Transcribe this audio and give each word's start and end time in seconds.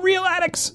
Reel 0.00 0.24
Addicts. 0.24 0.72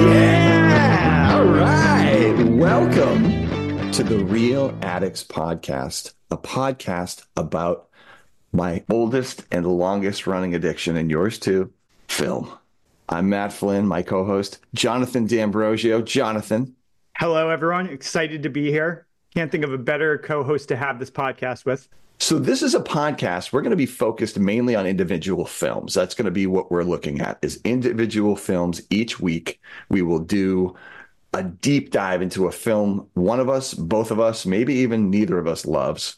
Yeah! 0.00 1.34
All 1.34 1.44
right. 1.44 2.34
Welcome 2.48 3.92
to 3.92 4.02
the 4.02 4.24
Reel 4.24 4.76
Addicts 4.82 5.22
Podcast, 5.22 6.14
a 6.30 6.38
podcast 6.38 7.26
about 7.36 7.88
my 8.52 8.82
oldest 8.90 9.44
and 9.50 9.66
longest 9.66 10.26
running 10.26 10.54
addiction, 10.54 10.96
and 10.96 11.10
yours 11.10 11.38
too 11.38 11.72
film. 12.08 12.50
I'm 13.08 13.28
Matt 13.28 13.52
Flynn, 13.52 13.86
my 13.86 14.02
co 14.02 14.24
host, 14.24 14.60
Jonathan 14.74 15.26
D'Ambrosio. 15.26 16.00
Jonathan. 16.00 16.74
Hello, 17.20 17.50
everyone. 17.50 17.86
Excited 17.86 18.42
to 18.44 18.48
be 18.48 18.70
here. 18.70 19.04
Can't 19.34 19.52
think 19.52 19.62
of 19.62 19.74
a 19.74 19.76
better 19.76 20.16
co 20.16 20.42
host 20.42 20.68
to 20.68 20.76
have 20.76 20.98
this 20.98 21.10
podcast 21.10 21.66
with. 21.66 21.86
So, 22.18 22.38
this 22.38 22.62
is 22.62 22.74
a 22.74 22.80
podcast. 22.80 23.52
We're 23.52 23.60
going 23.60 23.72
to 23.72 23.76
be 23.76 23.84
focused 23.84 24.38
mainly 24.38 24.74
on 24.74 24.86
individual 24.86 25.44
films. 25.44 25.92
That's 25.92 26.14
going 26.14 26.24
to 26.24 26.30
be 26.30 26.46
what 26.46 26.70
we're 26.70 26.82
looking 26.82 27.20
at 27.20 27.38
is 27.42 27.60
individual 27.62 28.36
films 28.36 28.80
each 28.88 29.20
week. 29.20 29.60
We 29.90 30.00
will 30.00 30.20
do 30.20 30.74
a 31.34 31.42
deep 31.42 31.90
dive 31.90 32.22
into 32.22 32.46
a 32.46 32.52
film 32.52 33.06
one 33.12 33.38
of 33.38 33.50
us, 33.50 33.74
both 33.74 34.10
of 34.10 34.18
us, 34.18 34.46
maybe 34.46 34.72
even 34.76 35.10
neither 35.10 35.38
of 35.38 35.46
us 35.46 35.66
loves. 35.66 36.16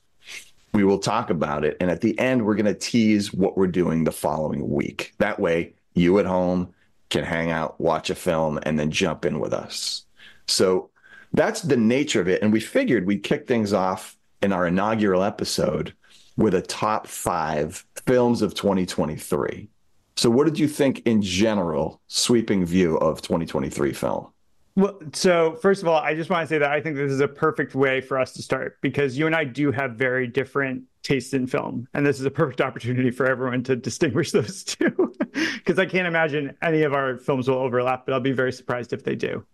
We 0.73 0.85
will 0.85 1.01
talk 1.01 1.31
about 1.31 1.65
it. 1.65 1.77
And 1.81 1.91
at 1.91 2.01
the 2.01 2.17
end, 2.17 2.47
we're 2.47 2.55
going 2.55 2.67
to 2.67 2.75
tease 2.75 3.35
what 3.35 3.57
we're 3.57 3.67
doing 3.67 4.05
the 4.05 4.13
following 4.13 4.71
week. 4.71 5.15
That 5.19 5.41
way, 5.41 5.73
you 5.95 6.21
at 6.21 6.27
home 6.27 6.73
can 7.11 7.25
hang 7.25 7.51
out, 7.51 7.81
watch 7.81 8.09
a 8.09 8.15
film, 8.15 8.61
and 8.63 8.79
then 8.79 8.93
jump 8.93 9.25
in 9.25 9.41
with 9.41 9.53
us. 9.53 10.05
So 10.47 10.91
that's 11.33 11.63
the 11.63 11.77
nature 11.77 12.21
of 12.21 12.29
it. 12.29 12.43
And 12.43 12.53
we 12.53 12.61
figured 12.61 13.07
we'd 13.07 13.23
kick 13.23 13.47
things 13.47 13.73
off 13.73 14.17
in 14.43 14.53
our 14.53 14.67
inaugural 14.67 15.23
episode 15.23 15.95
with 16.37 16.55
a 16.55 16.63
top 16.63 17.07
five 17.07 17.85
films 18.07 18.43
of 18.43 18.55
2023. 18.55 19.69
So, 20.17 20.31
what 20.31 20.45
did 20.45 20.59
you 20.59 20.69
think 20.69 21.03
in 21.07 21.23
general, 21.23 22.01
sweeping 22.07 22.65
view 22.65 22.97
of 22.99 23.23
2023 23.23 23.93
film? 23.93 24.29
Well, 24.75 24.99
so 25.13 25.57
first 25.57 25.83
of 25.83 25.89
all, 25.89 26.01
I 26.01 26.15
just 26.15 26.31
want 26.31 26.49
to 26.49 26.55
say 26.55 26.59
that 26.59 26.71
I 26.71 26.81
think 26.81 26.97
this 26.97 27.13
is 27.13 27.21
a 27.21 27.29
perfect 27.29 27.75
way 27.75 28.01
for 28.01 28.19
us 28.19 28.33
to 28.35 28.43
start 28.43 28.79
because 28.81 29.19
you 29.19 29.27
and 29.27 29.37
I 29.37 29.45
do 29.45 29.71
have 29.71 29.93
very 29.93 30.27
different 30.27 30.85
tastes 31.03 31.35
in 31.35 31.47
film. 31.47 31.89
And 31.93 32.07
this 32.07 32.19
is 32.19 32.25
a 32.25 32.31
perfect 32.31 32.61
opportunity 32.63 33.11
for 33.11 33.27
everyone 33.27 33.63
to 33.65 33.77
distinguish 33.77 34.31
those 34.33 34.65
two. 34.65 35.13
Because 35.57 35.79
I 35.79 35.87
can't 35.87 36.07
imagine 36.07 36.57
any 36.63 36.83
of 36.83 36.95
our 36.95 37.19
films 37.19 37.49
will 37.49 37.57
overlap, 37.57 38.07
but 38.07 38.15
I'll 38.15 38.21
be 38.21 38.33
very 38.33 38.53
surprised 38.53 38.93
if 38.93 39.05
they 39.05 39.15
do. 39.15 39.45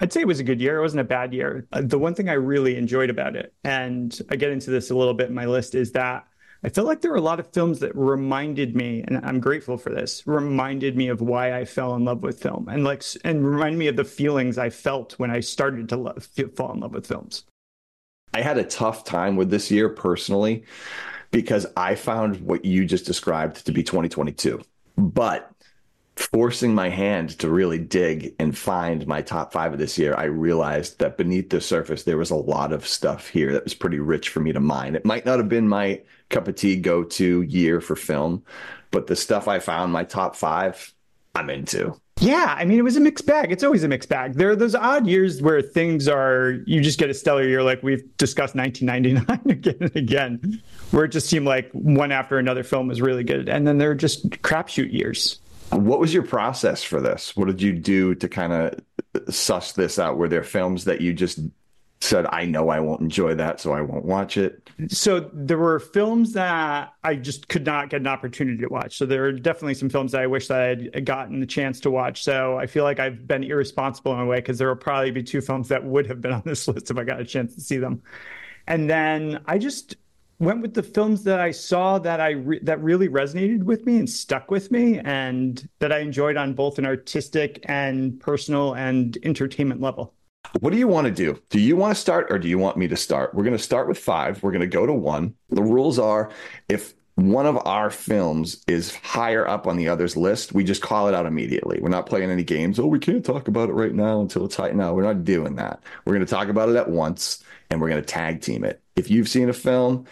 I'd 0.00 0.12
say 0.12 0.20
it 0.20 0.26
was 0.26 0.40
a 0.40 0.44
good 0.44 0.60
year. 0.60 0.78
It 0.78 0.82
wasn't 0.82 1.02
a 1.02 1.04
bad 1.04 1.32
year. 1.32 1.66
Uh, 1.72 1.82
the 1.82 1.98
one 1.98 2.14
thing 2.14 2.28
I 2.28 2.34
really 2.34 2.76
enjoyed 2.76 3.10
about 3.10 3.36
it, 3.36 3.54
and 3.62 4.18
I 4.28 4.36
get 4.36 4.50
into 4.50 4.70
this 4.70 4.90
a 4.90 4.96
little 4.96 5.14
bit 5.14 5.28
in 5.28 5.34
my 5.34 5.46
list, 5.46 5.74
is 5.74 5.92
that 5.92 6.26
I 6.64 6.70
felt 6.70 6.86
like 6.86 7.02
there 7.02 7.10
were 7.10 7.18
a 7.18 7.20
lot 7.20 7.40
of 7.40 7.52
films 7.52 7.80
that 7.80 7.94
reminded 7.94 8.74
me, 8.74 9.04
and 9.06 9.20
I'm 9.24 9.38
grateful 9.38 9.76
for 9.76 9.90
this, 9.90 10.26
reminded 10.26 10.96
me 10.96 11.08
of 11.08 11.20
why 11.20 11.56
I 11.56 11.64
fell 11.66 11.94
in 11.94 12.06
love 12.06 12.22
with 12.22 12.40
film 12.40 12.68
and 12.68 12.84
like, 12.84 13.04
and 13.22 13.46
remind 13.46 13.78
me 13.78 13.86
of 13.86 13.96
the 13.96 14.04
feelings 14.04 14.56
I 14.56 14.70
felt 14.70 15.12
when 15.18 15.30
I 15.30 15.40
started 15.40 15.90
to 15.90 15.96
love, 15.96 16.26
fall 16.56 16.72
in 16.72 16.80
love 16.80 16.94
with 16.94 17.06
films. 17.06 17.44
I 18.32 18.40
had 18.40 18.58
a 18.58 18.64
tough 18.64 19.04
time 19.04 19.36
with 19.36 19.50
this 19.50 19.70
year 19.70 19.90
personally 19.90 20.64
because 21.30 21.66
I 21.76 21.94
found 21.94 22.40
what 22.40 22.64
you 22.64 22.86
just 22.86 23.04
described 23.04 23.66
to 23.66 23.72
be 23.72 23.82
2022. 23.82 24.62
But 24.96 25.53
forcing 26.16 26.74
my 26.74 26.88
hand 26.88 27.38
to 27.40 27.50
really 27.50 27.78
dig 27.78 28.34
and 28.38 28.56
find 28.56 29.06
my 29.06 29.20
top 29.20 29.52
five 29.52 29.72
of 29.72 29.78
this 29.78 29.98
year, 29.98 30.14
I 30.16 30.24
realized 30.24 30.98
that 31.00 31.16
beneath 31.16 31.50
the 31.50 31.60
surface, 31.60 32.04
there 32.04 32.16
was 32.16 32.30
a 32.30 32.36
lot 32.36 32.72
of 32.72 32.86
stuff 32.86 33.28
here 33.28 33.52
that 33.52 33.64
was 33.64 33.74
pretty 33.74 33.98
rich 33.98 34.28
for 34.28 34.40
me 34.40 34.52
to 34.52 34.60
mine. 34.60 34.94
It 34.94 35.04
might 35.04 35.26
not 35.26 35.38
have 35.38 35.48
been 35.48 35.68
my 35.68 36.00
cup 36.30 36.46
of 36.48 36.54
tea 36.54 36.76
go 36.76 37.02
to 37.04 37.42
year 37.42 37.80
for 37.80 37.96
film, 37.96 38.44
but 38.90 39.08
the 39.08 39.16
stuff 39.16 39.48
I 39.48 39.58
found, 39.58 39.92
my 39.92 40.04
top 40.04 40.36
five, 40.36 40.92
I'm 41.34 41.50
into. 41.50 41.98
Yeah, 42.20 42.54
I 42.56 42.64
mean, 42.64 42.78
it 42.78 42.82
was 42.82 42.96
a 42.96 43.00
mixed 43.00 43.26
bag. 43.26 43.50
It's 43.50 43.64
always 43.64 43.82
a 43.82 43.88
mixed 43.88 44.08
bag. 44.08 44.34
There 44.34 44.48
are 44.50 44.56
those 44.56 44.76
odd 44.76 45.08
years 45.08 45.42
where 45.42 45.60
things 45.60 46.06
are, 46.06 46.60
you 46.64 46.80
just 46.80 46.96
get 46.98 47.10
a 47.10 47.14
stellar 47.14 47.42
year, 47.42 47.64
like 47.64 47.82
we've 47.82 48.04
discussed 48.18 48.54
1999 48.54 49.50
again 49.50 49.76
and 49.80 49.96
again, 49.96 50.62
where 50.92 51.04
it 51.04 51.08
just 51.08 51.28
seemed 51.28 51.44
like 51.44 51.72
one 51.72 52.12
after 52.12 52.38
another 52.38 52.62
film 52.62 52.86
was 52.86 53.00
really 53.02 53.24
good. 53.24 53.48
And 53.48 53.66
then 53.66 53.78
there 53.78 53.90
are 53.90 53.96
just 53.96 54.30
crapshoot 54.30 54.92
years 54.92 55.40
what 55.70 55.98
was 55.98 56.14
your 56.14 56.22
process 56.22 56.82
for 56.82 57.00
this? 57.00 57.36
What 57.36 57.46
did 57.46 57.60
you 57.60 57.72
do 57.72 58.14
to 58.16 58.28
kind 58.28 58.52
of 58.52 58.80
uh, 59.14 59.30
suss 59.30 59.72
this 59.72 59.98
out? 59.98 60.16
Were 60.16 60.28
there 60.28 60.42
films 60.42 60.84
that 60.84 61.00
you 61.00 61.12
just 61.12 61.40
said, 62.00 62.26
I 62.30 62.44
know 62.44 62.68
I 62.68 62.80
won't 62.80 63.00
enjoy 63.00 63.34
that, 63.36 63.60
so 63.60 63.72
I 63.72 63.80
won't 63.80 64.04
watch 64.04 64.36
it? 64.36 64.70
So 64.88 65.30
there 65.32 65.58
were 65.58 65.78
films 65.78 66.32
that 66.32 66.92
I 67.02 67.16
just 67.16 67.48
could 67.48 67.64
not 67.64 67.90
get 67.90 68.00
an 68.00 68.06
opportunity 68.06 68.58
to 68.58 68.68
watch. 68.68 68.98
So 68.98 69.06
there 69.06 69.24
are 69.24 69.32
definitely 69.32 69.74
some 69.74 69.88
films 69.88 70.12
that 70.12 70.20
I 70.20 70.26
wish 70.26 70.48
that 70.48 70.60
I 70.60 70.66
had 70.66 70.90
uh, 70.94 71.00
gotten 71.00 71.40
the 71.40 71.46
chance 71.46 71.80
to 71.80 71.90
watch. 71.90 72.22
So 72.22 72.58
I 72.58 72.66
feel 72.66 72.84
like 72.84 73.00
I've 73.00 73.26
been 73.26 73.42
irresponsible 73.42 74.12
in 74.12 74.20
a 74.20 74.26
way 74.26 74.38
because 74.38 74.58
there 74.58 74.68
will 74.68 74.76
probably 74.76 75.10
be 75.10 75.22
two 75.22 75.40
films 75.40 75.68
that 75.68 75.84
would 75.84 76.06
have 76.06 76.20
been 76.20 76.32
on 76.32 76.42
this 76.44 76.68
list 76.68 76.90
if 76.90 76.98
I 76.98 77.04
got 77.04 77.20
a 77.20 77.24
chance 77.24 77.54
to 77.54 77.60
see 77.60 77.78
them. 77.78 78.02
And 78.66 78.88
then 78.88 79.42
I 79.46 79.58
just 79.58 79.96
went 80.38 80.62
with 80.62 80.74
the 80.74 80.82
films 80.82 81.24
that 81.24 81.40
I 81.40 81.50
saw 81.50 81.98
that 82.00 82.20
I 82.20 82.30
re- 82.30 82.60
that 82.62 82.82
really 82.82 83.08
resonated 83.08 83.62
with 83.62 83.86
me 83.86 83.98
and 83.98 84.08
stuck 84.08 84.50
with 84.50 84.70
me, 84.70 84.98
and 85.00 85.66
that 85.78 85.92
I 85.92 85.98
enjoyed 85.98 86.36
on 86.36 86.54
both 86.54 86.78
an 86.78 86.86
artistic 86.86 87.64
and 87.64 88.20
personal 88.20 88.74
and 88.74 89.16
entertainment 89.22 89.80
level. 89.80 90.14
What 90.60 90.72
do 90.72 90.78
you 90.78 90.88
want 90.88 91.06
to 91.06 91.12
do? 91.12 91.40
Do 91.50 91.58
you 91.58 91.76
want 91.76 91.94
to 91.94 92.00
start 92.00 92.26
or 92.30 92.38
do 92.38 92.48
you 92.48 92.58
want 92.58 92.76
me 92.76 92.86
to 92.88 92.96
start? 92.96 93.34
We're 93.34 93.44
going 93.44 93.56
to 93.56 93.62
start 93.62 93.88
with 93.88 93.98
five. 93.98 94.42
We're 94.42 94.52
going 94.52 94.60
to 94.60 94.66
go 94.66 94.86
to 94.86 94.92
one. 94.92 95.34
The 95.50 95.62
rules 95.62 95.98
are 95.98 96.30
if 96.68 96.94
one 97.16 97.46
of 97.46 97.56
our 97.66 97.90
films 97.90 98.62
is 98.66 98.94
higher 98.96 99.46
up 99.46 99.66
on 99.66 99.76
the 99.76 99.88
other's 99.88 100.16
list, 100.16 100.52
we 100.52 100.64
just 100.64 100.82
call 100.82 101.08
it 101.08 101.14
out 101.14 101.26
immediately. 101.26 101.78
We're 101.80 101.88
not 101.88 102.06
playing 102.06 102.30
any 102.30 102.44
games. 102.44 102.78
Oh, 102.78 102.86
we 102.86 102.98
can't 102.98 103.24
talk 103.24 103.48
about 103.48 103.68
it 103.68 103.72
right 103.72 103.94
now 103.94 104.20
until 104.20 104.44
it's 104.44 104.56
high. 104.56 104.72
No, 104.72 104.94
we're 104.94 105.02
not 105.02 105.24
doing 105.24 105.56
that. 105.56 105.82
We're 106.04 106.14
going 106.14 106.26
to 106.26 106.30
talk 106.30 106.48
about 106.48 106.68
it 106.68 106.76
at 106.76 106.90
once 106.90 107.42
and 107.70 107.80
we're 107.80 107.88
going 107.88 108.02
to 108.02 108.06
tag 108.06 108.40
team 108.40 108.64
it. 108.64 108.80
If 108.96 109.10
you've 109.10 109.28
seen 109.28 109.48
a 109.48 109.54
film 109.54 110.06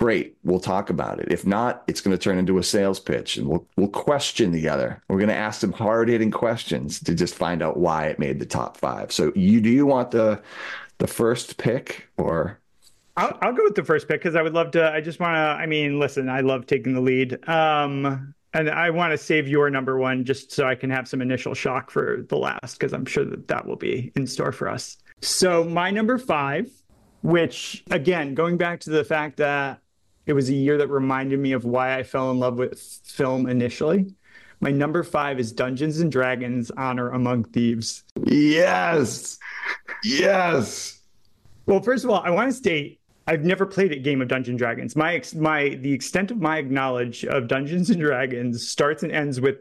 great 0.00 0.36
we'll 0.44 0.60
talk 0.60 0.90
about 0.90 1.18
it 1.18 1.26
if 1.32 1.44
not 1.44 1.82
it's 1.88 2.00
going 2.00 2.16
to 2.16 2.22
turn 2.22 2.38
into 2.38 2.58
a 2.58 2.62
sales 2.62 3.00
pitch 3.00 3.36
and 3.36 3.48
we'll 3.48 3.66
we'll 3.76 3.88
question 3.88 4.52
together 4.52 5.02
we're 5.08 5.16
going 5.16 5.28
to 5.28 5.34
ask 5.34 5.60
some 5.60 5.72
hard-hitting 5.72 6.30
questions 6.30 7.00
to 7.00 7.14
just 7.14 7.34
find 7.34 7.62
out 7.62 7.78
why 7.78 8.06
it 8.06 8.18
made 8.18 8.38
the 8.38 8.46
top 8.46 8.76
five 8.76 9.10
so 9.10 9.32
you 9.34 9.60
do 9.60 9.70
you 9.70 9.86
want 9.86 10.10
the 10.12 10.40
the 10.98 11.06
first 11.06 11.56
pick 11.56 12.08
or 12.16 12.60
I'll, 13.16 13.36
I'll 13.42 13.52
go 13.52 13.64
with 13.64 13.74
the 13.74 13.84
first 13.84 14.06
pick 14.06 14.20
because 14.20 14.36
I 14.36 14.42
would 14.42 14.54
love 14.54 14.70
to. 14.72 14.92
I 14.92 15.00
just 15.00 15.18
want 15.18 15.34
to. 15.34 15.40
I 15.40 15.66
mean, 15.66 15.98
listen, 15.98 16.28
I 16.28 16.40
love 16.40 16.66
taking 16.66 16.94
the 16.94 17.00
lead. 17.00 17.48
Um, 17.48 18.32
and 18.54 18.70
I 18.70 18.90
want 18.90 19.10
to 19.10 19.18
save 19.18 19.48
your 19.48 19.70
number 19.70 19.98
one 19.98 20.24
just 20.24 20.52
so 20.52 20.68
I 20.68 20.76
can 20.76 20.88
have 20.90 21.08
some 21.08 21.20
initial 21.20 21.52
shock 21.52 21.90
for 21.90 22.24
the 22.28 22.36
last 22.36 22.78
because 22.78 22.92
I'm 22.92 23.04
sure 23.04 23.24
that 23.24 23.48
that 23.48 23.66
will 23.66 23.76
be 23.76 24.12
in 24.14 24.28
store 24.28 24.52
for 24.52 24.68
us. 24.68 24.98
So 25.20 25.64
my 25.64 25.90
number 25.90 26.16
five, 26.16 26.70
which 27.22 27.84
again, 27.90 28.34
going 28.34 28.56
back 28.56 28.80
to 28.80 28.90
the 28.90 29.04
fact 29.04 29.36
that 29.38 29.80
it 30.26 30.32
was 30.32 30.48
a 30.48 30.54
year 30.54 30.76
that 30.78 30.88
reminded 30.88 31.38
me 31.38 31.52
of 31.52 31.64
why 31.64 31.96
I 31.96 32.02
fell 32.02 32.30
in 32.30 32.38
love 32.38 32.58
with 32.58 32.78
film 33.04 33.48
initially. 33.48 34.14
My 34.60 34.70
number 34.70 35.02
five 35.02 35.38
is 35.38 35.52
Dungeons 35.52 36.00
and 36.00 36.10
Dragons 36.10 36.70
Honor 36.76 37.10
Among 37.10 37.44
Thieves. 37.44 38.04
Yes. 38.24 39.38
Yes. 40.04 41.00
Well, 41.66 41.80
first 41.80 42.04
of 42.04 42.10
all, 42.10 42.20
I 42.24 42.30
want 42.30 42.50
to 42.50 42.56
state 42.56 42.98
I've 43.28 43.44
never 43.44 43.66
played 43.66 43.92
a 43.92 43.96
game 43.96 44.22
of 44.22 44.28
Dungeons 44.28 44.48
and 44.48 44.58
Dragons. 44.58 44.96
My 44.96 45.22
my 45.36 45.78
the 45.82 45.92
extent 45.92 46.30
of 46.30 46.38
my 46.38 46.62
knowledge 46.62 47.26
of 47.26 47.46
Dungeons 47.46 47.90
and 47.90 48.00
Dragons 48.00 48.66
starts 48.66 49.02
and 49.02 49.12
ends 49.12 49.38
with 49.38 49.58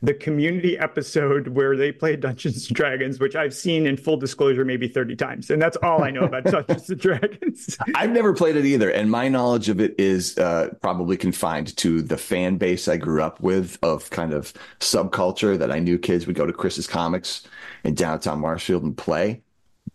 the 0.00 0.14
community 0.14 0.78
episode 0.78 1.48
where 1.48 1.76
they 1.76 1.90
play 1.90 2.14
Dungeons 2.14 2.68
and 2.68 2.76
Dragons, 2.76 3.18
which 3.18 3.34
I've 3.34 3.54
seen 3.54 3.86
in 3.86 3.96
full 3.96 4.16
disclosure 4.16 4.64
maybe 4.64 4.86
30 4.86 5.16
times. 5.16 5.50
And 5.50 5.60
that's 5.60 5.76
all 5.78 6.04
I 6.04 6.10
know 6.10 6.22
about 6.22 6.44
Dungeons 6.44 6.88
and 6.88 7.00
Dragons. 7.00 7.76
I've 7.94 8.10
never 8.10 8.32
played 8.32 8.56
it 8.56 8.64
either. 8.64 8.90
And 8.90 9.10
my 9.10 9.28
knowledge 9.28 9.68
of 9.68 9.80
it 9.80 9.94
is 9.98 10.38
uh, 10.38 10.70
probably 10.80 11.16
confined 11.16 11.76
to 11.78 12.00
the 12.00 12.16
fan 12.16 12.58
base 12.58 12.86
I 12.86 12.96
grew 12.96 13.22
up 13.22 13.40
with 13.40 13.76
of 13.82 14.08
kind 14.10 14.32
of 14.32 14.52
subculture 14.78 15.58
that 15.58 15.72
I 15.72 15.80
knew 15.80 15.98
kids 15.98 16.26
would 16.26 16.36
go 16.36 16.46
to 16.46 16.52
Chris's 16.52 16.86
Comics 16.86 17.46
in 17.82 17.94
downtown 17.94 18.40
Marshfield 18.40 18.84
and 18.84 18.96
play. 18.96 19.42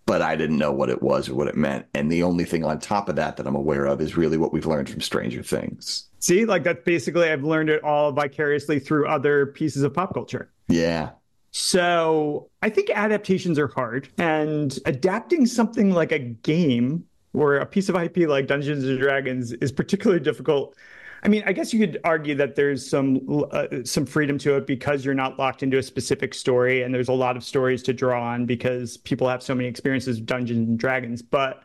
But 0.05 0.21
I 0.21 0.35
didn't 0.35 0.57
know 0.57 0.71
what 0.71 0.89
it 0.89 1.01
was 1.01 1.29
or 1.29 1.35
what 1.35 1.47
it 1.47 1.55
meant. 1.55 1.85
And 1.93 2.11
the 2.11 2.23
only 2.23 2.43
thing 2.43 2.65
on 2.65 2.79
top 2.79 3.07
of 3.07 3.15
that 3.15 3.37
that 3.37 3.47
I'm 3.47 3.55
aware 3.55 3.85
of 3.85 4.01
is 4.01 4.17
really 4.17 4.37
what 4.37 4.51
we've 4.51 4.65
learned 4.65 4.89
from 4.89 4.99
Stranger 4.99 5.41
Things. 5.41 6.09
See, 6.19 6.45
like 6.45 6.63
that's 6.63 6.83
basically 6.83 7.29
I've 7.29 7.43
learned 7.43 7.69
it 7.69 7.83
all 7.83 8.11
vicariously 8.11 8.79
through 8.79 9.07
other 9.07 9.45
pieces 9.47 9.83
of 9.83 9.93
pop 9.93 10.13
culture. 10.13 10.51
Yeah. 10.67 11.11
So 11.51 12.49
I 12.61 12.69
think 12.69 12.89
adaptations 12.89 13.59
are 13.59 13.67
hard, 13.67 14.09
and 14.17 14.77
adapting 14.85 15.45
something 15.45 15.91
like 15.91 16.11
a 16.11 16.19
game 16.19 17.05
or 17.33 17.57
a 17.57 17.65
piece 17.65 17.89
of 17.89 17.95
IP 17.95 18.27
like 18.27 18.47
Dungeons 18.47 18.83
and 18.83 18.99
Dragons 18.99 19.51
is 19.53 19.71
particularly 19.71 20.21
difficult. 20.21 20.75
I 21.23 21.29
mean, 21.29 21.43
I 21.45 21.53
guess 21.53 21.73
you 21.73 21.79
could 21.79 21.99
argue 22.03 22.35
that 22.35 22.55
there's 22.55 22.87
some 22.87 23.45
uh, 23.51 23.67
some 23.85 24.05
freedom 24.05 24.37
to 24.39 24.57
it 24.57 24.67
because 24.67 25.05
you're 25.05 25.13
not 25.13 25.39
locked 25.39 25.63
into 25.63 25.77
a 25.77 25.83
specific 25.83 26.33
story, 26.33 26.83
and 26.83 26.93
there's 26.93 27.07
a 27.07 27.13
lot 27.13 27.37
of 27.37 27.45
stories 27.45 27.81
to 27.83 27.93
draw 27.93 28.21
on 28.21 28.45
because 28.45 28.97
people 28.97 29.29
have 29.29 29.41
so 29.41 29.55
many 29.55 29.69
experiences 29.69 30.17
with 30.17 30.25
Dungeons 30.25 30.67
and 30.67 30.77
Dragons. 30.77 31.21
But 31.21 31.63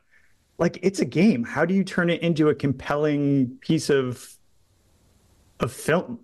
like, 0.59 0.79
it's 0.83 1.01
a 1.01 1.05
game. 1.05 1.43
How 1.43 1.65
do 1.65 1.75
you 1.75 1.83
turn 1.83 2.09
it 2.09 2.23
into 2.23 2.49
a 2.51 2.55
compelling 2.55 3.59
piece 3.61 3.91
of 3.91 4.33
of 5.59 5.73
film? 5.73 6.21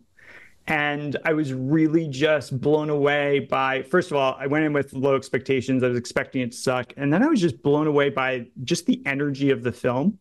And 0.66 1.16
I 1.24 1.34
was 1.34 1.52
really 1.52 2.08
just 2.08 2.58
blown 2.58 2.88
away 2.88 3.40
by, 3.40 3.82
first 3.82 4.10
of 4.10 4.16
all, 4.16 4.34
I 4.38 4.46
went 4.46 4.64
in 4.64 4.72
with 4.72 4.94
low 4.94 5.14
expectations. 5.14 5.82
I 5.82 5.88
was 5.88 5.98
expecting 5.98 6.40
it 6.40 6.52
to 6.52 6.56
suck. 6.56 6.94
And 6.96 7.12
then 7.12 7.22
I 7.22 7.26
was 7.26 7.40
just 7.40 7.62
blown 7.62 7.86
away 7.86 8.08
by 8.08 8.46
just 8.62 8.86
the 8.86 9.02
energy 9.04 9.50
of 9.50 9.62
the 9.62 9.72
film. 9.72 10.18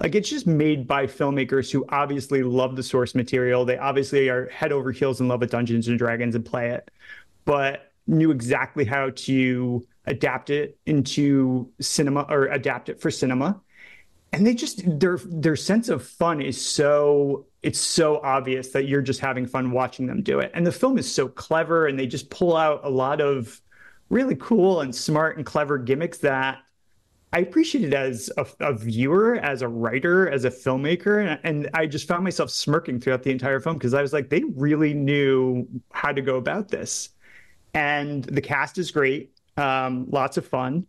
Like 0.00 0.14
it's 0.14 0.28
just 0.28 0.46
made 0.46 0.86
by 0.86 1.06
filmmakers 1.06 1.70
who 1.70 1.84
obviously 1.88 2.42
love 2.42 2.76
the 2.76 2.82
source 2.82 3.14
material. 3.14 3.64
They 3.64 3.78
obviously 3.78 4.28
are 4.28 4.48
head 4.48 4.72
over 4.72 4.92
heels 4.92 5.20
in 5.20 5.28
love 5.28 5.40
with 5.40 5.50
Dungeons 5.50 5.88
and 5.88 5.98
Dragons 5.98 6.34
and 6.34 6.44
play 6.44 6.70
it, 6.70 6.90
but 7.44 7.92
knew 8.06 8.30
exactly 8.30 8.84
how 8.84 9.10
to 9.14 9.86
adapt 10.06 10.50
it 10.50 10.78
into 10.86 11.70
cinema 11.80 12.26
or 12.28 12.46
adapt 12.46 12.88
it 12.88 13.00
for 13.00 13.10
cinema. 13.10 13.60
And 14.32 14.44
they 14.44 14.54
just 14.54 14.82
their 14.98 15.18
their 15.24 15.54
sense 15.54 15.88
of 15.88 16.04
fun 16.04 16.42
is 16.42 16.60
so 16.60 17.46
it's 17.62 17.80
so 17.80 18.20
obvious 18.22 18.70
that 18.70 18.88
you're 18.88 19.00
just 19.00 19.20
having 19.20 19.46
fun 19.46 19.70
watching 19.70 20.06
them 20.06 20.22
do 20.22 20.40
it. 20.40 20.50
And 20.54 20.66
the 20.66 20.72
film 20.72 20.98
is 20.98 21.12
so 21.12 21.28
clever 21.28 21.86
and 21.86 21.98
they 21.98 22.06
just 22.06 22.30
pull 22.30 22.56
out 22.56 22.80
a 22.82 22.90
lot 22.90 23.20
of 23.20 23.60
really 24.10 24.34
cool 24.36 24.80
and 24.80 24.94
smart 24.94 25.36
and 25.36 25.46
clever 25.46 25.78
gimmicks 25.78 26.18
that 26.18 26.58
I 27.34 27.38
appreciate 27.38 27.82
it 27.82 27.94
as 27.94 28.30
a, 28.36 28.46
a, 28.60 28.72
viewer, 28.72 29.34
as 29.34 29.62
a 29.62 29.68
writer, 29.68 30.30
as 30.30 30.44
a 30.44 30.50
filmmaker, 30.50 31.20
and, 31.26 31.40
and 31.42 31.70
I 31.74 31.86
just 31.86 32.06
found 32.06 32.22
myself 32.22 32.48
smirking 32.48 33.00
throughout 33.00 33.24
the 33.24 33.32
entire 33.32 33.58
film 33.58 33.76
because 33.76 33.92
I 33.92 34.02
was 34.02 34.12
like, 34.12 34.28
they 34.30 34.44
really 34.54 34.94
knew 34.94 35.66
how 35.90 36.12
to 36.12 36.22
go 36.22 36.36
about 36.36 36.68
this, 36.68 37.08
and 37.74 38.22
the 38.22 38.40
cast 38.40 38.78
is 38.78 38.92
great, 38.92 39.36
um, 39.56 40.06
lots 40.10 40.36
of 40.36 40.46
fun, 40.46 40.86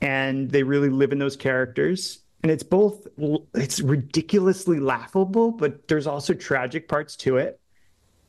and 0.00 0.50
they 0.50 0.62
really 0.62 0.88
live 0.88 1.12
in 1.12 1.18
those 1.18 1.36
characters. 1.36 2.20
And 2.42 2.50
it's 2.50 2.62
both 2.62 3.06
it's 3.54 3.80
ridiculously 3.80 4.78
laughable 4.78 5.50
but 5.50 5.88
there's 5.88 6.06
also 6.06 6.32
tragic 6.32 6.86
parts 6.86 7.16
to 7.16 7.38
it 7.38 7.58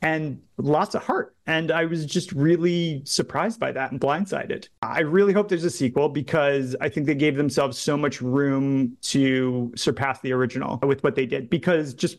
and 0.02 0.42
lots 0.58 0.96
of 0.96 1.04
heart. 1.04 1.36
And 1.48 1.72
i 1.72 1.86
was 1.86 2.06
just 2.06 2.32
really 2.32 3.02
surprised 3.06 3.60
by 3.60 3.72
that 3.72 3.92
and 3.92 4.00
blindsided. 4.00 4.68
I 4.82 5.02
really 5.02 5.34
hope 5.34 5.50
there's 5.50 5.64
a 5.64 5.70
sequel 5.70 6.10
because 6.10 6.76
i 6.82 6.90
think 6.90 7.06
they 7.06 7.16
gave 7.16 7.36
themselves 7.36 7.78
so 7.78 7.98
much 7.98 8.22
room 8.22 8.98
to 9.04 9.72
surpass 9.76 10.20
the 10.22 10.34
original 10.34 10.80
with 10.84 11.04
what 11.04 11.16
they 11.16 11.26
did. 11.26 11.50
Because 11.50 11.94
just 11.94 12.18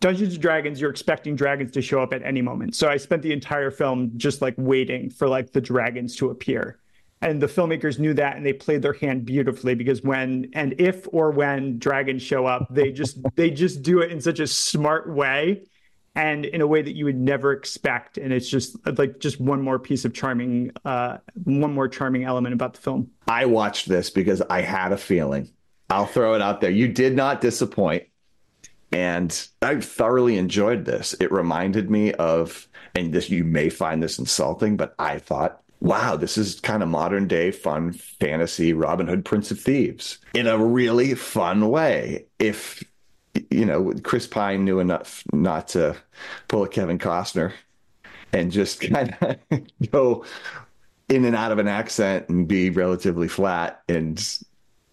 Dungeons 0.00 0.34
and 0.34 0.42
Dragons, 0.42 0.80
you're 0.80 0.90
expecting 0.90 1.34
dragons 1.34 1.70
to 1.72 1.80
show 1.80 2.02
up 2.02 2.12
at 2.12 2.22
any 2.22 2.42
moment. 2.42 2.76
So 2.76 2.90
I 2.90 2.98
spent 2.98 3.22
the 3.22 3.32
entire 3.32 3.70
film 3.70 4.12
just 4.16 4.42
like 4.42 4.54
waiting 4.58 5.08
for 5.08 5.28
like 5.28 5.52
the 5.52 5.62
dragons 5.62 6.14
to 6.16 6.28
appear. 6.28 6.78
And 7.22 7.40
the 7.40 7.46
filmmakers 7.46 7.98
knew 7.98 8.12
that 8.12 8.36
and 8.36 8.44
they 8.44 8.52
played 8.52 8.82
their 8.82 8.92
hand 8.92 9.24
beautifully 9.24 9.74
because 9.74 10.02
when 10.02 10.50
and 10.52 10.74
if 10.78 11.08
or 11.10 11.30
when 11.30 11.78
dragons 11.78 12.20
show 12.20 12.44
up 12.44 12.66
they 12.68 12.92
just 12.92 13.16
they 13.34 13.50
just 13.50 13.82
do 13.82 14.00
it 14.00 14.12
in 14.12 14.20
such 14.20 14.40
a 14.40 14.46
smart 14.46 15.08
way 15.08 15.62
and 16.14 16.44
in 16.44 16.60
a 16.60 16.66
way 16.66 16.82
that 16.82 16.94
you 16.94 17.04
would 17.04 17.18
never 17.18 17.52
expect. 17.52 18.18
And 18.18 18.32
it's 18.32 18.48
just 18.48 18.76
like 18.98 19.18
just 19.18 19.40
one 19.40 19.62
more 19.62 19.78
piece 19.78 20.04
of 20.04 20.12
charming 20.12 20.70
uh 20.84 21.18
one 21.44 21.72
more 21.72 21.88
charming 21.88 22.24
element 22.24 22.54
about 22.54 22.74
the 22.74 22.80
film. 22.80 23.10
I 23.28 23.46
watched 23.46 23.88
this 23.88 24.10
because 24.10 24.42
i 24.42 24.60
had 24.60 24.92
a 24.92 24.98
feeling. 24.98 25.50
I'll 25.90 26.06
throw 26.06 26.34
it 26.34 26.42
out 26.42 26.60
there. 26.60 26.70
You 26.70 26.88
did 26.88 27.14
not 27.14 27.40
disappoint. 27.40 28.04
And 28.92 29.48
i 29.62 29.80
thoroughly 29.80 30.38
enjoyed 30.38 30.84
this. 30.84 31.14
It 31.20 31.32
reminded 31.32 31.90
me 31.90 32.12
of 32.12 32.68
and 32.94 33.12
this 33.12 33.28
you 33.28 33.44
may 33.44 33.68
find 33.68 34.02
this 34.02 34.18
insulting 34.18 34.76
but 34.76 34.94
i 34.98 35.18
thought 35.18 35.60
wow, 35.84 36.16
this 36.16 36.38
is 36.38 36.60
kind 36.60 36.82
of 36.82 36.88
modern 36.88 37.28
day 37.28 37.50
fun 37.50 37.92
fantasy 37.92 38.72
Robin 38.72 39.06
Hood 39.06 39.24
Prince 39.24 39.50
of 39.50 39.60
Thieves 39.60 40.18
in 40.32 40.46
a 40.46 40.58
really 40.58 41.14
fun 41.14 41.68
way. 41.68 42.24
If 42.38 42.82
you 43.50 43.64
know, 43.64 43.92
Chris 44.02 44.26
Pine 44.26 44.64
knew 44.64 44.80
enough 44.80 45.24
not 45.32 45.68
to 45.68 45.96
pull 46.48 46.64
a 46.64 46.68
Kevin 46.68 46.98
Costner 46.98 47.52
and 48.32 48.50
just 48.50 48.80
kind 48.92 49.16
of 49.20 49.36
go 49.90 50.24
in 51.08 51.24
and 51.24 51.36
out 51.36 51.52
of 51.52 51.58
an 51.58 51.68
accent 51.68 52.28
and 52.28 52.48
be 52.48 52.70
relatively 52.70 53.28
flat 53.28 53.82
and 53.88 54.38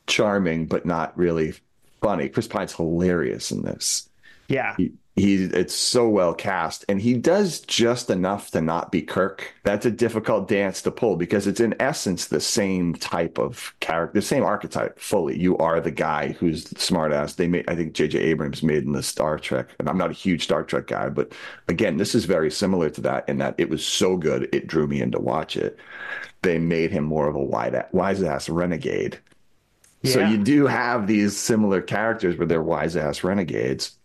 charming, 0.07 0.65
but 0.65 0.85
not 0.85 1.17
really 1.17 1.53
funny. 2.01 2.29
Chris 2.29 2.47
Pine's 2.47 2.73
hilarious 2.73 3.51
in 3.51 3.61
this. 3.61 4.09
Yeah. 4.47 4.75
He, 4.77 4.91
he 5.15 5.43
it's 5.43 5.73
so 5.73 6.07
well 6.07 6.33
cast 6.33 6.85
and 6.87 7.01
he 7.01 7.13
does 7.13 7.59
just 7.59 8.09
enough 8.09 8.51
to 8.51 8.61
not 8.61 8.91
be 8.91 9.01
kirk. 9.01 9.53
That's 9.63 9.85
a 9.85 9.91
difficult 9.91 10.47
dance 10.47 10.81
to 10.83 10.91
pull 10.91 11.17
because 11.17 11.47
it's 11.47 11.59
in 11.59 11.75
essence 11.81 12.27
the 12.27 12.39
same 12.39 12.95
type 12.95 13.37
of 13.37 13.73
character 13.81 14.19
the 14.19 14.25
same 14.25 14.43
archetype 14.43 14.97
fully. 14.99 15.37
You 15.37 15.57
are 15.57 15.81
the 15.81 15.91
guy 15.91 16.29
who's 16.39 16.65
smartass. 16.65 17.35
They 17.35 17.47
made 17.47 17.65
i 17.67 17.75
think 17.75 17.93
jj 17.93 18.15
abrams 18.15 18.63
made 18.63 18.83
in 18.83 18.93
the 18.93 19.03
star 19.03 19.37
trek 19.37 19.69
and 19.79 19.89
i'm 19.89 19.97
not 19.97 20.11
a 20.11 20.13
huge 20.13 20.43
star 20.43 20.63
trek 20.63 20.87
guy 20.87 21.09
but 21.09 21.33
again 21.67 21.97
this 21.97 22.15
is 22.15 22.25
very 22.25 22.49
similar 22.49 22.89
to 22.89 23.01
that 23.01 23.27
in 23.27 23.37
that 23.39 23.55
it 23.57 23.69
was 23.69 23.85
so 23.85 24.15
good 24.15 24.47
it 24.53 24.67
drew 24.67 24.87
me 24.87 25.01
in 25.01 25.11
to 25.11 25.19
watch 25.19 25.57
it. 25.57 25.77
They 26.41 26.57
made 26.57 26.91
him 26.91 27.03
more 27.03 27.27
of 27.27 27.35
a 27.35 27.87
wise 27.91 28.23
ass 28.23 28.49
renegade. 28.49 29.19
Yeah. 30.01 30.13
so 30.13 30.19
you 30.21 30.37
do 30.37 30.65
have 30.65 31.05
these 31.05 31.37
similar 31.37 31.79
characters 31.79 32.35
where 32.35 32.47
they're 32.47 32.63
wise 32.63 32.95
ass 32.95 33.23
renegades 33.23 33.97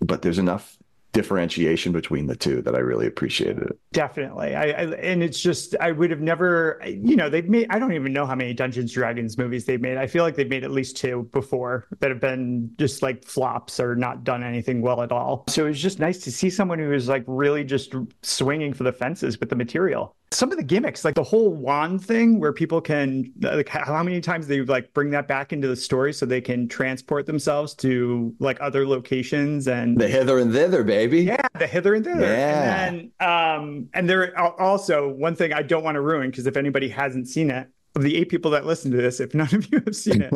but 0.00 0.22
there's 0.22 0.38
enough 0.38 0.78
differentiation 1.12 1.92
between 1.92 2.26
the 2.26 2.36
two 2.36 2.62
that 2.62 2.74
I 2.74 2.78
really 2.78 3.06
appreciated 3.06 3.62
it. 3.64 3.78
Definitely. 3.92 4.54
I, 4.54 4.62
I, 4.62 4.82
and 4.94 5.22
it's 5.22 5.40
just 5.40 5.74
I 5.80 5.90
would 5.90 6.10
have 6.10 6.20
never 6.20 6.80
you 6.86 7.16
know 7.16 7.28
they've 7.28 7.48
made 7.48 7.66
I 7.70 7.78
don't 7.78 7.92
even 7.92 8.12
know 8.12 8.26
how 8.26 8.34
many 8.34 8.54
Dungeons 8.54 8.92
Dragons 8.92 9.36
movies 9.36 9.64
they've 9.64 9.80
made. 9.80 9.96
I 9.96 10.06
feel 10.06 10.22
like 10.22 10.36
they've 10.36 10.48
made 10.48 10.64
at 10.64 10.70
least 10.70 10.96
two 10.96 11.28
before 11.32 11.88
that 11.98 12.10
have 12.10 12.20
been 12.20 12.70
just 12.78 13.02
like 13.02 13.24
flops 13.24 13.80
or 13.80 13.96
not 13.96 14.24
done 14.24 14.42
anything 14.42 14.82
well 14.82 15.02
at 15.02 15.10
all. 15.10 15.44
So 15.48 15.64
it 15.64 15.70
was 15.70 15.82
just 15.82 15.98
nice 15.98 16.18
to 16.24 16.32
see 16.32 16.50
someone 16.50 16.78
who 16.78 16.90
was 16.90 17.08
like 17.08 17.24
really 17.26 17.64
just 17.64 17.94
swinging 18.22 18.72
for 18.72 18.84
the 18.84 18.92
fences 18.92 19.40
with 19.40 19.50
the 19.50 19.56
material 19.56 20.14
some 20.32 20.52
of 20.52 20.58
the 20.58 20.64
gimmicks, 20.64 21.04
like 21.04 21.14
the 21.14 21.24
whole 21.24 21.52
wand 21.52 22.04
thing, 22.04 22.38
where 22.38 22.52
people 22.52 22.80
can 22.80 23.32
like 23.40 23.68
how 23.68 24.02
many 24.02 24.20
times 24.20 24.46
they 24.46 24.60
like 24.60 24.94
bring 24.94 25.10
that 25.10 25.26
back 25.26 25.52
into 25.52 25.66
the 25.66 25.74
story 25.74 26.12
so 26.12 26.24
they 26.24 26.40
can 26.40 26.68
transport 26.68 27.26
themselves 27.26 27.74
to 27.74 28.32
like 28.38 28.56
other 28.60 28.86
locations 28.86 29.66
and 29.66 29.98
the 29.98 30.08
hither 30.08 30.38
and 30.38 30.52
thither, 30.52 30.84
baby. 30.84 31.22
Yeah, 31.22 31.46
the 31.58 31.66
hither 31.66 31.94
and 31.94 32.04
thither. 32.04 32.20
Yeah. 32.20 32.86
And 32.86 33.10
then, 33.18 33.28
um, 33.28 33.88
and 33.92 34.08
there 34.08 34.38
also 34.60 35.08
one 35.08 35.34
thing 35.34 35.52
I 35.52 35.62
don't 35.62 35.82
want 35.82 35.96
to 35.96 36.00
ruin 36.00 36.30
because 36.30 36.46
if 36.46 36.56
anybody 36.56 36.88
hasn't 36.88 37.28
seen 37.28 37.50
it, 37.50 37.68
of 37.96 38.02
the 38.02 38.16
eight 38.16 38.28
people 38.28 38.52
that 38.52 38.64
listen 38.64 38.92
to 38.92 38.96
this, 38.96 39.18
if 39.18 39.34
none 39.34 39.52
of 39.52 39.70
you 39.72 39.82
have 39.84 39.96
seen 39.96 40.22
it, 40.22 40.32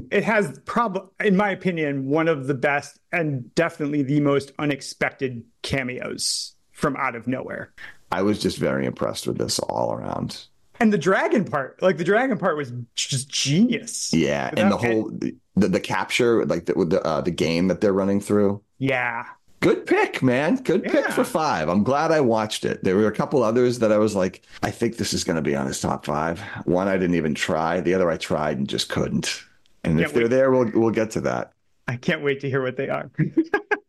it 0.10 0.24
has 0.24 0.58
probably, 0.64 1.02
in 1.26 1.36
my 1.36 1.50
opinion, 1.50 2.06
one 2.06 2.26
of 2.26 2.46
the 2.46 2.54
best 2.54 2.98
and 3.12 3.54
definitely 3.54 4.02
the 4.02 4.20
most 4.20 4.52
unexpected 4.58 5.44
cameos 5.60 6.54
from 6.72 6.96
out 6.96 7.14
of 7.14 7.26
nowhere. 7.26 7.72
I 8.12 8.22
was 8.22 8.38
just 8.38 8.58
very 8.58 8.86
impressed 8.86 9.26
with 9.26 9.38
this 9.38 9.58
all 9.58 9.92
around. 9.92 10.46
And 10.80 10.92
the 10.92 10.98
dragon 10.98 11.44
part, 11.44 11.80
like 11.82 11.98
the 11.98 12.04
dragon 12.04 12.38
part, 12.38 12.56
was 12.56 12.72
just 12.96 13.28
genius. 13.28 14.12
Yeah, 14.12 14.50
Without 14.50 14.62
and 14.62 14.72
the 14.72 14.76
whole 14.76 15.10
the, 15.54 15.68
the 15.68 15.80
capture, 15.80 16.46
like 16.46 16.64
the 16.64 16.72
the, 16.72 17.02
uh, 17.02 17.20
the 17.20 17.30
game 17.30 17.68
that 17.68 17.80
they're 17.82 17.92
running 17.92 18.20
through. 18.20 18.62
Yeah, 18.78 19.26
good 19.60 19.84
pick, 19.84 20.22
man. 20.22 20.56
Good 20.56 20.84
pick 20.84 21.06
for 21.10 21.22
five. 21.24 21.68
I'm 21.68 21.84
glad 21.84 22.12
I 22.12 22.20
watched 22.20 22.64
it. 22.64 22.82
There 22.82 22.96
were 22.96 23.06
a 23.06 23.12
couple 23.12 23.42
others 23.42 23.78
that 23.80 23.92
I 23.92 23.98
was 23.98 24.16
like, 24.16 24.42
I 24.62 24.70
think 24.70 24.96
this 24.96 25.12
is 25.12 25.22
going 25.22 25.36
to 25.36 25.42
be 25.42 25.54
on 25.54 25.66
his 25.66 25.80
top 25.80 26.06
five. 26.06 26.40
One 26.64 26.88
I 26.88 26.96
didn't 26.96 27.16
even 27.16 27.34
try. 27.34 27.80
The 27.80 27.92
other 27.92 28.10
I 28.10 28.16
tried 28.16 28.56
and 28.56 28.66
just 28.66 28.88
couldn't. 28.88 29.44
And 29.84 30.00
if 30.00 30.14
they're 30.14 30.28
there, 30.28 30.50
we'll 30.50 30.70
we'll 30.74 30.90
get 30.90 31.10
to 31.12 31.20
that. 31.22 31.52
I 31.88 31.96
can't 31.96 32.22
wait 32.22 32.40
to 32.40 32.48
hear 32.48 32.62
what 32.62 32.76
they 32.76 32.88
are. 32.88 33.10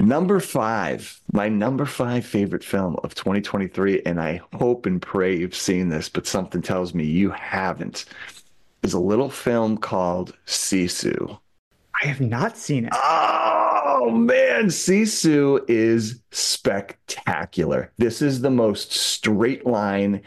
Number 0.00 0.40
five, 0.40 1.20
my 1.30 1.50
number 1.50 1.84
five 1.84 2.24
favorite 2.24 2.64
film 2.64 2.96
of 3.04 3.14
2023, 3.14 4.00
and 4.06 4.18
I 4.18 4.40
hope 4.54 4.86
and 4.86 5.00
pray 5.00 5.36
you've 5.36 5.54
seen 5.54 5.90
this, 5.90 6.08
but 6.08 6.26
something 6.26 6.62
tells 6.62 6.94
me 6.94 7.04
you 7.04 7.28
haven't, 7.30 8.06
is 8.82 8.94
a 8.94 8.98
little 8.98 9.28
film 9.28 9.76
called 9.76 10.34
Sisu. 10.46 11.38
I 12.02 12.06
have 12.06 12.22
not 12.22 12.56
seen 12.56 12.86
it. 12.86 12.92
Oh 12.94 14.10
man, 14.10 14.68
Sisu 14.68 15.68
is 15.68 16.22
spectacular. 16.30 17.92
This 17.98 18.22
is 18.22 18.40
the 18.40 18.50
most 18.50 18.92
straight 18.92 19.66
line 19.66 20.22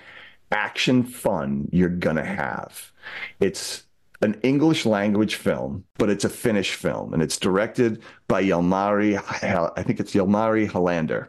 action 0.52 1.04
fun 1.04 1.68
you're 1.72 1.90
gonna 1.90 2.24
have. 2.24 2.92
It's 3.40 3.86
an 4.24 4.40
English 4.42 4.86
language 4.86 5.36
film, 5.36 5.84
but 5.98 6.10
it's 6.10 6.24
a 6.24 6.30
Finnish 6.30 6.76
film, 6.76 7.14
and 7.14 7.22
it's 7.22 7.38
directed 7.38 8.02
by 8.28 8.44
Jalmari. 8.44 9.18
I 9.78 9.84
think 9.84 10.00
it's 10.00 10.14
Jalmari 10.14 10.70
Helander. 10.70 11.28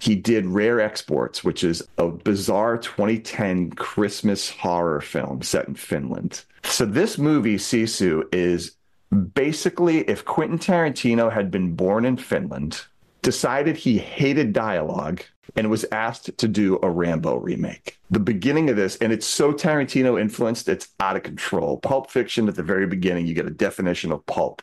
He 0.00 0.16
did 0.16 0.46
Rare 0.46 0.80
Exports, 0.80 1.44
which 1.44 1.62
is 1.62 1.80
a 1.96 2.08
bizarre 2.08 2.76
2010 2.76 3.70
Christmas 3.70 4.50
horror 4.50 5.00
film 5.00 5.42
set 5.42 5.68
in 5.68 5.76
Finland. 5.76 6.44
So 6.64 6.84
this 6.84 7.16
movie, 7.16 7.56
Sisu, 7.56 8.24
is 8.34 8.76
basically, 9.34 9.98
if 10.00 10.24
Quentin 10.24 10.58
Tarantino 10.58 11.30
had 11.30 11.50
been 11.52 11.76
born 11.76 12.04
in 12.04 12.16
Finland, 12.16 12.82
decided 13.22 13.76
he 13.76 13.98
hated 13.98 14.52
dialogue, 14.52 15.22
and 15.56 15.70
was 15.70 15.84
asked 15.92 16.36
to 16.38 16.48
do 16.48 16.78
a 16.82 16.90
Rambo 16.90 17.36
remake. 17.36 17.98
The 18.10 18.20
beginning 18.20 18.70
of 18.70 18.76
this, 18.76 18.96
and 18.96 19.12
it's 19.12 19.26
so 19.26 19.52
Tarantino 19.52 20.20
influenced, 20.20 20.68
it's 20.68 20.88
out 21.00 21.16
of 21.16 21.22
control. 21.22 21.78
Pulp 21.78 22.10
Fiction 22.10 22.48
at 22.48 22.54
the 22.54 22.62
very 22.62 22.86
beginning, 22.86 23.26
you 23.26 23.34
get 23.34 23.46
a 23.46 23.50
definition 23.50 24.12
of 24.12 24.24
pulp, 24.26 24.62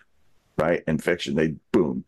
right? 0.57 0.83
In 0.87 0.97
fiction, 0.97 1.35
they 1.35 1.55
boom. 1.71 2.03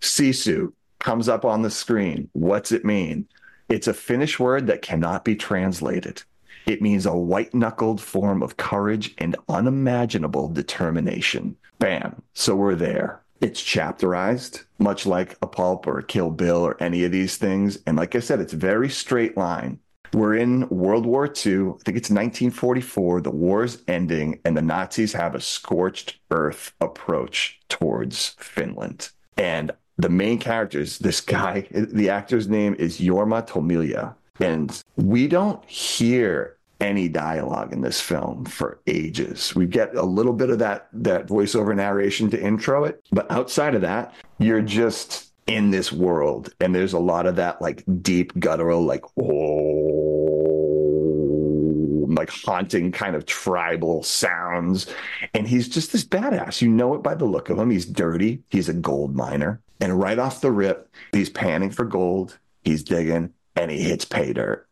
Sisu 0.00 0.72
comes 0.98 1.28
up 1.28 1.44
on 1.44 1.62
the 1.62 1.70
screen. 1.70 2.28
What's 2.32 2.72
it 2.72 2.84
mean? 2.84 3.28
It's 3.68 3.88
a 3.88 3.94
Finnish 3.94 4.38
word 4.38 4.66
that 4.68 4.82
cannot 4.82 5.24
be 5.24 5.36
translated. 5.36 6.22
It 6.66 6.82
means 6.82 7.06
a 7.06 7.16
white 7.16 7.54
knuckled 7.54 8.00
form 8.00 8.42
of 8.42 8.56
courage 8.56 9.14
and 9.18 9.36
unimaginable 9.48 10.48
determination. 10.48 11.56
Bam. 11.78 12.22
So 12.34 12.56
we're 12.56 12.74
there. 12.74 13.22
It's 13.40 13.62
chapterized, 13.62 14.64
much 14.78 15.06
like 15.06 15.36
a 15.42 15.46
pulp 15.46 15.86
or 15.86 15.98
a 15.98 16.02
Kill 16.02 16.30
Bill 16.30 16.64
or 16.64 16.82
any 16.82 17.04
of 17.04 17.12
these 17.12 17.36
things. 17.36 17.78
And 17.86 17.96
like 17.96 18.14
I 18.14 18.20
said, 18.20 18.40
it's 18.40 18.52
very 18.52 18.88
straight 18.88 19.36
line. 19.36 19.78
We're 20.12 20.36
in 20.36 20.68
World 20.68 21.04
War 21.04 21.26
II. 21.26 21.32
I 21.32 21.82
think 21.84 21.96
it's 21.96 22.10
1944. 22.10 23.20
The 23.20 23.30
war's 23.30 23.82
ending, 23.88 24.40
and 24.44 24.56
the 24.56 24.62
Nazis 24.62 25.12
have 25.12 25.34
a 25.34 25.40
scorched 25.40 26.18
earth 26.30 26.72
approach 26.80 27.60
towards 27.68 28.30
Finland. 28.38 29.10
And 29.36 29.72
the 29.98 30.08
main 30.08 30.38
characters, 30.38 30.98
this 30.98 31.20
guy, 31.20 31.66
the 31.70 32.10
actor's 32.10 32.48
name 32.48 32.74
is 32.78 32.98
Jorma 32.98 33.46
Tommila. 33.46 34.14
And 34.40 34.82
we 34.96 35.28
don't 35.28 35.64
hear 35.64 36.55
any 36.80 37.08
dialogue 37.08 37.72
in 37.72 37.80
this 37.80 38.00
film 38.00 38.44
for 38.44 38.80
ages. 38.86 39.54
We 39.54 39.66
get 39.66 39.94
a 39.94 40.02
little 40.02 40.32
bit 40.32 40.50
of 40.50 40.58
that 40.58 40.88
that 40.92 41.26
voiceover 41.26 41.74
narration 41.74 42.30
to 42.30 42.40
intro 42.40 42.84
it, 42.84 43.04
but 43.12 43.30
outside 43.30 43.74
of 43.74 43.82
that, 43.82 44.14
you're 44.38 44.62
just 44.62 45.32
in 45.46 45.70
this 45.70 45.92
world 45.92 46.52
and 46.60 46.74
there's 46.74 46.92
a 46.92 46.98
lot 46.98 47.24
of 47.24 47.36
that 47.36 47.62
like 47.62 47.84
deep 48.02 48.36
guttural 48.40 48.82
like 48.82 49.04
oh 49.16 50.26
like 52.08 52.30
haunting 52.30 52.90
kind 52.90 53.14
of 53.14 53.26
tribal 53.26 54.02
sounds. 54.02 54.86
And 55.34 55.46
he's 55.46 55.68
just 55.68 55.92
this 55.92 56.04
badass. 56.04 56.62
You 56.62 56.68
know 56.68 56.94
it 56.94 57.02
by 57.02 57.14
the 57.14 57.24
look 57.24 57.50
of 57.50 57.58
him. 57.58 57.70
He's 57.70 57.86
dirty. 57.86 58.42
He's 58.50 58.68
a 58.68 58.74
gold 58.74 59.14
miner. 59.14 59.60
And 59.80 60.00
right 60.00 60.18
off 60.18 60.40
the 60.40 60.50
rip 60.50 60.88
he's 61.12 61.30
panning 61.30 61.70
for 61.70 61.84
gold. 61.84 62.38
He's 62.64 62.82
digging 62.82 63.32
and 63.54 63.70
he 63.70 63.80
hits 63.82 64.04
pay 64.04 64.32
dirt 64.32 64.66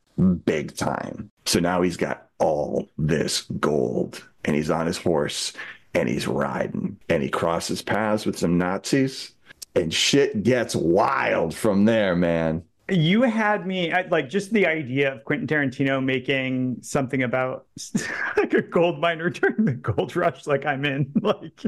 big 0.44 0.76
time. 0.76 1.30
So 1.46 1.60
now 1.60 1.82
he's 1.82 1.96
got 1.96 2.28
all 2.38 2.88
this 2.98 3.42
gold 3.60 4.26
and 4.44 4.56
he's 4.56 4.70
on 4.70 4.86
his 4.86 4.98
horse 4.98 5.52
and 5.94 6.08
he's 6.08 6.26
riding 6.26 6.98
and 7.08 7.22
he 7.22 7.28
crosses 7.28 7.82
paths 7.82 8.26
with 8.26 8.38
some 8.38 8.58
Nazis 8.58 9.32
and 9.74 9.92
shit 9.92 10.42
gets 10.42 10.74
wild 10.74 11.54
from 11.54 11.84
there, 11.84 12.14
man 12.16 12.64
you 12.94 13.22
had 13.22 13.66
me 13.66 13.90
at 13.90 14.10
like 14.10 14.30
just 14.30 14.52
the 14.52 14.66
idea 14.66 15.14
of 15.14 15.24
Quentin 15.24 15.46
Tarantino 15.46 16.02
making 16.02 16.78
something 16.80 17.22
about 17.22 17.66
like 18.36 18.54
a 18.54 18.62
gold 18.62 19.00
miner 19.00 19.30
during 19.30 19.64
the 19.64 19.74
gold 19.74 20.16
rush 20.16 20.46
like 20.46 20.64
I'm 20.64 20.84
in 20.84 21.12
like. 21.20 21.60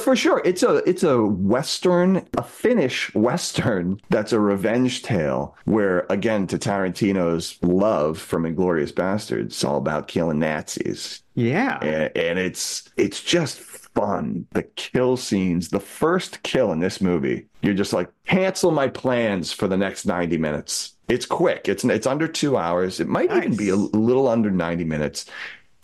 For 0.00 0.14
sure. 0.14 0.42
It's 0.44 0.62
a 0.62 0.76
it's 0.88 1.02
a 1.02 1.24
western 1.24 2.26
a 2.36 2.42
Finnish 2.42 3.12
western 3.14 4.00
that's 4.10 4.32
a 4.32 4.40
revenge 4.40 5.02
tale 5.02 5.56
where 5.64 6.06
again 6.10 6.46
to 6.48 6.58
Tarantino's 6.58 7.58
love 7.62 8.18
from 8.18 8.44
Inglourious 8.44 8.92
Basterds 8.92 9.56
it's 9.56 9.64
all 9.64 9.78
about 9.78 10.06
killing 10.06 10.38
Nazis. 10.38 11.22
Yeah. 11.34 11.78
And, 11.78 12.14
and 12.14 12.38
it's 12.38 12.90
it's 12.98 13.22
just 13.22 13.58
fun. 13.58 14.46
The 14.52 14.62
kill 14.62 15.16
scenes, 15.16 15.70
the 15.70 15.80
first 15.80 16.42
kill 16.42 16.72
in 16.72 16.80
this 16.80 17.00
movie, 17.00 17.46
you're 17.66 17.74
just 17.74 17.92
like, 17.92 18.08
cancel 18.26 18.70
my 18.70 18.88
plans 18.88 19.52
for 19.52 19.68
the 19.68 19.76
next 19.76 20.06
90 20.06 20.38
minutes. 20.38 20.94
It's 21.08 21.26
quick. 21.26 21.68
It's 21.68 21.84
it's 21.84 22.06
under 22.06 22.26
two 22.26 22.56
hours. 22.56 22.98
It 23.00 23.08
might 23.08 23.28
nice. 23.28 23.44
even 23.44 23.56
be 23.56 23.68
a 23.68 23.76
little 23.76 24.28
under 24.28 24.50
90 24.50 24.84
minutes. 24.84 25.26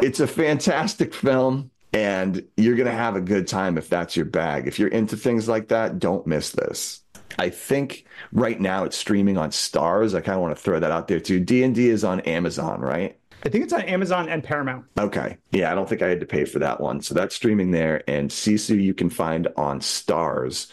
It's 0.00 0.20
a 0.20 0.26
fantastic 0.26 1.14
film, 1.14 1.70
and 1.92 2.44
you're 2.56 2.76
gonna 2.76 2.90
have 2.90 3.14
a 3.14 3.20
good 3.20 3.46
time 3.46 3.78
if 3.78 3.88
that's 3.88 4.16
your 4.16 4.24
bag. 4.24 4.66
If 4.66 4.78
you're 4.78 4.88
into 4.88 5.16
things 5.16 5.48
like 5.48 5.68
that, 5.68 5.98
don't 5.98 6.26
miss 6.26 6.50
this. 6.50 7.02
I 7.38 7.50
think 7.50 8.04
right 8.32 8.60
now 8.60 8.84
it's 8.84 8.96
streaming 8.96 9.38
on 9.38 9.50
Starz. 9.50 10.14
I 10.14 10.20
kind 10.20 10.36
of 10.36 10.42
want 10.42 10.56
to 10.56 10.62
throw 10.62 10.80
that 10.80 10.90
out 10.90 11.08
there 11.08 11.20
too. 11.20 11.40
D 11.40 11.62
and 11.62 11.74
D 11.74 11.88
is 11.88 12.04
on 12.04 12.20
Amazon, 12.20 12.80
right? 12.80 13.16
I 13.44 13.48
think 13.48 13.64
it's 13.64 13.72
on 13.72 13.82
Amazon 13.82 14.28
and 14.28 14.42
Paramount. 14.42 14.84
Okay. 14.98 15.36
Yeah, 15.50 15.72
I 15.72 15.74
don't 15.74 15.88
think 15.88 16.02
I 16.02 16.08
had 16.08 16.20
to 16.20 16.26
pay 16.26 16.44
for 16.44 16.58
that 16.60 16.80
one. 16.80 17.00
So 17.00 17.14
that's 17.14 17.34
streaming 17.34 17.72
there. 17.72 18.02
And 18.08 18.30
Sisu 18.30 18.80
you 18.80 18.94
can 18.94 19.10
find 19.10 19.48
on 19.56 19.80
Starz, 19.80 20.70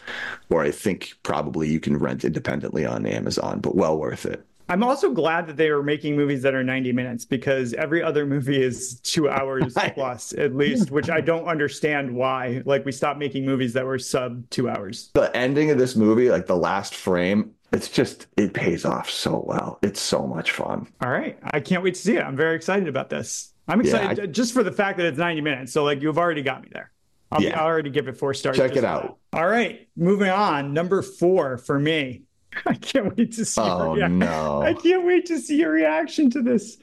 or 0.50 0.62
I 0.62 0.72
think 0.72 1.14
probably 1.24 1.68
you 1.68 1.80
can 1.80 1.98
rent 1.98 2.24
independently 2.24 2.86
on 2.86 3.06
Amazon, 3.06 3.60
but 3.60 3.76
well 3.76 3.98
worth 3.98 4.26
it. 4.26 4.46
I'm 4.72 4.84
also 4.84 5.12
glad 5.12 5.48
that 5.48 5.58
they 5.58 5.70
are 5.70 5.82
making 5.82 6.16
movies 6.16 6.44
that 6.44 6.54
are 6.54 6.64
90 6.64 6.92
minutes 6.92 7.26
because 7.26 7.74
every 7.74 8.04
other 8.04 8.28
movie 8.28 8.62
is 8.62 9.00
two 9.00 9.28
hours 9.30 9.74
plus 9.96 10.32
at 10.34 10.56
least, 10.56 10.92
which 10.92 11.10
I 11.10 11.22
don't 11.22 11.46
understand 11.46 12.14
why. 12.16 12.62
Like 12.66 12.86
we 12.86 12.92
stopped 12.92 13.18
making 13.18 13.46
movies 13.46 13.74
that 13.74 13.86
were 13.86 13.98
sub 13.98 14.48
two 14.52 14.70
hours. 14.70 15.10
The 15.16 15.36
ending 15.36 15.72
of 15.72 15.80
this 15.80 15.96
movie, 15.96 16.30
like 16.30 16.46
the 16.46 16.56
last 16.56 16.94
frame, 16.94 17.56
it's 17.72 17.90
just 17.90 18.28
it 18.38 18.54
pays 18.54 18.86
off 18.86 19.10
so 19.10 19.44
well. 19.46 19.80
It's 19.82 20.02
so 20.02 20.26
much 20.26 20.52
fun. 20.52 20.88
All 21.02 21.10
right, 21.10 21.38
I 21.44 21.60
can't 21.60 21.84
wait 21.84 21.96
to 21.96 22.00
see 22.00 22.18
it. 22.18 22.24
I'm 22.24 22.36
very 22.36 22.56
excited 22.56 22.88
about 22.88 23.10
this. 23.10 23.54
I'm 23.68 23.82
excited 23.82 24.18
yeah, 24.18 24.24
I, 24.24 24.28
just 24.28 24.54
for 24.54 24.64
the 24.64 24.72
fact 24.72 24.98
that 24.98 25.06
it's 25.06 25.18
90 25.18 25.42
minutes. 25.42 25.72
So 25.72 25.84
like 25.84 26.02
you've 26.02 26.18
already 26.18 26.42
got 26.42 26.64
me 26.64 26.70
there. 26.72 26.92
I'll, 27.32 27.42
yeah. 27.42 27.60
I'll 27.60 27.68
already 27.68 27.92
give 27.92 28.08
it 28.08 28.18
four 28.18 28.34
stars. 28.34 28.58
Check 28.58 28.76
it 28.76 28.84
out. 28.84 29.18
All 29.34 29.48
right, 29.48 29.88
moving 29.96 30.30
on. 30.30 30.74
Number 30.74 31.02
four 31.02 31.58
for 31.58 31.80
me. 31.80 32.24
I 32.66 32.74
can't 32.74 33.16
wait 33.16 33.34
to 33.34 33.46
see. 33.46 33.62
Oh 33.62 33.96
your 33.96 34.10
no! 34.10 34.62
I 34.66 34.74
can't 34.74 35.06
wait 35.06 35.28
to 35.28 35.40
see 35.40 35.58
your 35.58 35.72
reaction 35.72 36.30
to 36.32 36.42
this. 36.42 36.78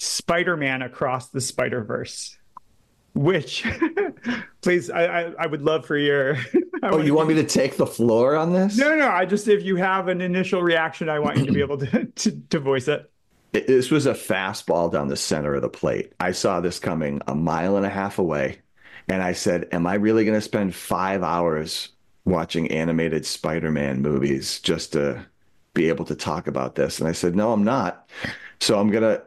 Spider-Man 0.00 0.82
across 0.82 1.30
the 1.30 1.40
Spider-Verse. 1.40 2.38
Which, 3.18 3.66
please, 4.60 4.90
I, 4.90 5.02
I, 5.06 5.32
I 5.40 5.46
would 5.48 5.62
love 5.62 5.84
for 5.84 5.98
your. 5.98 6.36
oh, 6.84 7.00
you 7.00 7.14
want 7.14 7.28
me 7.28 7.34
to 7.34 7.44
take 7.44 7.76
the 7.76 7.84
floor 7.84 8.36
on 8.36 8.52
this? 8.52 8.78
No, 8.78 8.94
no. 8.94 9.08
I 9.08 9.24
just 9.24 9.48
if 9.48 9.64
you 9.64 9.74
have 9.74 10.06
an 10.06 10.20
initial 10.20 10.62
reaction, 10.62 11.08
I 11.08 11.18
want 11.18 11.36
you 11.36 11.46
to 11.46 11.50
be 11.52 11.58
able 11.58 11.78
to 11.78 12.04
to, 12.14 12.30
to 12.50 12.60
voice 12.60 12.86
it. 12.86 13.10
This 13.50 13.90
was 13.90 14.06
a 14.06 14.12
fastball 14.12 14.92
down 14.92 15.08
the 15.08 15.16
center 15.16 15.56
of 15.56 15.62
the 15.62 15.68
plate. 15.68 16.12
I 16.20 16.30
saw 16.30 16.60
this 16.60 16.78
coming 16.78 17.20
a 17.26 17.34
mile 17.34 17.76
and 17.76 17.84
a 17.84 17.88
half 17.88 18.20
away, 18.20 18.60
and 19.08 19.20
I 19.20 19.32
said, 19.32 19.66
"Am 19.72 19.84
I 19.84 19.94
really 19.94 20.24
going 20.24 20.38
to 20.38 20.40
spend 20.40 20.76
five 20.76 21.24
hours 21.24 21.88
watching 22.24 22.70
animated 22.70 23.26
Spider-Man 23.26 24.00
movies 24.00 24.60
just 24.60 24.92
to 24.92 25.26
be 25.74 25.88
able 25.88 26.04
to 26.04 26.14
talk 26.14 26.46
about 26.46 26.76
this?" 26.76 27.00
And 27.00 27.08
I 27.08 27.12
said, 27.12 27.34
"No, 27.34 27.50
I'm 27.50 27.64
not. 27.64 28.08
So 28.60 28.78
I'm 28.78 28.92
gonna 28.92 29.22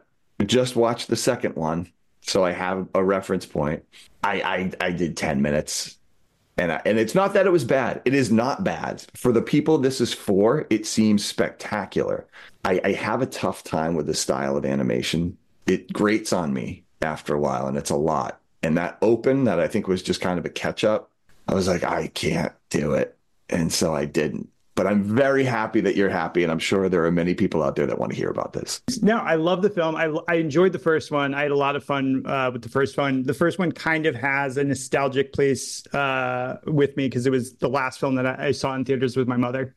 just 0.46 0.76
watch 0.76 1.08
the 1.08 1.16
second 1.16 1.56
one." 1.56 1.92
So 2.22 2.44
I 2.44 2.52
have 2.52 2.88
a 2.94 3.04
reference 3.04 3.46
point. 3.46 3.84
I 4.22 4.72
I, 4.80 4.86
I 4.86 4.92
did 4.92 5.16
ten 5.16 5.42
minutes, 5.42 5.98
and 6.56 6.72
I, 6.72 6.80
and 6.84 6.98
it's 6.98 7.14
not 7.14 7.34
that 7.34 7.46
it 7.46 7.52
was 7.52 7.64
bad. 7.64 8.02
It 8.04 8.14
is 8.14 8.30
not 8.30 8.64
bad 8.64 9.04
for 9.14 9.32
the 9.32 9.42
people 9.42 9.78
this 9.78 10.00
is 10.00 10.12
for. 10.12 10.66
It 10.70 10.86
seems 10.86 11.24
spectacular. 11.24 12.26
I, 12.64 12.80
I 12.84 12.92
have 12.92 13.22
a 13.22 13.26
tough 13.26 13.64
time 13.64 13.94
with 13.94 14.06
the 14.06 14.14
style 14.14 14.56
of 14.56 14.64
animation. 14.64 15.36
It 15.66 15.92
grates 15.92 16.32
on 16.32 16.52
me 16.52 16.84
after 17.02 17.34
a 17.34 17.40
while, 17.40 17.66
and 17.66 17.76
it's 17.76 17.90
a 17.90 17.96
lot. 17.96 18.40
And 18.62 18.76
that 18.78 18.98
open 19.02 19.44
that 19.44 19.58
I 19.58 19.66
think 19.66 19.88
was 19.88 20.02
just 20.02 20.20
kind 20.20 20.38
of 20.38 20.44
a 20.46 20.50
catch 20.50 20.84
up. 20.84 21.10
I 21.48 21.54
was 21.54 21.66
like, 21.66 21.82
I 21.82 22.06
can't 22.06 22.52
do 22.70 22.94
it, 22.94 23.16
and 23.50 23.72
so 23.72 23.94
I 23.94 24.04
didn't 24.04 24.48
but 24.74 24.86
I'm 24.86 25.02
very 25.02 25.44
happy 25.44 25.80
that 25.82 25.96
you're 25.96 26.08
happy, 26.08 26.42
and 26.42 26.50
I'm 26.50 26.58
sure 26.58 26.88
there 26.88 27.04
are 27.04 27.12
many 27.12 27.34
people 27.34 27.62
out 27.62 27.76
there 27.76 27.86
that 27.86 27.98
want 27.98 28.12
to 28.12 28.16
hear 28.16 28.30
about 28.30 28.54
this. 28.54 28.80
No, 29.02 29.18
I 29.18 29.34
love 29.34 29.60
the 29.60 29.68
film. 29.68 29.96
I, 29.96 30.12
I 30.28 30.36
enjoyed 30.36 30.72
the 30.72 30.78
first 30.78 31.10
one. 31.10 31.34
I 31.34 31.42
had 31.42 31.50
a 31.50 31.56
lot 31.56 31.76
of 31.76 31.84
fun 31.84 32.24
uh, 32.26 32.50
with 32.52 32.62
the 32.62 32.68
first 32.68 32.96
one. 32.96 33.22
The 33.22 33.34
first 33.34 33.58
one 33.58 33.72
kind 33.72 34.06
of 34.06 34.14
has 34.14 34.56
a 34.56 34.64
nostalgic 34.64 35.32
place 35.32 35.86
uh, 35.88 36.58
with 36.66 36.96
me 36.96 37.06
because 37.06 37.26
it 37.26 37.30
was 37.30 37.54
the 37.54 37.68
last 37.68 38.00
film 38.00 38.14
that 38.14 38.26
I, 38.26 38.48
I 38.48 38.52
saw 38.52 38.74
in 38.74 38.84
theaters 38.84 39.16
with 39.16 39.28
my 39.28 39.36
mother, 39.36 39.74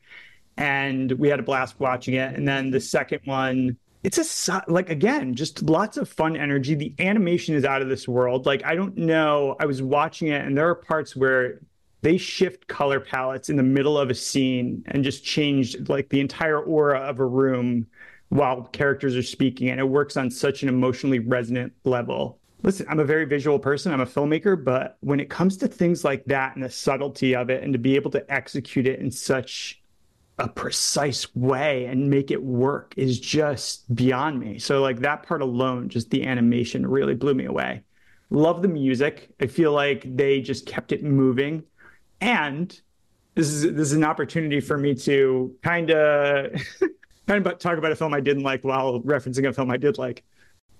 and 0.56 1.12
we 1.14 1.28
had 1.28 1.40
a 1.40 1.44
blast 1.44 1.80
watching 1.80 2.14
it. 2.14 2.34
And 2.34 2.48
then 2.48 2.72
the 2.72 2.80
second 2.80 3.20
one, 3.25 3.78
it's 4.04 4.48
a 4.48 4.64
like 4.68 4.92
again 4.92 5.34
just 5.34 5.64
lots 5.64 5.98
of 5.98 6.08
fun 6.08 6.38
energy 6.38 6.75
the 6.75 6.94
animation 7.00 7.56
is 7.56 7.66
out 7.66 7.82
of 7.82 7.90
this 7.90 8.08
world 8.08 8.46
like 8.46 8.64
i 8.64 8.75
don't 8.75 8.96
know 8.96 9.56
i 9.60 9.66
was 9.66 9.82
watching 9.82 10.28
it 10.28 10.46
and 10.46 10.56
there 10.56 10.70
are 10.70 10.75
parts 10.75 11.16
where 11.16 11.60
they 12.02 12.18
shift 12.18 12.68
color 12.68 13.00
palettes 13.00 13.50
in 13.50 13.56
the 13.56 13.64
middle 13.64 13.98
of 13.98 14.10
a 14.10 14.16
scene 14.16 14.84
and 14.88 15.04
just 15.04 15.24
change 15.24 15.75
like 15.90 16.10
the 16.10 16.20
entire 16.20 16.60
aura 16.60 17.00
of 17.00 17.20
a 17.20 17.25
room 17.25 17.88
while 18.30 18.64
characters 18.64 19.16
are 19.16 19.24
speaking 19.24 19.70
and 19.70 19.80
it 19.80 19.88
works 19.88 20.18
on 20.18 20.30
such 20.30 20.64
an 20.64 20.70
emotionally 20.70 21.20
resonant 21.20 21.74
level. 21.84 22.40
Listen 22.64 22.86
i'm 22.90 23.00
a 23.00 23.06
very 23.06 23.25
visual 23.25 23.60
person. 23.60 23.92
I'm 23.92 24.02
a 24.02 24.06
filmmaker 24.06 24.62
but 24.62 24.98
when 25.02 25.20
it 25.20 25.30
comes 25.30 25.58
to 25.58 25.68
things 25.68 26.04
like 26.04 26.25
that 26.25 26.56
and 26.56 26.64
the 26.64 26.70
subtlety 26.70 27.36
of 27.36 27.50
it 27.50 27.64
and 27.64 27.74
to 27.74 27.80
be 27.80 27.96
able 27.96 28.12
to 28.12 28.34
execute 28.34 28.88
it 28.88 29.00
in 29.00 29.10
such 29.10 29.82
a 30.38 30.50
precise 30.50 31.34
way 31.34 31.86
and 31.86 32.10
make 32.10 32.30
it 32.30 32.44
work 32.44 32.94
is 32.98 33.20
just 33.20 33.94
beyond 33.96 34.40
me. 34.40 34.60
So 34.60 34.82
like 34.82 35.00
that 35.00 35.24
part 35.24 35.42
alone 35.42 35.90
just 35.90 36.10
the 36.10 36.25
animation 36.25 36.86
really 36.86 37.16
blew 37.16 37.34
me 37.34 37.46
away. 37.46 37.84
Love 38.32 38.62
the 38.62 38.68
music. 38.68 39.30
I 39.40 39.48
feel 39.48 39.72
like 39.72 40.04
they 40.16 40.42
just 40.42 40.66
kept 40.66 40.92
it 40.92 41.04
moving 41.04 41.64
And 42.25 42.82
this 43.36 43.50
is 43.50 43.62
this 43.62 43.89
is 43.89 43.94
an 43.94 44.03
opportunity 44.03 44.60
for 44.60 44.79
me 44.79 44.96
to 44.96 45.55
kind 45.62 45.91
of 45.91 46.60
kind 47.27 47.46
of 47.46 47.60
talk 47.60 47.77
about 47.77 47.91
a 47.91 47.96
film 47.96 48.15
I 48.15 48.20
didn't 48.20 48.41
like 48.41 48.63
while 48.63 49.00
referencing 49.01 49.48
a 49.48 49.53
film 49.53 49.70
I 49.70 49.77
did 49.77 50.00
like. 50.00 50.24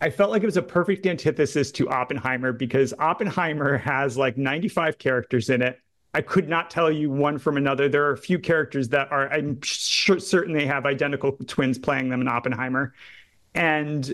I 0.02 0.10
felt 0.10 0.32
like 0.32 0.42
it 0.42 0.48
was 0.48 0.58
a 0.58 0.64
perfect 0.64 1.06
antithesis 1.06 1.72
to 1.74 1.88
Oppenheimer 1.88 2.52
because 2.52 2.96
Oppenheimer 2.98 3.78
has 3.78 4.18
like 4.18 4.38
95 4.38 4.98
characters 4.98 5.52
in 5.52 5.62
it. 5.62 5.80
I 6.16 6.22
could 6.22 6.50
not 6.50 6.72
tell 6.72 6.92
you 6.92 7.12
one 7.12 7.38
from 7.38 7.58
another. 7.58 7.90
There 7.90 8.06
are 8.06 8.14
a 8.14 8.18
few 8.18 8.40
characters 8.40 8.90
that 8.90 9.12
are, 9.12 9.32
I'm 9.32 9.62
sure, 9.62 10.20
certain 10.20 10.54
they 10.54 10.66
have 10.66 10.88
identical 10.88 11.34
twins 11.46 11.78
playing 11.78 12.10
them 12.10 12.22
in 12.22 12.28
Oppenheimer. 12.28 12.94
And 13.54 14.12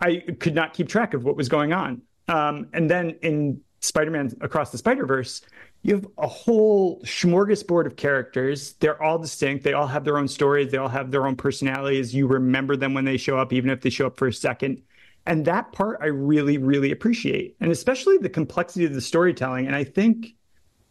I 0.00 0.18
could 0.38 0.54
not 0.54 0.74
keep 0.74 0.88
track 0.88 1.12
of 1.12 1.24
what 1.24 1.36
was 1.36 1.48
going 1.48 1.72
on. 1.72 2.02
Um, 2.28 2.68
and 2.72 2.88
then 2.88 3.16
in 3.22 3.62
Spider 3.80 4.10
Man 4.10 4.32
Across 4.40 4.72
the 4.72 4.78
Spider 4.78 5.06
Verse, 5.06 5.42
you 5.82 5.94
have 5.94 6.06
a 6.18 6.26
whole 6.26 7.00
smorgasbord 7.02 7.86
of 7.86 7.96
characters. 7.96 8.72
They're 8.74 9.00
all 9.02 9.18
distinct. 9.18 9.64
They 9.64 9.72
all 9.72 9.86
have 9.86 10.04
their 10.04 10.18
own 10.18 10.28
stories. 10.28 10.70
They 10.70 10.78
all 10.78 10.88
have 10.88 11.10
their 11.10 11.26
own 11.26 11.36
personalities. 11.36 12.14
You 12.14 12.26
remember 12.26 12.76
them 12.76 12.94
when 12.94 13.04
they 13.04 13.16
show 13.16 13.38
up, 13.38 13.52
even 13.52 13.70
if 13.70 13.80
they 13.80 13.90
show 13.90 14.06
up 14.06 14.16
for 14.16 14.26
a 14.26 14.32
second. 14.32 14.82
And 15.26 15.44
that 15.44 15.72
part 15.72 15.98
I 16.00 16.06
really, 16.06 16.58
really 16.58 16.90
appreciate. 16.90 17.56
And 17.60 17.70
especially 17.70 18.18
the 18.18 18.28
complexity 18.28 18.86
of 18.86 18.94
the 18.94 19.00
storytelling. 19.00 19.66
And 19.66 19.76
I 19.76 19.84
think 19.84 20.34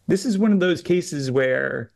this 0.08 0.26
is 0.26 0.38
one 0.38 0.54
of 0.54 0.60
those 0.60 0.82
cases 0.82 1.30
where 1.32 1.92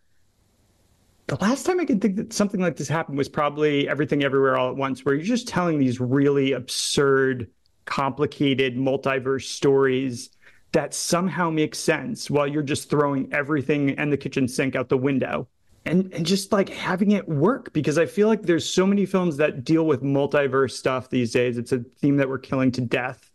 the 1.28 1.38
last 1.38 1.66
time 1.66 1.80
I 1.80 1.86
can 1.86 2.00
think 2.02 2.18
that 2.18 2.34
something 2.34 2.60
like 2.60 2.76
this 2.76 2.90
happened 2.90 3.18
was 3.18 3.30
probably 3.30 3.88
Everything 3.88 4.24
Everywhere 4.24 4.58
All 4.58 4.70
at 4.72 4.76
Once, 4.76 5.06
where 5.06 5.16
you're 5.16 5.24
just 5.24 5.48
telling 5.48 5.80
these 5.80 6.02
really 6.02 6.52
absurd, 6.52 7.50
complicated 7.86 8.76
multiverse 8.76 9.44
stories 9.44 10.30
that 10.72 10.94
somehow 10.94 11.50
makes 11.50 11.78
sense 11.78 12.30
while 12.30 12.48
you're 12.48 12.64
just 12.64 12.90
throwing 12.90 13.32
everything 13.34 13.92
and 13.92 14.12
the 14.12 14.18
kitchen 14.18 14.48
sink 14.48 14.76
out 14.76 14.90
the 14.90 14.98
window. 14.98 15.48
And, 15.86 16.14
and 16.14 16.26
just 16.26 16.52
like 16.52 16.70
having 16.70 17.12
it 17.12 17.28
work 17.28 17.74
because 17.74 17.98
I 17.98 18.06
feel 18.06 18.28
like 18.28 18.44
there's 18.44 18.70
so 18.70 18.86
many 18.86 19.06
films 19.08 19.38
that 19.38 19.64
deal 19.64 19.88
with 19.88 20.04
multiverse 20.04 20.72
stuff 20.72 21.10
these 21.10 21.32
days. 21.32 21.58
It's 21.58 21.72
a 21.72 21.80
theme 21.80 22.18
that 22.18 22.30
we're 22.30 22.38
killing 22.38 22.72
to 22.74 22.82
death. 22.82 23.32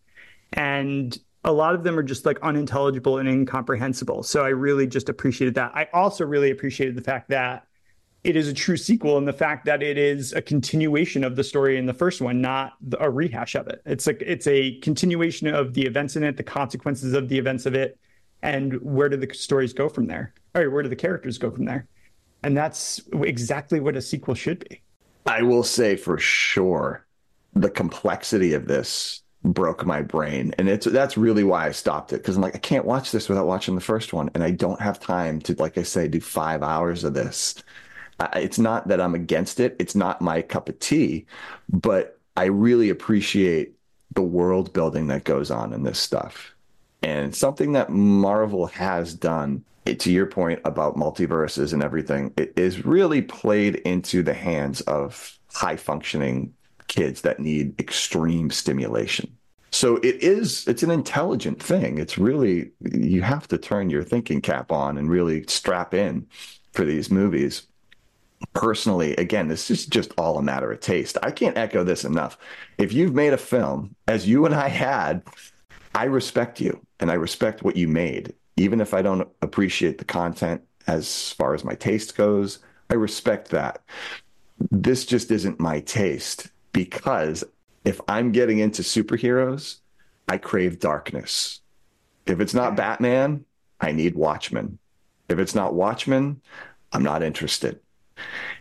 And 0.52 1.18
a 1.42 1.52
lot 1.52 1.74
of 1.74 1.82
them 1.82 1.98
are 1.98 2.04
just 2.04 2.24
like 2.24 2.38
unintelligible 2.42 3.18
and 3.18 3.28
incomprehensible. 3.28 4.22
So 4.22 4.44
I 4.44 4.50
really 4.50 4.86
just 4.86 5.08
appreciated 5.08 5.54
that. 5.56 5.72
I 5.74 5.88
also 5.92 6.24
really 6.24 6.52
appreciated 6.52 6.96
the 6.96 7.02
fact 7.02 7.30
that 7.30 7.66
it 8.26 8.34
is 8.34 8.48
a 8.48 8.52
true 8.52 8.76
sequel 8.76 9.18
and 9.18 9.28
the 9.28 9.32
fact 9.32 9.64
that 9.66 9.84
it 9.84 9.96
is 9.96 10.32
a 10.32 10.42
continuation 10.42 11.22
of 11.22 11.36
the 11.36 11.44
story 11.44 11.78
in 11.78 11.86
the 11.86 11.94
first 11.94 12.20
one, 12.20 12.40
not 12.40 12.72
a 12.98 13.08
rehash 13.08 13.54
of 13.54 13.68
it. 13.68 13.80
It's 13.86 14.04
like 14.04 14.20
it's 14.20 14.48
a 14.48 14.80
continuation 14.80 15.46
of 15.46 15.74
the 15.74 15.82
events 15.82 16.16
in 16.16 16.24
it, 16.24 16.36
the 16.36 16.42
consequences 16.42 17.12
of 17.12 17.28
the 17.28 17.38
events 17.38 17.66
of 17.66 17.76
it, 17.76 18.00
and 18.42 18.82
where 18.82 19.08
do 19.08 19.16
the 19.16 19.32
stories 19.32 19.72
go 19.72 19.88
from 19.88 20.08
there? 20.08 20.34
Or 20.56 20.68
where 20.70 20.82
do 20.82 20.88
the 20.88 20.96
characters 20.96 21.38
go 21.38 21.52
from 21.52 21.66
there? 21.66 21.86
And 22.42 22.56
that's 22.56 23.00
exactly 23.12 23.78
what 23.78 23.94
a 23.94 24.02
sequel 24.02 24.34
should 24.34 24.68
be. 24.68 24.82
I 25.24 25.42
will 25.42 25.62
say 25.62 25.94
for 25.94 26.18
sure 26.18 27.06
the 27.54 27.70
complexity 27.70 28.54
of 28.54 28.66
this 28.66 29.22
broke 29.44 29.86
my 29.86 30.02
brain 30.02 30.52
and 30.58 30.68
it's 30.68 30.86
that's 30.86 31.16
really 31.16 31.44
why 31.44 31.66
i 31.66 31.70
stopped 31.70 32.12
it 32.12 32.16
because 32.16 32.34
i'm 32.34 32.42
like 32.42 32.56
i 32.56 32.58
can't 32.58 32.84
watch 32.84 33.12
this 33.12 33.28
without 33.28 33.46
watching 33.46 33.76
the 33.76 33.80
first 33.80 34.12
one 34.12 34.28
and 34.34 34.42
i 34.42 34.50
don't 34.50 34.80
have 34.80 34.98
time 34.98 35.40
to 35.40 35.54
like 35.60 35.78
i 35.78 35.84
say 35.84 36.08
do 36.08 36.20
five 36.20 36.64
hours 36.64 37.04
of 37.04 37.14
this 37.14 37.54
it's 38.34 38.58
not 38.58 38.88
that 38.88 39.00
I'm 39.00 39.14
against 39.14 39.60
it. 39.60 39.76
It's 39.78 39.94
not 39.94 40.20
my 40.20 40.42
cup 40.42 40.68
of 40.68 40.78
tea, 40.78 41.26
but 41.68 42.18
I 42.36 42.44
really 42.44 42.90
appreciate 42.90 43.74
the 44.14 44.22
world 44.22 44.72
building 44.72 45.08
that 45.08 45.24
goes 45.24 45.50
on 45.50 45.72
in 45.72 45.82
this 45.82 45.98
stuff. 45.98 46.54
And 47.02 47.34
something 47.34 47.72
that 47.72 47.90
Marvel 47.90 48.66
has 48.66 49.14
done, 49.14 49.64
it, 49.84 50.00
to 50.00 50.12
your 50.12 50.26
point 50.26 50.60
about 50.64 50.96
multiverses 50.96 51.72
and 51.72 51.82
everything, 51.82 52.32
it 52.36 52.52
is 52.56 52.84
really 52.84 53.22
played 53.22 53.76
into 53.76 54.22
the 54.22 54.34
hands 54.34 54.80
of 54.82 55.38
high 55.52 55.76
functioning 55.76 56.54
kids 56.88 57.20
that 57.22 57.38
need 57.38 57.78
extreme 57.78 58.50
stimulation. 58.50 59.30
So 59.70 59.96
it 59.96 60.22
is, 60.22 60.66
it's 60.66 60.82
an 60.82 60.90
intelligent 60.90 61.62
thing. 61.62 61.98
It's 61.98 62.16
really, 62.16 62.70
you 62.80 63.22
have 63.22 63.46
to 63.48 63.58
turn 63.58 63.90
your 63.90 64.04
thinking 64.04 64.40
cap 64.40 64.72
on 64.72 64.96
and 64.96 65.10
really 65.10 65.44
strap 65.48 65.92
in 65.92 66.26
for 66.72 66.84
these 66.84 67.10
movies 67.10 67.66
personally, 68.52 69.14
again, 69.16 69.48
this 69.48 69.70
is 69.70 69.86
just 69.86 70.12
all 70.18 70.38
a 70.38 70.42
matter 70.42 70.70
of 70.70 70.80
taste. 70.80 71.16
I 71.22 71.30
can't 71.30 71.56
echo 71.56 71.84
this 71.84 72.04
enough. 72.04 72.38
If 72.78 72.92
you've 72.92 73.14
made 73.14 73.32
a 73.32 73.38
film, 73.38 73.94
as 74.08 74.28
you 74.28 74.46
and 74.46 74.54
I 74.54 74.68
had, 74.68 75.22
I 75.94 76.04
respect 76.04 76.60
you 76.60 76.80
and 77.00 77.10
I 77.10 77.14
respect 77.14 77.62
what 77.62 77.76
you 77.76 77.88
made. 77.88 78.34
Even 78.56 78.80
if 78.80 78.94
I 78.94 79.02
don't 79.02 79.28
appreciate 79.42 79.98
the 79.98 80.04
content 80.04 80.62
as 80.86 81.32
far 81.32 81.54
as 81.54 81.64
my 81.64 81.74
taste 81.74 82.16
goes, 82.16 82.58
I 82.90 82.94
respect 82.94 83.50
that. 83.50 83.82
This 84.70 85.04
just 85.04 85.30
isn't 85.30 85.60
my 85.60 85.80
taste 85.80 86.48
because 86.72 87.44
if 87.84 88.00
I'm 88.08 88.32
getting 88.32 88.58
into 88.58 88.82
superheroes, 88.82 89.80
I 90.28 90.38
crave 90.38 90.78
darkness. 90.80 91.60
If 92.26 92.40
it's 92.40 92.54
not 92.54 92.76
Batman, 92.76 93.44
I 93.80 93.92
need 93.92 94.14
Watchmen. 94.14 94.78
If 95.28 95.38
it's 95.38 95.54
not 95.54 95.74
Watchmen, 95.74 96.40
I'm 96.92 97.02
not 97.02 97.22
interested 97.22 97.80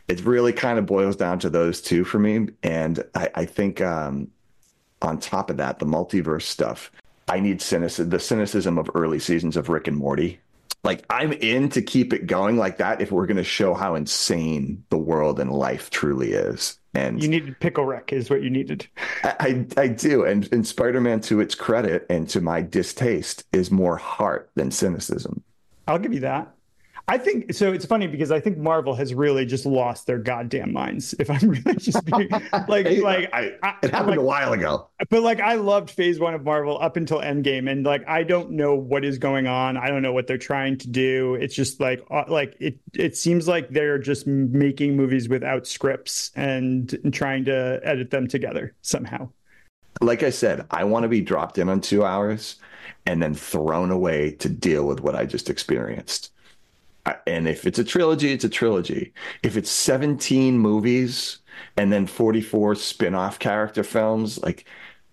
it 0.08 0.24
really 0.26 0.54
kind 0.54 0.80
of 0.80 0.86
boils 0.86 1.16
down 1.16 1.40
to 1.40 1.50
those 1.50 1.82
two 1.82 2.04
for 2.04 2.20
me. 2.20 2.48
And 2.64 3.04
I, 3.16 3.30
I 3.36 3.46
think 3.46 3.82
um, 3.82 4.30
on 5.02 5.20
top 5.20 5.50
of 5.50 5.58
that, 5.58 5.80
the 5.80 5.86
multiverse 5.86 6.44
stuff, 6.44 6.92
I 7.28 7.40
need 7.40 7.62
cynicism, 7.62 8.10
the 8.10 8.20
cynicism 8.20 8.78
of 8.78 8.90
early 8.94 9.20
seasons 9.20 9.58
of 9.58 9.70
Rick 9.70 9.88
and 9.88 9.98
Morty. 9.98 10.40
Like 10.84 11.04
I'm 11.10 11.34
in 11.34 11.70
to 11.70 11.82
keep 11.82 12.14
it 12.14 12.28
going 12.28 12.58
like 12.58 12.78
that 12.78 13.02
if 13.02 13.12
we're 13.12 13.26
going 13.26 13.38
to 13.38 13.44
show 13.44 13.74
how 13.74 13.96
insane 13.96 14.84
the 14.90 14.98
world 15.00 15.40
and 15.40 15.52
life 15.52 15.90
truly 15.90 16.34
is. 16.34 16.78
And 16.94 17.22
you 17.22 17.28
needed 17.28 17.60
Pickle 17.60 17.86
Rick 17.86 18.14
is 18.14 18.30
what 18.30 18.44
you 18.44 18.50
needed. 18.52 18.88
I, 19.24 19.66
I, 19.78 19.82
I 19.82 19.88
do. 19.88 20.24
And, 20.24 20.48
and 20.54 20.66
Spider-Man 20.66 21.22
to 21.22 21.40
its 21.42 21.56
credit 21.56 22.06
and 22.10 22.30
to 22.30 22.40
my 22.40 22.62
distaste 22.62 23.44
is 23.52 23.72
more 23.72 23.98
heart 23.98 24.52
than 24.54 24.70
cynicism. 24.70 25.44
I'll 25.88 26.00
give 26.00 26.14
you 26.14 26.22
that. 26.22 26.55
I 27.08 27.20
think 27.20 27.54
so. 27.54 27.72
It's 27.72 27.86
funny 27.86 28.08
because 28.08 28.32
I 28.32 28.40
think 28.40 28.58
Marvel 28.58 28.96
has 28.96 29.14
really 29.14 29.46
just 29.46 29.66
lost 29.66 30.08
their 30.08 30.18
goddamn 30.18 30.74
minds. 30.74 31.14
If 31.20 31.30
I'm 31.30 31.50
really 31.50 31.76
just 31.76 32.04
being 32.06 32.30
like, 32.30 32.52
like 32.68 32.88
I, 33.32 33.58
I, 33.62 33.76
it 33.84 33.92
happened 33.92 34.12
like, 34.12 34.20
a 34.20 34.24
while 34.24 34.54
ago. 34.54 34.88
But 35.10 35.22
like, 35.22 35.40
I 35.40 35.56
loved 35.56 35.92
Phase 35.92 36.20
One 36.20 36.34
of 36.34 36.44
Marvel 36.44 36.82
up 36.82 36.98
until 36.98 37.20
Endgame, 37.20 37.70
and 37.70 37.86
like, 37.86 38.08
I 38.08 38.24
don't 38.24 38.52
know 38.52 38.74
what 38.74 39.06
is 39.06 39.20
going 39.20 39.46
on. 39.46 39.78
I 39.78 39.90
don't 39.90 40.02
know 40.02 40.14
what 40.14 40.26
they're 40.26 40.38
trying 40.40 40.78
to 40.80 40.90
do. 40.90 41.36
It's 41.36 41.54
just 41.54 41.80
like, 41.80 42.04
uh, 42.10 42.24
like 42.28 42.56
it. 42.60 42.80
It 42.94 43.16
seems 43.16 43.48
like 43.48 43.70
they're 43.70 44.00
just 44.00 44.26
making 44.26 44.96
movies 44.96 45.30
without 45.30 45.68
scripts 45.68 46.32
and, 46.36 46.92
and 47.04 47.14
trying 47.14 47.46
to 47.46 47.80
edit 47.84 48.10
them 48.10 48.28
together 48.28 48.74
somehow. 48.82 49.30
Like 50.02 50.24
I 50.24 50.32
said, 50.32 50.66
I 50.72 50.84
want 50.86 51.04
to 51.04 51.10
be 51.10 51.22
dropped 51.22 51.58
in 51.60 51.70
on 51.70 51.82
two 51.82 52.04
hours 52.04 52.56
and 53.06 53.22
then 53.22 53.36
thrown 53.36 53.92
away 53.92 54.32
to 54.32 54.50
deal 54.50 54.86
with 54.86 55.02
what 55.02 55.16
I 55.16 55.26
just 55.26 55.50
experienced 55.50 56.32
and 57.28 57.48
if 57.48 57.66
it's 57.66 57.80
a 57.80 57.84
trilogy, 57.84 58.32
it's 58.32 58.44
a 58.44 58.50
trilogy. 58.50 59.14
If 59.44 59.58
it's 59.58 59.70
17 59.70 60.58
movies 60.58 61.40
and 61.78 61.92
then 61.92 62.08
44 62.08 62.76
spin-off 62.76 63.40
character 63.40 63.84
films, 63.84 64.42
like 64.42 64.66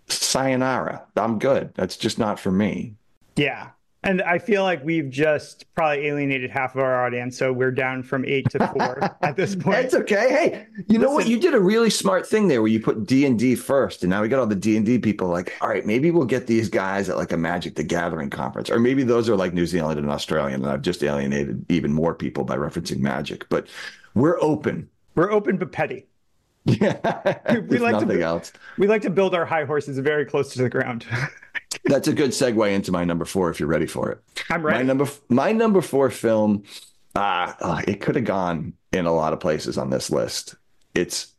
sayonara, 0.09 1.07
I'm 1.17 1.39
good. 1.39 1.73
That's 1.75 1.97
just 1.97 2.19
not 2.19 2.41
for 2.41 2.51
me. 2.51 2.95
Yeah. 3.37 3.71
And 4.05 4.21
I 4.23 4.39
feel 4.39 4.65
like 4.65 4.83
we've 4.85 5.09
just 5.09 5.73
probably 5.77 6.09
alienated 6.09 6.51
half 6.51 6.75
of 6.75 6.83
our 6.83 7.07
audience, 7.07 7.39
so 7.39 7.53
we're 7.53 7.71
down 7.71 8.03
from 8.03 8.25
eight 8.25 8.51
to 8.51 8.67
four 8.69 9.17
at 9.23 9.37
this 9.37 9.55
point. 9.55 9.79
It's 9.79 9.95
okay. 9.95 10.29
Hey, 10.29 10.67
you 10.89 10.99
know 10.99 11.13
what? 11.13 11.29
You 11.29 11.39
did 11.39 11.55
a 11.55 11.61
really 11.61 11.91
smart 11.91 12.27
thing 12.27 12.49
there, 12.49 12.63
where 12.63 12.71
you 12.71 12.81
put 12.81 13.07
D 13.07 13.25
and 13.27 13.39
D 13.39 13.55
first, 13.55 14.03
and 14.03 14.11
now 14.11 14.21
we 14.21 14.29
got 14.29 14.41
all 14.41 14.47
the 14.47 14.57
D 14.57 14.77
and 14.77 14.85
D 14.85 14.99
people. 14.99 15.29
Like, 15.29 15.57
all 15.61 15.69
right, 15.69 15.87
maybe 15.87 16.11
we'll 16.11 16.27
get 16.27 16.49
these 16.49 16.69
guys 16.69 17.09
at 17.09 17.17
like 17.17 17.31
a 17.31 17.37
Magic 17.37 17.77
the 17.77 17.85
Gathering 17.85 18.29
conference, 18.29 18.71
or 18.71 18.81
maybe 18.81 19.05
those 19.05 19.29
are 19.29 19.37
like 19.37 19.55
New 19.55 19.67
Zealand 19.67 20.01
and 20.01 20.11
Australian, 20.11 20.63
and 20.63 20.71
I've 20.71 20.83
just 20.83 21.05
alienated 21.05 21.65
even 21.69 21.93
more 21.93 22.15
people 22.15 22.43
by 22.43 22.57
referencing 22.57 22.99
Magic. 22.99 23.49
But 23.49 23.69
we're 24.15 24.41
open. 24.41 24.89
We're 25.15 25.31
open 25.31 25.59
but 25.59 25.71
petty. 25.71 26.07
Yeah, 26.65 27.51
we 27.69 27.79
like 27.79 27.93
nothing 27.93 28.19
to, 28.19 28.23
else. 28.23 28.53
We 28.79 28.87
like 28.89 29.03
to 29.03 29.11
build 29.11 29.35
our 29.35 29.45
high 29.45 29.65
horses 29.65 29.99
very 29.99 30.25
close 30.25 30.53
to 30.55 30.63
the 30.63 30.69
ground. 30.69 31.07
That's 31.85 32.09
a 32.09 32.13
good 32.13 32.31
segue 32.31 32.73
into 32.73 32.93
my 32.93 33.05
number 33.05 33.25
four 33.25 33.51
if 33.51 33.61
you're 33.61 33.69
ready 33.69 33.87
for 33.87 34.11
it. 34.11 34.23
I'm 34.51 34.65
ready. 34.65 34.79
My 34.79 34.83
number 34.85 35.07
my 35.29 35.53
number 35.53 35.81
four 35.81 36.11
film, 36.11 36.65
uh, 37.15 37.53
uh, 37.61 37.83
it 37.87 38.01
could 38.01 38.17
have 38.17 38.25
gone 38.25 38.75
in 38.93 39.07
a 39.07 39.13
lot 39.13 39.33
of 39.33 39.41
places 39.41 39.79
on 39.79 39.91
this 39.91 40.11
list. 40.11 40.57
It's 40.95 41.33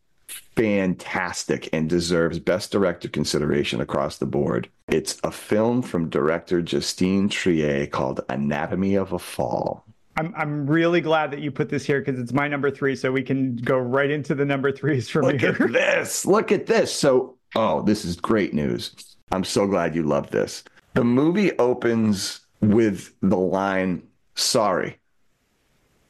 fantastic 0.55 1.69
and 1.73 1.89
deserves 1.89 2.39
best 2.39 2.71
director 2.71 3.07
consideration 3.07 3.81
across 3.81 4.17
the 4.17 4.25
board. 4.25 4.69
It's 4.87 5.19
a 5.23 5.31
film 5.31 5.81
from 5.81 6.09
director 6.09 6.61
Justine 6.61 7.29
Triet 7.29 7.91
called 7.91 8.21
Anatomy 8.29 8.95
of 8.95 9.13
a 9.13 9.19
Fall. 9.19 9.85
I'm 10.15 10.33
I'm 10.37 10.67
really 10.67 11.01
glad 11.01 11.31
that 11.31 11.39
you 11.39 11.51
put 11.51 11.69
this 11.69 11.85
here 11.85 11.99
because 11.99 12.19
it's 12.19 12.33
my 12.33 12.47
number 12.47 12.69
three, 12.69 12.95
so 12.95 13.11
we 13.11 13.23
can 13.23 13.55
go 13.55 13.77
right 13.77 14.11
into 14.11 14.35
the 14.35 14.45
number 14.45 14.71
threes 14.71 15.09
from 15.09 15.25
Look 15.25 15.41
here. 15.41 15.51
Look 15.51 15.61
at 15.61 15.71
this! 15.71 16.25
Look 16.25 16.51
at 16.51 16.67
this! 16.67 16.93
So, 16.93 17.37
oh, 17.55 17.81
this 17.81 18.05
is 18.05 18.15
great 18.15 18.53
news. 18.53 19.12
I'm 19.31 19.43
so 19.43 19.67
glad 19.67 19.95
you 19.95 20.03
love 20.03 20.31
this. 20.31 20.63
The 20.93 21.03
movie 21.03 21.57
opens 21.57 22.41
with 22.61 23.13
the 23.21 23.37
line, 23.37 24.03
sorry, 24.35 24.99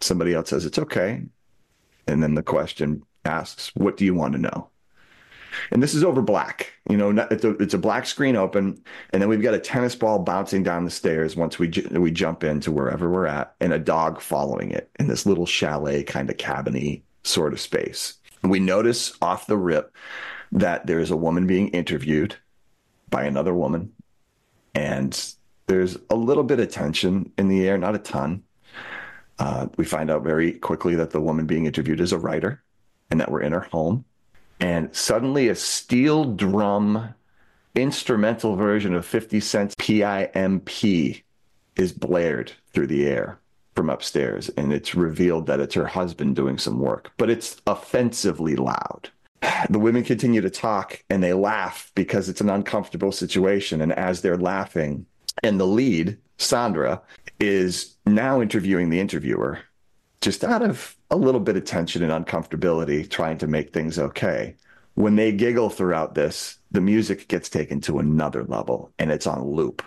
Somebody 0.04 0.34
else 0.34 0.50
says, 0.50 0.66
It's 0.66 0.80
okay. 0.80 1.24
And 2.08 2.22
then 2.22 2.36
the 2.36 2.44
question 2.44 3.04
asks, 3.26 3.72
What 3.76 3.98
do 3.98 4.06
you 4.06 4.14
want 4.14 4.34
to 4.34 4.40
know? 4.40 4.70
And 5.72 5.82
this 5.82 5.94
is 5.94 6.04
over 6.04 6.22
black. 6.22 6.74
You 6.90 6.98
know, 6.98 7.12
it's 7.32 7.46
a, 7.46 7.52
it's 7.58 7.74
a 7.76 7.80
black 7.80 8.06
screen 8.08 8.36
open, 8.36 8.84
and 9.12 9.22
then 9.22 9.30
we've 9.30 9.42
got 9.42 9.54
a 9.54 9.60
tennis 9.60 9.96
ball 9.96 10.20
bouncing 10.20 10.64
down 10.64 10.84
the 10.84 10.92
stairs 10.92 11.36
once 11.36 11.58
we 11.60 11.72
we 11.92 12.12
jump 12.12 12.44
into 12.44 12.72
wherever 12.72 13.10
we're 13.10 13.28
at, 13.28 13.56
and 13.62 13.72
a 13.72 13.80
dog 13.80 14.20
following 14.20 14.72
it 14.72 14.90
in 15.00 15.08
this 15.08 15.26
little 15.26 15.46
chalet 15.46 16.04
kind 16.04 16.30
of 16.30 16.38
cabiny 16.38 17.04
sort 17.24 17.54
of 17.54 17.62
space. 17.62 18.16
We 18.44 18.60
notice 18.60 19.14
off 19.22 19.48
the 19.48 19.58
rip 19.58 19.96
that 20.52 20.86
there 20.86 21.00
is 21.00 21.12
a 21.12 21.18
woman 21.18 21.48
being 21.48 21.70
interviewed 21.70 22.36
by 23.14 23.26
another 23.26 23.54
woman, 23.54 23.94
and 24.74 25.34
there's 25.68 25.98
a 26.10 26.16
little 26.16 26.44
bit 26.44 26.60
of 26.60 26.72
tension 26.72 27.32
in 27.38 27.48
the 27.48 27.68
air, 27.68 27.78
not 27.78 27.94
a 27.94 28.00
ton. 28.00 28.42
Uh, 29.38 29.68
we 29.78 29.86
find 29.86 30.10
out 30.10 30.24
very 30.24 30.54
quickly 30.54 30.96
that 30.96 31.12
the 31.12 31.22
woman 31.22 31.46
being 31.46 31.68
interviewed 31.68 32.02
is 32.02 32.12
a 32.12 32.18
writer 32.18 32.64
and 33.12 33.22
that 33.22 33.32
we're 33.32 33.42
in 33.42 33.54
her 33.54 33.68
home. 33.72 34.04
And 34.60 34.94
suddenly, 34.96 35.48
a 35.50 35.56
steel 35.56 36.26
drum 36.26 37.14
instrumental 37.76 38.56
version 38.56 38.96
of 38.96 39.06
50 39.06 39.40
Cent's 39.40 39.76
PIMP 39.76 41.24
is 41.76 41.92
blared 41.92 42.52
through 42.74 42.88
the 42.88 43.06
air 43.06 43.40
from 43.76 43.92
upstairs. 43.92 44.50
And 44.50 44.74
it's 44.74 44.96
revealed 44.96 45.46
that 45.48 45.60
it's 45.60 45.76
her 45.76 45.88
husband 45.88 46.36
doing 46.36 46.58
some 46.58 46.80
work, 46.80 47.12
but 47.18 47.30
it's 47.30 47.62
offensively 47.68 48.56
loud. 48.56 49.10
The 49.70 49.80
women 49.80 50.04
continue 50.04 50.42
to 50.42 50.50
talk 50.50 51.04
and 51.10 51.24
they 51.24 51.34
laugh 51.34 51.92
because 51.96 52.30
it's 52.30 52.42
an 52.42 52.50
uncomfortable 52.50 53.12
situation. 53.12 53.82
And 53.82 53.92
as 53.92 54.22
they're 54.22 54.38
laughing, 54.38 55.06
and 55.42 55.60
the 55.60 55.68
lead, 55.68 56.18
Sandra, 56.38 57.02
is 57.40 57.96
now 58.06 58.42
interviewing 58.42 58.90
the 58.90 59.00
interviewer 59.00 59.60
just 60.22 60.44
out 60.44 60.62
of 60.62 60.96
a 61.12 61.18
little 61.18 61.42
bit 61.42 61.58
of 61.58 61.66
tension 61.66 62.02
and 62.02 62.26
uncomfortability, 62.26 63.10
trying 63.10 63.38
to 63.38 63.48
make 63.48 63.74
things 63.74 64.00
okay. 64.00 64.56
When 64.96 65.16
they 65.16 65.32
giggle 65.32 65.70
throughout 65.70 66.16
this, 66.16 66.60
the 66.72 66.82
music 66.82 67.28
gets 67.28 67.50
taken 67.50 67.82
to 67.82 68.00
another 68.00 68.44
level 68.46 68.92
and 69.00 69.12
it's 69.12 69.28
on 69.28 69.44
loop. 69.44 69.84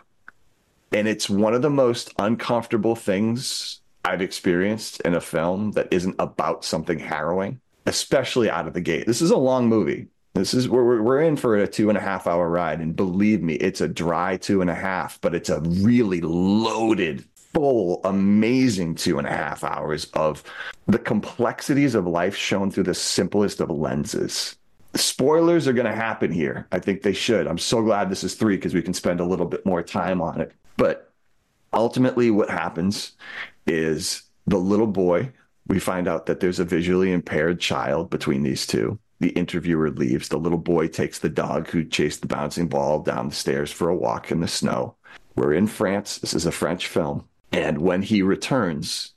And 0.92 1.08
it's 1.08 1.30
one 1.30 1.54
of 1.54 1.62
the 1.62 1.70
most 1.70 2.12
uncomfortable 2.18 2.94
things 2.94 3.80
I've 4.04 4.22
experienced 4.22 5.00
in 5.00 5.14
a 5.14 5.20
film 5.20 5.72
that 5.72 5.88
isn't 5.90 6.16
about 6.18 6.64
something 6.64 6.98
harrowing, 6.98 7.60
especially 7.86 8.50
out 8.50 8.66
of 8.66 8.74
the 8.74 8.80
gate. 8.80 9.06
This 9.06 9.22
is 9.22 9.30
a 9.30 9.36
long 9.36 9.68
movie. 9.68 10.08
This 10.34 10.52
is 10.52 10.68
we're 10.68 11.00
we're 11.00 11.22
in 11.22 11.36
for 11.36 11.56
a 11.56 11.66
two 11.66 11.88
and 11.88 11.96
a 11.96 12.00
half 12.00 12.26
hour 12.26 12.50
ride, 12.50 12.80
and 12.80 12.94
believe 12.94 13.42
me, 13.42 13.54
it's 13.54 13.80
a 13.80 13.88
dry 13.88 14.36
two 14.36 14.60
and 14.60 14.68
a 14.68 14.74
half, 14.74 15.18
but 15.22 15.34
it's 15.34 15.48
a 15.48 15.60
really 15.60 16.20
loaded, 16.20 17.24
full, 17.54 18.02
amazing 18.04 18.96
two 18.96 19.18
and 19.18 19.26
a 19.26 19.32
half 19.32 19.64
hours 19.64 20.10
of 20.12 20.44
the 20.86 20.98
complexities 20.98 21.94
of 21.94 22.06
life 22.06 22.36
shown 22.36 22.70
through 22.70 22.82
the 22.82 22.94
simplest 22.94 23.60
of 23.60 23.70
lenses. 23.70 24.56
Spoilers 24.94 25.66
are 25.66 25.72
going 25.72 25.86
to 25.86 25.94
happen 25.94 26.30
here. 26.30 26.66
I 26.70 26.80
think 26.80 27.00
they 27.00 27.12
should. 27.14 27.46
I'm 27.46 27.58
so 27.58 27.82
glad 27.82 28.10
this 28.10 28.24
is 28.24 28.34
three 28.34 28.56
because 28.56 28.74
we 28.74 28.82
can 28.82 28.94
spend 28.94 29.20
a 29.20 29.24
little 29.24 29.46
bit 29.46 29.64
more 29.64 29.82
time 29.82 30.20
on 30.20 30.40
it. 30.40 30.52
But 30.76 31.12
ultimately, 31.72 32.30
what 32.30 32.50
happens 32.50 33.12
is 33.66 34.22
the 34.46 34.58
little 34.58 34.86
boy. 34.86 35.32
We 35.68 35.78
find 35.78 36.06
out 36.06 36.26
that 36.26 36.40
there's 36.40 36.60
a 36.60 36.64
visually 36.64 37.12
impaired 37.12 37.60
child 37.60 38.10
between 38.10 38.42
these 38.42 38.66
two 38.66 38.98
the 39.18 39.30
interviewer 39.30 39.90
leaves. 39.90 40.28
The 40.28 40.38
little 40.38 40.58
boy 40.58 40.88
takes 40.88 41.18
the 41.18 41.28
dog 41.28 41.68
who 41.68 41.84
chased 41.84 42.20
the 42.20 42.26
bouncing 42.26 42.68
ball 42.68 43.00
down 43.00 43.28
the 43.28 43.34
stairs 43.34 43.72
for 43.72 43.88
a 43.88 43.96
walk 43.96 44.30
in 44.30 44.40
the 44.40 44.48
snow. 44.48 44.94
We're 45.34 45.54
in 45.54 45.66
France. 45.66 46.18
This 46.18 46.34
is 46.34 46.46
a 46.46 46.52
French 46.52 46.86
film. 46.86 47.26
And 47.52 47.78
when 47.78 48.02
he 48.02 48.22
returns, 48.22 49.14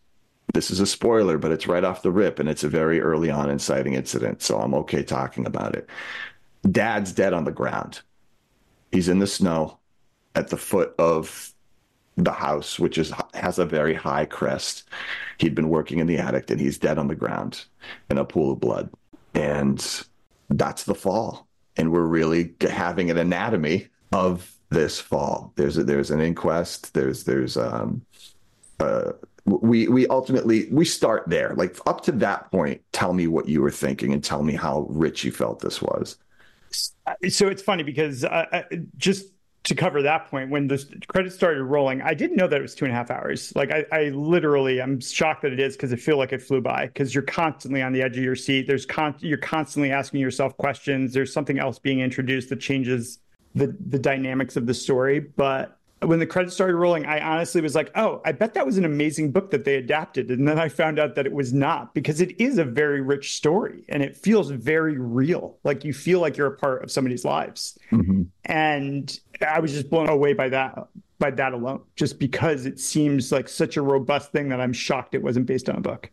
this 0.54 0.72
is 0.72 0.80
a 0.80 0.86
spoiler, 0.86 1.38
but 1.38 1.52
it's 1.52 1.68
right 1.68 1.84
off 1.84 2.02
the 2.02 2.12
rip 2.12 2.40
and 2.40 2.48
it's 2.48 2.64
a 2.64 2.70
very 2.70 3.02
early 3.02 3.30
on 3.30 3.50
inciting 3.50 3.94
incident. 3.94 4.42
So 4.42 4.60
I'm 4.60 4.74
okay 4.76 5.04
talking 5.04 5.46
about 5.46 5.76
it. 5.76 5.90
Dad's 6.70 7.12
dead 7.12 7.34
on 7.34 7.44
the 7.44 7.52
ground. 7.52 8.02
He's 8.92 9.10
in 9.10 9.20
the 9.20 9.28
snow 9.28 9.80
at 10.36 10.50
the 10.50 10.58
foot 10.58 10.96
of 10.98 11.54
the 12.24 12.32
house, 12.32 12.80
which 12.80 12.98
is 12.98 13.14
has 13.34 13.60
a 13.60 13.66
very 13.66 13.94
high 13.94 14.26
crest. 14.26 14.90
He'd 15.38 15.56
been 15.56 15.70
working 15.70 16.00
in 16.00 16.08
the 16.08 16.18
attic 16.18 16.50
and 16.50 16.60
he's 16.60 16.78
dead 16.78 16.98
on 16.98 17.08
the 17.08 17.16
ground 17.16 17.66
in 18.10 18.18
a 18.18 18.26
pool 18.26 18.52
of 18.52 18.60
blood. 18.60 18.90
And 19.34 19.80
that's 20.50 20.84
the 20.84 20.96
fall. 20.96 21.48
And 21.78 21.92
we're 21.92 22.06
really 22.06 22.54
having 22.62 23.10
an 23.10 23.18
anatomy 23.18 23.88
of 24.12 24.54
this 24.70 25.00
fall. 25.00 25.54
There's 25.56 25.78
a, 25.78 25.84
there's 25.84 26.12
an 26.12 26.20
inquest. 26.20 26.94
There's 26.94 27.24
there's 27.24 27.58
um 27.58 28.06
uh 28.80 29.14
we 29.46 29.88
we 29.88 30.08
ultimately 30.08 30.68
we 30.72 30.86
start 30.86 31.24
there. 31.28 31.54
Like 31.56 31.78
up 31.86 32.02
to 32.02 32.12
that 32.14 32.52
point 32.52 32.82
tell 32.92 33.14
me 33.14 33.28
what 33.28 33.48
you 33.48 33.62
were 33.62 33.72
thinking 33.72 34.14
and 34.14 34.24
tell 34.24 34.44
me 34.44 34.54
how 34.54 34.88
rich 34.90 35.24
you 35.24 35.32
felt 35.32 35.60
this 35.60 35.82
was. 35.82 36.18
So 37.30 37.48
it's 37.48 37.64
funny 37.64 37.84
because 37.84 38.24
uh, 38.24 38.64
just 38.98 39.26
to 39.64 39.76
cover 39.76 40.02
that 40.02 40.30
point, 40.30 40.50
when 40.50 40.68
the 40.68 40.84
credits 41.08 41.36
started 41.36 41.64
rolling, 41.64 42.02
I 42.02 42.14
didn't 42.14 42.38
know 42.38 42.48
that 42.48 42.58
it 42.58 42.62
was 42.62 42.76
two 42.76 42.86
and 42.86 42.94
a 42.94 42.96
half 42.96 43.12
hours. 43.12 43.54
Like 43.56 43.72
I, 43.72 43.86
I 43.92 44.10
literally, 44.10 44.82
I'm 44.82 45.00
shocked 45.02 45.42
that 45.42 45.52
it 45.52 45.60
is 45.60 45.76
because 45.76 45.92
I 45.92 45.98
feel 45.98 46.18
like 46.18 46.32
it 46.32 46.42
flew 46.42 46.62
by. 46.62 46.88
Because 46.88 47.14
you're 47.14 47.24
constantly 47.24 47.82
on 47.82 47.92
the 47.92 48.02
edge 48.02 48.18
of 48.18 48.24
your 48.24 48.36
seat. 48.36 48.68
There's 48.68 48.86
con- 48.86 49.16
you're 49.20 49.38
constantly 49.38 49.92
asking 49.92 50.22
yourself 50.22 50.56
questions. 50.58 51.14
There's 51.14 51.34
something 51.34 51.60
else 51.60 51.80
being 51.80 52.00
introduced 52.00 52.50
that 52.50 52.60
changes 52.60 53.20
the 53.56 53.76
the 53.88 54.00
dynamics 54.00 54.56
of 54.56 54.66
the 54.66 54.74
story. 54.74 55.20
But 55.20 55.79
when 56.02 56.20
the 56.20 56.26
credits 56.26 56.56
started 56.56 56.76
rolling, 56.76 57.06
I 57.06 57.20
honestly 57.20 57.62
was 57.62 57.76
like, 57.76 57.92
oh, 57.96 58.22
I 58.26 58.32
bet 58.32 58.54
that 58.54 58.66
was 58.66 58.78
an 58.78 58.86
amazing 58.86 59.32
book 59.32 59.52
that 59.52 59.66
they 59.66 59.76
adapted. 59.76 60.30
And 60.30 60.48
then 60.48 60.58
I 60.58 60.70
found 60.70 61.00
out 61.00 61.16
that 61.16 61.26
it 61.26 61.34
was 61.34 61.54
not 61.54 61.94
because 61.94 62.22
it 62.22 62.40
is 62.40 62.58
a 62.58 62.64
very 62.64 63.02
rich 63.02 63.36
story 63.36 63.84
and 63.90 64.02
it 64.02 64.16
feels 64.16 64.50
very 64.50 64.98
real. 64.98 65.58
Like 65.64 65.84
you 65.84 65.94
feel 65.94 66.22
like 66.22 66.38
you're 66.38 66.48
a 66.48 66.58
part 66.58 66.84
of 66.84 66.92
somebody's 66.92 67.26
lives. 67.26 67.78
Mm-hmm. 67.92 68.24
And 68.46 69.20
I 69.46 69.60
was 69.60 69.74
just 69.74 69.90
blown 69.90 70.10
away 70.10 70.34
by 70.34 70.50
that 70.50 70.88
by 71.20 71.32
that 71.32 71.52
alone, 71.52 71.82
just 71.98 72.18
because 72.18 72.66
it 72.66 72.80
seems 72.80 73.30
like 73.30 73.50
such 73.50 73.76
a 73.76 73.82
robust 73.82 74.32
thing 74.32 74.48
that 74.50 74.62
I'm 74.62 74.72
shocked 74.72 75.14
it 75.14 75.22
wasn't 75.22 75.48
based 75.48 75.70
on 75.70 75.76
a 75.76 75.82
book. 75.82 76.10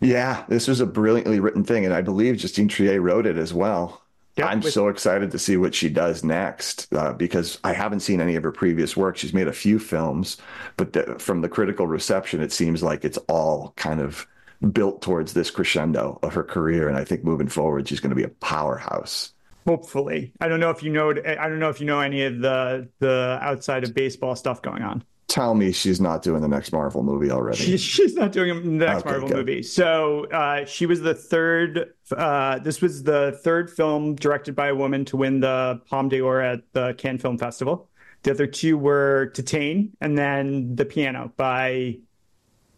Yeah, 0.00 0.44
this 0.48 0.68
was 0.68 0.80
a 0.80 0.86
brilliantly 0.86 1.40
written 1.40 1.64
thing. 1.64 1.86
And 1.86 1.94
I 1.94 2.02
believe 2.02 2.36
Justine 2.36 2.68
Triet 2.68 3.00
wrote 3.00 3.24
it 3.24 3.38
as 3.38 3.54
well. 3.54 4.01
Yep, 4.36 4.46
I'm 4.48 4.60
with- 4.60 4.72
so 4.72 4.88
excited 4.88 5.30
to 5.32 5.38
see 5.38 5.56
what 5.56 5.74
she 5.74 5.88
does 5.90 6.24
next 6.24 6.92
uh, 6.94 7.12
because 7.12 7.58
I 7.64 7.72
haven't 7.74 8.00
seen 8.00 8.20
any 8.20 8.34
of 8.36 8.42
her 8.42 8.52
previous 8.52 8.96
work. 8.96 9.16
She's 9.16 9.34
made 9.34 9.48
a 9.48 9.52
few 9.52 9.78
films, 9.78 10.38
but 10.76 10.94
the, 10.94 11.16
from 11.18 11.42
the 11.42 11.48
critical 11.48 11.86
reception, 11.86 12.40
it 12.40 12.52
seems 12.52 12.82
like 12.82 13.04
it's 13.04 13.18
all 13.28 13.74
kind 13.76 14.00
of 14.00 14.26
built 14.72 15.02
towards 15.02 15.34
this 15.34 15.50
crescendo 15.50 16.18
of 16.22 16.34
her 16.34 16.44
career. 16.44 16.88
And 16.88 16.96
I 16.96 17.04
think 17.04 17.24
moving 17.24 17.48
forward, 17.48 17.88
she's 17.88 18.00
going 18.00 18.10
to 18.10 18.16
be 18.16 18.22
a 18.22 18.28
powerhouse. 18.28 19.32
Hopefully, 19.66 20.32
I 20.40 20.48
don't 20.48 20.60
know 20.60 20.70
if 20.70 20.82
you 20.82 20.90
know. 20.90 21.10
I 21.10 21.48
don't 21.48 21.60
know 21.60 21.68
if 21.68 21.78
you 21.78 21.86
know 21.86 22.00
any 22.00 22.24
of 22.24 22.40
the 22.40 22.88
the 22.98 23.38
outside 23.40 23.84
of 23.84 23.94
baseball 23.94 24.34
stuff 24.34 24.60
going 24.60 24.82
on 24.82 25.04
tell 25.32 25.54
me 25.54 25.72
she's 25.72 25.98
not 25.98 26.22
doing 26.22 26.42
the 26.42 26.48
next 26.48 26.72
Marvel 26.72 27.02
movie 27.02 27.30
already. 27.30 27.56
She, 27.56 27.78
she's 27.78 28.14
not 28.14 28.32
doing 28.32 28.78
the 28.78 28.86
next 28.86 29.00
okay, 29.00 29.10
Marvel 29.12 29.28
good. 29.28 29.36
movie. 29.38 29.62
So 29.62 30.26
uh, 30.26 30.66
she 30.66 30.84
was 30.84 31.00
the 31.00 31.14
third. 31.14 31.94
Uh, 32.14 32.58
this 32.58 32.82
was 32.82 33.02
the 33.02 33.40
third 33.42 33.70
film 33.70 34.14
directed 34.14 34.54
by 34.54 34.68
a 34.68 34.74
woman 34.74 35.06
to 35.06 35.16
win 35.16 35.40
the 35.40 35.80
Palme 35.88 36.10
d'Or 36.10 36.42
at 36.42 36.60
the 36.74 36.92
Cannes 36.98 37.18
Film 37.18 37.38
Festival. 37.38 37.88
The 38.24 38.32
other 38.32 38.46
two 38.46 38.76
were 38.76 39.32
Titane 39.34 39.92
and 40.02 40.18
then 40.18 40.76
The 40.76 40.84
Piano 40.84 41.32
by 41.38 41.98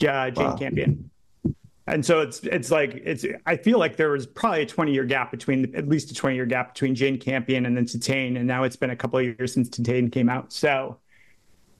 uh, 0.06 0.30
Jane 0.30 0.34
wow. 0.36 0.56
Campion. 0.56 1.10
And 1.86 2.06
so 2.06 2.20
it's 2.20 2.40
it's 2.44 2.70
like 2.70 2.94
it's 2.94 3.26
I 3.46 3.56
feel 3.56 3.78
like 3.78 3.96
there 3.96 4.10
was 4.10 4.26
probably 4.26 4.62
a 4.62 4.66
20 4.66 4.92
year 4.94 5.04
gap 5.04 5.32
between 5.32 5.74
at 5.74 5.88
least 5.88 6.10
a 6.12 6.14
20 6.14 6.36
year 6.36 6.46
gap 6.46 6.72
between 6.72 6.94
Jane 6.94 7.18
Campion 7.18 7.66
and 7.66 7.76
then 7.76 7.84
Titane, 7.84 8.38
and 8.38 8.46
now 8.46 8.62
it's 8.62 8.76
been 8.76 8.90
a 8.90 8.96
couple 8.96 9.18
of 9.18 9.24
years 9.24 9.52
since 9.52 9.68
Titane 9.68 10.10
came 10.10 10.30
out. 10.30 10.50
So 10.50 10.98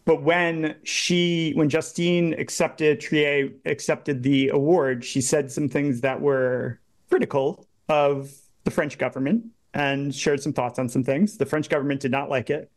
but 0.05 0.23
when 0.23 0.77
she, 0.83 1.53
when 1.55 1.69
Justine 1.69 2.35
accepted, 2.35 3.01
Triet 3.01 3.55
accepted 3.64 4.23
the 4.23 4.49
award, 4.49 5.05
she 5.05 5.21
said 5.21 5.51
some 5.51 5.69
things 5.69 6.03
that 6.03 6.21
were 6.21 6.81
critical 7.09 7.67
of 7.88 8.31
the 8.64 8.71
French 8.71 8.99
government 8.99 9.47
and 9.73 10.14
shared 10.14 10.43
some 10.43 10.53
thoughts 10.53 10.79
on 10.79 10.88
some 10.88 11.05
things. 11.05 11.38
The 11.38 11.47
French 11.47 11.69
government 11.69 12.01
did 12.01 12.11
not 12.11 12.29
like 12.29 12.51
it. 12.51 12.71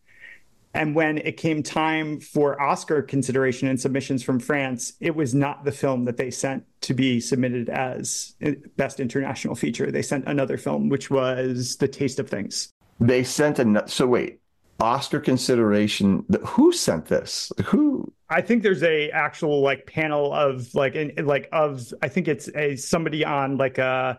And 0.74 0.94
when 0.94 1.18
it 1.20 1.38
came 1.38 1.64
time 1.64 2.20
for 2.20 2.62
Oscar 2.62 3.02
consideration 3.02 3.68
and 3.68 3.80
submissions 3.80 4.22
from 4.22 4.40
France, 4.40 4.94
it 5.00 5.16
was 5.16 5.34
not 5.34 5.64
the 5.66 5.72
film 5.72 6.06
that 6.06 6.18
they 6.18 6.30
sent 6.30 6.66
to 6.82 6.94
be 6.94 7.20
submitted 7.20 7.70
as 7.70 8.36
eh, 8.42 8.56
Best 8.76 9.00
International 9.00 9.56
Feature. 9.56 9.92
They 9.92 10.02
sent 10.02 10.28
another 10.28 10.58
film, 10.58 10.90
which 10.90 11.10
was 11.10 11.78
The 11.78 11.88
Taste 11.88 12.20
of 12.20 12.30
Things. 12.30 12.74
They 13.00 13.24
sent 13.24 13.60
a. 13.60 13.88
So 13.88 14.06
wait, 14.08 14.40
Oscar 14.80 15.20
consideration. 15.20 16.24
Who 16.46 16.72
sent 16.72 17.06
this? 17.08 17.52
Who? 17.66 18.12
I 18.30 18.42
think 18.42 18.64
there's 18.64 18.84
a 18.84 19.10
actual 19.12 19.62
like 19.62 19.86
panel 19.88 20.34
of 20.34 20.74
like 20.76 20.96
in, 20.96 21.26
like 21.26 21.50
of 21.52 21.94
I 22.02 22.08
think 22.08 22.28
it's 22.28 22.50
a 22.56 22.76
somebody 22.76 23.26
on 23.26 23.58
like 23.58 23.78
a 23.78 23.84
uh, 23.84 24.16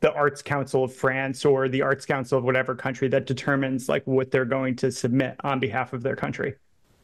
the 0.00 0.12
Arts 0.12 0.42
Council 0.42 0.82
of 0.84 0.92
France 0.92 1.44
or 1.44 1.68
the 1.68 1.82
Arts 1.82 2.04
Council 2.04 2.36
of 2.36 2.44
whatever 2.44 2.74
country 2.74 3.06
that 3.08 3.24
determines 3.24 3.88
like 3.88 4.04
what 4.06 4.32
they're 4.32 4.44
going 4.44 4.74
to 4.76 4.90
submit 4.90 5.36
on 5.44 5.60
behalf 5.60 5.92
of 5.92 6.02
their 6.02 6.16
country. 6.16 6.56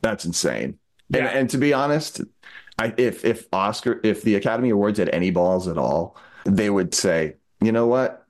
That's 0.03 0.25
insane. 0.25 0.79
And, 1.15 1.25
Yeah. 1.25 1.29
and 1.29 1.49
to 1.51 1.59
be 1.59 1.73
honest, 1.73 2.21
I, 2.79 2.93
if 2.97 3.25
if 3.25 3.47
Oscar, 3.53 4.01
if 4.03 4.23
the 4.23 4.35
Academy 4.35 4.71
Awards 4.71 4.99
had 4.99 5.09
any 5.11 5.31
balls 5.31 5.69
at 5.69 5.79
all, 5.79 6.17
they 6.45 6.71
would 6.71 6.93
say, 6.93 7.37
you 7.61 7.73
know 7.73 7.87
what, 7.87 8.27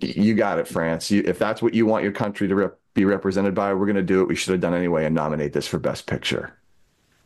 you 0.00 0.34
got 0.34 0.58
it, 0.58 0.66
France. 0.68 1.10
You, 1.10 1.22
if 1.24 1.38
that's 1.38 1.62
what 1.62 1.72
you 1.74 1.86
want 1.86 2.02
your 2.02 2.12
country 2.12 2.48
to 2.48 2.54
rep- 2.54 2.78
be 2.94 3.04
represented 3.04 3.54
by, 3.54 3.72
we're 3.74 3.86
going 3.86 3.96
to 3.96 4.02
do 4.02 4.20
it. 4.20 4.28
We 4.28 4.34
should 4.34 4.52
have 4.52 4.60
done 4.60 4.74
anyway 4.74 5.04
and 5.04 5.14
nominate 5.14 5.52
this 5.52 5.66
for 5.66 5.78
Best 5.78 6.06
Picture 6.06 6.58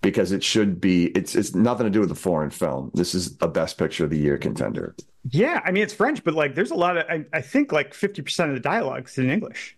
because 0.00 0.32
it 0.32 0.42
should 0.42 0.80
be. 0.80 1.06
It's 1.06 1.34
it's 1.34 1.54
nothing 1.54 1.84
to 1.84 1.90
do 1.90 2.00
with 2.00 2.08
the 2.08 2.14
foreign 2.14 2.50
film. 2.50 2.90
This 2.94 3.14
is 3.14 3.36
a 3.40 3.48
Best 3.48 3.78
Picture 3.78 4.04
of 4.04 4.10
the 4.10 4.18
Year 4.18 4.38
contender. 4.38 4.94
Yeah, 5.30 5.60
I 5.64 5.72
mean 5.72 5.82
it's 5.82 5.94
French, 5.94 6.22
but 6.22 6.34
like 6.34 6.54
there's 6.54 6.70
a 6.70 6.76
lot 6.76 6.96
of 6.96 7.06
I, 7.08 7.24
I 7.32 7.40
think 7.40 7.72
like 7.72 7.92
50% 7.92 8.48
of 8.48 8.54
the 8.54 8.60
dialogue's 8.60 9.18
in 9.18 9.30
English. 9.30 9.76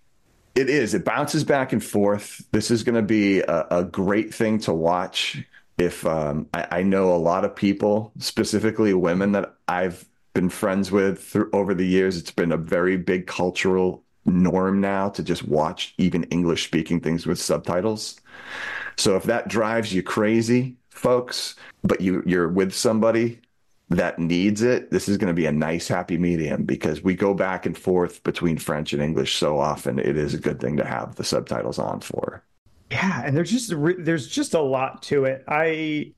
It 0.54 0.68
is. 0.68 0.92
It 0.92 1.04
bounces 1.04 1.44
back 1.44 1.72
and 1.72 1.82
forth. 1.82 2.44
This 2.50 2.70
is 2.70 2.82
going 2.82 2.96
to 2.96 3.02
be 3.02 3.40
a, 3.40 3.66
a 3.70 3.84
great 3.84 4.34
thing 4.34 4.58
to 4.60 4.74
watch. 4.74 5.42
If 5.78 6.04
um, 6.04 6.48
I, 6.52 6.66
I 6.70 6.82
know 6.82 7.14
a 7.14 7.16
lot 7.16 7.44
of 7.44 7.54
people, 7.54 8.12
specifically 8.18 8.92
women 8.92 9.32
that 9.32 9.54
I've 9.68 10.04
been 10.34 10.48
friends 10.48 10.90
with 10.90 11.22
through, 11.22 11.50
over 11.52 11.74
the 11.74 11.86
years, 11.86 12.16
it's 12.16 12.32
been 12.32 12.50
a 12.50 12.56
very 12.56 12.96
big 12.96 13.28
cultural 13.28 14.02
norm 14.30 14.80
now 14.80 15.08
to 15.10 15.22
just 15.22 15.46
watch 15.46 15.94
even 15.98 16.24
English 16.24 16.64
speaking 16.64 17.00
things 17.00 17.26
with 17.26 17.40
subtitles. 17.40 18.20
So 18.96 19.16
if 19.16 19.24
that 19.24 19.48
drives 19.48 19.92
you 19.92 20.02
crazy, 20.02 20.76
folks, 20.90 21.54
but 21.82 22.00
you 22.00 22.22
you're 22.26 22.48
with 22.48 22.72
somebody 22.72 23.40
that 23.90 24.18
needs 24.18 24.62
it, 24.62 24.90
this 24.90 25.08
is 25.08 25.16
going 25.16 25.28
to 25.28 25.34
be 25.34 25.46
a 25.46 25.52
nice 25.52 25.88
happy 25.88 26.18
medium 26.18 26.64
because 26.64 27.02
we 27.02 27.14
go 27.14 27.32
back 27.32 27.64
and 27.64 27.76
forth 27.76 28.22
between 28.22 28.58
French 28.58 28.92
and 28.92 29.02
English 29.02 29.36
so 29.36 29.58
often. 29.58 29.98
It 29.98 30.16
is 30.16 30.34
a 30.34 30.38
good 30.38 30.60
thing 30.60 30.76
to 30.76 30.84
have 30.84 31.14
the 31.14 31.24
subtitles 31.24 31.78
on 31.78 32.00
for. 32.00 32.44
Yeah, 32.90 33.22
and 33.24 33.36
there's 33.36 33.50
just 33.50 33.72
there's 33.98 34.26
just 34.26 34.54
a 34.54 34.60
lot 34.60 35.02
to 35.04 35.24
it. 35.24 35.44
I 35.46 36.12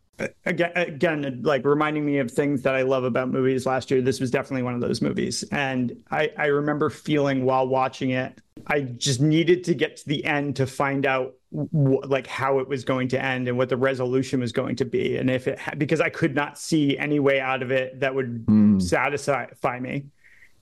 again 0.46 0.72
again 0.74 1.40
like 1.42 1.64
reminding 1.64 2.04
me 2.04 2.18
of 2.18 2.30
things 2.30 2.62
that 2.62 2.74
I 2.74 2.82
love 2.82 3.04
about 3.04 3.30
movies 3.30 3.66
last 3.66 3.90
year. 3.90 4.00
This 4.02 4.20
was 4.20 4.30
definitely 4.30 4.62
one 4.62 4.74
of 4.74 4.80
those 4.80 5.00
movies, 5.02 5.42
and 5.52 6.02
I 6.10 6.30
I 6.36 6.46
remember 6.46 6.90
feeling 6.90 7.44
while 7.44 7.66
watching 7.66 8.10
it, 8.10 8.40
I 8.66 8.80
just 8.80 9.20
needed 9.20 9.64
to 9.64 9.74
get 9.74 9.96
to 9.98 10.08
the 10.08 10.24
end 10.24 10.56
to 10.56 10.66
find 10.66 11.06
out 11.06 11.34
w- 11.52 12.00
like 12.04 12.26
how 12.26 12.58
it 12.58 12.68
was 12.68 12.84
going 12.84 13.08
to 13.08 13.22
end 13.24 13.48
and 13.48 13.56
what 13.58 13.68
the 13.68 13.76
resolution 13.76 14.40
was 14.40 14.52
going 14.52 14.76
to 14.76 14.84
be, 14.84 15.16
and 15.16 15.30
if 15.30 15.46
it 15.48 15.58
ha- 15.58 15.74
because 15.76 16.00
I 16.00 16.08
could 16.10 16.34
not 16.34 16.58
see 16.58 16.96
any 16.98 17.18
way 17.20 17.40
out 17.40 17.62
of 17.62 17.70
it 17.70 18.00
that 18.00 18.14
would 18.14 18.46
Mm. 18.46 18.80
satisfy 18.82 19.78
me. 19.80 20.06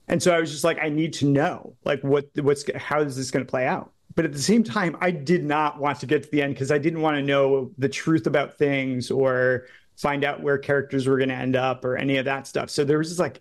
And 0.07 0.23
so 0.23 0.33
I 0.35 0.39
was 0.39 0.49
just 0.51 0.63
like, 0.63 0.79
I 0.81 0.89
need 0.89 1.13
to 1.13 1.25
know, 1.27 1.75
like, 1.85 2.01
what, 2.03 2.29
what's, 2.41 2.65
how 2.75 3.01
is 3.01 3.15
this 3.15 3.29
going 3.29 3.45
to 3.45 3.49
play 3.49 3.67
out? 3.67 3.91
But 4.19 4.25
at 4.25 4.33
the 4.33 4.41
same 4.41 4.65
time, 4.65 4.97
I 4.99 5.11
did 5.11 5.45
not 5.45 5.79
want 5.79 6.01
to 6.01 6.05
get 6.05 6.23
to 6.23 6.29
the 6.29 6.41
end 6.41 6.53
because 6.53 6.73
I 6.73 6.77
didn't 6.77 6.99
want 6.99 7.15
to 7.15 7.21
know 7.23 7.71
the 7.77 7.87
truth 7.87 8.27
about 8.27 8.57
things 8.57 9.09
or 9.11 9.67
find 9.95 10.25
out 10.25 10.43
where 10.43 10.57
characters 10.57 11.07
were 11.07 11.15
going 11.15 11.29
to 11.29 11.35
end 11.35 11.55
up 11.55 11.85
or 11.85 11.95
any 11.95 12.17
of 12.17 12.25
that 12.25 12.45
stuff. 12.45 12.69
So 12.69 12.83
there 12.83 12.97
was 12.97 13.11
this 13.11 13.19
like 13.19 13.39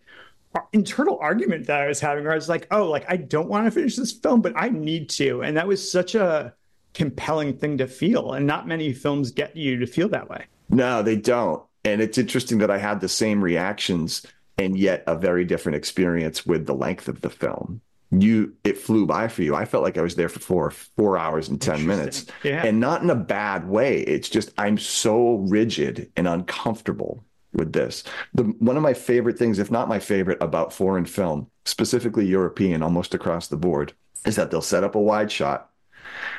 internal 0.73 1.19
argument 1.21 1.67
that 1.67 1.81
I 1.81 1.89
was 1.89 1.99
having 1.99 2.23
where 2.23 2.33
I 2.33 2.37
was 2.37 2.49
like, 2.49 2.69
oh, 2.71 2.89
like, 2.89 3.05
I 3.09 3.17
don't 3.17 3.49
want 3.49 3.65
to 3.65 3.73
finish 3.73 3.97
this 3.97 4.13
film, 4.13 4.41
but 4.41 4.53
I 4.55 4.69
need 4.69 5.11
to. 5.11 5.43
And 5.43 5.57
that 5.57 5.67
was 5.67 5.91
such 5.91 6.15
a 6.15 6.55
compelling 6.95 7.59
thing 7.59 7.79
to 7.79 7.89
feel. 7.89 8.35
And 8.35 8.47
not 8.47 8.69
many 8.69 8.93
films 8.93 9.33
get 9.33 9.57
you 9.57 9.81
to 9.81 9.87
feel 9.89 10.09
that 10.11 10.31
way. 10.31 10.45
No, 10.71 11.03
they 11.03 11.17
don't. 11.17 11.61
And 11.85 12.01
it's 12.01 12.19
interesting 12.19 12.59
that 12.59 12.71
I 12.71 12.79
had 12.79 13.01
the 13.01 13.09
same 13.09 13.43
reactions 13.43 14.25
and 14.57 14.79
yet 14.79 15.03
a 15.09 15.17
very 15.17 15.45
different 15.45 15.75
experience 15.75 16.47
with 16.47 16.67
the 16.67 16.75
length 16.75 17.09
of 17.09 17.21
the 17.21 17.31
film. 17.31 17.81
You, 18.11 18.55
it 18.65 18.79
flew 18.79 19.05
by 19.07 19.29
for 19.29 19.43
you. 19.43 19.55
I 19.55 19.67
felt 19.67 19.83
like 19.85 19.99
I 19.99 20.03
was 20.03 20.15
there 20.17 20.31
for 20.31 20.41
four, 20.41 20.71
four 20.71 21.19
hours 21.19 21.49
and 21.49 21.61
10 21.61 21.87
minutes 21.87 22.25
Yeah. 22.43 22.65
and 22.65 22.81
not 22.81 23.03
in 23.03 23.11
a 23.11 23.15
bad 23.15 23.69
way. 23.69 24.01
It's 24.01 24.31
just, 24.31 24.51
I'm 24.57 24.79
so 24.79 25.35
rigid 25.49 26.11
and 26.17 26.27
uncomfortable 26.27 27.25
with 27.53 27.73
this. 27.75 28.05
The, 28.33 28.45
one 28.45 28.77
of 28.79 28.83
my 28.83 28.95
favorite 28.95 29.39
things, 29.39 29.59
if 29.59 29.71
not 29.71 29.89
my 29.89 29.99
favorite 29.99 30.39
about 30.43 30.73
foreign 30.73 31.05
film, 31.05 31.51
specifically 31.67 32.25
European, 32.27 32.83
almost 32.83 33.13
across 33.13 33.49
the 33.49 33.57
board, 33.59 33.93
is 34.25 34.37
that 34.37 34.51
they'll 34.51 34.63
set 34.63 34.85
up 34.85 34.95
a 34.95 35.01
wide 35.01 35.31
shot. 35.31 35.71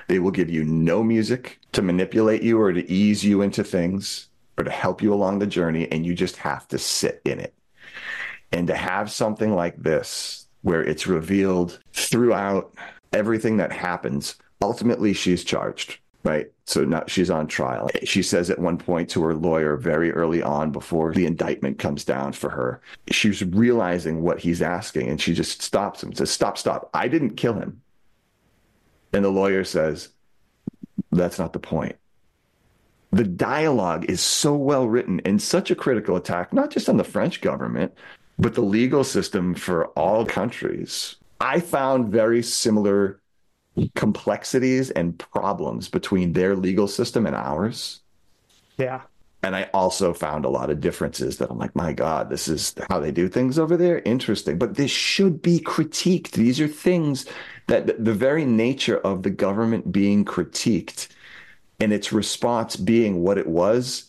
They 0.07 0.17
will 0.17 0.31
give 0.31 0.49
you 0.49 0.63
no 0.63 1.03
music 1.03 1.59
to 1.73 1.83
manipulate 1.83 2.41
you 2.41 2.59
or 2.59 2.73
to 2.73 2.89
ease 2.91 3.23
you 3.23 3.43
into 3.43 3.63
things 3.63 4.27
or 4.57 4.63
to 4.63 4.71
help 4.71 5.03
you 5.03 5.13
along 5.13 5.37
the 5.37 5.45
journey. 5.47 5.87
And 5.91 6.03
you 6.03 6.15
just 6.15 6.37
have 6.37 6.67
to 6.69 6.79
sit 6.79 7.21
in 7.25 7.39
it. 7.39 7.53
And 8.51 8.65
to 8.67 8.75
have 8.75 9.11
something 9.11 9.53
like 9.53 9.77
this, 9.77 10.47
where 10.61 10.83
it's 10.83 11.07
revealed 11.07 11.79
throughout 11.93 12.73
everything 13.13 13.57
that 13.57 13.71
happens, 13.71 14.35
ultimately 14.61 15.13
she's 15.13 15.43
charged, 15.43 15.99
right? 16.23 16.51
So 16.65 16.85
now 16.85 17.03
she's 17.07 17.29
on 17.29 17.47
trial. 17.47 17.89
She 18.03 18.21
says 18.21 18.49
at 18.49 18.59
one 18.59 18.77
point 18.77 19.09
to 19.11 19.23
her 19.23 19.33
lawyer 19.33 19.77
very 19.77 20.11
early 20.11 20.43
on 20.43 20.71
before 20.71 21.13
the 21.13 21.25
indictment 21.25 21.79
comes 21.79 22.03
down 22.03 22.33
for 22.33 22.49
her, 22.49 22.81
she's 23.09 23.43
realizing 23.43 24.21
what 24.21 24.39
he's 24.39 24.61
asking 24.61 25.07
and 25.07 25.19
she 25.19 25.33
just 25.33 25.61
stops 25.61 26.03
him, 26.03 26.13
says, 26.13 26.29
Stop, 26.29 26.57
stop. 26.57 26.89
I 26.93 27.07
didn't 27.07 27.37
kill 27.37 27.53
him. 27.53 27.81
And 29.13 29.25
the 29.25 29.29
lawyer 29.29 29.63
says, 29.63 30.09
That's 31.11 31.39
not 31.39 31.53
the 31.53 31.59
point. 31.59 31.95
The 33.11 33.23
dialogue 33.23 34.05
is 34.05 34.21
so 34.21 34.55
well 34.55 34.87
written 34.87 35.19
and 35.25 35.41
such 35.41 35.71
a 35.71 35.75
critical 35.75 36.15
attack, 36.15 36.53
not 36.53 36.69
just 36.69 36.89
on 36.89 36.97
the 36.97 37.03
French 37.03 37.41
government, 37.41 37.93
but 38.39 38.55
the 38.55 38.61
legal 38.61 39.03
system 39.03 39.53
for 39.53 39.87
all 39.89 40.25
countries. 40.25 41.17
I 41.41 41.59
found 41.59 42.09
very 42.09 42.41
similar 42.41 43.21
complexities 43.95 44.89
and 44.91 45.17
problems 45.17 45.89
between 45.89 46.33
their 46.33 46.55
legal 46.55 46.87
system 46.87 47.25
and 47.25 47.35
ours. 47.35 48.01
Yeah. 48.77 49.01
And 49.41 49.55
I 49.55 49.69
also 49.73 50.13
found 50.13 50.43
a 50.43 50.49
lot 50.49 50.69
of 50.69 50.81
differences 50.81 51.37
that 51.37 51.49
I'm 51.49 51.57
like, 51.57 51.75
my 51.75 51.93
God, 51.93 52.29
this 52.29 52.49
is 52.49 52.75
how 52.89 52.99
they 52.99 53.11
do 53.11 53.29
things 53.29 53.57
over 53.57 53.77
there. 53.77 53.99
Interesting. 53.99 54.57
But 54.57 54.75
this 54.75 54.91
should 54.91 55.41
be 55.41 55.59
critiqued. 55.59 56.31
These 56.31 56.59
are 56.59 56.67
things 56.67 57.25
that 57.67 58.03
the 58.03 58.13
very 58.13 58.43
nature 58.43 58.97
of 58.97 59.23
the 59.23 59.29
government 59.29 59.93
being 59.93 60.25
critiqued 60.25 61.07
and 61.79 61.93
its 61.93 62.11
response 62.11 62.75
being 62.75 63.21
what 63.21 63.37
it 63.37 63.47
was 63.47 64.08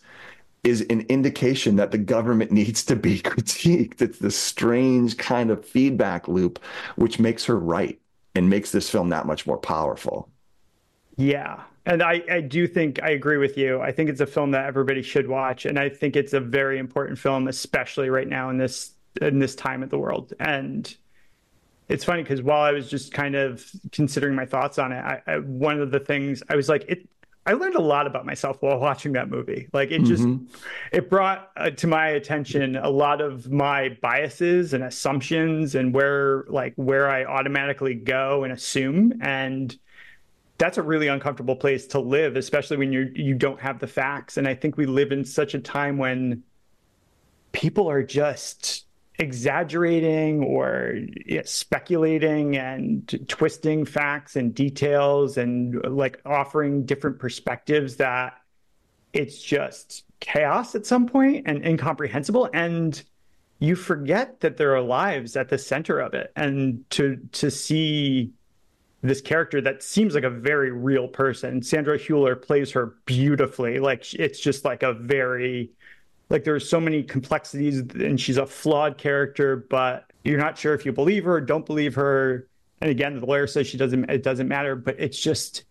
is 0.65 0.83
an 0.83 1.03
indication 1.09 1.77
that 1.77 1.91
the 1.91 1.99
government 1.99 2.51
needs 2.53 2.85
to 2.85 2.97
be 2.97 3.21
critiqued. 3.21 4.01
It's 4.03 4.19
this 4.19 4.37
strange 4.37 5.17
kind 5.17 5.51
of 5.51 5.65
feedback 5.65 6.29
loop, 6.29 6.59
which 6.97 7.19
makes 7.19 7.45
her 7.47 7.59
right 7.59 7.99
and 8.35 8.49
makes 8.49 8.71
this 8.71 8.89
film 8.89 9.09
that 9.11 9.27
much 9.27 9.47
more 9.47 9.59
powerful. 9.59 10.29
Yeah. 11.17 11.63
And 11.87 12.03
I, 12.03 12.23
I 12.31 12.41
do 12.41 12.67
think 12.67 13.03
I 13.03 13.11
agree 13.11 13.39
with 13.39 13.57
you. 13.57 13.81
I 13.81 13.91
think 13.91 14.11
it's 14.11 14.21
a 14.21 14.27
film 14.27 14.53
that 14.53 14.67
everybody 14.67 15.03
should 15.03 15.29
watch. 15.29 15.67
And 15.67 15.79
I 15.79 15.89
think 15.89 16.15
it's 16.15 16.33
a 16.33 16.41
very 16.41 16.79
important 16.79 17.19
film, 17.19 17.49
especially 17.49 18.11
right 18.11 18.29
now 18.29 18.51
in 18.51 18.59
this 18.59 18.93
in 19.21 19.39
this 19.39 19.57
time 19.57 19.83
of 19.83 19.91
the 19.91 19.99
world. 19.99 20.33
And 20.39 20.95
it's 21.89 22.05
funny 22.05 22.23
because 22.23 22.43
while 22.43 22.63
I 22.63 22.71
was 22.71 22.89
just 22.89 23.13
kind 23.13 23.35
of 23.35 23.69
considering 23.91 24.37
my 24.37 24.47
thoughts 24.47 24.79
on 24.79 24.93
it, 24.93 25.01
I, 25.01 25.23
I, 25.27 25.39
one 25.39 25.81
of 25.81 25.91
the 25.91 25.99
things 25.99 26.43
I 26.49 26.57
was 26.57 26.69
like, 26.69 26.85
it. 26.89 27.09
I 27.47 27.55
learned 27.55 27.75
a 27.75 27.81
lot 27.81 28.07
about 28.07 28.27
myself 28.27 28.59
while 28.61 28.79
watching 28.79 29.13
that 29.13 29.31
movie. 29.31 29.69
Like 29.73 29.91
it 29.91 30.03
just, 30.03 30.23
mm-hmm. 30.23 30.45
it 30.93 31.09
brought 31.09 31.51
uh, 31.57 31.71
to 31.71 31.87
my 31.87 32.09
attention 32.09 32.77
a 32.77 32.91
lot 32.91 33.21
of 33.21 33.51
my 33.51 33.97
biases 34.03 34.75
and 34.75 34.85
assumptions 34.85 35.75
and 35.75 35.95
where 35.95 36.45
like 36.49 36.75
where 36.77 37.09
I 37.09 37.25
automatically 37.25 37.95
go 37.95 38.45
and 38.45 38.53
assume 38.53 39.15
and 39.23 39.77
that's 40.61 40.77
a 40.77 40.83
really 40.83 41.09
uncomfortable 41.09 41.57
place 41.57 41.87
to 41.87 41.99
live, 41.99 42.37
especially 42.37 42.77
when 42.77 42.93
you 42.93 43.11
you 43.15 43.35
don't 43.35 43.59
have 43.59 43.79
the 43.79 43.87
facts. 43.87 44.37
And 44.37 44.47
I 44.47 44.55
think 44.55 44.77
we 44.77 44.85
live 44.85 45.11
in 45.11 45.25
such 45.25 45.55
a 45.55 45.59
time 45.59 45.97
when 45.97 46.43
people 47.53 47.91
are 47.91 48.03
just 48.03 48.85
exaggerating 49.21 50.43
or 50.43 50.95
speculating 51.45 52.57
and 52.57 53.29
twisting 53.29 53.85
facts 53.85 54.35
and 54.35 54.55
details 54.55 55.37
and 55.37 55.79
like 55.85 56.19
offering 56.25 56.87
different 56.87 57.19
perspectives 57.19 57.97
that 57.97 58.33
it's 59.13 59.43
just 59.43 60.05
chaos 60.21 60.75
at 60.75 60.87
some 60.87 61.07
point 61.07 61.47
and 61.47 61.65
incomprehensible 61.67 62.49
and 62.55 63.03
you 63.59 63.77
forget 63.77 64.41
that 64.41 64.57
there 64.57 64.75
are 64.75 64.81
lives 64.81 65.37
at 65.37 65.51
the 65.51 65.59
center 65.59 66.01
of 66.01 66.15
it 66.15 66.33
and 66.35 66.83
to 66.89 67.19
to 67.33 67.51
see 67.51 68.33
this 69.03 69.21
character 69.21 69.61
that 69.61 69.83
seems 69.83 70.15
like 70.15 70.25
a 70.25 70.31
very 70.31 70.71
real 70.71 71.09
person. 71.09 71.63
Sandra 71.63 71.99
Hüller 71.99 72.41
plays 72.41 72.71
her 72.73 72.97
beautifully. 73.07 73.79
Like 73.79 74.13
it's 74.15 74.39
just 74.39 74.65
like 74.65 74.83
a 74.83 74.93
very 74.93 75.71
like 76.31 76.45
there's 76.45 76.69
so 76.69 76.81
many 76.81 77.03
complexities 77.03 77.81
and 77.81 78.21
she's 78.21 78.39
a 78.39 78.47
flawed 78.47 78.97
character, 78.97 79.67
but 79.69 80.11
you're 80.25 80.39
not 80.39 80.57
sure 80.57 80.75
if 80.75 80.87
you 80.87 80.93
believe 80.93 81.25
her 81.25 81.35
or 81.35 81.41
don't 81.41 81.67
believe 81.67 81.95
her. 81.97 82.47
And 82.81 82.91
again, 82.91 83.19
the 83.19 83.27
lawyer 83.27 83.47
says 83.47 83.67
she 83.67 83.77
doesn't 83.77 84.09
it 84.09 84.23
doesn't 84.23 84.49
matter, 84.49 84.77
but 84.77 84.97
it's 84.99 85.21
just 85.21 85.65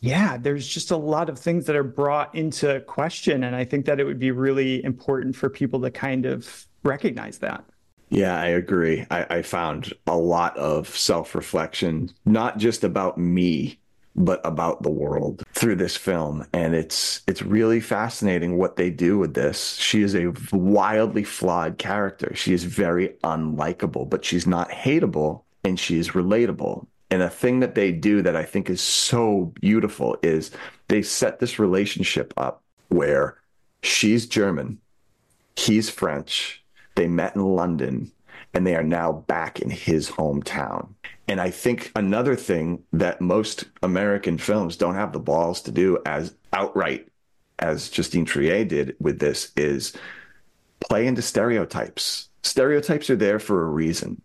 yeah, 0.00 0.36
there's 0.36 0.68
just 0.68 0.92
a 0.92 0.96
lot 0.96 1.28
of 1.28 1.38
things 1.38 1.66
that 1.66 1.74
are 1.74 1.82
brought 1.82 2.32
into 2.34 2.80
question. 2.82 3.42
And 3.42 3.56
I 3.56 3.64
think 3.64 3.86
that 3.86 3.98
it 3.98 4.04
would 4.04 4.20
be 4.20 4.30
really 4.30 4.84
important 4.84 5.34
for 5.34 5.50
people 5.50 5.80
to 5.80 5.90
kind 5.90 6.24
of 6.24 6.66
recognize 6.84 7.38
that. 7.38 7.64
Yeah, 8.10 8.38
I 8.40 8.46
agree. 8.46 9.04
I, 9.10 9.26
I 9.28 9.42
found 9.42 9.92
a 10.06 10.16
lot 10.16 10.56
of 10.56 10.88
self 10.88 11.34
reflection, 11.34 12.10
not 12.24 12.58
just 12.58 12.84
about 12.84 13.18
me, 13.18 13.80
but 14.18 14.40
about 14.44 14.82
the 14.82 14.90
world 14.90 15.42
through 15.52 15.76
this 15.76 15.96
film. 15.96 16.46
And 16.52 16.74
it's 16.74 17.22
it's 17.26 17.42
really 17.42 17.80
fascinating 17.80 18.58
what 18.58 18.76
they 18.76 18.90
do 18.90 19.18
with 19.18 19.34
this. 19.34 19.76
She 19.76 20.02
is 20.02 20.14
a 20.14 20.32
wildly 20.52 21.24
flawed 21.24 21.78
character. 21.78 22.34
She 22.34 22.52
is 22.52 22.64
very 22.64 23.10
unlikable, 23.24 24.08
but 24.08 24.24
she's 24.24 24.46
not 24.46 24.70
hateable 24.70 25.42
and 25.64 25.78
she 25.78 25.98
is 25.98 26.10
relatable. 26.10 26.86
And 27.10 27.22
a 27.22 27.30
thing 27.30 27.60
that 27.60 27.74
they 27.74 27.92
do 27.92 28.20
that 28.22 28.36
I 28.36 28.44
think 28.44 28.68
is 28.68 28.80
so 28.80 29.52
beautiful 29.60 30.18
is 30.22 30.50
they 30.88 31.02
set 31.02 31.38
this 31.38 31.58
relationship 31.58 32.34
up 32.36 32.62
where 32.88 33.38
she's 33.82 34.26
German, 34.26 34.78
he's 35.56 35.88
French, 35.88 36.62
they 36.96 37.06
met 37.06 37.34
in 37.34 37.42
London, 37.42 38.12
and 38.52 38.66
they 38.66 38.74
are 38.74 38.82
now 38.82 39.12
back 39.12 39.60
in 39.60 39.70
his 39.70 40.10
hometown. 40.10 40.94
And 41.28 41.40
I 41.40 41.50
think 41.50 41.92
another 41.94 42.34
thing 42.34 42.82
that 42.94 43.20
most 43.20 43.64
American 43.82 44.38
films 44.38 44.76
don't 44.76 44.94
have 44.94 45.12
the 45.12 45.20
balls 45.20 45.60
to 45.62 45.70
do 45.70 45.98
as 46.06 46.34
outright 46.54 47.08
as 47.58 47.90
Justine 47.90 48.24
Triet 48.24 48.68
did 48.68 48.96
with 48.98 49.18
this 49.18 49.52
is 49.56 49.92
play 50.80 51.06
into 51.06 51.20
stereotypes. 51.20 52.30
Stereotypes 52.42 53.10
are 53.10 53.16
there 53.16 53.38
for 53.38 53.62
a 53.62 53.68
reason. 53.68 54.22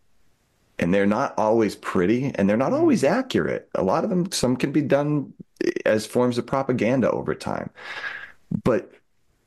And 0.80 0.94
they're 0.94 1.06
not 1.06 1.34
always 1.38 1.76
pretty 1.76 2.32
and 2.36 2.50
they're 2.50 2.58
not 2.58 2.72
mm-hmm. 2.72 2.82
always 2.82 3.04
accurate. 3.04 3.70
A 3.76 3.84
lot 3.84 4.04
of 4.04 4.10
them, 4.10 4.32
some 4.32 4.56
can 4.56 4.72
be 4.72 4.82
done 4.82 5.34
as 5.86 6.06
forms 6.06 6.38
of 6.38 6.46
propaganda 6.46 7.12
over 7.12 7.36
time. 7.36 7.70
But 8.64 8.92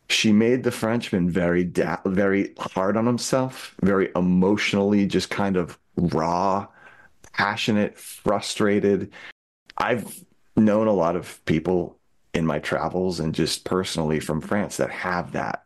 she 0.08 0.30
made 0.32 0.62
the 0.62 0.70
Frenchman 0.70 1.30
very, 1.30 1.64
da- 1.64 2.00
very 2.04 2.54
hard 2.58 2.96
on 2.96 3.06
himself, 3.06 3.74
very 3.82 4.10
emotionally, 4.14 5.06
just 5.06 5.30
kind 5.30 5.56
of 5.56 5.78
raw, 5.96 6.66
passionate, 7.36 7.98
frustrated. 7.98 9.12
I've 9.76 10.24
known 10.56 10.86
a 10.86 10.92
lot 10.92 11.16
of 11.16 11.44
people 11.44 11.98
in 12.32 12.46
my 12.46 12.58
travels 12.58 13.20
and 13.20 13.34
just 13.34 13.64
personally 13.64 14.20
from 14.20 14.40
France 14.40 14.78
that 14.78 14.90
have 14.90 15.32
that. 15.32 15.64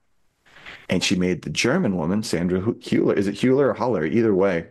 And 0.89 1.03
she 1.05 1.15
made 1.15 1.43
the 1.43 1.51
German 1.51 1.97
woman, 1.97 2.25
Sandra 2.25 2.61
Hüller. 2.61 3.17
Is 3.17 3.29
it 3.29 3.37
Hüller 3.37 3.71
or 3.71 3.75
Huller? 3.75 4.11
Either 4.11 4.35
way, 4.35 4.67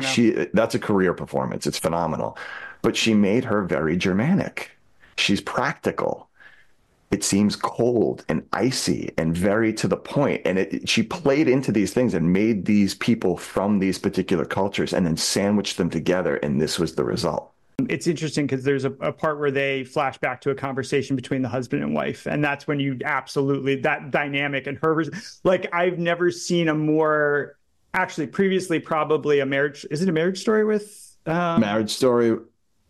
she 0.00 0.30
that's 0.52 0.76
a 0.76 0.78
career 0.78 1.12
performance. 1.12 1.66
It's 1.66 1.78
phenomenal. 1.78 2.38
But 2.82 2.96
she 2.96 3.14
made 3.14 3.44
her 3.44 3.62
very 3.62 3.96
Germanic. 3.96 4.70
She's 5.16 5.40
practical 5.40 6.28
it 7.14 7.22
seems 7.22 7.54
cold 7.54 8.24
and 8.28 8.44
icy 8.52 9.14
and 9.16 9.36
very 9.36 9.72
to 9.74 9.86
the 9.86 9.96
point. 9.96 10.42
And 10.44 10.58
it, 10.58 10.88
she 10.88 11.04
played 11.04 11.46
into 11.46 11.70
these 11.70 11.92
things 11.92 12.12
and 12.12 12.32
made 12.32 12.64
these 12.64 12.96
people 12.96 13.36
from 13.36 13.78
these 13.78 14.00
particular 14.00 14.44
cultures 14.44 14.92
and 14.92 15.06
then 15.06 15.16
sandwiched 15.16 15.76
them 15.76 15.90
together. 15.90 16.38
And 16.38 16.60
this 16.60 16.76
was 16.76 16.96
the 16.96 17.04
result. 17.04 17.52
It's 17.88 18.08
interesting 18.08 18.48
because 18.48 18.64
there's 18.64 18.84
a, 18.84 18.90
a, 18.94 19.12
part 19.12 19.38
where 19.38 19.52
they 19.52 19.84
flash 19.84 20.18
back 20.18 20.40
to 20.40 20.50
a 20.50 20.56
conversation 20.56 21.14
between 21.14 21.42
the 21.42 21.48
husband 21.48 21.84
and 21.84 21.94
wife. 21.94 22.26
And 22.26 22.42
that's 22.42 22.66
when 22.66 22.80
you 22.80 22.98
absolutely 23.04 23.76
that 23.82 24.10
dynamic 24.10 24.66
and 24.66 24.76
her 24.78 25.04
like 25.42 25.72
i've 25.74 25.98
never 25.98 26.30
seen 26.30 26.68
a 26.68 26.74
more 26.74 27.56
actually 27.94 28.26
previously 28.26 28.78
probably 28.78 29.40
a 29.40 29.46
marriage 29.46 29.84
is 29.90 30.02
it 30.02 30.08
a 30.08 30.12
marriage 30.12 30.40
story 30.40 30.64
with 30.64 31.16
um, 31.26 31.60
marriage 31.60 31.90
story 31.90 32.36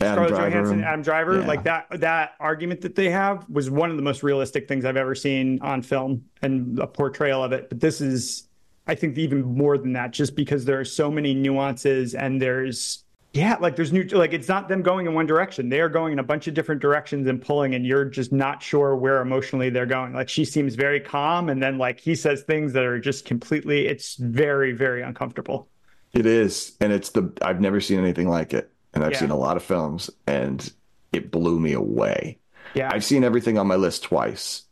Adam 0.05 0.25
Scarlett 0.25 0.35
Driver. 0.35 0.51
Johansson, 0.51 0.85
Adam 0.85 1.03
Driver, 1.03 1.41
yeah. 1.41 1.47
like 1.47 1.65
that 1.65 1.87
that 2.01 2.33
argument 2.41 2.81
that 2.83 2.95
they 2.95 3.11
have 3.11 3.49
was 3.49 3.71
one 3.71 3.91
of 3.91 3.97
the 3.97 4.03
most 4.03 4.23
realistic 4.23 4.69
things 4.69 4.85
I've 4.85 4.97
ever 4.97 5.15
seen 5.15 5.59
on 5.63 5.83
film 5.83 6.25
and 6.43 6.79
a 6.79 6.87
portrayal 6.87 7.43
of 7.43 7.53
it. 7.53 7.69
But 7.69 7.81
this 7.81 8.01
is, 8.01 8.49
I 8.87 8.95
think, 8.95 9.19
even 9.19 9.43
more 9.43 9.79
than 9.79 9.93
that, 9.95 10.11
just 10.11 10.37
because 10.37 10.65
there 10.65 10.79
are 10.79 10.85
so 10.85 11.11
many 11.11 11.35
nuances 11.35 12.15
and 12.15 12.41
there's, 12.41 13.05
yeah, 13.33 13.57
like 13.61 13.77
there's 13.77 13.93
new, 13.93 14.05
like 14.05 14.33
it's 14.33 14.49
not 14.49 14.69
them 14.69 14.83
going 14.83 15.07
in 15.07 15.15
one 15.15 15.27
direction. 15.27 15.69
They 15.69 15.81
are 15.81 15.89
going 15.89 16.13
in 16.13 16.19
a 16.19 16.23
bunch 16.23 16.47
of 16.47 16.55
different 16.55 16.81
directions 16.81 17.27
and 17.27 17.41
pulling, 17.43 17.75
and 17.75 17.87
you're 17.87 18.05
just 18.05 18.33
not 18.33 18.63
sure 18.63 18.95
where 18.97 19.21
emotionally 19.21 19.71
they're 19.71 19.87
going. 19.87 20.13
Like 20.13 20.29
she 20.29 20.45
seems 20.45 20.75
very 20.75 21.01
calm, 21.01 21.49
and 21.49 21.63
then 21.63 21.79
like 21.79 21.99
he 21.99 22.15
says 22.15 22.43
things 22.43 22.73
that 22.75 22.85
are 22.85 22.99
just 22.99 23.25
completely, 23.25 23.87
it's 23.87 24.17
very, 24.17 24.73
very 24.73 25.03
uncomfortable. 25.03 25.69
It 26.13 26.27
is, 26.27 26.77
and 26.81 26.93
it's 26.93 27.11
the 27.11 27.33
I've 27.43 27.61
never 27.61 27.81
seen 27.81 27.99
anything 27.99 28.29
like 28.29 28.55
it 28.55 28.71
and 28.95 29.05
I've 29.05 29.13
yeah. 29.13 29.21
seen 29.21 29.31
a 29.31 29.37
lot 29.37 29.57
of 29.57 29.63
films, 29.63 30.11
and 30.27 30.73
it 31.13 31.31
blew 31.31 31.61
me 31.61 31.73
away. 31.73 32.39
Yeah, 32.75 32.91
I've 32.93 33.05
seen 33.05 33.25
everything 33.25 33.59
on 33.59 33.67
my 33.67 33.77
list 33.77 34.05
twice, 34.05 34.63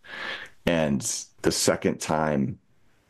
and 0.67 1.01
the 1.43 1.53
second 1.53 2.01
time 2.01 2.59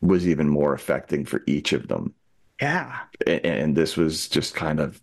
was 0.00 0.26
even 0.26 0.48
more 0.48 0.74
affecting 0.74 1.24
for 1.24 1.42
each 1.46 1.72
of 1.72 1.88
them. 1.88 2.14
Yeah, 2.60 2.98
and, 3.26 3.44
and 3.44 3.76
this 3.76 3.96
was 3.96 4.28
just 4.28 4.54
kind 4.54 4.80
of 4.80 5.00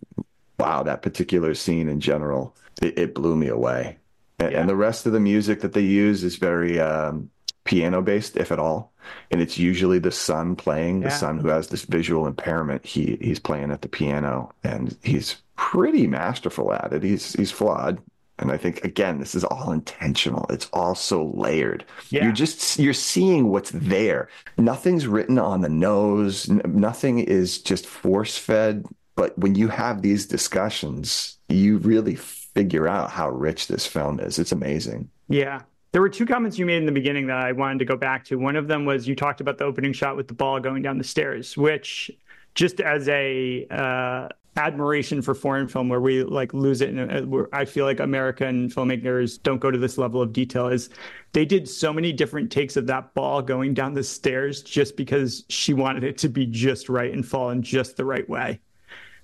wow. 0.58 0.82
That 0.82 1.02
particular 1.02 1.54
scene 1.54 1.88
in 1.88 2.00
general, 2.00 2.54
it, 2.82 2.98
it 2.98 3.14
blew 3.14 3.36
me 3.36 3.48
away. 3.48 3.98
And, 4.38 4.52
yeah. 4.52 4.60
and, 4.60 4.68
the 4.68 4.76
rest 4.76 5.06
of 5.06 5.12
the 5.12 5.20
music 5.20 5.60
that 5.60 5.74
they 5.74 5.82
use 5.82 6.24
is 6.24 6.36
very 6.36 6.80
um, 6.80 7.30
piano 7.70 8.02
based, 8.02 8.36
if 8.36 8.50
at 8.50 8.58
all. 8.58 8.92
And 9.30 9.40
it's 9.40 9.56
usually 9.56 10.00
the 10.00 10.10
son 10.10 10.56
playing, 10.56 11.00
the 11.00 11.10
son 11.10 11.38
who 11.38 11.48
has 11.48 11.68
this 11.68 11.84
visual 11.84 12.26
impairment. 12.26 12.84
He 12.84 13.16
he's 13.20 13.38
playing 13.38 13.70
at 13.70 13.82
the 13.82 13.88
piano, 13.88 14.52
and 14.64 14.96
he's 15.02 15.36
pretty 15.56 16.06
masterful 16.06 16.72
at 16.72 16.92
it. 16.92 17.02
He's 17.02 17.32
he's 17.34 17.52
flawed. 17.52 18.02
And 18.38 18.50
I 18.50 18.56
think 18.56 18.84
again, 18.84 19.20
this 19.20 19.34
is 19.34 19.44
all 19.44 19.70
intentional. 19.70 20.46
It's 20.50 20.68
all 20.72 20.94
so 20.94 21.26
layered. 21.34 21.84
Yeah. 22.10 22.24
You're 22.24 22.32
just 22.32 22.78
you're 22.78 22.92
seeing 22.92 23.48
what's 23.48 23.70
there. 23.70 24.28
Nothing's 24.58 25.06
written 25.06 25.38
on 25.38 25.60
the 25.60 25.68
nose. 25.68 26.48
nothing 26.48 27.20
is 27.20 27.58
just 27.58 27.86
force 27.86 28.36
fed. 28.36 28.84
But 29.14 29.38
when 29.38 29.54
you 29.54 29.68
have 29.68 30.02
these 30.02 30.26
discussions, 30.26 31.38
you 31.48 31.78
really 31.78 32.16
figure 32.16 32.88
out 32.88 33.10
how 33.10 33.30
rich 33.30 33.68
this 33.68 33.86
film 33.86 34.18
is. 34.18 34.38
It's 34.38 34.52
amazing. 34.52 35.10
Yeah. 35.28 35.62
There 35.92 36.00
were 36.00 36.08
two 36.08 36.26
comments 36.26 36.58
you 36.58 36.66
made 36.66 36.76
in 36.76 36.86
the 36.86 36.92
beginning 36.92 37.26
that 37.26 37.38
I 37.38 37.52
wanted 37.52 37.80
to 37.80 37.84
go 37.84 37.96
back 37.96 38.24
to. 38.26 38.36
One 38.36 38.56
of 38.56 38.68
them 38.68 38.84
was 38.84 39.08
you 39.08 39.16
talked 39.16 39.40
about 39.40 39.58
the 39.58 39.64
opening 39.64 39.92
shot 39.92 40.16
with 40.16 40.28
the 40.28 40.34
ball 40.34 40.60
going 40.60 40.82
down 40.82 40.98
the 40.98 41.04
stairs, 41.04 41.56
which 41.56 42.10
just 42.54 42.80
as 42.80 43.08
a 43.08 43.66
uh, 43.70 44.28
admiration 44.56 45.22
for 45.22 45.34
foreign 45.34 45.68
film 45.68 45.88
where 45.88 46.00
we 46.00 46.24
like 46.24 46.52
lose 46.52 46.80
it 46.80 46.90
and 46.90 47.34
uh, 47.34 47.44
i 47.52 47.64
feel 47.64 47.84
like 47.84 48.00
american 48.00 48.68
filmmakers 48.68 49.40
don't 49.40 49.60
go 49.60 49.70
to 49.70 49.78
this 49.78 49.96
level 49.96 50.20
of 50.20 50.32
detail 50.32 50.66
is 50.66 50.90
they 51.32 51.44
did 51.44 51.68
so 51.68 51.92
many 51.92 52.12
different 52.12 52.50
takes 52.50 52.76
of 52.76 52.86
that 52.86 53.14
ball 53.14 53.40
going 53.40 53.72
down 53.72 53.94
the 53.94 54.02
stairs 54.02 54.60
just 54.60 54.96
because 54.96 55.44
she 55.48 55.72
wanted 55.72 56.02
it 56.02 56.18
to 56.18 56.28
be 56.28 56.46
just 56.46 56.88
right 56.88 57.12
and 57.12 57.24
fall 57.24 57.50
in 57.50 57.62
just 57.62 57.96
the 57.96 58.04
right 58.04 58.28
way 58.28 58.58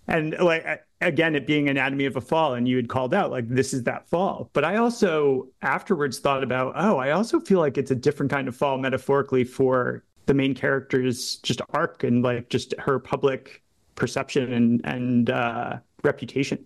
and 0.07 0.37
like 0.39 0.86
again 1.01 1.35
it 1.35 1.47
being 1.47 1.69
anatomy 1.69 2.07
of 2.07 2.17
a 2.17 2.21
fall 2.21 2.55
and 2.55 2.67
you 2.67 2.77
had 2.77 2.89
called 2.89 3.13
out 3.13 3.31
like 3.31 3.47
this 3.49 3.75
is 3.75 3.83
that 3.83 4.09
fall 4.09 4.49
but 4.53 4.65
i 4.65 4.77
also 4.77 5.47
afterwards 5.61 6.19
thought 6.19 6.43
about 6.43 6.73
oh 6.77 6.97
i 6.97 7.11
also 7.11 7.39
feel 7.39 7.59
like 7.59 7.77
it's 7.77 7.91
a 7.91 7.95
different 7.95 8.33
kind 8.33 8.49
of 8.49 8.57
fall 8.57 8.79
metaphorically 8.79 9.45
for 9.45 10.03
the 10.27 10.35
main 10.35 10.55
character's 10.55 11.37
just 11.37 11.61
arc 11.71 12.05
and 12.05 12.23
like 12.23 12.49
just 12.49 12.75
her 12.79 12.99
public 12.99 13.63
perception 13.95 14.53
and 14.53 14.81
and 14.85 15.31
uh, 15.31 15.79
reputation. 16.05 16.65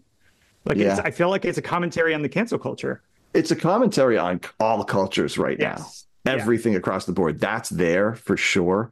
Like 0.65 0.77
yeah. 0.77 1.01
I 1.05 1.11
feel 1.11 1.31
like 1.31 1.45
it's 1.45 1.59
a 1.59 1.63
commentary 1.63 2.13
on 2.13 2.23
the 2.23 2.29
cancel 2.29 2.59
culture. 2.59 3.03
It's 3.33 3.51
a 3.51 3.57
commentary 3.57 4.19
on 4.19 4.41
all 4.59 4.85
cultures 4.85 5.39
right 5.39 5.57
yes. 5.59 6.07
now. 6.27 6.33
Everything 6.33 6.73
yeah. 6.73 6.79
across 6.79 7.07
the 7.07 7.13
board. 7.13 7.41
That's 7.41 7.71
there 7.71 8.15
for 8.15 8.37
sure. 8.37 8.91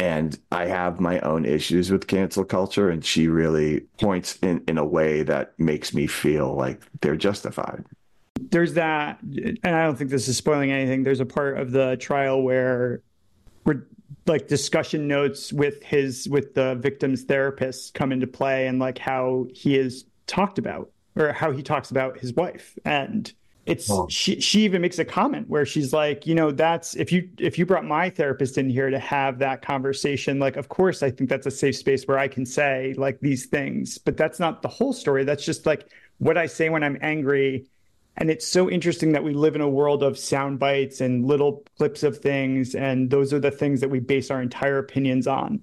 And 0.00 0.38
I 0.50 0.64
have 0.64 0.98
my 0.98 1.20
own 1.20 1.44
issues 1.44 1.90
with 1.90 2.06
cancel 2.06 2.42
culture, 2.42 2.88
and 2.88 3.04
she 3.04 3.28
really 3.28 3.80
points 4.00 4.38
in, 4.40 4.64
in 4.66 4.78
a 4.78 4.84
way 4.84 5.22
that 5.24 5.52
makes 5.58 5.92
me 5.92 6.06
feel 6.06 6.54
like 6.54 6.80
they're 7.02 7.16
justified. 7.16 7.84
There's 8.50 8.72
that, 8.74 9.20
and 9.20 9.58
I 9.62 9.84
don't 9.84 9.96
think 9.96 10.08
this 10.08 10.26
is 10.26 10.38
spoiling 10.38 10.72
anything. 10.72 11.02
There's 11.02 11.20
a 11.20 11.26
part 11.26 11.58
of 11.58 11.72
the 11.72 11.98
trial 12.00 12.40
where 12.40 13.02
we're 13.64 13.86
like 14.26 14.48
discussion 14.48 15.06
notes 15.06 15.52
with 15.52 15.82
his 15.82 16.26
with 16.30 16.54
the 16.54 16.76
victim's 16.76 17.24
therapist 17.24 17.92
come 17.92 18.10
into 18.10 18.26
play 18.26 18.68
and 18.68 18.78
like 18.78 18.96
how 18.96 19.48
he 19.52 19.76
is 19.76 20.06
talked 20.26 20.58
about 20.58 20.90
or 21.16 21.32
how 21.32 21.52
he 21.52 21.62
talks 21.62 21.90
about 21.90 22.18
his 22.18 22.32
wife 22.32 22.78
and 22.84 23.34
it's 23.70 23.90
oh. 23.90 24.06
she 24.08 24.40
she 24.40 24.62
even 24.62 24.82
makes 24.82 24.98
a 24.98 25.04
comment 25.04 25.48
where 25.48 25.64
she's 25.64 25.92
like 25.92 26.26
you 26.26 26.34
know 26.34 26.50
that's 26.50 26.94
if 26.96 27.12
you 27.12 27.28
if 27.38 27.58
you 27.58 27.64
brought 27.64 27.84
my 27.84 28.10
therapist 28.10 28.58
in 28.58 28.68
here 28.68 28.90
to 28.90 28.98
have 28.98 29.38
that 29.38 29.62
conversation 29.62 30.38
like 30.38 30.56
of 30.56 30.68
course 30.68 31.02
i 31.02 31.10
think 31.10 31.30
that's 31.30 31.46
a 31.46 31.50
safe 31.50 31.76
space 31.76 32.04
where 32.04 32.18
i 32.18 32.28
can 32.28 32.44
say 32.44 32.94
like 32.98 33.18
these 33.20 33.46
things 33.46 33.98
but 33.98 34.16
that's 34.16 34.40
not 34.40 34.62
the 34.62 34.68
whole 34.68 34.92
story 34.92 35.24
that's 35.24 35.44
just 35.44 35.66
like 35.66 35.88
what 36.18 36.36
i 36.36 36.46
say 36.46 36.68
when 36.68 36.82
i'm 36.82 36.98
angry 37.00 37.66
and 38.16 38.30
it's 38.30 38.46
so 38.46 38.68
interesting 38.68 39.12
that 39.12 39.24
we 39.24 39.32
live 39.32 39.54
in 39.54 39.62
a 39.62 39.68
world 39.68 40.02
of 40.02 40.18
sound 40.18 40.58
bites 40.58 41.00
and 41.00 41.24
little 41.24 41.64
clips 41.78 42.02
of 42.02 42.18
things. 42.18 42.74
And 42.74 43.08
those 43.08 43.32
are 43.32 43.40
the 43.40 43.50
things 43.50 43.80
that 43.80 43.88
we 43.88 43.98
base 43.98 44.30
our 44.30 44.42
entire 44.42 44.78
opinions 44.78 45.26
on. 45.26 45.62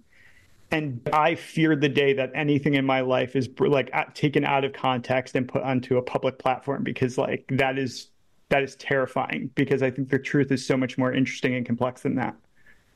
And 0.71 0.99
I 1.13 1.35
fear 1.35 1.75
the 1.75 1.89
day 1.89 2.13
that 2.13 2.31
anything 2.35 2.73
in 2.73 2.85
my 2.85 3.01
life 3.01 3.35
is 3.35 3.49
like 3.59 3.91
taken 4.13 4.43
out 4.43 4.65
of 4.65 4.73
context 4.73 5.35
and 5.35 5.47
put 5.47 5.63
onto 5.63 5.97
a 5.97 6.01
public 6.01 6.39
platform 6.39 6.83
because 6.83 7.17
like 7.17 7.45
that 7.51 7.77
is 7.77 8.09
that 8.49 8.63
is 8.63 8.75
terrifying 8.75 9.49
because 9.55 9.81
I 9.81 9.91
think 9.91 10.09
the 10.09 10.19
truth 10.19 10.51
is 10.51 10.65
so 10.65 10.77
much 10.77 10.97
more 10.97 11.13
interesting 11.13 11.55
and 11.55 11.65
complex 11.65 12.01
than 12.01 12.15
that. 12.15 12.35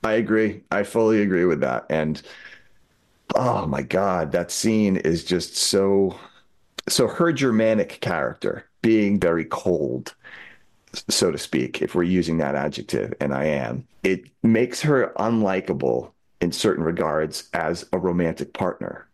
I 0.03 0.13
agree. 0.13 0.63
I 0.71 0.83
fully 0.83 1.21
agree 1.21 1.45
with 1.45 1.61
that. 1.61 1.85
And 1.89 2.21
oh 3.35 3.65
my 3.67 3.81
God, 3.81 4.31
that 4.33 4.51
scene 4.51 4.97
is 4.97 5.23
just 5.23 5.55
so 5.55 6.17
so 6.89 7.07
her 7.07 7.31
Germanic 7.31 8.01
character 8.01 8.65
being 8.81 9.19
very 9.19 9.45
cold, 9.45 10.15
so 11.09 11.31
to 11.31 11.37
speak, 11.37 11.81
if 11.81 11.95
we're 11.95 12.03
using 12.03 12.37
that 12.39 12.55
adjective, 12.55 13.13
and 13.21 13.33
I 13.33 13.45
am, 13.45 13.87
it 14.03 14.23
makes 14.43 14.81
her 14.81 15.13
unlikable 15.17 16.11
in 16.41 16.51
certain 16.51 16.83
regards 16.83 17.49
as 17.53 17.85
a 17.93 17.97
romantic 17.97 18.53
partner. 18.53 19.07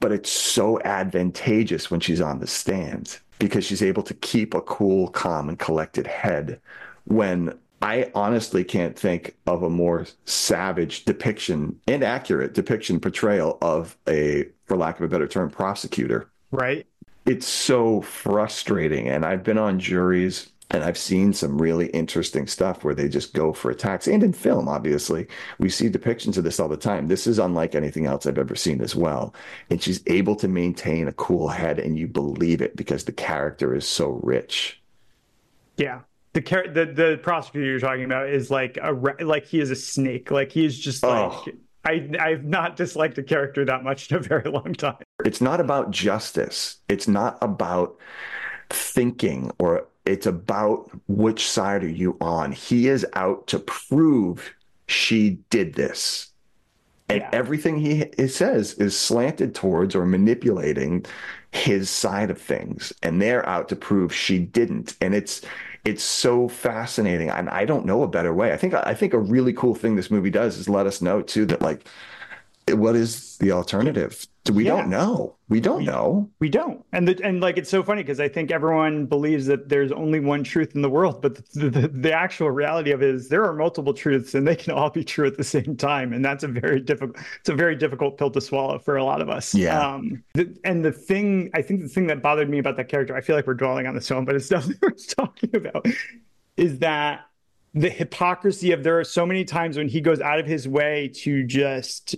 But 0.00 0.12
it's 0.12 0.30
so 0.30 0.80
advantageous 0.82 1.90
when 1.90 2.00
she's 2.00 2.20
on 2.20 2.40
the 2.40 2.46
stand 2.46 3.18
because 3.38 3.64
she's 3.64 3.82
able 3.82 4.02
to 4.02 4.14
keep 4.14 4.52
a 4.52 4.60
cool, 4.60 5.08
calm, 5.08 5.48
and 5.48 5.58
collected 5.58 6.06
head 6.06 6.60
when 7.04 7.56
I 7.82 8.10
honestly 8.14 8.64
can't 8.64 8.98
think 8.98 9.36
of 9.46 9.62
a 9.62 9.70
more 9.70 10.06
savage 10.24 11.04
depiction, 11.04 11.78
inaccurate 11.86 12.54
depiction 12.54 13.00
portrayal 13.00 13.58
of 13.62 13.96
a, 14.08 14.46
for 14.64 14.76
lack 14.76 14.98
of 14.98 15.04
a 15.04 15.08
better 15.08 15.28
term, 15.28 15.50
prosecutor. 15.50 16.28
Right. 16.50 16.86
It's 17.26 17.46
so 17.46 18.00
frustrating. 18.00 19.08
And 19.08 19.24
I've 19.24 19.42
been 19.42 19.58
on 19.58 19.78
juries 19.78 20.50
and 20.70 20.82
I've 20.82 20.98
seen 20.98 21.32
some 21.32 21.60
really 21.60 21.86
interesting 21.88 22.46
stuff 22.46 22.82
where 22.82 22.94
they 22.94 23.08
just 23.08 23.32
go 23.32 23.52
for 23.52 23.70
attacks. 23.70 24.08
And 24.08 24.22
in 24.22 24.32
film, 24.32 24.68
obviously, 24.68 25.28
we 25.58 25.68
see 25.68 25.88
depictions 25.88 26.36
of 26.36 26.44
this 26.44 26.58
all 26.58 26.68
the 26.68 26.76
time. 26.76 27.06
This 27.06 27.26
is 27.26 27.38
unlike 27.38 27.74
anything 27.74 28.06
else 28.06 28.26
I've 28.26 28.38
ever 28.38 28.56
seen 28.56 28.80
as 28.80 28.96
well. 28.96 29.34
And 29.70 29.80
she's 29.80 30.02
able 30.06 30.34
to 30.36 30.48
maintain 30.48 31.06
a 31.06 31.12
cool 31.12 31.48
head 31.48 31.78
and 31.78 31.96
you 31.96 32.08
believe 32.08 32.60
it 32.60 32.74
because 32.74 33.04
the 33.04 33.12
character 33.12 33.74
is 33.74 33.86
so 33.86 34.20
rich. 34.22 34.82
Yeah 35.76 36.00
the 36.36 36.70
the 36.72 36.92
the 36.92 37.20
prosecutor 37.22 37.66
you're 37.66 37.80
talking 37.80 38.04
about 38.04 38.28
is 38.28 38.50
like 38.50 38.78
a 38.82 38.92
like 39.24 39.46
he 39.46 39.60
is 39.60 39.70
a 39.70 39.76
snake. 39.76 40.30
Like 40.30 40.52
he 40.52 40.64
is 40.64 40.78
just 40.78 41.04
oh. 41.04 41.08
like 41.08 41.32
oh. 41.32 41.58
I 41.84 42.10
I've 42.20 42.44
not 42.44 42.76
disliked 42.76 43.16
a 43.18 43.22
character 43.22 43.64
that 43.64 43.82
much 43.82 44.10
in 44.10 44.18
a 44.18 44.20
very 44.20 44.50
long 44.50 44.74
time. 44.74 44.98
It's 45.24 45.40
not 45.40 45.60
about 45.60 45.90
justice. 45.90 46.76
It's 46.88 47.08
not 47.08 47.38
about 47.40 47.96
thinking 48.68 49.52
or 49.58 49.86
it's 50.06 50.26
about 50.26 50.90
which 51.08 51.48
side 51.48 51.84
are 51.84 51.88
you 51.88 52.16
on. 52.20 52.52
He 52.52 52.88
is 52.88 53.06
out 53.14 53.46
to 53.48 53.58
prove 53.58 54.54
she 54.86 55.38
did 55.50 55.74
this. 55.74 56.28
And 57.08 57.20
yeah. 57.20 57.30
everything 57.32 57.78
he, 57.78 58.06
he 58.16 58.28
says 58.28 58.74
is 58.74 58.98
slanted 58.98 59.54
towards 59.54 59.94
or 59.94 60.06
manipulating 60.06 61.06
his 61.52 61.88
side 61.88 62.30
of 62.30 62.40
things. 62.40 62.92
And 63.02 63.22
they're 63.22 63.48
out 63.48 63.68
to 63.68 63.76
prove 63.76 64.12
she 64.12 64.38
didn't. 64.38 64.96
And 65.00 65.14
it's 65.14 65.42
it's 65.86 66.02
so 66.02 66.48
fascinating 66.48 67.30
and 67.30 67.48
i 67.50 67.64
don't 67.64 67.86
know 67.86 68.02
a 68.02 68.08
better 68.08 68.34
way 68.34 68.52
i 68.52 68.56
think 68.56 68.74
i 68.74 68.92
think 68.92 69.14
a 69.14 69.18
really 69.18 69.52
cool 69.52 69.74
thing 69.74 69.94
this 69.94 70.10
movie 70.10 70.30
does 70.30 70.58
is 70.58 70.68
let 70.68 70.84
us 70.84 71.00
know 71.00 71.22
too 71.22 71.46
that 71.46 71.62
like 71.62 71.86
what 72.70 72.96
is 72.96 73.36
the 73.38 73.52
alternative 73.52 74.26
we 74.50 74.64
yeah. 74.64 74.76
don't 74.76 74.90
know. 74.90 75.36
We 75.48 75.60
don't 75.60 75.78
we, 75.78 75.84
know. 75.84 76.30
we 76.40 76.48
don't. 76.48 76.84
And 76.92 77.08
the, 77.08 77.20
and 77.24 77.40
like 77.40 77.56
it's 77.56 77.70
so 77.70 77.82
funny 77.82 78.02
because 78.02 78.20
i 78.20 78.28
think 78.28 78.50
everyone 78.50 79.06
believes 79.06 79.46
that 79.46 79.68
there's 79.68 79.92
only 79.92 80.18
one 80.18 80.42
truth 80.42 80.74
in 80.74 80.82
the 80.82 80.90
world 80.90 81.22
but 81.22 81.36
the, 81.52 81.70
the, 81.70 81.88
the, 81.88 82.12
actual 82.12 82.50
reality 82.50 82.90
of 82.90 83.02
it 83.02 83.14
is 83.14 83.28
there 83.28 83.44
are 83.44 83.52
multiple 83.52 83.94
truths 83.94 84.34
and 84.34 84.46
they 84.46 84.56
can 84.56 84.72
all 84.72 84.90
be 84.90 85.04
true 85.04 85.26
at 85.26 85.36
the 85.36 85.44
same 85.44 85.76
time. 85.76 86.12
And 86.12 86.24
that's 86.24 86.42
a 86.42 86.48
very 86.48 86.80
difficult 86.80 87.16
it's 87.40 87.48
a 87.48 87.54
very 87.54 87.76
difficult 87.76 88.18
pill 88.18 88.30
to 88.30 88.40
swallow 88.40 88.78
for 88.78 88.96
a 88.96 89.04
lot 89.04 89.20
of 89.20 89.28
us. 89.28 89.54
Yeah. 89.54 89.78
Um, 89.78 90.24
and 90.64 90.84
the 90.84 90.92
thing 90.92 91.50
i 91.54 91.62
think 91.62 91.82
the 91.82 91.88
thing 91.88 92.06
that 92.08 92.22
bothered 92.22 92.50
me 92.50 92.58
about 92.58 92.76
that 92.76 92.88
character 92.88 93.16
i 93.16 93.20
feel 93.20 93.36
like 93.36 93.46
we're 93.46 93.54
dwelling 93.54 93.86
on 93.86 93.94
this 93.94 94.08
film 94.08 94.24
but 94.24 94.34
it's 94.34 94.48
definitely 94.56 94.78
worth 94.82 95.14
talking 95.14 95.54
about 95.54 95.86
is 96.56 96.78
that 96.80 97.26
the 97.76 97.90
hypocrisy 97.90 98.72
of 98.72 98.82
there 98.82 98.98
are 98.98 99.04
so 99.04 99.26
many 99.26 99.44
times 99.44 99.76
when 99.76 99.86
he 99.86 100.00
goes 100.00 100.20
out 100.20 100.40
of 100.40 100.46
his 100.46 100.66
way 100.66 101.08
to 101.08 101.44
just 101.44 102.16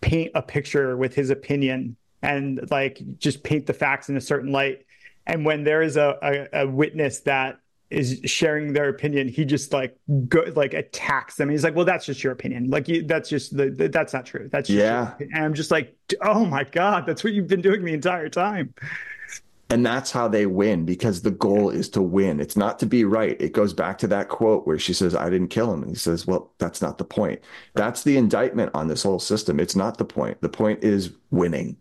paint 0.00 0.32
a 0.34 0.42
picture 0.42 0.96
with 0.96 1.14
his 1.14 1.30
opinion 1.30 1.96
and 2.22 2.68
like 2.70 3.00
just 3.18 3.42
paint 3.42 3.66
the 3.66 3.72
facts 3.72 4.08
in 4.08 4.16
a 4.16 4.20
certain 4.20 4.52
light. 4.52 4.84
And 5.26 5.44
when 5.44 5.64
there 5.64 5.82
is 5.82 5.96
a, 5.96 6.48
a, 6.52 6.62
a 6.62 6.68
witness 6.68 7.20
that 7.20 7.60
is 7.90 8.20
sharing 8.24 8.72
their 8.72 8.88
opinion, 8.88 9.28
he 9.28 9.44
just 9.44 9.72
like 9.72 9.96
go 10.28 10.44
like 10.54 10.74
attacks 10.74 11.36
them. 11.36 11.48
He's 11.48 11.62
like, 11.62 11.74
"Well, 11.74 11.84
that's 11.84 12.04
just 12.04 12.22
your 12.22 12.32
opinion. 12.32 12.68
Like 12.68 12.88
you, 12.88 13.04
that's 13.04 13.28
just 13.28 13.56
the, 13.56 13.70
the, 13.70 13.88
that's 13.88 14.12
not 14.12 14.26
true. 14.26 14.48
That's 14.50 14.68
yeah." 14.68 15.14
And 15.20 15.44
I'm 15.44 15.54
just 15.54 15.70
like, 15.70 15.96
"Oh 16.20 16.44
my 16.44 16.64
god, 16.64 17.06
that's 17.06 17.22
what 17.22 17.32
you've 17.32 17.46
been 17.46 17.62
doing 17.62 17.84
the 17.84 17.92
entire 17.92 18.28
time." 18.28 18.74
And 19.68 19.84
that's 19.84 20.12
how 20.12 20.28
they 20.28 20.46
win 20.46 20.84
because 20.84 21.22
the 21.22 21.30
goal 21.32 21.70
is 21.70 21.88
to 21.90 22.02
win. 22.02 22.38
It's 22.38 22.56
not 22.56 22.78
to 22.78 22.86
be 22.86 23.04
right. 23.04 23.40
It 23.40 23.52
goes 23.52 23.72
back 23.72 23.98
to 23.98 24.06
that 24.08 24.28
quote 24.28 24.66
where 24.66 24.78
she 24.78 24.92
says, 24.92 25.14
I 25.14 25.28
didn't 25.28 25.48
kill 25.48 25.72
him. 25.72 25.82
And 25.82 25.90
he 25.90 25.96
says, 25.96 26.26
Well, 26.26 26.52
that's 26.58 26.80
not 26.80 26.98
the 26.98 27.04
point. 27.04 27.40
That's 27.74 28.04
the 28.04 28.16
indictment 28.16 28.70
on 28.74 28.86
this 28.86 29.02
whole 29.02 29.18
system. 29.18 29.58
It's 29.58 29.76
not 29.76 29.98
the 29.98 30.04
point. 30.04 30.40
The 30.40 30.48
point 30.48 30.84
is 30.84 31.12
winning. 31.30 31.76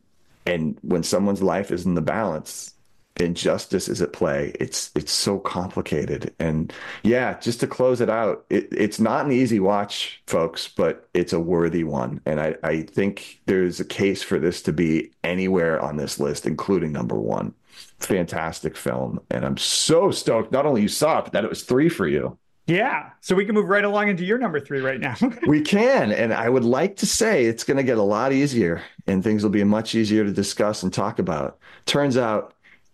And 0.47 0.77
when 0.81 1.03
someone's 1.03 1.43
life 1.43 1.71
is 1.71 1.85
in 1.85 1.93
the 1.93 2.01
balance, 2.01 2.73
injustice 3.17 3.87
is 3.87 4.01
at 4.01 4.13
play. 4.13 4.51
It's 4.59 4.91
it's 4.95 5.11
so 5.11 5.39
complicated. 5.39 6.33
And 6.39 6.73
yeah, 7.03 7.39
just 7.39 7.59
to 7.59 7.67
close 7.67 8.01
it 8.01 8.09
out, 8.09 8.45
it, 8.49 8.67
it's 8.71 8.99
not 8.99 9.25
an 9.25 9.31
easy 9.31 9.59
watch, 9.59 10.23
folks, 10.25 10.67
but 10.67 11.07
it's 11.13 11.33
a 11.33 11.39
worthy 11.39 11.83
one. 11.83 12.19
And 12.25 12.41
I, 12.41 12.55
I 12.63 12.81
think 12.81 13.41
there's 13.45 13.79
a 13.79 13.85
case 13.85 14.23
for 14.23 14.39
this 14.39 14.61
to 14.63 14.73
be 14.73 15.11
anywhere 15.23 15.79
on 15.79 15.97
this 15.97 16.19
list, 16.19 16.47
including 16.47 16.91
number 16.91 17.15
one 17.15 17.53
fantastic 17.99 18.75
film. 18.75 19.19
And 19.31 19.45
I'm 19.45 19.57
so 19.57 20.11
stoked. 20.11 20.51
Not 20.51 20.65
only 20.65 20.81
you 20.81 20.87
saw 20.87 21.19
it, 21.19 21.23
but 21.23 21.33
that 21.33 21.43
it 21.43 21.49
was 21.49 21.63
three 21.63 21.89
for 21.89 22.07
you. 22.07 22.37
Yeah. 22.67 23.11
So 23.21 23.35
we 23.35 23.45
can 23.45 23.53
move 23.53 23.67
right 23.67 23.83
along 23.83 24.09
into 24.09 24.25
your 24.25 24.37
number 24.37 24.59
three 24.59 24.81
right 24.81 24.99
now. 24.99 25.15
we 25.47 25.61
can. 25.61 26.11
And 26.11 26.33
I 26.33 26.49
would 26.49 26.63
like 26.63 26.97
to 26.97 27.05
say 27.05 27.45
it's 27.45 27.63
going 27.63 27.77
to 27.77 27.83
get 27.83 27.97
a 27.97 28.03
lot 28.03 28.33
easier 28.33 28.81
and 29.07 29.23
things 29.23 29.43
will 29.43 29.51
be 29.51 29.63
much 29.63 29.93
easier 29.93 30.23
to 30.23 30.31
discuss 30.31 30.81
and 30.81 30.91
talk 30.91 31.19
about. 31.19 31.59
Turns 31.85 32.17
out 32.17 32.53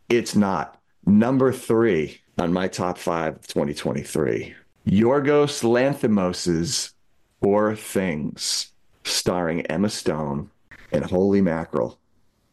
it's 0.10 0.36
not. 0.36 0.78
Number 1.06 1.54
three 1.54 2.20
on 2.38 2.52
my 2.54 2.68
top 2.68 2.98
five 2.98 3.36
of 3.36 3.48
2023 3.48 4.56
Yorgos 4.88 5.64
Lanthimos's 5.64 6.94
Poor 7.42 7.76
Things, 7.76 8.72
starring 9.04 9.62
Emma 9.68 9.90
Stone 9.90 10.50
and 10.92 11.06
Holy 11.06 11.42
Mackerel. 11.42 11.98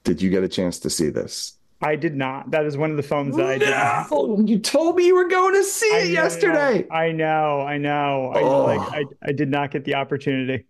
Did 0.05 0.23
you 0.23 0.31
get 0.31 0.45
a 0.45 0.49
chance 0.49 0.79
to 0.81 0.91
see 0.91 1.11
this? 1.11 1.58
I 1.81 1.95
did 1.97 2.17
not. 2.17 2.51
That 2.51 2.65
is 2.65 2.77
one 2.77 2.91
of 2.91 2.97
the 2.97 3.03
films 3.03 3.37
that 3.37 3.47
I 3.47 3.59
did 3.59 3.71
not. 3.71 4.49
You 4.49 4.59
told 4.59 4.97
me 4.97 5.07
you 5.07 5.15
were 5.15 5.29
going 5.29 5.55
to 5.55 5.63
see 5.63 5.87
it 5.87 6.07
know, 6.07 6.11
yesterday. 6.11 6.87
I 6.91 7.13
know, 7.13 7.61
I 7.61 7.79
know. 7.79 8.33
I 8.35 8.41
oh. 8.41 8.65
like 8.65 8.93
I, 8.93 9.05
I 9.23 9.33
did 9.33 9.49
not 9.49 9.71
get 9.71 9.85
the 9.85 9.95
opportunity. 9.95 10.67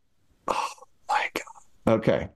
Oh 0.48 0.68
my 1.08 1.28
god. 1.34 1.94
Okay. 1.94 2.28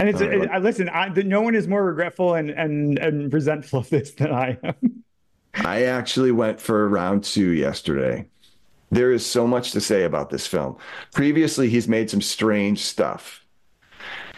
And 0.00 0.08
it's 0.08 0.20
right, 0.20 0.48
I, 0.50 0.58
listen. 0.58 0.88
I, 0.88 1.08
no 1.08 1.40
one 1.40 1.54
is 1.54 1.66
more 1.68 1.84
regretful 1.84 2.34
and 2.34 2.50
and 2.50 2.98
and 2.98 3.32
resentful 3.32 3.80
of 3.80 3.90
this 3.90 4.12
than 4.12 4.32
I 4.32 4.58
am. 4.62 5.04
I 5.54 5.84
actually 5.84 6.30
went 6.32 6.60
for 6.60 6.88
round 6.88 7.24
two 7.24 7.50
yesterday. 7.50 8.26
There 8.90 9.12
is 9.12 9.26
so 9.26 9.46
much 9.46 9.72
to 9.72 9.80
say 9.80 10.04
about 10.04 10.30
this 10.30 10.46
film. 10.46 10.76
Previously, 11.12 11.68
he's 11.68 11.88
made 11.88 12.10
some 12.10 12.22
strange 12.22 12.80
stuff. 12.80 13.44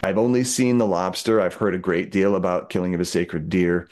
I've 0.03 0.17
only 0.17 0.43
seen 0.43 0.77
The 0.77 0.87
Lobster. 0.87 1.41
I've 1.41 1.53
heard 1.53 1.75
a 1.75 1.79
great 1.79 2.11
deal 2.11 2.35
about 2.35 2.69
Killing 2.69 2.95
of 2.95 3.01
a 3.01 3.05
Sacred 3.05 3.49
Deer. 3.49 3.87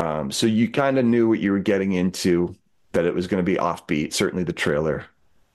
Um, 0.00 0.30
so 0.30 0.46
you 0.46 0.68
kind 0.70 0.98
of 0.98 1.04
knew 1.04 1.28
what 1.28 1.40
you 1.40 1.52
were 1.52 1.58
getting 1.58 1.92
into, 1.92 2.54
that 2.92 3.04
it 3.04 3.14
was 3.14 3.26
going 3.26 3.44
to 3.44 3.50
be 3.50 3.58
offbeat. 3.58 4.12
Certainly 4.12 4.44
the 4.44 4.52
trailer 4.52 5.06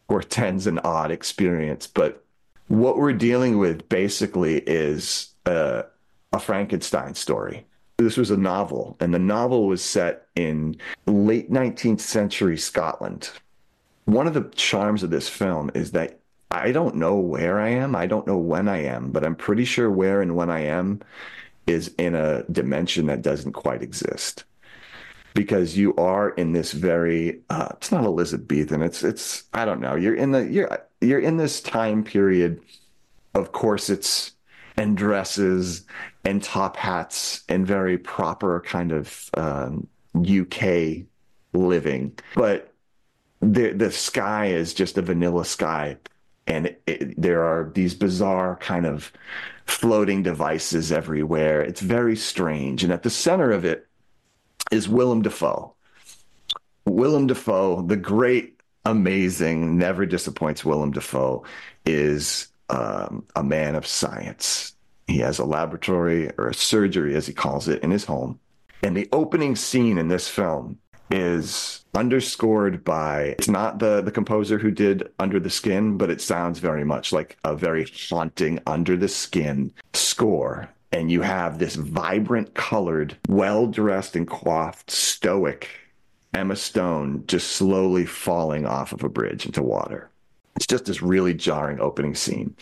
portends 0.07 0.67
an 0.67 0.79
odd 0.79 1.11
experience. 1.11 1.87
But 1.87 2.23
what 2.67 2.97
we're 2.97 3.13
dealing 3.13 3.57
with 3.57 3.87
basically 3.89 4.57
is 4.59 5.33
a 5.45 5.85
Frankenstein 6.39 7.13
story. 7.15 7.65
This 7.97 8.17
was 8.17 8.31
a 8.31 8.37
novel, 8.37 8.97
and 8.99 9.13
the 9.13 9.19
novel 9.19 9.67
was 9.67 9.83
set 9.83 10.27
in 10.35 10.77
late 11.05 11.51
19th 11.51 11.99
century 11.99 12.57
Scotland. 12.57 13.29
One 14.05 14.27
of 14.27 14.33
the 14.33 14.49
charms 14.55 15.03
of 15.03 15.09
this 15.09 15.29
film 15.29 15.71
is 15.73 15.91
that 15.91 16.19
I 16.53 16.71
don't 16.71 16.95
know 16.95 17.15
where 17.15 17.59
I 17.59 17.69
am. 17.69 17.95
I 17.95 18.05
don't 18.05 18.27
know 18.27 18.37
when 18.37 18.69
I 18.69 18.83
am, 18.83 19.11
but 19.11 19.25
I'm 19.25 19.35
pretty 19.35 19.65
sure 19.65 19.89
where 19.89 20.21
and 20.21 20.35
when 20.35 20.51
I 20.51 20.61
am 20.61 21.01
is 21.65 21.93
in 21.97 22.13
a 22.13 22.43
dimension 22.43 23.07
that 23.07 23.23
doesn't 23.23 23.53
quite 23.53 23.81
exist. 23.81 24.43
Because 25.33 25.75
you 25.75 25.95
are 25.95 26.29
in 26.29 26.53
this 26.53 26.71
very 26.71 27.41
uh, 27.49 27.69
it's 27.71 27.91
not 27.91 28.03
Elizabethan, 28.05 28.83
it's 28.83 29.03
it's 29.03 29.45
I 29.51 29.65
don't 29.65 29.81
know. 29.81 29.95
You're 29.95 30.13
in 30.13 30.31
the 30.31 30.45
you're 30.45 30.77
you're 31.01 31.19
in 31.19 31.37
this 31.37 31.59
time 31.59 32.03
period 32.03 32.61
of 33.33 33.51
corsets 33.51 34.33
and 34.77 34.95
dresses 34.95 35.85
and 36.23 36.43
top 36.43 36.77
hats 36.77 37.43
and 37.49 37.65
very 37.65 37.97
proper 37.97 38.61
kind 38.61 38.91
of 38.91 39.29
um, 39.33 39.87
UK 40.15 41.05
living. 41.53 42.15
But 42.35 42.71
the 43.41 43.71
the 43.71 43.91
sky 43.91 44.47
is 44.47 44.75
just 44.75 44.99
a 44.99 45.01
vanilla 45.01 45.45
sky 45.45 45.97
and 46.47 46.75
it, 46.87 47.19
there 47.19 47.43
are 47.43 47.71
these 47.73 47.93
bizarre 47.93 48.57
kind 48.57 48.85
of 48.85 49.11
floating 49.65 50.23
devices 50.23 50.91
everywhere. 50.91 51.61
It's 51.61 51.81
very 51.81 52.15
strange, 52.15 52.83
and 52.83 52.91
at 52.91 53.03
the 53.03 53.09
center 53.09 53.51
of 53.51 53.65
it 53.65 53.87
is 54.71 54.89
Willem 54.89 55.21
Dafoe. 55.21 55.73
Willem 56.85 57.27
Dafoe, 57.27 57.81
the 57.81 57.95
great, 57.95 58.59
amazing, 58.85 59.77
never 59.77 60.05
disappoints 60.05 60.65
Willem 60.65 60.91
Dafoe, 60.91 61.45
is 61.85 62.47
um, 62.69 63.25
a 63.35 63.43
man 63.43 63.75
of 63.75 63.87
science. 63.87 64.75
He 65.07 65.19
has 65.19 65.39
a 65.39 65.45
laboratory 65.45 66.29
or 66.37 66.47
a 66.47 66.53
surgery, 66.53 67.15
as 67.15 67.27
he 67.27 67.33
calls 67.33 67.67
it, 67.67 67.83
in 67.83 67.91
his 67.91 68.05
home. 68.05 68.39
And 68.81 68.97
the 68.97 69.07
opening 69.13 69.55
scene 69.55 69.97
in 69.97 70.09
this 70.09 70.27
film 70.27 70.77
is 71.13 71.85
underscored 71.93 72.83
by 72.83 73.35
it's 73.37 73.47
not 73.47 73.77
the 73.77 74.01
the 74.01 74.11
composer 74.11 74.57
who 74.57 74.71
did 74.71 75.09
Under 75.19 75.39
the 75.39 75.49
Skin, 75.49 75.97
but 75.97 76.09
it 76.09 76.21
sounds 76.21 76.57
very 76.59 76.83
much 76.83 77.13
like 77.13 77.37
a 77.43 77.55
very 77.55 77.85
haunting 78.09 78.59
Under 78.65 78.97
the 78.97 79.07
Skin 79.07 79.71
score. 79.93 80.69
And 80.91 81.11
you 81.11 81.21
have 81.21 81.57
this 81.57 81.75
vibrant 81.75 82.53
colored, 82.55 83.15
well 83.27 83.67
dressed 83.67 84.15
and 84.15 84.27
coiffed, 84.27 84.91
stoic 84.91 85.69
Emma 86.33 86.55
Stone 86.55 87.25
just 87.27 87.51
slowly 87.51 88.05
falling 88.05 88.65
off 88.65 88.91
of 88.91 89.03
a 89.03 89.09
bridge 89.09 89.45
into 89.45 89.61
water. 89.61 90.09
It's 90.55 90.67
just 90.67 90.85
this 90.85 91.01
really 91.01 91.33
jarring 91.33 91.79
opening 91.79 92.15
scene. 92.15 92.55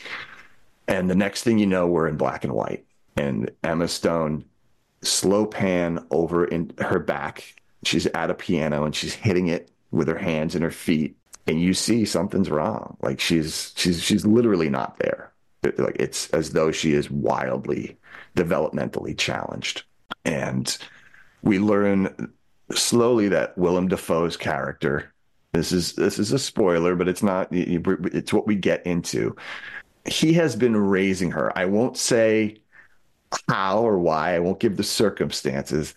And 0.88 1.10
the 1.10 1.16
next 1.16 1.44
thing 1.44 1.58
you 1.58 1.68
know, 1.68 1.88
we're 1.88 2.08
in 2.08 2.18
black 2.18 2.44
and 2.44 2.54
white. 2.54 2.86
And 3.16 3.52
Emma 3.64 3.88
Stone 3.88 4.46
slow 5.02 5.46
pan 5.46 6.06
over 6.12 6.46
in 6.46 6.74
her 6.80 7.00
back. 7.00 7.61
She's 7.84 8.06
at 8.08 8.30
a 8.30 8.36
piano 8.36 8.86
and 8.86 8.96
she's 8.96 9.14
hitting 9.14 9.48
it 9.48 9.72
with 9.92 10.08
her 10.08 10.18
hands 10.18 10.56
and 10.56 10.64
her 10.64 10.72
feet. 10.72 11.16
And 11.48 11.60
you 11.60 11.74
see 11.74 12.06
something's 12.06 12.50
wrong. 12.50 12.98
Like 13.02 13.20
she's 13.20 13.74
she's 13.76 14.02
she's 14.02 14.26
literally 14.26 14.70
not 14.70 14.98
there. 15.00 15.32
Like 15.78 15.98
it's 16.00 16.30
as 16.32 16.52
though 16.52 16.72
she 16.72 16.94
is 16.94 17.10
wildly 17.10 17.98
developmentally 18.36 19.18
challenged. 19.18 19.84
And 20.24 20.78
we 21.42 21.60
learn 21.60 22.32
slowly 22.72 23.28
that 23.30 23.58
Willem 23.58 23.88
Dafoe's 23.88 24.38
character. 24.38 25.12
This 25.54 25.72
is 25.72 25.94
this 25.94 26.20
is 26.20 26.32
a 26.32 26.40
spoiler, 26.40 26.96
but 26.96 27.08
it's 27.08 27.24
not. 27.24 27.48
It's 27.52 28.32
what 28.32 28.48
we 28.48 28.56
get 28.56 28.86
into. 28.86 29.36
He 30.06 30.34
has 30.34 30.56
been 30.56 30.76
raising 30.76 31.32
her. 31.32 31.56
I 31.58 31.66
won't 31.66 31.98
say 31.98 32.58
how 33.50 33.80
or 33.82 34.00
why. 34.00 34.36
I 34.36 34.40
won't 34.40 34.60
give 34.60 34.78
the 34.78 34.84
circumstances, 34.84 35.94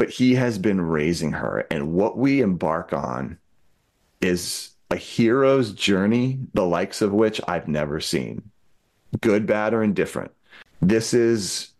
but 0.00 0.08
he 0.08 0.34
has 0.34 0.58
been 0.58 0.80
raising 0.80 1.30
her. 1.30 1.66
And 1.70 1.92
what 1.92 2.16
we 2.16 2.40
embark 2.40 2.94
on 2.94 3.36
is 4.22 4.70
a 4.90 4.96
hero's 4.96 5.74
journey, 5.74 6.38
the 6.54 6.64
likes 6.64 7.02
of 7.02 7.12
which 7.12 7.38
I've 7.46 7.68
never 7.68 8.00
seen, 8.00 8.50
good, 9.20 9.44
bad, 9.44 9.74
or 9.74 9.82
indifferent. 9.82 10.32
This 10.80 11.12
is 11.12 11.72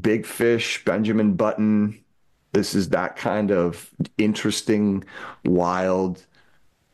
Big 0.00 0.26
Fish, 0.26 0.84
Benjamin 0.84 1.34
Button, 1.34 2.02
this 2.50 2.74
is 2.74 2.88
that 2.88 3.14
kind 3.14 3.52
of 3.52 3.88
interesting, 4.18 5.04
wild 5.44 6.26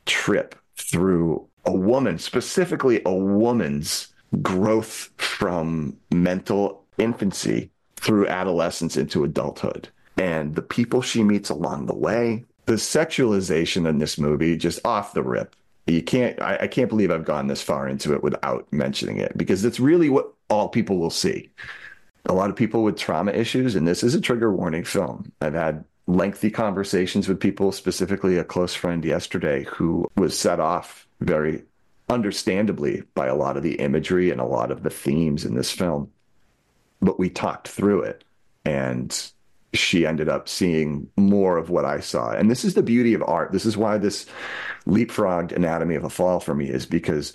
trip 0.04 0.56
through 0.76 1.48
a 1.64 1.72
woman, 1.72 2.18
specifically 2.18 3.00
a 3.06 3.14
woman's 3.14 4.08
growth 4.42 5.08
from 5.16 5.96
mental 6.12 6.84
infancy 6.98 7.70
through 7.96 8.26
adolescence 8.26 8.98
into 8.98 9.24
adulthood. 9.24 9.88
And 10.16 10.54
the 10.54 10.62
people 10.62 11.02
she 11.02 11.22
meets 11.22 11.50
along 11.50 11.86
the 11.86 11.94
way, 11.94 12.44
the 12.64 12.74
sexualization 12.74 13.88
in 13.88 13.98
this 13.98 14.18
movie, 14.18 14.56
just 14.56 14.84
off 14.84 15.12
the 15.12 15.22
rip. 15.22 15.54
You 15.86 16.02
can't, 16.02 16.40
I, 16.40 16.58
I 16.62 16.66
can't 16.66 16.88
believe 16.88 17.10
I've 17.10 17.24
gone 17.24 17.46
this 17.46 17.62
far 17.62 17.88
into 17.88 18.14
it 18.14 18.22
without 18.22 18.66
mentioning 18.72 19.18
it 19.18 19.36
because 19.36 19.64
it's 19.64 19.78
really 19.78 20.08
what 20.08 20.32
all 20.48 20.68
people 20.68 20.98
will 20.98 21.10
see 21.10 21.50
a 22.28 22.34
lot 22.34 22.50
of 22.50 22.56
people 22.56 22.82
with 22.82 22.96
trauma 22.96 23.32
issues, 23.32 23.74
and 23.74 23.86
this 23.86 24.02
is 24.02 24.14
a 24.14 24.20
trigger 24.20 24.52
warning 24.52 24.84
film. 24.84 25.32
I've 25.40 25.54
had 25.54 25.84
lengthy 26.06 26.50
conversations 26.50 27.28
with 27.28 27.40
people, 27.40 27.72
specifically 27.72 28.36
a 28.36 28.44
close 28.44 28.74
friend 28.74 29.04
yesterday 29.04 29.64
who 29.64 30.08
was 30.16 30.38
set 30.38 30.60
off 30.60 31.06
very 31.20 31.64
understandably 32.08 33.02
by 33.14 33.26
a 33.26 33.34
lot 33.34 33.56
of 33.56 33.62
the 33.62 33.76
imagery 33.76 34.30
and 34.30 34.40
a 34.40 34.44
lot 34.44 34.70
of 34.70 34.82
the 34.82 34.90
themes 34.90 35.44
in 35.44 35.54
this 35.54 35.70
film. 35.70 36.10
But 37.00 37.18
we 37.18 37.30
talked 37.30 37.68
through 37.68 38.02
it, 38.02 38.24
and 38.64 39.30
she 39.78 40.06
ended 40.06 40.28
up 40.28 40.48
seeing 40.48 41.08
more 41.16 41.56
of 41.56 41.70
what 41.70 41.84
I 41.84 42.00
saw. 42.00 42.30
And 42.30 42.50
this 42.50 42.64
is 42.64 42.74
the 42.74 42.82
beauty 42.82 43.14
of 43.14 43.22
art. 43.26 43.52
This 43.52 43.66
is 43.66 43.76
why 43.76 43.98
this 43.98 44.26
leapfrogged 44.86 45.52
Anatomy 45.52 45.94
of 45.94 46.04
a 46.04 46.10
Fall 46.10 46.40
for 46.40 46.54
me 46.54 46.68
is 46.68 46.86
because 46.86 47.32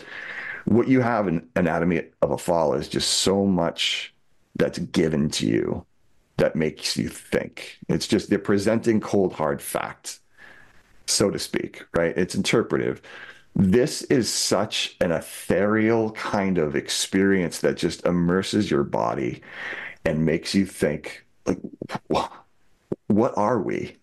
what 0.65 0.87
you 0.87 1.01
have 1.01 1.27
in 1.27 1.47
Anatomy 1.55 2.03
of 2.21 2.31
a 2.31 2.37
Fall 2.37 2.73
is 2.73 2.87
just 2.87 3.09
so 3.09 3.45
much 3.45 4.13
that's 4.55 4.79
given 4.79 5.29
to 5.31 5.47
you 5.47 5.85
that 6.37 6.55
makes 6.55 6.97
you 6.97 7.07
think. 7.07 7.77
It's 7.87 8.07
just 8.07 8.29
they're 8.29 8.39
presenting 8.39 8.99
cold, 8.99 9.33
hard 9.33 9.61
facts, 9.61 10.19
so 11.05 11.29
to 11.29 11.39
speak, 11.39 11.85
right? 11.95 12.17
It's 12.17 12.35
interpretive. 12.35 13.01
This 13.55 14.01
is 14.03 14.31
such 14.31 14.95
an 15.01 15.11
ethereal 15.11 16.11
kind 16.11 16.57
of 16.57 16.75
experience 16.75 17.59
that 17.59 17.77
just 17.77 18.05
immerses 18.05 18.71
your 18.71 18.83
body 18.83 19.41
and 20.05 20.25
makes 20.25 20.55
you 20.55 20.65
think, 20.65 21.25
like, 21.45 21.59
what 23.07 23.37
are 23.37 23.59
we? 23.59 23.97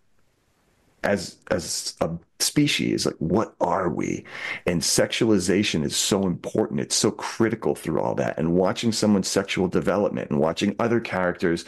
as 1.04 1.36
as 1.50 1.94
a 2.00 2.10
species? 2.38 3.06
Like 3.06 3.16
what 3.16 3.54
are 3.60 3.88
we? 3.88 4.24
And 4.66 4.80
sexualization 4.80 5.84
is 5.84 5.96
so 5.96 6.26
important. 6.26 6.80
It's 6.80 6.96
so 6.96 7.10
critical 7.10 7.74
through 7.74 8.00
all 8.00 8.14
that. 8.16 8.38
And 8.38 8.54
watching 8.54 8.92
someone's 8.92 9.28
sexual 9.28 9.68
development 9.68 10.30
and 10.30 10.40
watching 10.40 10.74
other 10.78 11.00
characters 11.00 11.64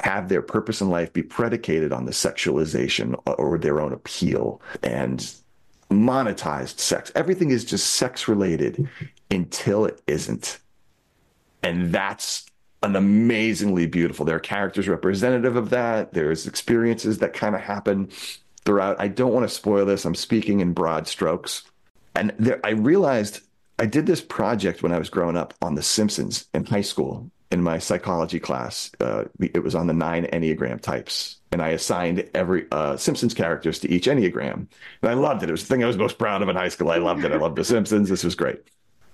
have 0.00 0.28
their 0.28 0.42
purpose 0.42 0.80
in 0.80 0.90
life 0.90 1.12
be 1.12 1.22
predicated 1.22 1.92
on 1.92 2.04
the 2.04 2.12
sexualization 2.12 3.20
or 3.26 3.58
their 3.58 3.80
own 3.80 3.92
appeal 3.92 4.60
and 4.82 5.34
monetized 5.90 6.78
sex. 6.78 7.10
Everything 7.14 7.50
is 7.50 7.64
just 7.64 7.94
sex 7.94 8.28
related 8.28 8.74
mm-hmm. 8.74 9.04
until 9.30 9.84
it 9.84 10.00
isn't. 10.06 10.58
And 11.62 11.92
that's 11.92 12.47
an 12.82 12.94
amazingly 12.94 13.86
beautiful 13.86 14.24
there 14.24 14.36
are 14.36 14.40
characters 14.40 14.86
representative 14.86 15.56
of 15.56 15.70
that 15.70 16.12
there's 16.12 16.46
experiences 16.46 17.18
that 17.18 17.32
kind 17.32 17.56
of 17.56 17.60
happen 17.60 18.08
throughout. 18.68 19.00
I 19.00 19.08
don't 19.08 19.32
want 19.32 19.48
to 19.48 19.54
spoil 19.54 19.86
this. 19.86 20.04
I'm 20.04 20.14
speaking 20.14 20.60
in 20.60 20.74
broad 20.74 21.08
strokes. 21.08 21.62
And 22.14 22.34
there, 22.38 22.60
I 22.62 22.70
realized 22.70 23.40
I 23.78 23.86
did 23.86 24.04
this 24.04 24.20
project 24.20 24.82
when 24.82 24.92
I 24.92 24.98
was 24.98 25.08
growing 25.08 25.38
up 25.38 25.54
on 25.62 25.74
The 25.74 25.82
Simpsons 25.82 26.46
in 26.52 26.66
high 26.66 26.82
school 26.82 27.30
in 27.50 27.62
my 27.62 27.78
psychology 27.78 28.38
class. 28.38 28.90
Uh, 29.00 29.24
it 29.40 29.62
was 29.62 29.74
on 29.74 29.86
the 29.86 29.94
nine 29.94 30.26
Enneagram 30.26 30.82
types. 30.82 31.36
And 31.50 31.62
I 31.62 31.68
assigned 31.68 32.28
every 32.34 32.66
uh, 32.70 32.98
Simpsons 32.98 33.32
characters 33.32 33.78
to 33.78 33.90
each 33.90 34.06
Enneagram. 34.06 34.66
And 35.00 35.10
I 35.10 35.14
loved 35.14 35.42
it. 35.42 35.48
It 35.48 35.52
was 35.52 35.62
the 35.62 35.74
thing 35.74 35.82
I 35.82 35.86
was 35.86 35.96
most 35.96 36.18
proud 36.18 36.42
of 36.42 36.48
in 36.50 36.56
high 36.56 36.68
school. 36.68 36.90
I 36.90 36.98
loved 36.98 37.24
it. 37.24 37.32
I 37.32 37.36
loved 37.36 37.56
The 37.56 37.64
Simpsons. 37.64 38.10
This 38.10 38.22
was 38.22 38.34
great. 38.34 38.60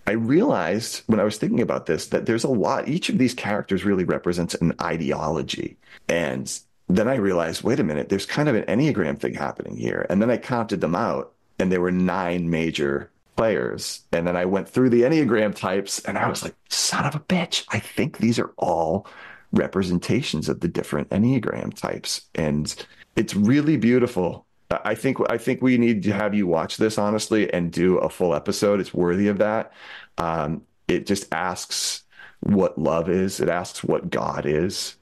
I 0.07 0.13
realized 0.13 1.03
when 1.07 1.21
I 1.21 1.25
was 1.25 1.39
thinking 1.39 1.61
about 1.61 1.87
this 1.87 2.09
that 2.09 2.27
there's 2.27 2.45
a 2.45 2.49
lot, 2.49 2.89
each 2.89 3.09
of 3.09 3.19
these 3.19 3.35
characters 3.35 3.85
really 3.85 4.05
represents 4.05 4.55
an 4.55 4.75
ideology. 4.81 5.77
And 6.09 6.53
then 6.89 7.09
I 7.09 7.15
realized, 7.15 7.63
wait 7.63 7.81
a 7.81 7.85
minute, 7.85 8.11
there's 8.11 8.27
kind 8.27 8.49
of 8.49 8.55
an 8.55 8.65
Enneagram 8.65 9.19
thing 9.19 9.35
happening 9.35 9.77
here. 9.77 10.07
And 10.11 10.21
then 10.21 10.31
I 10.31 10.37
counted 10.37 10.81
them 10.81 10.95
out, 10.95 11.33
and 11.59 11.73
there 11.73 11.81
were 11.81 11.91
nine 11.91 12.51
major 12.51 13.11
players. 13.37 14.03
And 14.13 14.27
then 14.27 14.37
I 14.37 14.45
went 14.45 14.69
through 14.69 14.91
the 14.91 15.03
Enneagram 15.03 15.55
types, 15.55 16.01
and 16.01 16.19
I 16.19 16.29
was 16.29 16.43
like, 16.43 16.55
son 16.69 17.07
of 17.07 17.15
a 17.15 17.21
bitch, 17.21 17.65
I 17.71 17.79
think 17.79 18.19
these 18.19 18.39
are 18.39 18.53
all 18.59 19.07
representations 19.53 20.49
of 20.49 20.61
the 20.61 20.69
different 20.69 21.09
Enneagram 21.11 21.73
types. 21.73 22.23
And 22.35 22.75
it's 23.17 23.35
really 23.35 23.79
beautiful. 23.79 24.45
I 24.85 24.95
think 24.95 25.19
I 25.31 25.39
think 25.39 25.63
we 25.63 25.79
need 25.79 26.03
to 26.05 26.13
have 26.13 26.35
you 26.35 26.47
watch 26.47 26.77
this 26.77 26.99
honestly 26.99 27.53
and 27.53 27.73
do 27.73 27.99
a 27.99 28.09
full 28.09 28.35
episode. 28.35 28.81
It's 28.81 28.95
worthy 28.95 29.29
of 29.29 29.39
that. 29.39 29.73
Um, 30.19 30.63
it 30.89 31.07
just 31.07 31.33
asks 31.33 32.03
what 32.41 32.79
love 32.79 33.09
is. 33.09 33.41
It 33.41 33.49
asks 33.49 33.83
what 33.83 34.11
God 34.11 34.47
is 34.47 34.97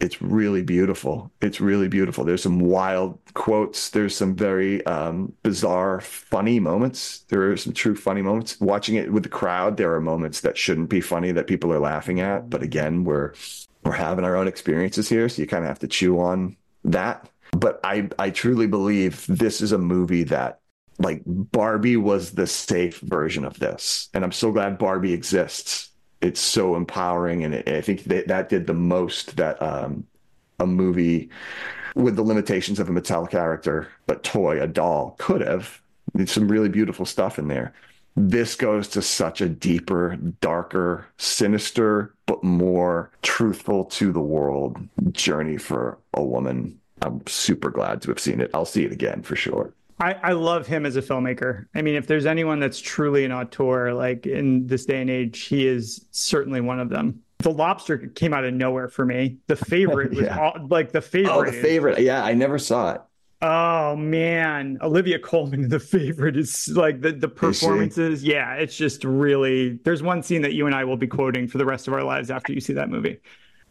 it's 0.00 0.22
really 0.22 0.62
beautiful. 0.62 1.32
It's 1.40 1.60
really 1.60 1.88
beautiful. 1.88 2.24
There's 2.24 2.42
some 2.42 2.60
wild 2.60 3.18
quotes. 3.34 3.90
There's 3.90 4.16
some 4.16 4.36
very 4.36 4.84
um, 4.86 5.32
bizarre, 5.42 6.00
funny 6.00 6.60
moments. 6.60 7.20
There 7.28 7.50
are 7.50 7.56
some 7.56 7.72
true 7.72 7.96
funny 7.96 8.22
moments. 8.22 8.60
Watching 8.60 8.94
it 8.94 9.12
with 9.12 9.24
the 9.24 9.28
crowd, 9.28 9.76
there 9.76 9.92
are 9.94 10.00
moments 10.00 10.40
that 10.42 10.56
shouldn't 10.56 10.88
be 10.88 11.00
funny 11.00 11.32
that 11.32 11.48
people 11.48 11.72
are 11.72 11.80
laughing 11.80 12.20
at. 12.20 12.48
But 12.48 12.62
again, 12.62 13.04
we're 13.04 13.34
we're 13.84 13.92
having 13.92 14.24
our 14.24 14.36
own 14.36 14.46
experiences 14.46 15.08
here, 15.08 15.28
so 15.28 15.42
you 15.42 15.48
kind 15.48 15.64
of 15.64 15.68
have 15.68 15.78
to 15.80 15.88
chew 15.88 16.20
on 16.20 16.56
that. 16.84 17.28
But 17.52 17.80
I 17.84 18.08
I 18.18 18.30
truly 18.30 18.66
believe 18.66 19.26
this 19.28 19.60
is 19.60 19.72
a 19.72 19.78
movie 19.78 20.24
that 20.24 20.60
like 20.98 21.22
Barbie 21.26 21.96
was 21.96 22.32
the 22.32 22.46
safe 22.46 23.00
version 23.00 23.44
of 23.44 23.58
this, 23.58 24.08
and 24.14 24.24
I'm 24.24 24.32
so 24.32 24.52
glad 24.52 24.78
Barbie 24.78 25.12
exists 25.12 25.88
it's 26.20 26.40
so 26.40 26.74
empowering, 26.74 27.44
and 27.44 27.54
I 27.68 27.80
think 27.80 28.04
that 28.04 28.28
that 28.28 28.48
did 28.48 28.66
the 28.66 28.74
most 28.74 29.36
that 29.36 29.60
um, 29.62 30.06
a 30.58 30.66
movie 30.66 31.30
with 31.94 32.16
the 32.16 32.22
limitations 32.22 32.80
of 32.80 32.88
a 32.88 32.92
Mattel 32.92 33.28
character, 33.30 33.88
but 34.06 34.24
toy, 34.24 34.60
a 34.60 34.66
doll, 34.66 35.14
could 35.18 35.40
have. 35.40 35.80
There's 36.14 36.32
some 36.32 36.48
really 36.48 36.68
beautiful 36.68 37.06
stuff 37.06 37.38
in 37.38 37.48
there. 37.48 37.72
This 38.16 38.56
goes 38.56 38.88
to 38.88 39.02
such 39.02 39.40
a 39.40 39.48
deeper, 39.48 40.16
darker, 40.40 41.06
sinister, 41.18 42.14
but 42.26 42.42
more 42.42 43.10
truthful 43.22 43.84
to 43.84 44.12
the 44.12 44.20
world 44.20 44.76
journey 45.12 45.56
for 45.56 45.98
a 46.14 46.22
woman. 46.22 46.80
I'm 47.02 47.26
super 47.26 47.70
glad 47.70 48.02
to 48.02 48.08
have 48.10 48.18
seen 48.18 48.40
it. 48.40 48.50
I'll 48.54 48.64
see 48.64 48.84
it 48.84 48.92
again 48.92 49.22
for 49.22 49.36
sure. 49.36 49.72
I, 50.00 50.14
I 50.14 50.32
love 50.32 50.66
him 50.66 50.86
as 50.86 50.96
a 50.96 51.02
filmmaker. 51.02 51.66
I 51.74 51.82
mean, 51.82 51.96
if 51.96 52.06
there's 52.06 52.26
anyone 52.26 52.60
that's 52.60 52.80
truly 52.80 53.24
an 53.24 53.32
auteur, 53.32 53.92
like 53.92 54.26
in 54.26 54.66
this 54.66 54.84
day 54.84 55.00
and 55.00 55.10
age, 55.10 55.40
he 55.40 55.66
is 55.66 56.06
certainly 56.12 56.60
one 56.60 56.78
of 56.78 56.88
them. 56.88 57.22
The 57.38 57.50
Lobster 57.50 57.98
came 57.98 58.32
out 58.32 58.44
of 58.44 58.54
nowhere 58.54 58.88
for 58.88 59.04
me. 59.04 59.38
The 59.46 59.56
favorite 59.56 60.10
was 60.14 60.20
yeah. 60.26 60.38
all, 60.38 60.66
like 60.68 60.92
the 60.92 61.00
favorite. 61.00 61.32
Oh, 61.32 61.44
the 61.44 61.52
favorite. 61.52 62.00
Yeah, 62.00 62.24
I 62.24 62.34
never 62.34 62.58
saw 62.58 62.94
it. 62.94 63.00
Oh 63.40 63.94
man, 63.94 64.78
Olivia 64.82 65.18
Colman, 65.18 65.68
the 65.68 65.78
favorite, 65.78 66.36
is 66.36 66.68
like 66.68 67.00
the 67.00 67.12
the 67.12 67.28
performances. 67.28 68.24
Yeah, 68.24 68.54
it's 68.54 68.76
just 68.76 69.04
really. 69.04 69.78
There's 69.84 70.02
one 70.02 70.24
scene 70.24 70.42
that 70.42 70.54
you 70.54 70.66
and 70.66 70.74
I 70.74 70.84
will 70.84 70.96
be 70.96 71.06
quoting 71.06 71.46
for 71.46 71.58
the 71.58 71.64
rest 71.64 71.86
of 71.86 71.94
our 71.94 72.02
lives 72.02 72.30
after 72.30 72.52
you 72.52 72.60
see 72.60 72.72
that 72.72 72.90
movie. 72.90 73.20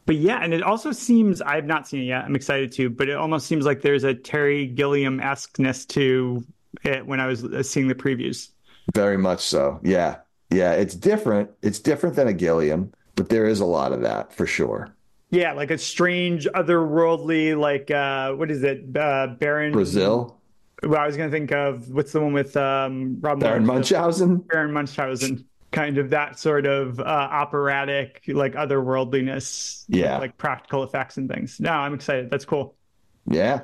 But 0.08 0.16
yeah, 0.16 0.40
and 0.42 0.54
it 0.54 0.64
also 0.64 0.94
seems 0.94 1.42
I've 1.42 1.66
not 1.66 1.86
seen 1.86 2.02
it 2.02 2.06
yet. 2.06 2.24
I'm 2.24 2.36
excited 2.36 2.72
to, 2.72 2.90
but 2.90 3.10
it 3.10 3.18
almost 3.18 3.46
seems 3.46 3.66
like 3.66 3.82
there's 3.82 4.06
a 4.06 4.14
Terry 4.14 4.66
Gilliam 4.66 5.20
esqueness 5.20 5.86
to 5.88 6.46
it 6.84 7.06
when 7.06 7.20
I 7.20 7.28
was 7.28 7.44
uh, 7.44 7.62
seeing 7.62 7.90
the 7.90 7.96
previews. 7.96 8.50
Very 8.96 9.18
much 9.18 9.42
so. 9.42 9.82
Yeah, 9.84 10.20
yeah. 10.50 10.72
It's 10.72 10.96
different. 10.96 11.52
It's 11.62 11.80
different 11.80 12.16
than 12.16 12.30
a 12.30 12.34
Gilliam, 12.34 12.94
but 13.16 13.28
there 13.28 13.48
is 13.48 13.60
a 13.60 13.66
lot 13.66 13.92
of 13.92 14.02
that 14.02 14.32
for 14.32 14.48
sure. 14.48 14.96
Yeah, 15.30 15.52
like 15.52 15.72
a 15.72 15.78
strange, 15.78 16.48
otherworldly, 16.56 17.60
like 17.60 17.92
uh, 17.92 18.32
what 18.32 18.50
is 18.50 18.64
it? 18.64 18.86
Uh, 18.96 19.28
Baron 19.38 19.74
Brazil. 19.74 20.40
Well, 20.84 21.02
I 21.02 21.06
was 21.06 21.18
going 21.18 21.30
to 21.30 21.36
think 21.38 21.52
of 21.52 21.90
what's 21.90 22.14
the 22.14 22.22
one 22.22 22.32
with 22.32 22.56
um, 22.56 23.18
Rob 23.20 23.42
Baron 23.42 23.66
Munchausen. 23.66 24.38
Baron 24.38 24.72
Munchausen, 24.72 25.44
kind 25.72 25.98
of 25.98 26.10
that 26.12 26.40
sort 26.40 26.66
of 26.66 27.00
uh, 27.00 27.04
operatic, 27.04 28.24
like 28.28 28.54
otherworldliness. 28.54 29.86
Yeah, 29.88 30.18
like 30.18 30.38
practical 30.38 30.84
effects 30.84 31.18
and 31.18 31.30
things. 31.30 31.60
No, 31.60 31.72
I'm 31.72 31.94
excited. 31.94 32.30
That's 32.30 32.46
cool. 32.46 32.76
Yeah, 33.28 33.62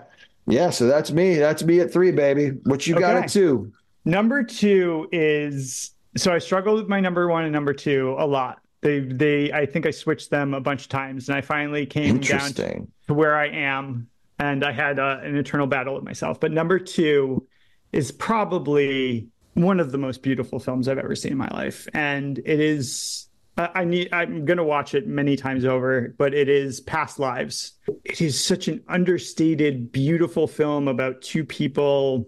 yeah. 0.47 0.69
So 0.69 0.87
that's 0.87 1.11
me. 1.11 1.35
That's 1.35 1.63
me 1.63 1.79
at 1.79 1.91
three, 1.91 2.11
baby. 2.11 2.49
What 2.63 2.87
you 2.87 2.95
okay. 2.95 3.01
got 3.01 3.15
at 3.15 3.29
two? 3.29 3.71
Number 4.05 4.43
two 4.43 5.07
is 5.11 5.91
so 6.15 6.33
I 6.33 6.39
struggled 6.39 6.79
with 6.79 6.89
my 6.89 6.99
number 6.99 7.27
one 7.27 7.43
and 7.43 7.53
number 7.53 7.73
two 7.73 8.15
a 8.19 8.27
lot 8.27 8.59
they 8.83 8.99
they 8.99 9.51
I 9.51 9.65
think 9.65 9.87
I 9.87 9.91
switched 9.91 10.29
them 10.29 10.53
a 10.53 10.61
bunch 10.61 10.83
of 10.83 10.89
times, 10.89 11.29
and 11.29 11.37
I 11.37 11.41
finally 11.41 11.85
came 11.85 12.19
down 12.19 12.53
to, 12.53 12.85
to 13.07 13.13
where 13.13 13.35
I 13.35 13.47
am, 13.47 14.07
and 14.37 14.63
I 14.63 14.71
had 14.71 14.99
uh, 14.99 15.19
an 15.23 15.35
internal 15.35 15.65
battle 15.65 15.95
with 15.95 16.03
myself. 16.03 16.39
But 16.39 16.51
number 16.51 16.77
two 16.77 17.47
is 17.91 18.11
probably 18.11 19.29
one 19.53 19.79
of 19.79 19.91
the 19.91 19.97
most 19.97 20.23
beautiful 20.23 20.59
films 20.59 20.87
I've 20.87 20.97
ever 20.97 21.15
seen 21.15 21.33
in 21.33 21.37
my 21.37 21.49
life, 21.49 21.87
and 21.93 22.39
it 22.39 22.59
is. 22.59 23.27
I 23.55 23.83
need. 23.83 24.11
I'm 24.11 24.45
going 24.45 24.57
to 24.57 24.63
watch 24.63 24.95
it 24.95 25.05
many 25.05 25.35
times 25.35 25.63
over, 25.63 26.15
but 26.17 26.33
it 26.33 26.49
is 26.49 26.81
Past 26.81 27.19
Lives. 27.19 27.73
It 28.03 28.19
is 28.19 28.43
such 28.43 28.67
an 28.67 28.83
understated, 28.87 29.91
beautiful 29.91 30.47
film 30.47 30.87
about 30.87 31.21
two 31.21 31.45
people 31.45 32.27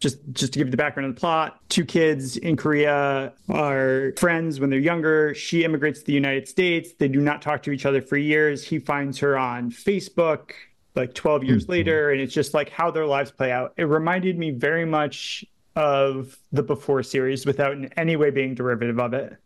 just 0.00 0.18
just 0.32 0.54
to 0.54 0.58
give 0.58 0.68
you 0.68 0.70
the 0.70 0.76
background 0.76 1.08
of 1.08 1.14
the 1.14 1.20
plot 1.20 1.60
two 1.68 1.84
kids 1.84 2.36
in 2.38 2.56
korea 2.56 3.32
are 3.48 4.12
friends 4.16 4.58
when 4.58 4.70
they're 4.70 4.78
younger 4.78 5.34
she 5.34 5.62
immigrates 5.62 6.00
to 6.00 6.06
the 6.06 6.12
united 6.12 6.48
states 6.48 6.94
they 6.98 7.06
do 7.06 7.20
not 7.20 7.40
talk 7.40 7.62
to 7.62 7.70
each 7.70 7.86
other 7.86 8.00
for 8.00 8.16
years 8.16 8.64
he 8.64 8.78
finds 8.78 9.18
her 9.18 9.38
on 9.38 9.70
facebook 9.70 10.52
like 10.96 11.14
12 11.14 11.44
years 11.44 11.62
mm-hmm. 11.64 11.72
later 11.72 12.10
and 12.10 12.20
it's 12.20 12.34
just 12.34 12.54
like 12.54 12.70
how 12.70 12.90
their 12.90 13.06
lives 13.06 13.30
play 13.30 13.52
out 13.52 13.72
it 13.76 13.84
reminded 13.84 14.38
me 14.38 14.50
very 14.50 14.84
much 14.84 15.44
of 15.76 16.38
the 16.52 16.62
before 16.62 17.02
series 17.02 17.46
without 17.46 17.72
in 17.72 17.86
any 17.96 18.16
way 18.16 18.30
being 18.30 18.54
derivative 18.54 18.98
of 18.98 19.14
it. 19.14 19.36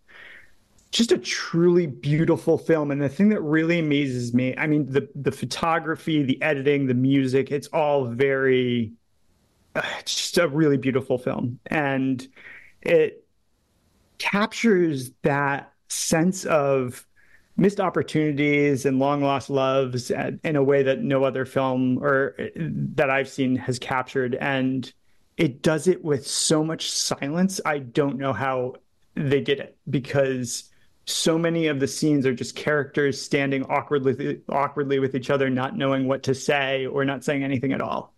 Just 0.91 1.13
a 1.13 1.19
truly 1.19 1.87
beautiful 1.87 2.57
film 2.57 2.91
and 2.91 3.03
the 3.03 3.09
thing 3.09 3.29
that 3.31 3.41
really 3.41 3.81
amazes 3.81 4.33
me 4.33 4.57
i 4.57 4.65
mean 4.65 4.87
the 4.89 5.09
the 5.17 5.33
photography 5.33 6.23
the 6.23 6.41
editing 6.41 6.87
the 6.87 6.95
music 6.95 7.51
it's 7.51 7.67
all 7.73 8.05
very 8.05 8.93
uh, 9.75 9.83
it's 9.99 10.15
just 10.15 10.39
a 10.39 10.49
really 10.49 10.77
beautiful 10.77 11.19
film. 11.19 11.59
And 11.67 12.27
it 12.83 13.27
captures 14.19 15.11
that 15.23 15.73
sense 15.89 16.45
of 16.45 17.07
missed 17.57 17.81
opportunities 17.81 18.85
and 18.85 18.99
long 18.99 19.23
lost 19.23 19.51
loves 19.51 20.11
uh, 20.11 20.33
in 20.43 20.57
a 20.57 20.63
way 20.63 20.83
that 20.83 21.03
no 21.03 21.25
other 21.25 21.45
film 21.45 21.99
or 21.99 22.35
uh, 22.39 22.45
that 22.57 23.11
I've 23.11 23.29
seen 23.29 23.57
has 23.57 23.79
captured. 23.79 24.37
And 24.37 24.93
it 25.37 25.63
does 25.63 25.89
it 25.89 26.05
with 26.05 26.27
so 26.27 26.65
much 26.65 26.91
silence 26.91 27.61
I 27.65 27.79
don't 27.79 28.19
know 28.19 28.33
how 28.33 28.75
they 29.15 29.41
did 29.41 29.61
it 29.61 29.77
because 29.89 30.71
so 31.07 31.39
many 31.39 31.67
of 31.67 31.81
the 31.81 31.89
scenes 31.89 32.25
are 32.27 32.35
just 32.35 32.57
characters 32.57 33.21
standing 33.21 33.65
awkwardly 33.67 34.41
awkwardly 34.49 34.99
with 34.99 35.15
each 35.15 35.31
other 35.31 35.51
not 35.51 35.77
knowing 35.77 36.09
what 36.09 36.23
to 36.25 36.35
say 36.35 36.87
or 36.87 37.05
not 37.05 37.25
saying 37.25 37.45
anything 37.45 37.73
at 37.73 37.81
all 37.81 38.15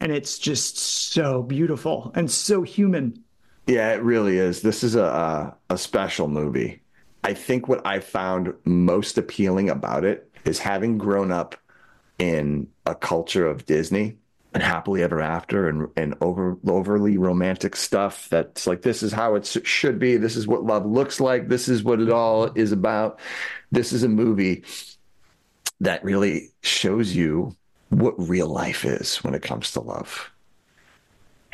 and 0.00 0.12
it's 0.12 0.38
just 0.38 0.78
so 0.78 1.42
beautiful 1.42 2.12
and 2.14 2.30
so 2.30 2.62
human. 2.62 3.22
Yeah, 3.66 3.92
it 3.92 4.02
really 4.02 4.38
is. 4.38 4.62
This 4.62 4.82
is 4.82 4.94
a 4.96 5.56
a 5.70 5.78
special 5.78 6.28
movie. 6.28 6.82
I 7.24 7.34
think 7.34 7.68
what 7.68 7.86
I 7.86 8.00
found 8.00 8.54
most 8.64 9.18
appealing 9.18 9.70
about 9.70 10.04
it 10.04 10.30
is 10.44 10.58
having 10.58 10.98
grown 10.98 11.32
up 11.32 11.56
in 12.18 12.68
a 12.86 12.94
culture 12.94 13.46
of 13.46 13.66
Disney 13.66 14.16
and 14.54 14.62
happily 14.62 15.02
ever 15.02 15.20
after 15.20 15.68
and 15.68 15.88
and 15.96 16.14
over 16.20 16.56
overly 16.66 17.18
romantic 17.18 17.76
stuff 17.76 18.28
that's 18.30 18.66
like 18.66 18.82
this 18.82 19.02
is 19.02 19.12
how 19.12 19.34
it 19.34 19.44
should 19.64 19.98
be 19.98 20.16
this 20.16 20.36
is 20.36 20.46
what 20.46 20.64
love 20.64 20.86
looks 20.86 21.20
like 21.20 21.48
this 21.48 21.68
is 21.68 21.82
what 21.82 22.00
it 22.00 22.10
all 22.10 22.44
is 22.54 22.72
about 22.72 23.20
this 23.70 23.92
is 23.92 24.02
a 24.02 24.08
movie 24.08 24.64
that 25.80 26.02
really 26.02 26.50
shows 26.62 27.14
you 27.14 27.56
what 27.90 28.14
real 28.18 28.48
life 28.48 28.84
is 28.84 29.16
when 29.18 29.34
it 29.34 29.42
comes 29.42 29.72
to 29.72 29.80
love. 29.80 30.30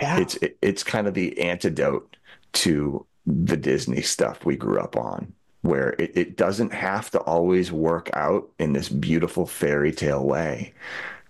Yeah. 0.00 0.18
It's 0.18 0.36
it, 0.36 0.56
it's 0.60 0.82
kind 0.82 1.06
of 1.06 1.14
the 1.14 1.38
antidote 1.40 2.16
to 2.54 3.06
the 3.26 3.56
Disney 3.56 4.02
stuff 4.02 4.44
we 4.44 4.56
grew 4.56 4.80
up 4.80 4.96
on, 4.96 5.32
where 5.62 5.90
it, 5.98 6.16
it 6.16 6.36
doesn't 6.36 6.72
have 6.72 7.10
to 7.12 7.20
always 7.20 7.70
work 7.70 8.10
out 8.14 8.50
in 8.58 8.72
this 8.72 8.88
beautiful 8.88 9.46
fairy 9.46 9.92
tale 9.92 10.24
way 10.24 10.74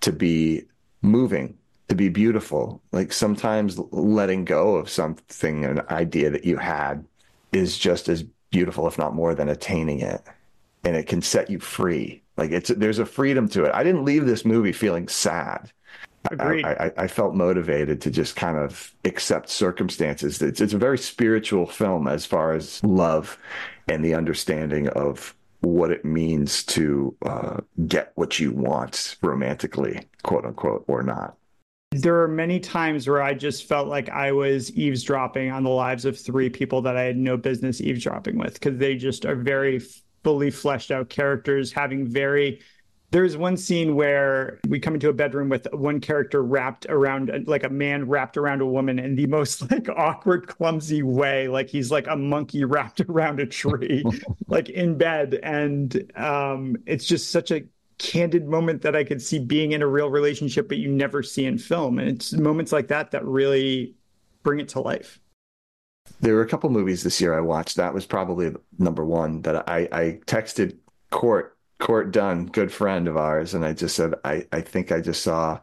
to 0.01 0.12
be 0.12 0.65
moving, 1.05 1.57
to 1.88 1.94
be 1.94 2.09
beautiful. 2.09 2.82
Like 2.92 3.12
sometimes 3.12 3.78
letting 3.92 4.44
go 4.44 4.76
of 4.76 4.88
something, 4.88 5.64
an 5.64 5.82
idea 5.90 6.30
that 6.30 6.44
you 6.44 6.57
had, 6.57 7.05
is 7.52 7.78
just 7.78 8.09
as 8.09 8.24
beautiful, 8.50 8.88
if 8.88 8.98
not 8.98 9.14
more, 9.14 9.34
than 9.34 9.48
attaining 9.48 10.00
it. 10.00 10.22
And 10.82 10.96
it 10.96 11.07
can 11.07 11.22
set 11.22 11.50
you 11.50 11.61
free 11.61 12.24
like 12.36 12.50
it's 12.50 12.68
there's 12.70 12.98
a 12.98 13.07
freedom 13.07 13.48
to 13.50 13.64
it. 13.64 13.74
I 13.74 13.84
didn't 13.84 14.05
leave 14.05 14.26
this 14.26 14.44
movie 14.44 14.72
feeling 14.72 15.09
sad. 15.09 15.70
Agreed. 16.30 16.64
I, 16.64 16.72
I, 16.72 17.02
I, 17.02 17.07
felt 17.07 17.34
motivated 17.34 18.00
to 18.00 18.11
just 18.11 18.34
kind 18.34 18.57
of 18.57 18.94
accept 19.05 19.50
circumstances. 19.50 20.40
It's, 20.40 20.59
it's 20.59 20.72
a 20.72 20.78
very 20.78 20.96
spiritual 20.96 21.66
film 21.66 22.09
as 22.09 22.24
far 22.24 22.55
as 22.55 22.82
love 22.82 23.36
and 23.88 24.02
the 24.02 24.14
understanding 24.14 24.88
of 24.88 25.34
what 25.65 25.91
it 25.91 26.05
means 26.05 26.62
to 26.65 27.17
uh, 27.23 27.61
get 27.87 28.12
what 28.15 28.39
you 28.39 28.53
want 28.53 29.17
romantically, 29.23 30.07
quote 30.23 30.45
unquote, 30.45 30.85
or 30.87 31.03
not. 31.03 31.37
There 31.93 32.21
are 32.23 32.29
many 32.29 32.59
times 32.59 33.09
where 33.09 33.23
I 33.23 33.35
just 33.35 33.69
felt 33.69 33.89
like 33.89 34.09
I 34.09 34.33
was 34.33 34.73
eavesdropping 34.73 35.51
on 35.53 35.62
the 35.62 35.71
lives 35.71 36.05
of 36.05 36.19
three 36.19 36.51
people 36.51 36.83
that 36.83 36.97
I 36.97 37.03
had 37.03 37.17
no 37.17 37.37
business 37.37 37.81
eavesdropping 37.81 38.37
with 38.37 38.55
because 38.55 38.79
they 38.79 38.97
just 38.97 39.25
are 39.25 39.37
very 39.37 39.81
fully 40.25 40.51
fleshed 40.51 40.91
out 40.91 41.09
characters, 41.09 41.71
having 41.71 42.07
very 42.07 42.61
there's 43.15 43.37
one 43.37 43.57
scene 43.57 43.95
where 43.95 44.59
we 44.67 44.81
come 44.81 44.95
into 44.95 45.09
a 45.09 45.12
bedroom 45.12 45.49
with 45.49 45.73
one 45.73 46.01
character 46.01 46.43
wrapped 46.43 46.85
around 46.89 47.31
like 47.47 47.62
a 47.62 47.69
man 47.69 48.09
wrapped 48.09 48.37
around 48.37 48.61
a 48.61 48.67
woman 48.67 48.99
in 48.99 49.15
the 49.15 49.25
most 49.29 49.71
like 49.71 49.89
awkward 49.89 50.49
clumsy 50.49 51.01
way. 51.05 51.47
Like 51.47 51.69
he's 51.69 51.93
like 51.93 52.09
a 52.09 52.17
monkey 52.17 52.65
wrapped 52.65 53.01
around 53.03 53.39
a 53.39 53.47
tree 53.47 54.03
like 54.49 54.69
in 54.69 54.99
bed. 54.99 55.39
And 55.45 56.11
um 56.17 56.77
it's 56.87 57.05
just 57.05 57.31
such 57.31 57.53
a 57.53 57.62
candid 57.99 58.49
moment 58.49 58.83
that 58.83 58.97
i 58.97 59.05
could 59.05 59.23
see 59.23 59.39
being 59.39 59.71
in 59.71 59.81
a 59.81 59.87
real 59.87 60.11
relationship 60.11 60.69
but 60.69 60.79
you 60.79 60.89
never 60.89 61.23
see 61.23 61.45
in 61.45 61.57
film. 61.57 62.01
And 62.01 62.09
it's 62.09 62.33
moments 62.33 62.73
like 62.73 62.89
that 62.89 63.12
that 63.12 63.25
really 63.25 63.95
bring 64.43 64.59
it 64.59 64.69
to 64.71 64.81
life. 64.81 65.21
There 66.21 66.35
were 66.35 66.43
a 66.43 66.49
couple 66.49 66.69
movies 66.69 67.05
this 67.05 67.21
year 67.21 67.33
I 67.33 67.41
watched. 67.41 67.77
That 67.77 67.95
was 67.95 68.07
probably 68.07 68.53
number 68.81 69.05
one 69.05 69.43
that 69.43 69.69
I, 69.69 69.89
I 69.93 70.21
texted 70.27 70.77
Court, 71.11 71.53
Court 71.79 72.12
Dunn, 72.12 72.47
good 72.47 72.72
friend 72.72 73.09
of 73.09 73.16
ours, 73.16 73.55
and 73.55 73.64
I 73.64 73.72
just 73.72 73.97
said, 73.97 74.14
I, 74.25 74.47
I 74.53 74.61
think 74.61 74.93
I 74.93 75.01
just 75.01 75.22
saw 75.22 75.61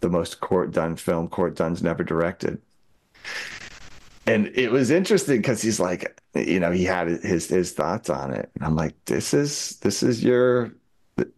the 0.00 0.10
most 0.10 0.40
Court 0.40 0.72
Dunn 0.72 0.96
film 0.96 1.28
Court 1.28 1.56
Dunn's 1.56 1.82
never 1.82 2.04
directed. 2.04 2.60
And 4.26 4.48
it 4.54 4.72
was 4.72 4.90
interesting 4.90 5.36
because 5.38 5.62
he's 5.62 5.78
like, 5.78 6.20
you 6.34 6.58
know, 6.58 6.72
he 6.72 6.84
had 6.84 7.08
his 7.08 7.48
his 7.48 7.72
thoughts 7.72 8.10
on 8.10 8.32
it. 8.32 8.50
And 8.54 8.64
I'm 8.64 8.76
like, 8.76 8.94
this 9.04 9.32
is 9.32 9.76
this 9.80 10.02
is 10.02 10.22
your 10.24 10.72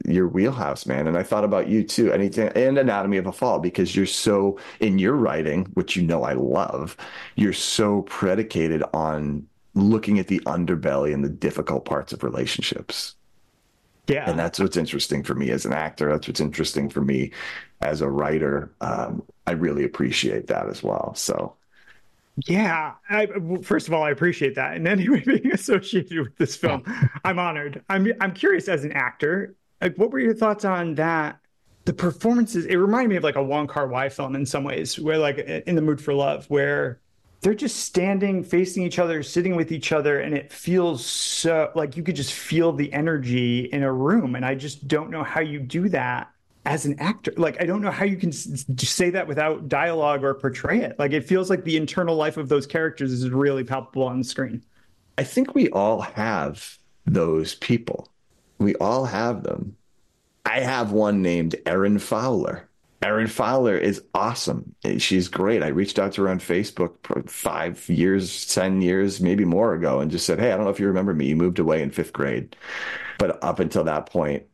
your 0.04 0.26
wheelhouse, 0.26 0.86
man. 0.86 1.06
And 1.06 1.16
I 1.16 1.22
thought 1.22 1.44
about 1.44 1.68
you 1.68 1.84
too, 1.84 2.12
anything 2.12 2.48
and 2.48 2.78
Anatomy 2.78 3.18
of 3.18 3.26
a 3.26 3.32
Fall, 3.32 3.58
because 3.60 3.94
you're 3.94 4.06
so 4.06 4.58
in 4.80 4.98
your 4.98 5.14
writing, 5.14 5.66
which 5.74 5.96
you 5.96 6.02
know 6.02 6.24
I 6.24 6.32
love, 6.32 6.96
you're 7.36 7.52
so 7.52 8.02
predicated 8.02 8.82
on 8.94 9.46
looking 9.74 10.18
at 10.18 10.26
the 10.26 10.40
underbelly 10.40 11.14
and 11.14 11.24
the 11.24 11.28
difficult 11.28 11.84
parts 11.84 12.12
of 12.12 12.24
relationships. 12.24 13.14
Yeah. 14.08 14.28
And 14.28 14.38
that's 14.38 14.58
what's 14.58 14.76
interesting 14.76 15.22
for 15.22 15.34
me 15.34 15.50
as 15.50 15.66
an 15.66 15.72
actor. 15.72 16.10
That's 16.10 16.26
what's 16.26 16.40
interesting 16.40 16.88
for 16.88 17.02
me 17.02 17.32
as 17.82 18.00
a 18.00 18.08
writer. 18.08 18.74
Um, 18.80 19.22
I 19.46 19.52
really 19.52 19.84
appreciate 19.84 20.46
that 20.48 20.68
as 20.68 20.82
well. 20.82 21.14
So 21.14 21.54
yeah, 22.46 22.94
I, 23.10 23.26
first 23.62 23.88
of 23.88 23.94
all, 23.94 24.02
I 24.02 24.10
appreciate 24.10 24.54
that. 24.54 24.76
And 24.76 24.86
anyway, 24.88 25.20
being 25.26 25.52
associated 25.52 26.18
with 26.18 26.36
this 26.36 26.56
film, 26.56 26.84
I'm 27.24 27.38
honored. 27.38 27.82
I'm 27.88 28.10
I'm 28.20 28.32
curious 28.32 28.68
as 28.68 28.84
an 28.84 28.92
actor 28.92 29.54
like, 29.80 29.96
what 29.96 30.10
were 30.10 30.18
your 30.18 30.34
thoughts 30.34 30.64
on 30.64 30.94
that 30.96 31.38
the 31.84 31.92
performances, 31.94 32.66
it 32.66 32.76
reminded 32.76 33.08
me 33.08 33.16
of 33.16 33.24
like 33.24 33.36
a 33.36 33.42
Wong 33.42 33.66
Kar 33.66 33.88
Wai 33.88 34.10
film 34.10 34.34
in 34.34 34.44
some 34.44 34.62
ways, 34.62 34.98
where 34.98 35.16
like 35.16 35.38
in 35.38 35.74
the 35.74 35.80
mood 35.80 36.02
for 36.02 36.12
love, 36.12 36.44
where 36.50 37.00
they're 37.40 37.54
just 37.54 37.76
standing 37.80 38.42
facing 38.42 38.82
each 38.82 38.98
other, 38.98 39.22
sitting 39.22 39.54
with 39.54 39.70
each 39.70 39.92
other, 39.92 40.20
and 40.20 40.34
it 40.34 40.52
feels 40.52 41.04
so 41.04 41.70
like 41.74 41.96
you 41.96 42.02
could 42.02 42.16
just 42.16 42.32
feel 42.32 42.72
the 42.72 42.92
energy 42.92 43.60
in 43.66 43.82
a 43.82 43.92
room. 43.92 44.34
And 44.34 44.44
I 44.44 44.54
just 44.54 44.88
don't 44.88 45.10
know 45.10 45.22
how 45.22 45.40
you 45.40 45.60
do 45.60 45.88
that 45.90 46.30
as 46.64 46.84
an 46.84 46.98
actor. 46.98 47.32
Like, 47.36 47.62
I 47.62 47.66
don't 47.66 47.80
know 47.80 47.90
how 47.90 48.04
you 48.04 48.16
can 48.16 48.32
say 48.32 49.10
that 49.10 49.26
without 49.26 49.68
dialogue 49.68 50.24
or 50.24 50.34
portray 50.34 50.80
it. 50.80 50.98
Like, 50.98 51.12
it 51.12 51.24
feels 51.24 51.48
like 51.48 51.64
the 51.64 51.76
internal 51.76 52.16
life 52.16 52.36
of 52.36 52.48
those 52.48 52.66
characters 52.66 53.12
is 53.12 53.30
really 53.30 53.64
palpable 53.64 54.02
on 54.02 54.18
the 54.18 54.24
screen. 54.24 54.62
I 55.16 55.24
think 55.24 55.54
we 55.54 55.70
all 55.70 56.00
have 56.00 56.78
those 57.06 57.54
people. 57.54 58.08
We 58.58 58.74
all 58.76 59.04
have 59.04 59.44
them. 59.44 59.76
I 60.44 60.60
have 60.60 60.92
one 60.92 61.22
named 61.22 61.56
Erin 61.66 61.98
Fowler. 61.98 62.67
Erin 63.00 63.28
Fowler 63.28 63.76
is 63.76 64.02
awesome. 64.14 64.74
She's 64.98 65.28
great. 65.28 65.62
I 65.62 65.68
reached 65.68 65.98
out 65.98 66.12
to 66.14 66.22
her 66.22 66.28
on 66.28 66.40
Facebook 66.40 67.30
five 67.30 67.88
years, 67.88 68.46
10 68.52 68.82
years, 68.82 69.20
maybe 69.20 69.44
more 69.44 69.74
ago, 69.74 70.00
and 70.00 70.10
just 70.10 70.26
said, 70.26 70.40
Hey, 70.40 70.52
I 70.52 70.56
don't 70.56 70.64
know 70.64 70.70
if 70.70 70.80
you 70.80 70.88
remember 70.88 71.14
me. 71.14 71.26
You 71.26 71.36
moved 71.36 71.60
away 71.60 71.80
in 71.82 71.90
fifth 71.90 72.12
grade. 72.12 72.56
But 73.18 73.42
up 73.42 73.60
until 73.60 73.84
that 73.84 74.06
point, 74.06 74.44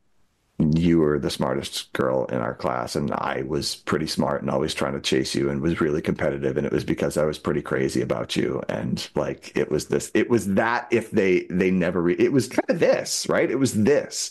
you 0.58 1.00
were 1.00 1.18
the 1.18 1.30
smartest 1.30 1.92
girl 1.92 2.26
in 2.26 2.38
our 2.38 2.54
class 2.54 2.94
and 2.94 3.10
I 3.10 3.42
was 3.46 3.74
pretty 3.74 4.06
smart 4.06 4.40
and 4.40 4.50
always 4.50 4.72
trying 4.72 4.92
to 4.92 5.00
chase 5.00 5.34
you 5.34 5.50
and 5.50 5.60
was 5.60 5.80
really 5.80 6.00
competitive 6.00 6.56
and 6.56 6.64
it 6.64 6.72
was 6.72 6.84
because 6.84 7.16
I 7.16 7.24
was 7.24 7.40
pretty 7.40 7.60
crazy 7.60 8.00
about 8.00 8.36
you 8.36 8.62
and 8.68 9.08
like 9.16 9.50
it 9.56 9.68
was 9.68 9.88
this 9.88 10.12
it 10.14 10.30
was 10.30 10.54
that 10.54 10.86
if 10.92 11.10
they 11.10 11.46
they 11.50 11.72
never 11.72 12.00
re- 12.00 12.16
it 12.20 12.32
was 12.32 12.46
kind 12.46 12.68
of 12.68 12.78
this 12.78 13.28
right 13.28 13.50
it 13.50 13.58
was 13.58 13.74
this 13.82 14.30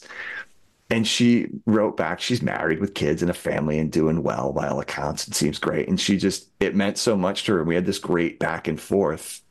and 0.94 1.08
she 1.08 1.48
wrote 1.66 1.98
back 1.98 2.22
she's 2.22 2.44
married 2.44 2.80
with 2.80 2.94
kids 2.94 3.24
and 3.24 3.32
a 3.32 3.34
family 3.34 3.80
and 3.80 3.92
doing 3.92 4.22
well 4.22 4.54
by 4.54 4.68
all 4.68 4.80
accounts 4.80 5.28
it 5.28 5.34
seems 5.34 5.58
great. 5.58 5.88
And 5.88 6.00
she 6.00 6.18
just 6.18 6.50
it 6.60 6.76
meant 6.76 7.00
so 7.00 7.18
much 7.18 7.46
to 7.46 7.54
her. 7.54 7.60
And 7.60 7.68
we 7.68 7.74
had 7.76 7.88
this 7.88 7.98
great 7.98 8.38
back 8.40 8.68
and 8.68 8.80
forth. 8.80 9.42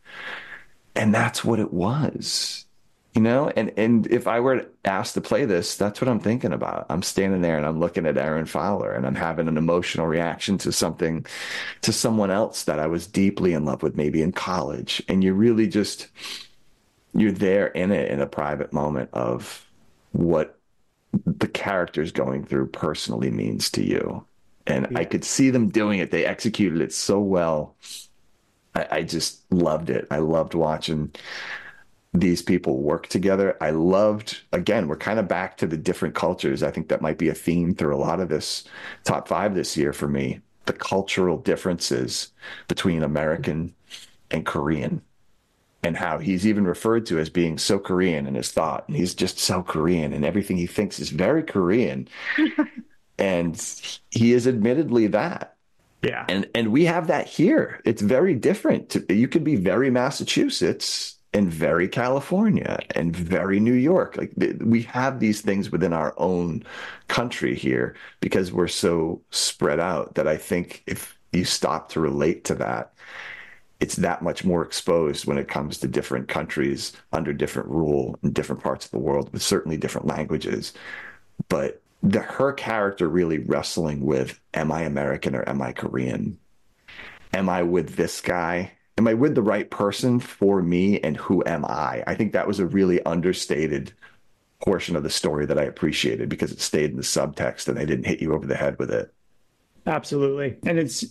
And 0.94 1.12
that's 1.12 1.44
what 1.44 1.58
it 1.58 1.72
was 1.72 2.64
you 3.14 3.20
know? 3.20 3.50
And 3.56 3.72
and 3.76 4.06
if 4.06 4.26
i 4.26 4.40
were 4.40 4.66
asked 4.84 5.14
to 5.14 5.20
play 5.20 5.44
this 5.44 5.76
that's 5.76 6.00
what 6.00 6.08
i'm 6.08 6.20
thinking 6.20 6.52
about. 6.52 6.86
I'm 6.88 7.02
standing 7.02 7.42
there 7.42 7.56
and 7.56 7.66
i'm 7.66 7.80
looking 7.80 8.06
at 8.06 8.16
Erin 8.16 8.46
fowler 8.46 8.92
and 8.92 9.04
i'm 9.04 9.16
having 9.16 9.48
an 9.48 9.56
emotional 9.56 10.06
reaction 10.06 10.58
to 10.58 10.72
something 10.72 11.26
to 11.82 11.92
someone 11.92 12.30
else 12.30 12.64
that 12.64 12.78
i 12.78 12.86
was 12.86 13.06
deeply 13.06 13.52
in 13.52 13.64
love 13.64 13.82
with 13.82 13.96
maybe 13.96 14.22
in 14.22 14.32
college. 14.32 15.02
And 15.08 15.24
you 15.24 15.34
really 15.34 15.66
just 15.66 16.08
you're 17.14 17.32
there 17.32 17.66
in 17.66 17.90
it 17.90 18.10
in 18.10 18.20
a 18.20 18.26
private 18.26 18.72
moment 18.72 19.10
of 19.12 19.68
what 20.12 20.58
the 21.26 21.48
character's 21.48 22.12
going 22.12 22.44
through 22.44 22.66
personally 22.66 23.30
means 23.30 23.70
to 23.70 23.84
you 23.84 24.24
and 24.66 24.86
yeah. 24.90 24.98
i 24.98 25.04
could 25.04 25.24
see 25.24 25.50
them 25.50 25.68
doing 25.68 25.98
it 25.98 26.10
they 26.10 26.24
executed 26.24 26.80
it 26.80 26.92
so 26.92 27.20
well 27.20 27.76
I, 28.74 28.86
I 28.90 29.02
just 29.02 29.50
loved 29.52 29.90
it 29.90 30.06
i 30.10 30.18
loved 30.18 30.54
watching 30.54 31.12
these 32.14 32.42
people 32.42 32.82
work 32.82 33.06
together. 33.06 33.56
I 33.60 33.70
loved, 33.70 34.42
again, 34.52 34.86
we're 34.86 34.96
kind 34.96 35.18
of 35.18 35.28
back 35.28 35.56
to 35.58 35.66
the 35.66 35.78
different 35.78 36.14
cultures. 36.14 36.62
I 36.62 36.70
think 36.70 36.88
that 36.88 37.00
might 37.00 37.18
be 37.18 37.30
a 37.30 37.34
theme 37.34 37.74
through 37.74 37.94
a 37.94 37.96
lot 37.96 38.20
of 38.20 38.28
this 38.28 38.64
top 39.04 39.28
five 39.28 39.54
this 39.54 39.76
year 39.76 39.92
for 39.92 40.08
me 40.08 40.40
the 40.66 40.72
cultural 40.72 41.38
differences 41.38 42.28
between 42.68 43.02
American 43.02 43.74
and 44.30 44.46
Korean, 44.46 45.02
and 45.82 45.96
how 45.96 46.18
he's 46.18 46.46
even 46.46 46.64
referred 46.64 47.06
to 47.06 47.18
as 47.18 47.28
being 47.28 47.58
so 47.58 47.78
Korean 47.78 48.26
in 48.26 48.34
his 48.34 48.52
thought. 48.52 48.86
And 48.86 48.96
he's 48.96 49.14
just 49.14 49.38
so 49.38 49.62
Korean, 49.62 50.12
and 50.12 50.24
everything 50.24 50.56
he 50.56 50.66
thinks 50.66 51.00
is 51.00 51.10
very 51.10 51.42
Korean. 51.42 52.08
and 53.18 53.60
he 54.10 54.32
is 54.32 54.46
admittedly 54.46 55.08
that. 55.08 55.56
Yeah. 56.02 56.24
And 56.28 56.48
and 56.54 56.72
we 56.72 56.84
have 56.84 57.06
that 57.06 57.28
here. 57.28 57.80
It's 57.84 58.02
very 58.02 58.34
different. 58.34 58.96
You 59.08 59.28
could 59.28 59.44
be 59.44 59.56
very 59.56 59.90
Massachusetts 59.90 61.16
and 61.32 61.50
very 61.50 61.88
California 61.88 62.78
and 62.94 63.16
very 63.16 63.58
New 63.58 63.72
York. 63.72 64.16
Like 64.16 64.32
we 64.60 64.82
have 64.82 65.20
these 65.20 65.40
things 65.40 65.70
within 65.70 65.92
our 65.92 66.14
own 66.18 66.64
country 67.08 67.54
here 67.54 67.96
because 68.20 68.52
we're 68.52 68.68
so 68.68 69.22
spread 69.30 69.80
out 69.80 70.16
that 70.16 70.28
I 70.28 70.36
think 70.36 70.82
if 70.86 71.18
you 71.32 71.44
stop 71.44 71.88
to 71.90 72.00
relate 72.00 72.44
to 72.44 72.54
that, 72.56 72.92
it's 73.82 73.96
that 73.96 74.22
much 74.22 74.44
more 74.44 74.62
exposed 74.62 75.26
when 75.26 75.38
it 75.38 75.48
comes 75.48 75.78
to 75.78 75.88
different 75.88 76.28
countries 76.28 76.92
under 77.12 77.32
different 77.32 77.68
rule 77.68 78.16
in 78.22 78.32
different 78.32 78.62
parts 78.62 78.84
of 78.84 78.92
the 78.92 78.98
world 78.98 79.32
with 79.32 79.42
certainly 79.42 79.76
different 79.76 80.06
languages. 80.06 80.72
But 81.48 81.82
the 82.02 82.20
her 82.20 82.52
character 82.52 83.08
really 83.08 83.38
wrestling 83.38 84.00
with 84.00 84.40
am 84.54 84.70
I 84.70 84.82
American 84.82 85.34
or 85.34 85.48
am 85.48 85.60
I 85.60 85.72
Korean? 85.72 86.38
Am 87.34 87.48
I 87.48 87.62
with 87.62 87.96
this 87.96 88.20
guy 88.20 88.72
am 88.98 89.08
I 89.08 89.14
with 89.14 89.34
the 89.34 89.42
right 89.42 89.70
person 89.70 90.20
for 90.20 90.62
me 90.62 91.00
and 91.00 91.16
who 91.16 91.42
am 91.46 91.64
I? 91.64 92.04
I 92.06 92.14
think 92.14 92.32
that 92.32 92.46
was 92.46 92.60
a 92.60 92.66
really 92.66 93.02
understated 93.04 93.92
portion 94.64 94.96
of 94.96 95.02
the 95.02 95.10
story 95.10 95.46
that 95.46 95.58
I 95.58 95.64
appreciated 95.64 96.28
because 96.28 96.52
it 96.52 96.60
stayed 96.60 96.90
in 96.90 96.96
the 96.96 97.02
subtext 97.02 97.68
and 97.68 97.76
they 97.76 97.86
didn't 97.86 98.06
hit 98.06 98.20
you 98.20 98.34
over 98.34 98.46
the 98.46 98.54
head 98.54 98.78
with 98.78 98.90
it. 98.90 99.12
Absolutely. 99.86 100.58
And 100.64 100.78
it's 100.78 101.04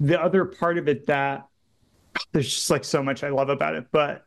the 0.00 0.20
other 0.20 0.44
part 0.44 0.78
of 0.78 0.88
it 0.88 1.06
that 1.06 1.46
there's 2.32 2.52
just 2.52 2.70
like 2.70 2.84
so 2.84 3.02
much 3.02 3.24
I 3.24 3.30
love 3.30 3.48
about 3.48 3.74
it, 3.74 3.86
but 3.92 4.26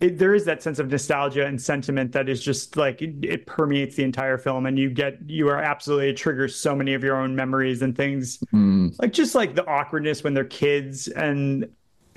it, 0.00 0.18
there 0.18 0.34
is 0.34 0.44
that 0.44 0.62
sense 0.62 0.78
of 0.78 0.90
nostalgia 0.90 1.44
and 1.44 1.60
sentiment 1.60 2.12
that 2.12 2.28
is 2.28 2.42
just 2.42 2.76
like 2.76 3.02
it, 3.02 3.16
it, 3.22 3.46
permeates 3.46 3.96
the 3.96 4.04
entire 4.04 4.38
film 4.38 4.66
and 4.66 4.78
you 4.78 4.90
get 4.90 5.18
you 5.26 5.48
are 5.48 5.60
absolutely 5.60 6.10
it 6.10 6.16
triggers 6.16 6.54
so 6.54 6.74
many 6.74 6.94
of 6.94 7.02
your 7.02 7.16
own 7.16 7.34
memories 7.34 7.82
and 7.82 7.96
things. 7.96 8.38
Mm. 8.52 8.96
like 9.00 9.12
just 9.12 9.34
like 9.34 9.54
the 9.54 9.66
awkwardness 9.66 10.22
when 10.22 10.34
they're 10.34 10.44
kids 10.44 11.08
and 11.08 11.68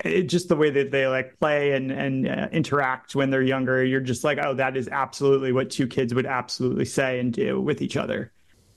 it, 0.04 0.22
just 0.22 0.48
the 0.48 0.56
way 0.56 0.70
that 0.70 0.90
they 0.90 1.08
like 1.08 1.38
play 1.40 1.72
and 1.72 1.90
and 1.90 2.28
uh, 2.28 2.48
interact 2.52 3.14
when 3.14 3.30
they're 3.30 3.42
younger 3.42 3.84
you're 3.84 4.00
just 4.00 4.22
like 4.24 4.38
oh 4.42 4.54
that 4.54 4.76
is 4.76 4.88
absolutely 4.88 5.52
what 5.52 5.70
two 5.70 5.86
kids 5.86 6.14
would 6.14 6.26
absolutely 6.26 6.84
say 6.84 7.18
and 7.18 7.32
do 7.32 7.60
with 7.60 7.82
each 7.82 7.96
other 7.96 8.32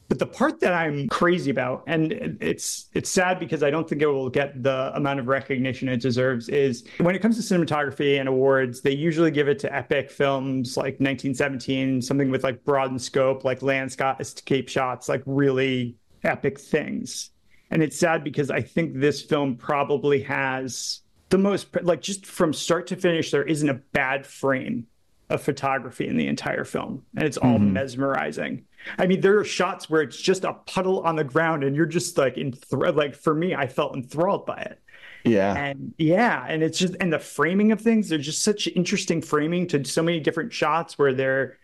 but 0.07 0.19
the 0.19 0.25
part 0.25 0.59
that 0.59 0.73
i'm 0.73 1.07
crazy 1.07 1.51
about 1.51 1.83
and 1.87 2.11
it's 2.39 2.89
it's 2.93 3.09
sad 3.09 3.39
because 3.39 3.63
i 3.63 3.69
don't 3.69 3.89
think 3.89 4.01
it 4.01 4.07
will 4.07 4.29
get 4.29 4.61
the 4.61 4.91
amount 4.95 5.19
of 5.19 5.27
recognition 5.27 5.87
it 5.89 6.01
deserves 6.01 6.49
is 6.49 6.85
when 6.99 7.15
it 7.15 7.19
comes 7.19 7.35
to 7.35 7.53
cinematography 7.53 8.19
and 8.19 8.29
awards 8.29 8.81
they 8.81 8.91
usually 8.91 9.31
give 9.31 9.47
it 9.47 9.59
to 9.59 9.73
epic 9.75 10.11
films 10.11 10.77
like 10.77 10.99
1917 10.99 12.01
something 12.01 12.29
with 12.29 12.43
like 12.43 12.63
broad 12.63 12.99
scope 13.01 13.43
like 13.43 13.61
landscape 13.61 14.15
escape 14.19 14.69
shots 14.69 15.09
like 15.09 15.23
really 15.25 15.95
epic 16.25 16.59
things. 16.59 17.31
And 17.71 17.81
it's 17.81 17.97
sad 17.97 18.23
because 18.23 18.51
i 18.51 18.61
think 18.61 18.99
this 18.99 19.21
film 19.21 19.55
probably 19.55 20.21
has 20.23 21.01
the 21.29 21.37
most 21.37 21.67
like 21.83 22.01
just 22.01 22.25
from 22.25 22.53
start 22.53 22.87
to 22.87 22.95
finish 22.95 23.31
there 23.31 23.43
isn't 23.43 23.69
a 23.69 23.73
bad 23.73 24.25
frame 24.25 24.87
of 25.29 25.41
photography 25.41 26.07
in 26.07 26.17
the 26.17 26.27
entire 26.27 26.63
film. 26.63 27.03
And 27.15 27.25
it's 27.25 27.37
all 27.37 27.55
mm-hmm. 27.55 27.73
mesmerizing 27.73 28.65
i 28.97 29.05
mean 29.05 29.21
there 29.21 29.39
are 29.39 29.43
shots 29.43 29.89
where 29.89 30.01
it's 30.01 30.19
just 30.19 30.43
a 30.43 30.53
puddle 30.53 31.01
on 31.01 31.15
the 31.15 31.23
ground 31.23 31.63
and 31.63 31.75
you're 31.75 31.85
just 31.85 32.17
like 32.17 32.37
in 32.37 32.53
like 32.71 33.15
for 33.15 33.33
me 33.33 33.55
i 33.55 33.67
felt 33.67 33.95
enthralled 33.95 34.45
by 34.45 34.57
it. 34.57 34.81
Yeah. 35.23 35.55
And 35.55 35.93
yeah 35.97 36.45
and 36.47 36.61
it's 36.61 36.77
just 36.77 36.95
and 36.99 37.11
the 37.11 37.19
framing 37.19 37.71
of 37.71 37.81
things 37.81 38.09
there's 38.09 38.25
just 38.25 38.43
such 38.43 38.67
interesting 38.67 39.21
framing 39.21 39.67
to 39.67 39.83
so 39.83 40.03
many 40.03 40.19
different 40.19 40.53
shots 40.53 40.99
where 40.99 41.13
they're 41.13 41.57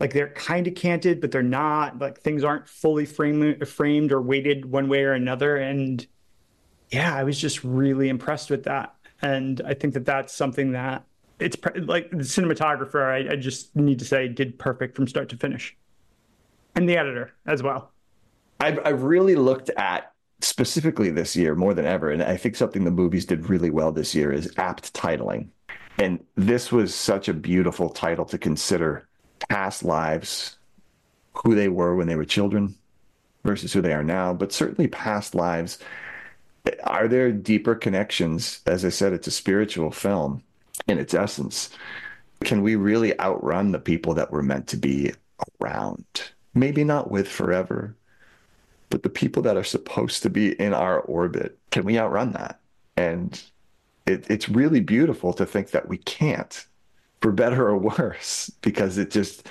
like 0.00 0.14
they're 0.14 0.30
kind 0.30 0.66
of 0.66 0.74
canted 0.74 1.20
but 1.20 1.30
they're 1.30 1.42
not 1.42 1.98
like 1.98 2.20
things 2.20 2.42
aren't 2.42 2.68
fully 2.68 3.04
framed 3.04 3.68
framed 3.68 4.12
or 4.12 4.22
weighted 4.22 4.64
one 4.64 4.88
way 4.88 5.04
or 5.04 5.12
another. 5.12 5.56
And 5.56 6.06
yeah 6.90 7.14
i 7.14 7.22
was 7.22 7.38
just 7.38 7.62
really 7.62 8.08
impressed 8.08 8.48
with 8.50 8.64
that. 8.64 8.94
And 9.20 9.60
I 9.64 9.74
think 9.74 9.94
that 9.94 10.06
that's 10.06 10.32
something 10.32 10.72
that 10.72 11.04
it's 11.42 11.56
like 11.86 12.10
the 12.10 12.18
cinematographer. 12.18 13.02
I, 13.04 13.32
I 13.32 13.36
just 13.36 13.74
need 13.76 13.98
to 13.98 14.04
say 14.04 14.28
did 14.28 14.58
perfect 14.58 14.96
from 14.96 15.06
start 15.06 15.28
to 15.30 15.36
finish, 15.36 15.76
and 16.74 16.88
the 16.88 16.96
editor 16.96 17.32
as 17.46 17.62
well. 17.62 17.90
I've 18.60 18.78
I've 18.84 19.02
really 19.02 19.34
looked 19.34 19.70
at 19.70 20.12
specifically 20.40 21.10
this 21.10 21.36
year 21.36 21.54
more 21.54 21.74
than 21.74 21.86
ever, 21.86 22.10
and 22.10 22.22
I 22.22 22.36
think 22.36 22.56
something 22.56 22.84
the 22.84 22.90
movies 22.90 23.24
did 23.24 23.48
really 23.48 23.70
well 23.70 23.92
this 23.92 24.14
year 24.14 24.32
is 24.32 24.52
apt 24.56 24.92
titling. 24.92 25.48
And 25.98 26.24
this 26.36 26.72
was 26.72 26.94
such 26.94 27.28
a 27.28 27.34
beautiful 27.34 27.90
title 27.90 28.24
to 28.26 28.38
consider 28.38 29.06
past 29.48 29.84
lives, 29.84 30.56
who 31.34 31.54
they 31.54 31.68
were 31.68 31.94
when 31.94 32.06
they 32.06 32.16
were 32.16 32.24
children 32.24 32.74
versus 33.44 33.72
who 33.72 33.82
they 33.82 33.92
are 33.92 34.04
now, 34.04 34.32
but 34.32 34.52
certainly 34.52 34.88
past 34.88 35.34
lives 35.34 35.78
are 36.84 37.08
there 37.08 37.32
deeper 37.32 37.74
connections? 37.74 38.60
As 38.66 38.84
I 38.84 38.88
said, 38.88 39.12
it's 39.12 39.26
a 39.26 39.32
spiritual 39.32 39.90
film 39.90 40.42
in 40.86 40.98
its 40.98 41.14
essence. 41.14 41.70
Can 42.44 42.62
we 42.62 42.76
really 42.76 43.18
outrun 43.20 43.72
the 43.72 43.78
people 43.78 44.14
that 44.14 44.30
we're 44.30 44.42
meant 44.42 44.68
to 44.68 44.76
be 44.76 45.12
around? 45.60 46.04
Maybe 46.54 46.84
not 46.84 47.10
with 47.10 47.28
forever, 47.28 47.96
but 48.90 49.02
the 49.02 49.08
people 49.08 49.42
that 49.42 49.56
are 49.56 49.64
supposed 49.64 50.22
to 50.22 50.30
be 50.30 50.52
in 50.60 50.74
our 50.74 51.00
orbit, 51.00 51.58
can 51.70 51.84
we 51.84 51.98
outrun 51.98 52.32
that? 52.32 52.60
And 52.96 53.42
it, 54.06 54.30
it's 54.30 54.48
really 54.48 54.80
beautiful 54.80 55.32
to 55.34 55.46
think 55.46 55.70
that 55.70 55.88
we 55.88 55.98
can't, 55.98 56.66
for 57.20 57.32
better 57.32 57.68
or 57.68 57.78
worse, 57.98 58.50
because 58.60 58.98
it 58.98 59.10
just 59.10 59.48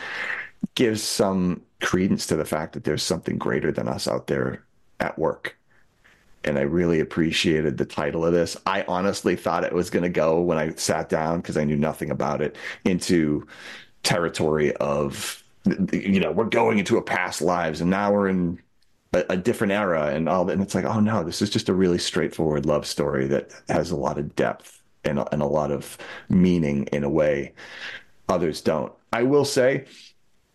gives 0.76 1.02
some 1.02 1.62
credence 1.82 2.28
to 2.28 2.36
the 2.36 2.46
fact 2.46 2.74
that 2.74 2.84
there's 2.84 3.04
something 3.04 3.38
greater 3.38 3.72
than 3.72 3.88
us 3.88 4.08
out 4.08 4.28
there 4.28 4.64
at 5.00 5.18
work. 5.18 5.58
And 6.44 6.58
I 6.58 6.62
really 6.62 7.00
appreciated 7.00 7.78
the 7.78 7.86
title 7.86 8.26
of 8.26 8.34
this. 8.34 8.58
I 8.66 8.84
honestly 8.88 9.36
thought 9.36 9.64
it 9.64 9.74
was 9.74 9.90
going 9.90 10.04
to 10.04 10.10
go 10.10 10.42
when 10.42 10.58
I 10.58 10.72
sat 10.72 11.10
down 11.10 11.42
because 11.42 11.58
I 11.58 11.64
knew 11.64 11.78
nothing 11.78 12.10
about 12.10 12.42
it 12.42 12.56
into 12.84 13.48
territory 14.04 14.76
of, 14.78 15.44
you 15.66 16.20
know, 16.20 16.32
we're 16.32 16.46
going 16.46 16.80
into 16.80 16.98
a 16.98 17.02
past 17.02 17.42
lives 17.42 17.82
and 17.82 17.90
now 17.90 18.12
we're 18.12 18.28
in 18.28 18.60
a, 19.14 19.24
a 19.30 19.38
different 19.38 19.74
era 19.74 20.08
and 20.08 20.28
all 20.28 20.46
that. 20.46 20.54
And 20.54 20.62
it's 20.62 20.76
like, 20.76 20.86
oh 20.86 21.00
no, 21.00 21.24
this 21.24 21.42
is 21.42 21.50
just 21.50 21.70
a 21.70 21.74
really 21.74 22.00
straightforward 22.00 22.66
love 22.66 22.86
story 22.86 23.28
that 23.28 23.52
has 23.70 23.92
a 23.92 23.96
lot 23.96 24.18
of 24.18 24.36
depth 24.36 24.82
and, 25.04 25.24
and 25.32 25.42
a 25.42 25.48
lot 25.48 25.72
of 25.72 25.98
meaning 26.30 26.86
in 26.88 27.04
a 27.04 27.10
way 27.10 27.54
others 28.30 28.62
don't. 28.62 28.92
I 29.14 29.24
will 29.24 29.46
say, 29.46 29.86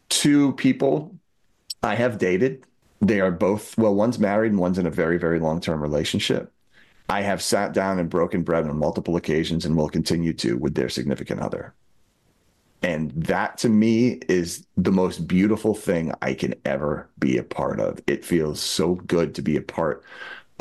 two 0.08 0.52
people 0.52 1.14
I 1.82 1.94
have 1.94 2.18
dated. 2.18 2.64
They 3.00 3.20
are 3.20 3.30
both, 3.30 3.76
well, 3.76 3.94
one's 3.94 4.18
married 4.18 4.52
and 4.52 4.60
one's 4.60 4.78
in 4.78 4.86
a 4.86 4.90
very, 4.90 5.18
very 5.18 5.38
long 5.38 5.60
term 5.60 5.82
relationship. 5.82 6.52
I 7.08 7.22
have 7.22 7.42
sat 7.42 7.72
down 7.72 7.98
and 7.98 8.10
broken 8.10 8.42
bread 8.42 8.66
on 8.66 8.78
multiple 8.78 9.16
occasions 9.16 9.64
and 9.64 9.76
will 9.76 9.88
continue 9.88 10.32
to 10.34 10.56
with 10.56 10.74
their 10.74 10.88
significant 10.88 11.40
other. 11.40 11.74
And 12.86 13.10
that 13.16 13.58
to 13.58 13.68
me 13.68 14.20
is 14.28 14.64
the 14.76 14.92
most 14.92 15.26
beautiful 15.26 15.74
thing 15.74 16.12
I 16.22 16.34
can 16.34 16.54
ever 16.64 17.10
be 17.18 17.36
a 17.36 17.42
part 17.42 17.80
of. 17.80 17.98
It 18.06 18.24
feels 18.24 18.60
so 18.60 18.94
good 18.94 19.34
to 19.34 19.42
be 19.42 19.56
a 19.56 19.60
part 19.60 20.04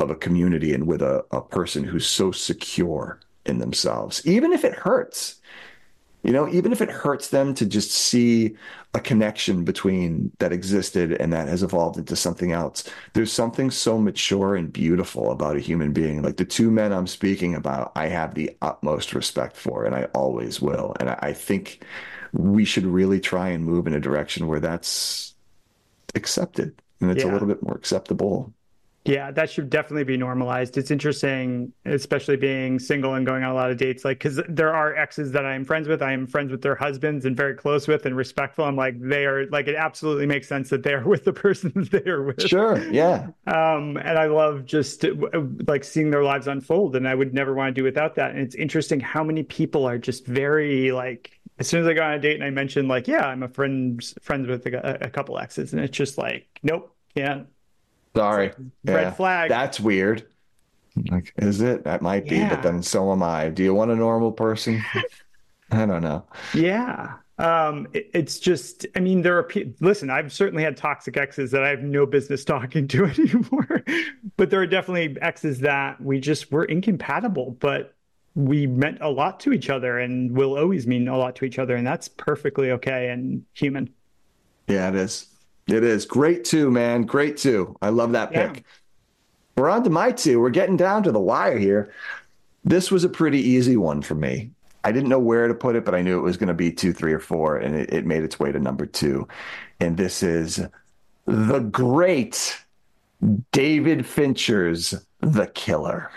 of 0.00 0.10
a 0.10 0.16
community 0.16 0.74
and 0.74 0.88
with 0.88 1.02
a, 1.02 1.24
a 1.30 1.40
person 1.40 1.84
who's 1.84 2.04
so 2.04 2.32
secure 2.32 3.20
in 3.44 3.58
themselves, 3.58 4.26
even 4.26 4.52
if 4.52 4.64
it 4.64 4.74
hurts. 4.74 5.40
You 6.24 6.32
know, 6.32 6.48
even 6.48 6.72
if 6.72 6.80
it 6.80 6.90
hurts 6.90 7.28
them 7.28 7.54
to 7.54 7.64
just 7.64 7.92
see 7.92 8.56
a 8.92 8.98
connection 8.98 9.62
between 9.62 10.32
that 10.40 10.52
existed 10.52 11.12
and 11.12 11.32
that 11.32 11.46
has 11.46 11.62
evolved 11.62 11.96
into 11.96 12.16
something 12.16 12.50
else, 12.50 12.90
there's 13.12 13.32
something 13.32 13.70
so 13.70 13.98
mature 13.98 14.56
and 14.56 14.72
beautiful 14.72 15.30
about 15.30 15.54
a 15.54 15.60
human 15.60 15.92
being. 15.92 16.22
Like 16.22 16.38
the 16.38 16.44
two 16.44 16.72
men 16.72 16.92
I'm 16.92 17.06
speaking 17.06 17.54
about, 17.54 17.92
I 17.94 18.08
have 18.08 18.34
the 18.34 18.50
utmost 18.62 19.14
respect 19.14 19.56
for, 19.56 19.84
and 19.84 19.94
I 19.94 20.04
always 20.06 20.60
will. 20.60 20.96
And 20.98 21.10
I 21.10 21.32
think 21.32 21.84
we 22.36 22.64
should 22.64 22.84
really 22.84 23.20
try 23.20 23.48
and 23.48 23.64
move 23.64 23.86
in 23.86 23.94
a 23.94 24.00
direction 24.00 24.46
where 24.46 24.60
that's 24.60 25.34
accepted 26.14 26.80
and 27.00 27.10
it's 27.10 27.24
yeah. 27.24 27.30
a 27.30 27.32
little 27.32 27.48
bit 27.48 27.62
more 27.62 27.74
acceptable 27.74 28.52
yeah, 29.06 29.30
that 29.30 29.50
should 29.50 29.70
definitely 29.70 30.04
be 30.04 30.16
normalized. 30.16 30.76
It's 30.76 30.90
interesting, 30.90 31.72
especially 31.84 32.36
being 32.36 32.78
single 32.78 33.14
and 33.14 33.24
going 33.24 33.44
on 33.44 33.52
a 33.52 33.54
lot 33.54 33.70
of 33.70 33.76
dates. 33.76 34.04
Like, 34.04 34.18
because 34.18 34.40
there 34.48 34.74
are 34.74 34.96
exes 34.96 35.32
that 35.32 35.46
I'm 35.46 35.64
friends 35.64 35.86
with. 35.86 36.02
I 36.02 36.12
am 36.12 36.26
friends 36.26 36.50
with 36.50 36.60
their 36.60 36.74
husbands 36.74 37.24
and 37.24 37.36
very 37.36 37.54
close 37.54 37.86
with 37.86 38.04
and 38.04 38.16
respectful. 38.16 38.64
I'm 38.64 38.74
like, 38.74 39.00
they 39.00 39.24
are 39.24 39.46
like, 39.46 39.68
it 39.68 39.76
absolutely 39.76 40.26
makes 40.26 40.48
sense 40.48 40.70
that 40.70 40.82
they 40.82 40.92
are 40.92 41.04
with 41.06 41.24
the 41.24 41.32
person 41.32 41.72
that 41.76 41.90
they 41.90 42.10
are 42.10 42.22
with. 42.22 42.42
Sure. 42.42 42.82
Yeah. 42.90 43.28
Um, 43.46 43.96
and 43.96 44.18
I 44.18 44.26
love 44.26 44.64
just 44.64 45.04
like 45.66 45.84
seeing 45.84 46.10
their 46.10 46.24
lives 46.24 46.48
unfold. 46.48 46.96
And 46.96 47.06
I 47.06 47.14
would 47.14 47.32
never 47.32 47.54
want 47.54 47.74
to 47.74 47.80
do 47.80 47.84
without 47.84 48.16
that. 48.16 48.32
And 48.32 48.40
it's 48.40 48.56
interesting 48.56 48.98
how 48.98 49.22
many 49.22 49.44
people 49.44 49.86
are 49.86 49.98
just 49.98 50.26
very 50.26 50.90
like, 50.90 51.35
as 51.58 51.68
soon 51.68 51.80
as 51.82 51.86
I 51.86 51.94
got 51.94 52.08
on 52.08 52.14
a 52.14 52.18
date 52.18 52.34
and 52.34 52.44
I 52.44 52.50
mentioned 52.50 52.88
like, 52.88 53.08
yeah, 53.08 53.26
I'm 53.26 53.42
a 53.42 53.48
friend 53.48 54.02
friends 54.20 54.48
with 54.48 54.66
a, 54.66 55.04
a 55.06 55.10
couple 55.10 55.38
exes, 55.38 55.72
and 55.72 55.82
it's 55.82 55.96
just 55.96 56.18
like, 56.18 56.46
nope, 56.62 56.94
can't 57.14 57.46
Sorry. 58.16 58.48
Like 58.48 58.56
red 58.84 59.02
yeah. 59.02 59.10
flag. 59.12 59.50
That's 59.50 59.78
weird. 59.78 60.26
Like, 61.10 61.32
is 61.36 61.60
it? 61.60 61.84
That 61.84 62.00
might 62.00 62.26
be, 62.26 62.36
yeah. 62.36 62.48
but 62.48 62.62
then 62.62 62.82
so 62.82 63.12
am 63.12 63.22
I. 63.22 63.50
Do 63.50 63.62
you 63.62 63.74
want 63.74 63.90
a 63.90 63.96
normal 63.96 64.32
person? 64.32 64.82
I 65.70 65.84
don't 65.84 66.02
know. 66.02 66.24
Yeah. 66.54 67.16
Um, 67.38 67.88
it, 67.92 68.10
it's 68.14 68.38
just, 68.38 68.86
I 68.96 69.00
mean, 69.00 69.20
there 69.20 69.36
are, 69.36 69.48
listen, 69.80 70.08
I've 70.08 70.32
certainly 70.32 70.62
had 70.62 70.76
toxic 70.78 71.18
exes 71.18 71.50
that 71.50 71.62
I 71.62 71.68
have 71.68 71.82
no 71.82 72.06
business 72.06 72.44
talking 72.46 72.88
to 72.88 73.04
anymore, 73.18 73.84
but 74.38 74.48
there 74.48 74.60
are 74.62 74.66
definitely 74.66 75.20
exes 75.20 75.60
that 75.60 76.00
we 76.00 76.18
just 76.18 76.50
were 76.50 76.64
incompatible, 76.64 77.56
but 77.60 77.94
we 78.36 78.66
meant 78.66 78.98
a 79.00 79.08
lot 79.08 79.40
to 79.40 79.52
each 79.52 79.70
other 79.70 79.98
and 79.98 80.36
will 80.36 80.56
always 80.56 80.86
mean 80.86 81.08
a 81.08 81.16
lot 81.16 81.34
to 81.36 81.44
each 81.44 81.58
other. 81.58 81.74
And 81.74 81.86
that's 81.86 82.06
perfectly 82.06 82.70
okay 82.72 83.08
and 83.08 83.42
human. 83.54 83.88
Yeah, 84.68 84.88
it 84.90 84.94
is. 84.94 85.26
It 85.66 85.82
is 85.82 86.04
great 86.04 86.44
too, 86.44 86.70
man. 86.70 87.02
Great 87.02 87.38
too. 87.38 87.76
I 87.82 87.88
love 87.88 88.12
that 88.12 88.30
pick. 88.30 88.56
Yeah. 88.56 88.62
We're 89.56 89.70
on 89.70 89.82
to 89.84 89.90
my 89.90 90.12
two. 90.12 90.38
We're 90.38 90.50
getting 90.50 90.76
down 90.76 91.02
to 91.04 91.12
the 91.12 91.18
wire 91.18 91.58
here. 91.58 91.92
This 92.62 92.90
was 92.90 93.04
a 93.04 93.08
pretty 93.08 93.40
easy 93.40 93.76
one 93.76 94.02
for 94.02 94.14
me. 94.14 94.50
I 94.84 94.92
didn't 94.92 95.08
know 95.08 95.18
where 95.18 95.48
to 95.48 95.54
put 95.54 95.74
it, 95.74 95.84
but 95.84 95.94
I 95.94 96.02
knew 96.02 96.18
it 96.18 96.22
was 96.22 96.36
going 96.36 96.48
to 96.48 96.54
be 96.54 96.70
two, 96.70 96.92
three, 96.92 97.12
or 97.12 97.18
four, 97.18 97.56
and 97.56 97.74
it, 97.74 97.92
it 97.92 98.06
made 98.06 98.22
its 98.22 98.38
way 98.38 98.52
to 98.52 98.58
number 98.60 98.86
two. 98.86 99.26
And 99.80 99.96
this 99.96 100.22
is 100.22 100.60
the 101.24 101.58
great 101.58 102.56
David 103.50 104.06
Fincher's 104.06 104.94
The 105.20 105.46
Killer. 105.48 106.10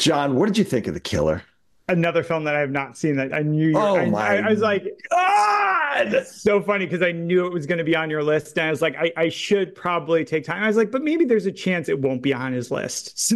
John, 0.00 0.34
what 0.34 0.46
did 0.46 0.58
you 0.58 0.64
think 0.64 0.86
of 0.86 0.94
The 0.94 1.00
Killer? 1.00 1.42
another 1.90 2.22
film 2.22 2.44
that 2.44 2.54
I 2.54 2.60
have 2.60 2.70
not 2.70 2.96
seen 2.96 3.16
that 3.16 3.34
I 3.34 3.42
knew. 3.42 3.76
Oh 3.76 3.96
I, 3.96 4.06
my! 4.06 4.36
I, 4.36 4.36
I, 4.36 4.50
was 4.50 4.60
like, 4.60 4.86
God, 5.10 6.26
so 6.26 6.62
funny 6.62 6.86
because 6.86 7.02
I 7.02 7.12
knew 7.12 7.46
it 7.46 7.52
was 7.52 7.66
going 7.66 7.78
to 7.78 7.84
be 7.84 7.96
on 7.96 8.08
your 8.10 8.22
list, 8.22 8.56
and 8.56 8.66
I 8.66 8.70
was 8.70 8.80
like, 8.80 8.96
I, 8.96 9.12
I, 9.16 9.28
should 9.28 9.74
probably 9.74 10.24
take 10.24 10.44
time. 10.44 10.62
I 10.62 10.66
was 10.66 10.76
like, 10.76 10.90
but 10.90 11.02
maybe 11.02 11.24
there's 11.24 11.46
a 11.46 11.52
chance 11.52 11.88
it 11.88 11.98
won't 11.98 12.22
be 12.22 12.32
on 12.32 12.52
his 12.52 12.70
list. 12.70 13.34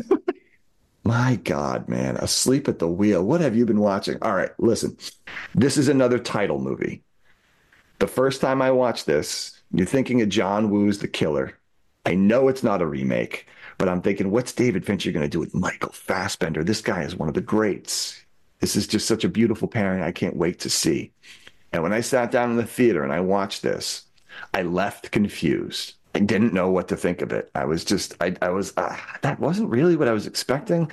my 1.04 1.36
God, 1.44 1.88
man, 1.88 2.16
asleep 2.16 2.68
at 2.68 2.78
the 2.78 2.88
wheel. 2.88 3.22
What 3.22 3.40
have 3.40 3.56
you 3.56 3.66
been 3.66 3.80
watching? 3.80 4.18
All 4.22 4.34
right, 4.34 4.50
listen, 4.58 4.96
this 5.54 5.76
is 5.76 5.88
another 5.88 6.18
title 6.18 6.60
movie. 6.60 7.02
The 7.98 8.06
first 8.06 8.40
time 8.40 8.62
I 8.62 8.70
watched 8.70 9.06
this, 9.06 9.60
you're 9.72 9.86
thinking 9.86 10.22
of 10.22 10.28
John 10.28 10.70
Woo's 10.70 10.98
The 10.98 11.08
Killer. 11.08 11.58
I 12.06 12.14
know 12.14 12.48
it's 12.48 12.62
not 12.62 12.82
a 12.82 12.86
remake, 12.86 13.46
but 13.78 13.88
I'm 13.88 14.02
thinking, 14.02 14.30
what's 14.30 14.52
David 14.52 14.84
Fincher 14.84 15.12
going 15.12 15.24
to 15.24 15.28
do 15.28 15.40
with 15.40 15.54
Michael 15.54 15.92
Fassbender? 15.92 16.64
This 16.64 16.80
guy 16.80 17.02
is 17.02 17.16
one 17.16 17.28
of 17.28 17.34
the 17.34 17.40
greats. 17.40 18.20
This 18.60 18.76
is 18.76 18.86
just 18.86 19.06
such 19.06 19.24
a 19.24 19.28
beautiful 19.28 19.68
pairing. 19.68 20.02
I 20.02 20.12
can't 20.12 20.36
wait 20.36 20.60
to 20.60 20.70
see. 20.70 21.12
And 21.72 21.82
when 21.82 21.92
I 21.92 22.00
sat 22.00 22.30
down 22.30 22.50
in 22.50 22.56
the 22.56 22.66
theater 22.66 23.02
and 23.02 23.12
I 23.12 23.20
watched 23.20 23.62
this, 23.62 24.04
I 24.52 24.62
left 24.62 25.10
confused. 25.10 25.94
I 26.14 26.20
didn't 26.20 26.54
know 26.54 26.70
what 26.70 26.88
to 26.88 26.96
think 26.96 27.22
of 27.22 27.32
it. 27.32 27.50
I 27.54 27.64
was 27.64 27.84
just, 27.84 28.14
I, 28.20 28.36
I 28.40 28.50
was, 28.50 28.72
uh, 28.76 28.96
that 29.22 29.40
wasn't 29.40 29.70
really 29.70 29.96
what 29.96 30.08
I 30.08 30.12
was 30.12 30.26
expecting. 30.26 30.90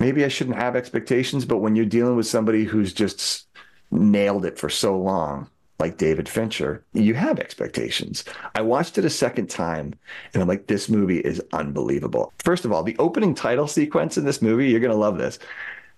Maybe 0.00 0.24
I 0.24 0.28
shouldn't 0.28 0.56
have 0.56 0.76
expectations, 0.76 1.44
but 1.44 1.58
when 1.58 1.76
you're 1.76 1.86
dealing 1.86 2.16
with 2.16 2.26
somebody 2.26 2.64
who's 2.64 2.92
just 2.92 3.46
nailed 3.90 4.44
it 4.44 4.58
for 4.58 4.68
so 4.68 4.98
long, 4.98 5.48
like 5.78 5.98
David 5.98 6.28
Fincher, 6.28 6.84
you 6.94 7.14
have 7.14 7.38
expectations. 7.38 8.24
I 8.54 8.62
watched 8.62 8.96
it 8.98 9.04
a 9.04 9.10
second 9.10 9.50
time 9.50 9.94
and 10.32 10.42
I'm 10.42 10.48
like, 10.48 10.66
this 10.66 10.88
movie 10.88 11.18
is 11.18 11.42
unbelievable. 11.52 12.32
First 12.38 12.64
of 12.64 12.72
all, 12.72 12.82
the 12.82 12.96
opening 12.98 13.34
title 13.34 13.66
sequence 13.66 14.16
in 14.16 14.24
this 14.24 14.40
movie, 14.40 14.68
you're 14.70 14.80
going 14.80 14.92
to 14.92 14.96
love 14.96 15.18
this 15.18 15.38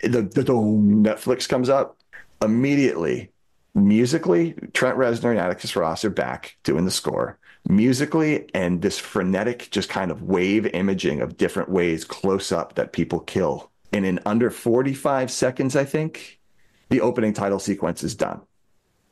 the, 0.00 0.22
the, 0.22 0.42
the 0.42 0.52
Netflix 0.52 1.48
comes 1.48 1.68
up 1.68 1.96
immediately. 2.42 3.30
Musically, 3.74 4.54
Trent 4.72 4.96
Reznor 4.96 5.30
and 5.30 5.38
Atticus 5.38 5.76
Ross 5.76 6.04
are 6.04 6.10
back 6.10 6.56
doing 6.62 6.84
the 6.84 6.90
score. 6.90 7.38
Musically, 7.68 8.48
and 8.54 8.80
this 8.80 8.98
frenetic, 8.98 9.68
just 9.70 9.88
kind 9.88 10.10
of 10.10 10.22
wave 10.22 10.66
imaging 10.66 11.20
of 11.20 11.36
different 11.36 11.68
ways 11.68 12.04
close 12.04 12.50
up 12.50 12.74
that 12.74 12.92
people 12.92 13.20
kill. 13.20 13.70
And 13.92 14.06
in 14.06 14.20
under 14.24 14.50
45 14.50 15.30
seconds, 15.30 15.76
I 15.76 15.84
think, 15.84 16.40
the 16.88 17.00
opening 17.00 17.32
title 17.32 17.58
sequence 17.58 18.02
is 18.02 18.14
done. 18.14 18.40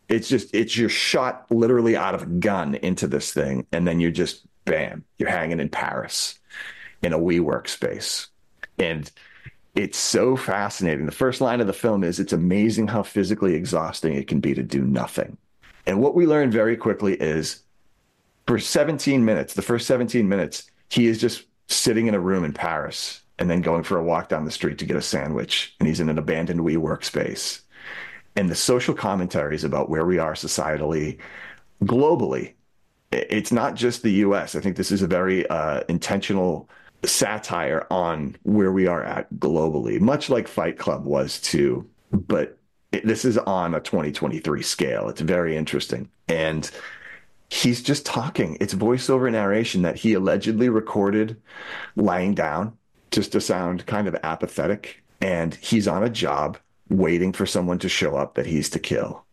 It's 0.09 0.29
just, 0.29 0.55
it's 0.55 0.77
your 0.77 0.89
shot 0.89 1.47
literally 1.51 1.97
out 1.97 2.15
of 2.15 2.23
a 2.23 2.27
gun 2.27 2.77
into 2.77 3.07
this 3.07 3.33
thing. 3.33 3.67
And 3.73 3.87
then 3.87 4.01
you're 4.01 4.11
just, 4.11 4.47
bam, 4.65 5.05
you're 5.19 5.31
hanging 5.31 5.61
in 5.61 5.69
Paris 5.69 6.39
in 7.03 7.13
a 7.13 7.19
WeWork 7.19 7.69
space. 7.69 8.29
And 8.79 9.11
it's 9.75 9.99
so 9.99 10.37
fascinating. 10.37 11.07
The 11.07 11.13
first 11.13 11.41
line 11.41 11.61
of 11.61 11.67
the 11.67 11.73
film 11.73 12.03
is 12.03 12.19
it's 12.19 12.33
amazing 12.33 12.89
how 12.89 13.03
physically 13.03 13.55
exhausting 13.55 14.15
it 14.15 14.27
can 14.27 14.41
be 14.41 14.55
to 14.55 14.63
do 14.63 14.83
nothing. 14.83 15.37
And 15.87 16.01
what 16.01 16.15
we 16.15 16.27
learn 16.27 16.51
very 16.51 16.77
quickly 16.77 17.15
is 17.15 17.63
for 18.47 18.59
17 18.59 19.25
minutes, 19.25 19.55
the 19.55 19.63
first 19.63 19.87
17 19.87 20.29
minutes, 20.29 20.71
he 20.89 21.07
is 21.07 21.21
just 21.21 21.45
sitting 21.69 22.07
in 22.07 22.15
a 22.15 22.21
room 22.21 22.45
in 22.45 22.53
Paris 22.53 23.23
and 23.39 23.51
then 23.51 23.61
going 23.61 23.83
for 23.83 23.99
a 23.99 24.03
walk 24.03 24.29
down 24.29 24.45
the 24.45 24.51
street 24.51 24.79
to 24.79 24.87
get 24.87 24.97
a 24.97 25.03
sandwich. 25.03 25.75
And 25.79 25.89
he's 25.89 26.01
in 26.01 26.09
an 26.09 26.19
abandoned 26.19 26.61
WeWork 26.61 27.05
space. 27.05 27.63
And 28.37 28.51
the 28.51 28.55
social 28.55 28.95
commentaries 28.95 29.65
about 29.65 29.89
where 29.89 30.05
we 30.05 30.19
are 30.19 30.35
societally, 30.35 31.19
globally, 31.83 32.53
it's 33.13 33.53
not 33.53 33.75
just 33.75 34.03
the 34.03 34.13
US. 34.13 34.55
I 34.55 34.61
think 34.61 34.77
this 34.77 34.93
is 34.93 35.03
a 35.03 35.07
very 35.07 35.47
uh, 35.49 35.83
intentional 35.89 36.69
satire 37.05 37.87
on 37.91 38.37
where 38.43 38.73
we 38.73 38.87
are 38.87 39.03
at 39.03 39.33
globally, 39.35 40.01
much 40.01 40.29
like 40.29 40.49
Fight 40.49 40.79
Club 40.79 41.05
was 41.05 41.41
too. 41.41 41.89
But 42.11 42.59
it, 42.93 43.07
this 43.07 43.25
is 43.25 43.39
on 43.39 43.75
a 43.75 43.81
2023 43.81 44.63
scale. 44.63 45.09
It's 45.09 45.21
very 45.21 45.57
interesting. 45.57 46.11
And 46.29 46.71
he's 47.49 47.83
just 47.83 48.05
talking. 48.05 48.57
It's 48.61 48.75
voiceover 48.75 49.31
narration 49.31 49.83
that 49.83 49.97
he 49.97 50.15
allegedly 50.15 50.69
recorded 50.69 51.41
lying 51.95 52.35
down 52.35 52.77
just 53.11 53.33
to 53.33 53.41
sound 53.41 53.87
kind 53.87 54.09
of 54.09 54.17
apathetic. 54.23 55.03
And 55.21 55.55
he's 55.55 55.89
on 55.89 56.03
a 56.03 56.11
job 56.11 56.59
waiting 56.89 57.33
for 57.33 57.47
someone 57.47 57.79
to 57.81 57.89
show 57.89 58.17
up 58.17 58.35
that 58.35 58.47
he's 58.47 58.71
to 58.71 58.79
kill. 58.79 59.25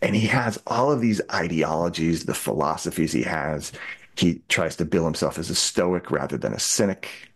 And 0.00 0.14
he 0.14 0.26
has 0.28 0.60
all 0.66 0.90
of 0.90 1.00
these 1.00 1.20
ideologies, 1.32 2.24
the 2.24 2.34
philosophies 2.34 3.12
he 3.12 3.22
has. 3.22 3.72
He 4.16 4.42
tries 4.48 4.76
to 4.76 4.84
bill 4.84 5.04
himself 5.04 5.38
as 5.38 5.50
a 5.50 5.54
stoic 5.54 6.10
rather 6.10 6.36
than 6.36 6.52
a 6.52 6.58
cynic. 6.58 7.32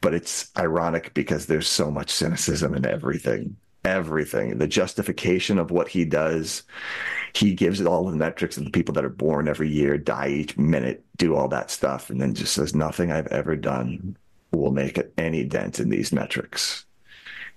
But 0.00 0.14
it's 0.14 0.50
ironic 0.58 1.14
because 1.14 1.46
there's 1.46 1.68
so 1.68 1.90
much 1.90 2.10
cynicism 2.10 2.74
in 2.74 2.84
everything, 2.84 3.56
everything. 3.84 4.58
The 4.58 4.66
justification 4.66 5.58
of 5.58 5.70
what 5.70 5.88
he 5.88 6.04
does, 6.04 6.64
he 7.34 7.54
gives 7.54 7.80
it 7.80 7.86
all 7.86 8.04
the 8.04 8.16
metrics 8.16 8.56
of 8.56 8.64
the 8.64 8.70
people 8.70 8.94
that 8.94 9.04
are 9.04 9.10
born 9.10 9.48
every 9.48 9.70
year, 9.70 9.96
die 9.96 10.28
each 10.28 10.58
minute, 10.58 11.04
do 11.16 11.36
all 11.36 11.48
that 11.48 11.70
stuff, 11.70 12.10
and 12.10 12.20
then 12.20 12.34
just 12.34 12.54
says, 12.54 12.74
Nothing 12.74 13.12
I've 13.12 13.28
ever 13.28 13.54
done 13.54 14.16
will 14.50 14.72
make 14.72 15.00
any 15.16 15.44
dent 15.44 15.78
in 15.78 15.88
these 15.88 16.12
metrics. 16.12 16.84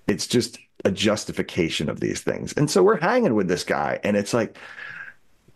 It's 0.06 0.26
just 0.26 0.58
a 0.86 0.90
justification 0.90 1.90
of 1.90 1.98
these 1.98 2.20
things. 2.20 2.52
And 2.52 2.70
so 2.70 2.80
we're 2.80 3.00
hanging 3.00 3.34
with 3.34 3.48
this 3.48 3.64
guy, 3.64 3.98
and 4.04 4.16
it's 4.16 4.32
like, 4.32 4.56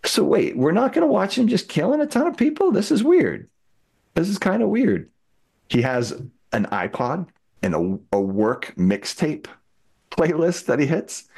so 0.04 0.24
wait, 0.24 0.56
we're 0.56 0.72
not 0.72 0.92
going 0.92 1.06
to 1.06 1.12
watch 1.12 1.38
him 1.38 1.46
just 1.46 1.68
killing 1.68 2.00
a 2.00 2.06
ton 2.06 2.26
of 2.26 2.36
people? 2.36 2.72
This 2.72 2.90
is 2.90 3.04
weird. 3.04 3.48
This 4.14 4.28
is 4.28 4.38
kind 4.38 4.60
of 4.60 4.70
weird. 4.70 5.08
He 5.68 5.82
has 5.82 6.10
an 6.52 6.66
iPod 6.66 7.28
and 7.62 7.74
a, 7.74 8.16
a 8.16 8.20
work 8.20 8.74
mixtape 8.76 9.46
playlist 10.10 10.66
that 10.66 10.80
he 10.80 10.86
hits. 10.86 11.28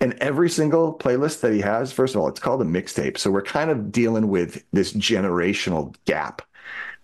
And 0.00 0.14
every 0.20 0.48
single 0.48 0.96
playlist 0.96 1.40
that 1.40 1.52
he 1.52 1.60
has, 1.60 1.90
first 1.92 2.14
of 2.14 2.20
all, 2.20 2.28
it's 2.28 2.38
called 2.38 2.62
a 2.62 2.64
mixtape. 2.64 3.18
So 3.18 3.32
we're 3.32 3.42
kind 3.42 3.70
of 3.70 3.90
dealing 3.90 4.28
with 4.28 4.64
this 4.72 4.92
generational 4.92 5.96
gap 6.04 6.42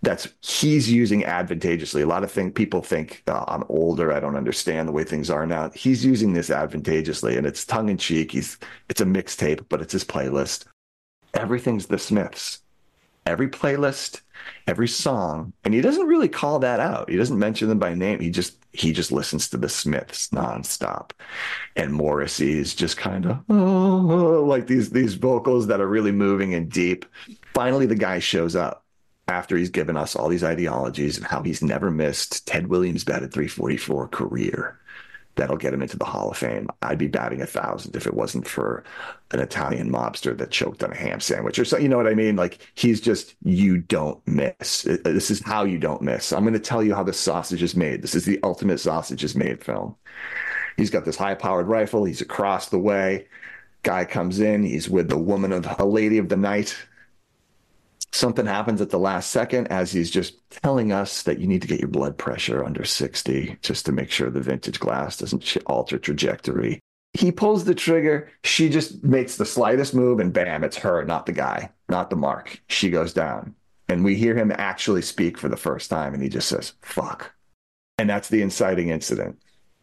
that's 0.01 0.27
he's 0.41 0.91
using 0.91 1.25
advantageously. 1.25 2.01
A 2.01 2.07
lot 2.07 2.23
of 2.23 2.31
thing 2.31 2.51
people 2.51 2.81
think 2.81 3.23
oh, 3.27 3.43
I'm 3.47 3.63
older, 3.69 4.11
I 4.11 4.19
don't 4.19 4.35
understand 4.35 4.87
the 4.87 4.91
way 4.91 5.03
things 5.03 5.29
are 5.29 5.45
now. 5.45 5.71
He's 5.71 6.05
using 6.05 6.33
this 6.33 6.49
advantageously, 6.49 7.35
and 7.37 7.47
it's 7.47 7.65
tongue 7.65 7.89
in 7.89 7.97
cheek. 7.97 8.31
He's 8.31 8.57
it's 8.89 9.01
a 9.01 9.05
mixtape, 9.05 9.65
but 9.69 9.81
it's 9.81 9.93
his 9.93 10.05
playlist. 10.05 10.65
Everything's 11.33 11.87
the 11.87 11.97
Smiths. 11.97 12.61
Every 13.25 13.49
playlist, 13.49 14.21
every 14.67 14.87
song, 14.87 15.51
and 15.65 15.73
he 15.73 15.81
doesn't 15.81 16.07
really 16.07 16.29
call 16.29 16.59
that 16.59 16.79
out. 16.79 17.09
He 17.09 17.17
doesn't 17.17 17.37
mention 17.37 17.67
them 17.67 17.77
by 17.77 17.93
name. 17.93 18.21
He 18.21 18.29
just 18.29 18.57
he 18.71 18.93
just 18.93 19.11
listens 19.11 19.49
to 19.49 19.57
the 19.57 19.67
Smiths 19.67 20.29
nonstop, 20.29 21.11
and 21.75 21.91
Morrissey 21.91 22.57
is 22.57 22.73
just 22.73 22.95
kind 22.95 23.25
of 23.25 23.43
oh, 23.49 24.45
like 24.47 24.67
these 24.67 24.91
these 24.91 25.15
vocals 25.15 25.67
that 25.67 25.81
are 25.81 25.87
really 25.87 26.13
moving 26.13 26.53
and 26.53 26.71
deep. 26.71 27.05
Finally, 27.53 27.87
the 27.87 27.95
guy 27.95 28.19
shows 28.19 28.55
up 28.55 28.85
after 29.27 29.57
he's 29.57 29.69
given 29.69 29.97
us 29.97 30.15
all 30.15 30.29
these 30.29 30.43
ideologies 30.43 31.17
and 31.17 31.25
how 31.25 31.41
he's 31.43 31.61
never 31.61 31.91
missed 31.91 32.47
Ted 32.47 32.67
Williams 32.67 33.03
batted 33.03 33.33
344 33.33 34.07
career. 34.07 34.79
That'll 35.35 35.57
get 35.57 35.73
him 35.73 35.83
into 35.83 35.97
the 35.97 36.05
Hall 36.05 36.31
of 36.31 36.37
Fame. 36.37 36.67
I'd 36.81 36.97
be 36.97 37.07
batting 37.07 37.41
a 37.41 37.45
thousand 37.45 37.95
if 37.95 38.07
it 38.07 38.15
wasn't 38.15 38.47
for 38.47 38.83
an 39.31 39.39
Italian 39.39 39.91
mobster 39.91 40.35
that 40.35 40.49
choked 40.49 40.83
on 40.83 40.91
a 40.91 40.97
ham 40.97 41.19
sandwich 41.19 41.59
or 41.59 41.65
so. 41.65 41.77
You 41.77 41.89
know 41.89 41.97
what 41.97 42.07
I 42.07 42.15
mean? 42.15 42.35
Like 42.35 42.57
he's 42.73 42.99
just, 42.99 43.35
you 43.43 43.77
don't 43.77 44.25
miss. 44.27 44.87
Uh, 44.87 44.97
uh, 45.05 45.11
this 45.11 45.29
is 45.29 45.43
how 45.45 45.63
you 45.63 45.77
don't 45.77 46.01
miss. 46.01 46.33
I'm 46.33 46.43
going 46.43 46.53
to 46.53 46.59
tell 46.59 46.81
you 46.81 46.95
how 46.95 47.03
the 47.03 47.13
sausage 47.13 47.61
is 47.61 47.75
made. 47.75 48.01
This 48.01 48.15
is 48.15 48.25
the 48.25 48.39
ultimate 48.43 48.79
sausage 48.79 49.23
is 49.23 49.35
made 49.35 49.63
film. 49.63 49.95
He's 50.75 50.89
got 50.89 51.05
this 51.05 51.17
high 51.17 51.35
powered 51.35 51.67
rifle. 51.67 52.03
He's 52.03 52.21
across 52.21 52.69
the 52.69 52.79
way. 52.79 53.27
Guy 53.83 54.05
comes 54.05 54.39
in. 54.39 54.63
He's 54.63 54.89
with 54.89 55.07
the 55.07 55.19
woman 55.19 55.51
of 55.51 55.67
a 55.79 55.85
lady 55.85 56.17
of 56.17 56.29
the 56.29 56.37
night 56.37 56.75
something 58.17 58.45
happens 58.45 58.81
at 58.81 58.89
the 58.89 58.99
last 58.99 59.31
second 59.31 59.67
as 59.67 59.91
he's 59.91 60.11
just 60.11 60.49
telling 60.49 60.91
us 60.91 61.23
that 61.23 61.39
you 61.39 61.47
need 61.47 61.61
to 61.61 61.67
get 61.67 61.79
your 61.79 61.87
blood 61.87 62.17
pressure 62.17 62.63
under 62.63 62.83
60 62.83 63.57
just 63.61 63.85
to 63.85 63.91
make 63.91 64.11
sure 64.11 64.29
the 64.29 64.41
vintage 64.41 64.79
glass 64.79 65.17
doesn't 65.17 65.57
alter 65.67 65.97
trajectory. 65.97 66.79
He 67.13 67.31
pulls 67.31 67.63
the 67.63 67.75
trigger. 67.75 68.29
She 68.43 68.69
just 68.69 69.03
makes 69.03 69.37
the 69.37 69.45
slightest 69.45 69.95
move, 69.95 70.19
and 70.19 70.33
bam, 70.33 70.63
it's 70.63 70.77
her, 70.77 71.03
not 71.05 71.25
the 71.25 71.31
guy, 71.31 71.71
not 71.89 72.09
the 72.09 72.15
mark. 72.15 72.61
She 72.67 72.89
goes 72.89 73.13
down. 73.13 73.55
And 73.89 74.03
we 74.03 74.15
hear 74.15 74.35
him 74.35 74.51
actually 74.51 75.01
speak 75.01 75.37
for 75.37 75.47
the 75.47 75.57
first 75.57 75.89
time, 75.89 76.13
and 76.13 76.21
he 76.21 76.29
just 76.29 76.49
says, 76.49 76.73
fuck. 76.81 77.33
And 77.97 78.09
that's 78.09 78.29
the 78.29 78.41
inciting 78.41 78.89
incident. 78.89 79.39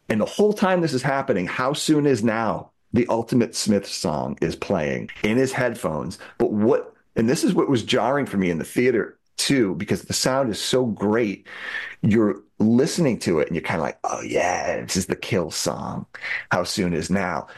And 0.08 0.20
the 0.20 0.26
whole 0.26 0.52
time 0.52 0.80
this 0.80 0.92
is 0.92 1.02
happening, 1.02 1.46
how 1.46 1.72
soon 1.72 2.06
is 2.06 2.22
now? 2.22 2.70
The 2.92 3.06
Ultimate 3.08 3.56
Smith 3.56 3.86
song 3.86 4.38
is 4.40 4.54
playing 4.54 5.10
in 5.24 5.36
his 5.36 5.52
headphones. 5.52 6.18
But 6.38 6.52
what 6.52 6.93
and 7.16 7.28
this 7.28 7.44
is 7.44 7.54
what 7.54 7.68
was 7.68 7.82
jarring 7.82 8.26
for 8.26 8.36
me 8.36 8.50
in 8.50 8.58
the 8.58 8.64
theater 8.64 9.18
too, 9.36 9.74
because 9.74 10.02
the 10.02 10.12
sound 10.12 10.50
is 10.50 10.60
so 10.60 10.86
great. 10.86 11.46
You're 12.02 12.42
listening 12.58 13.18
to 13.20 13.40
it 13.40 13.48
and 13.48 13.56
you're 13.56 13.64
kind 13.64 13.80
of 13.80 13.84
like, 13.84 13.98
oh, 14.04 14.20
yeah, 14.22 14.80
this 14.80 14.96
is 14.96 15.06
the 15.06 15.16
kill 15.16 15.50
song. 15.50 16.06
How 16.50 16.64
soon 16.64 16.94
is 16.94 17.10
now? 17.10 17.48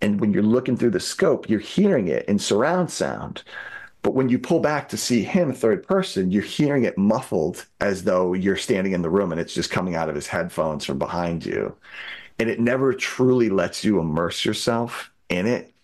And 0.00 0.20
when 0.20 0.32
you're 0.32 0.42
looking 0.42 0.76
through 0.76 0.90
the 0.90 1.00
scope, 1.00 1.48
you're 1.48 1.60
hearing 1.60 2.08
it 2.08 2.26
in 2.26 2.38
surround 2.38 2.90
sound. 2.90 3.42
But 4.02 4.14
when 4.14 4.28
you 4.28 4.38
pull 4.38 4.60
back 4.60 4.88
to 4.90 4.96
see 4.96 5.22
him 5.22 5.52
third 5.52 5.86
person, 5.86 6.30
you're 6.30 6.42
hearing 6.42 6.84
it 6.84 6.96
muffled 6.96 7.66
as 7.80 8.04
though 8.04 8.34
you're 8.34 8.56
standing 8.56 8.92
in 8.92 9.02
the 9.02 9.10
room 9.10 9.32
and 9.32 9.40
it's 9.40 9.54
just 9.54 9.70
coming 9.70 9.94
out 9.94 10.08
of 10.08 10.14
his 10.14 10.28
headphones 10.28 10.84
from 10.84 10.98
behind 10.98 11.44
you. 11.44 11.74
And 12.38 12.48
it 12.48 12.60
never 12.60 12.92
truly 12.92 13.48
lets 13.48 13.82
you 13.82 13.98
immerse 13.98 14.44
yourself 14.44 15.10
in 15.28 15.46
it 15.46 15.74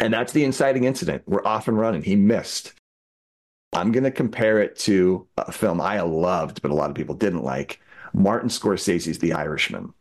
and 0.00 0.12
that's 0.12 0.32
the 0.32 0.44
inciting 0.44 0.84
incident. 0.84 1.22
We're 1.26 1.46
off 1.46 1.68
and 1.68 1.78
running. 1.78 2.02
He 2.02 2.16
missed. 2.16 2.72
I'm 3.72 3.92
going 3.92 4.04
to 4.04 4.10
compare 4.10 4.60
it 4.60 4.76
to 4.80 5.28
a 5.36 5.52
film 5.52 5.80
I 5.80 6.00
loved, 6.00 6.62
but 6.62 6.70
a 6.70 6.74
lot 6.74 6.90
of 6.90 6.96
people 6.96 7.14
didn't 7.14 7.44
like 7.44 7.80
Martin 8.12 8.48
Scorsese's 8.48 9.18
The 9.18 9.32
Irishman. 9.32 9.94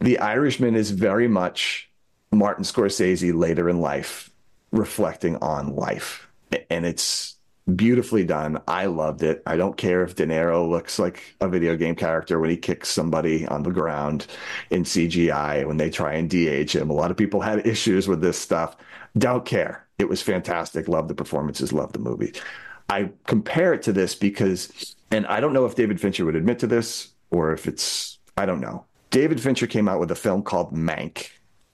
The 0.00 0.18
Irishman 0.18 0.74
is 0.74 0.90
very 0.90 1.28
much 1.28 1.90
Martin 2.32 2.64
Scorsese 2.64 3.34
later 3.34 3.68
in 3.68 3.80
life, 3.80 4.30
reflecting 4.70 5.36
on 5.36 5.76
life. 5.76 6.28
And 6.70 6.86
it's 6.86 7.36
beautifully 7.76 8.24
done. 8.24 8.60
I 8.66 8.86
loved 8.86 9.22
it. 9.22 9.42
I 9.46 9.56
don't 9.56 9.76
care 9.76 10.02
if 10.02 10.16
De 10.16 10.26
Niro 10.26 10.68
looks 10.68 10.98
like 10.98 11.36
a 11.40 11.48
video 11.48 11.76
game 11.76 11.94
character 11.94 12.40
when 12.40 12.50
he 12.50 12.56
kicks 12.56 12.88
somebody 12.88 13.46
on 13.46 13.62
the 13.62 13.70
ground 13.70 14.26
in 14.70 14.82
CGI 14.82 15.66
when 15.66 15.76
they 15.76 15.90
try 15.90 16.14
and 16.14 16.28
de-age 16.28 16.74
him. 16.74 16.90
A 16.90 16.94
lot 16.94 17.10
of 17.10 17.16
people 17.16 17.40
had 17.40 17.66
issues 17.66 18.08
with 18.08 18.20
this 18.20 18.38
stuff. 18.38 18.76
Don't 19.16 19.44
care. 19.44 19.86
It 19.98 20.08
was 20.08 20.22
fantastic. 20.22 20.88
Love 20.88 21.08
the 21.08 21.14
performances. 21.14 21.72
Love 21.72 21.92
the 21.92 21.98
movie. 21.98 22.32
I 22.88 23.10
compare 23.26 23.72
it 23.72 23.82
to 23.82 23.92
this 23.92 24.14
because, 24.14 24.96
and 25.10 25.26
I 25.26 25.40
don't 25.40 25.52
know 25.52 25.64
if 25.64 25.76
David 25.76 26.00
Fincher 26.00 26.24
would 26.24 26.36
admit 26.36 26.58
to 26.60 26.66
this 26.66 27.12
or 27.30 27.52
if 27.52 27.66
it's, 27.66 28.18
I 28.36 28.46
don't 28.46 28.60
know. 28.60 28.84
David 29.10 29.40
Fincher 29.40 29.66
came 29.66 29.88
out 29.88 30.00
with 30.00 30.10
a 30.10 30.16
film 30.16 30.42
called 30.42 30.74
Mank, 30.74 31.28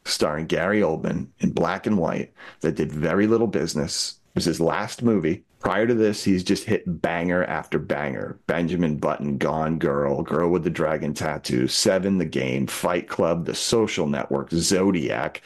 starring 0.05 0.47
Gary 0.47 0.81
Oldman 0.81 1.29
in 1.39 1.51
black 1.51 1.87
and 1.87 1.99
white, 1.99 2.33
that 2.61 2.75
did 2.75 2.93
very 2.93 3.27
little 3.27 3.47
business. 3.47 4.21
It 4.31 4.35
was 4.35 4.45
his 4.45 4.61
last 4.61 5.03
movie. 5.03 5.45
Prior 5.61 5.87
to 5.87 5.95
this, 5.95 6.23
he's 6.23 6.45
just 6.45 6.65
hit 6.65 7.01
banger 7.03 7.45
after 7.45 7.79
banger. 7.79 8.39
Benjamin 8.47 8.97
Button, 8.97 9.39
Gone 9.39 9.79
Girl, 9.79 10.23
Girl 10.23 10.51
with 10.51 10.63
the 10.63 10.71
Dragon 10.71 11.15
Tattoo, 11.15 11.67
Seven, 11.67 12.19
The 12.19 12.25
Game, 12.25 12.67
Fight 12.67 13.09
Club, 13.09 13.45
The 13.45 13.55
Social 13.55 14.07
Network, 14.07 14.51
Zodiac 14.51 15.43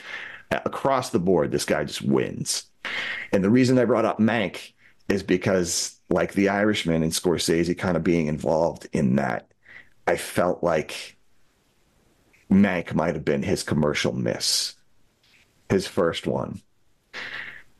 across 0.64 1.10
the 1.10 1.18
board, 1.18 1.50
this 1.50 1.64
guy 1.64 1.84
just 1.84 2.02
wins. 2.02 2.64
And 3.32 3.42
the 3.42 3.50
reason 3.50 3.78
I 3.78 3.84
brought 3.84 4.04
up 4.04 4.18
Mank 4.18 4.72
is 5.08 5.22
because, 5.22 5.98
like 6.10 6.32
The 6.32 6.48
Irishman 6.48 7.02
and 7.02 7.12
Scorsese 7.12 7.76
kind 7.76 7.96
of 7.96 8.04
being 8.04 8.26
involved 8.26 8.88
in 8.92 9.16
that, 9.16 9.50
I 10.06 10.16
felt 10.16 10.62
like 10.62 11.16
Mank 12.50 12.94
might 12.94 13.14
have 13.14 13.24
been 13.24 13.42
his 13.42 13.62
commercial 13.62 14.12
miss, 14.12 14.74
his 15.70 15.86
first 15.86 16.26
one. 16.26 16.60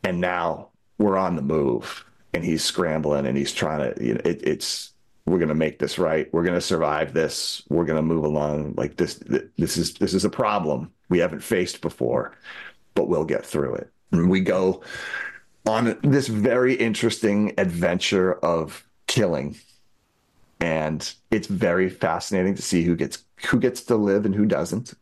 And 0.05 0.21
now 0.21 0.69
we're 0.99 1.17
on 1.17 1.37
the 1.37 1.43
move 1.43 2.05
and 2.33 2.45
he's 2.45 2.65
scrambling 2.65 3.27
and 3.27 3.37
he's 3.37 3.53
trying 3.53 3.95
to, 3.95 4.05
you 4.05 4.15
know, 4.15 4.21
it, 4.25 4.43
it's, 4.43 4.92
we're 5.27 5.39
going 5.39 5.49
to 5.49 5.55
make 5.55 5.79
this 5.79 5.99
right. 5.99 6.33
We're 6.33 6.43
going 6.43 6.55
to 6.55 6.61
survive 6.61 7.15
this. 7.15 7.63
We're 7.69 7.85
going 7.85 7.97
to 7.97 8.03
move 8.03 8.25
along. 8.25 8.75
Like 8.77 8.97
this, 8.97 9.23
this 9.57 9.77
is, 9.77 9.95
this 9.95 10.15
is 10.15 10.25
a 10.25 10.31
problem 10.31 10.93
we 11.09 11.19
haven't 11.19 11.43
faced 11.43 11.81
before, 11.81 12.37
but 12.95 13.09
we'll 13.09 13.25
get 13.25 13.47
through 13.47 13.77
it. 13.77 13.91
And 14.11 14.29
we 14.29 14.41
go 14.41 14.83
on 15.67 15.97
this 16.03 16.29
very 16.29 16.75
interesting 16.75 17.55
adventure 17.59 18.35
of 18.35 18.85
killing. 19.07 19.57
And 20.61 21.13
it's 21.31 21.47
very 21.47 21.89
fascinating 21.89 22.55
to 22.55 22.63
see 22.63 22.83
who 22.85 22.95
gets 22.97 23.25
who 23.49 23.59
gets 23.59 23.83
to 23.83 23.97
live 23.97 24.25
and 24.25 24.35
who 24.35 24.47
doesn't. 24.47 24.95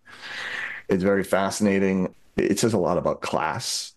It's 0.89 1.03
very 1.03 1.23
fascinating. 1.23 2.15
It 2.37 2.59
says 2.59 2.73
a 2.73 2.79
lot 2.79 2.97
about 2.97 3.21
class, 3.21 3.93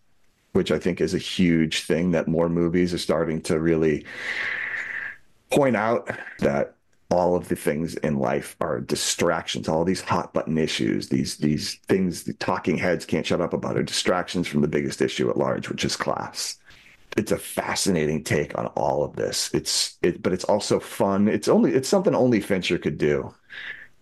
which 0.52 0.72
I 0.72 0.80
think 0.80 1.00
is 1.00 1.14
a 1.14 1.20
huge 1.20 1.84
thing 1.84 2.12
that 2.12 2.28
more 2.28 2.50
movies 2.50 2.94
are 2.94 2.98
starting 2.98 3.42
to 3.44 3.60
really 3.60 4.06
point 5.54 5.76
out 5.76 6.10
that 6.40 6.76
all 7.10 7.36
of 7.36 7.48
the 7.48 7.56
things 7.56 7.96
in 7.98 8.18
life 8.18 8.56
are 8.60 8.80
distractions 8.82 9.68
all 9.68 9.84
these 9.86 10.02
hot 10.02 10.34
button 10.34 10.58
issues 10.58 11.10
these 11.10 11.38
these 11.38 11.76
things 11.88 12.24
the 12.24 12.34
talking 12.34 12.78
heads 12.78 13.06
can't 13.06 13.26
shut 13.26 13.42
up 13.42 13.54
about 13.54 13.78
are 13.78 13.84
distractions 13.84 14.48
from 14.48 14.62
the 14.62 14.68
biggest 14.68 15.02
issue 15.02 15.30
at 15.30 15.38
large 15.38 15.70
which 15.70 15.86
is 15.86 15.96
class 15.96 16.58
it's 17.16 17.32
a 17.32 17.38
fascinating 17.38 18.24
take 18.24 18.58
on 18.58 18.66
all 18.68 19.04
of 19.04 19.16
this 19.16 19.52
it's 19.54 19.98
it 20.02 20.24
but 20.24 20.34
it's 20.34 20.46
also 20.46 20.80
fun 20.80 21.28
it's 21.28 21.48
only 21.48 21.74
it's 21.74 21.90
something 21.90 22.16
only 22.16 22.40
fincher 22.42 22.78
could 22.80 22.98
do 22.98 23.34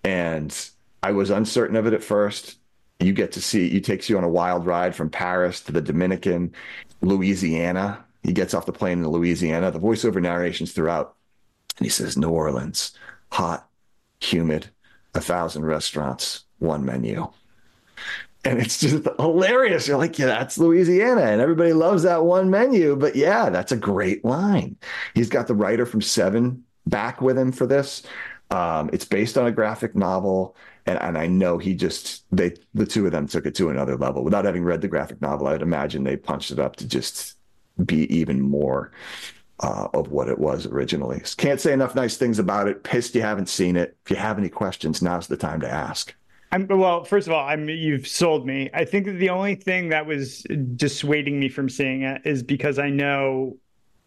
and 0.03 0.69
i 1.03 1.11
was 1.11 1.29
uncertain 1.29 1.75
of 1.75 1.85
it 1.85 1.93
at 1.93 2.03
first 2.03 2.57
You 2.99 3.13
get 3.13 3.31
to 3.33 3.41
see, 3.41 3.69
he 3.69 3.81
takes 3.81 4.09
you 4.09 4.17
on 4.17 4.23
a 4.23 4.29
wild 4.29 4.65
ride 4.65 4.95
from 4.95 5.09
Paris 5.09 5.61
to 5.61 5.71
the 5.71 5.81
Dominican, 5.81 6.53
Louisiana. 7.01 8.05
He 8.23 8.33
gets 8.33 8.53
off 8.53 8.67
the 8.67 8.71
plane 8.73 8.99
in 8.99 9.07
Louisiana. 9.09 9.71
The 9.71 9.79
voiceover 9.79 10.21
narrations 10.21 10.73
throughout. 10.73 11.15
And 11.77 11.85
he 11.85 11.89
says, 11.89 12.17
New 12.17 12.29
Orleans, 12.29 12.97
hot, 13.31 13.67
humid, 14.19 14.69
a 15.13 15.21
thousand 15.21 15.65
restaurants, 15.65 16.45
one 16.59 16.85
menu. 16.85 17.27
And 18.43 18.59
it's 18.59 18.79
just 18.79 19.07
hilarious. 19.19 19.87
You're 19.87 19.97
like, 19.97 20.17
yeah, 20.17 20.25
that's 20.25 20.57
Louisiana. 20.57 21.21
And 21.21 21.41
everybody 21.41 21.73
loves 21.73 22.03
that 22.03 22.23
one 22.23 22.49
menu. 22.49 22.95
But 22.95 23.15
yeah, 23.15 23.49
that's 23.49 23.71
a 23.71 23.77
great 23.77 24.25
line. 24.25 24.77
He's 25.13 25.29
got 25.29 25.47
the 25.47 25.53
writer 25.53 25.85
from 25.85 26.01
Seven 26.01 26.63
back 26.87 27.21
with 27.21 27.37
him 27.37 27.51
for 27.51 27.67
this. 27.67 28.03
Um, 28.49 28.89
it's 28.91 29.05
based 29.05 29.37
on 29.37 29.45
a 29.45 29.51
graphic 29.51 29.95
novel. 29.95 30.55
And, 30.87 30.99
and 30.99 31.17
I 31.17 31.27
know 31.27 31.59
he 31.59 31.75
just, 31.75 32.25
they, 32.31 32.55
the 32.73 32.87
two 32.87 33.05
of 33.05 33.11
them 33.11 33.27
took 33.27 33.45
it 33.45 33.53
to 33.55 33.69
another 33.69 33.95
level. 33.95 34.23
Without 34.23 34.45
having 34.45 34.63
read 34.63 34.81
the 34.81 34.87
graphic 34.87 35.21
novel, 35.21 35.47
I'd 35.47 35.61
imagine 35.61 36.03
they 36.03 36.17
punched 36.17 36.49
it 36.49 36.59
up 36.59 36.77
to 36.77 36.87
just 36.87 37.35
be 37.85 38.11
even 38.13 38.41
more 38.41 38.91
uh, 39.61 39.87
of 39.93 40.11
what 40.11 40.27
it 40.27 40.39
was 40.39 40.65
originally. 40.65 41.21
Can't 41.37 41.61
say 41.61 41.73
enough 41.73 41.95
nice 41.95 42.17
things 42.17 42.39
about 42.39 42.67
it. 42.67 42.83
Pissed 42.83 43.15
you 43.15 43.21
haven't 43.21 43.49
seen 43.49 43.75
it. 43.75 43.95
If 44.05 44.11
you 44.11 44.17
have 44.17 44.37
any 44.37 44.49
questions, 44.49 45.01
now's 45.01 45.27
the 45.27 45.37
time 45.37 45.61
to 45.61 45.69
ask. 45.69 46.13
I'm, 46.51 46.67
well, 46.67 47.03
first 47.05 47.27
of 47.27 47.33
all, 47.33 47.47
I'm 47.47 47.69
you've 47.69 48.07
sold 48.07 48.45
me. 48.45 48.69
I 48.73 48.83
think 48.83 49.05
that 49.05 49.13
the 49.13 49.29
only 49.29 49.55
thing 49.55 49.89
that 49.89 50.05
was 50.05 50.43
dissuading 50.75 51.39
me 51.39 51.47
from 51.47 51.69
seeing 51.69 52.01
it 52.01 52.21
is 52.25 52.43
because 52.43 52.77
I 52.77 52.89
know 52.89 53.57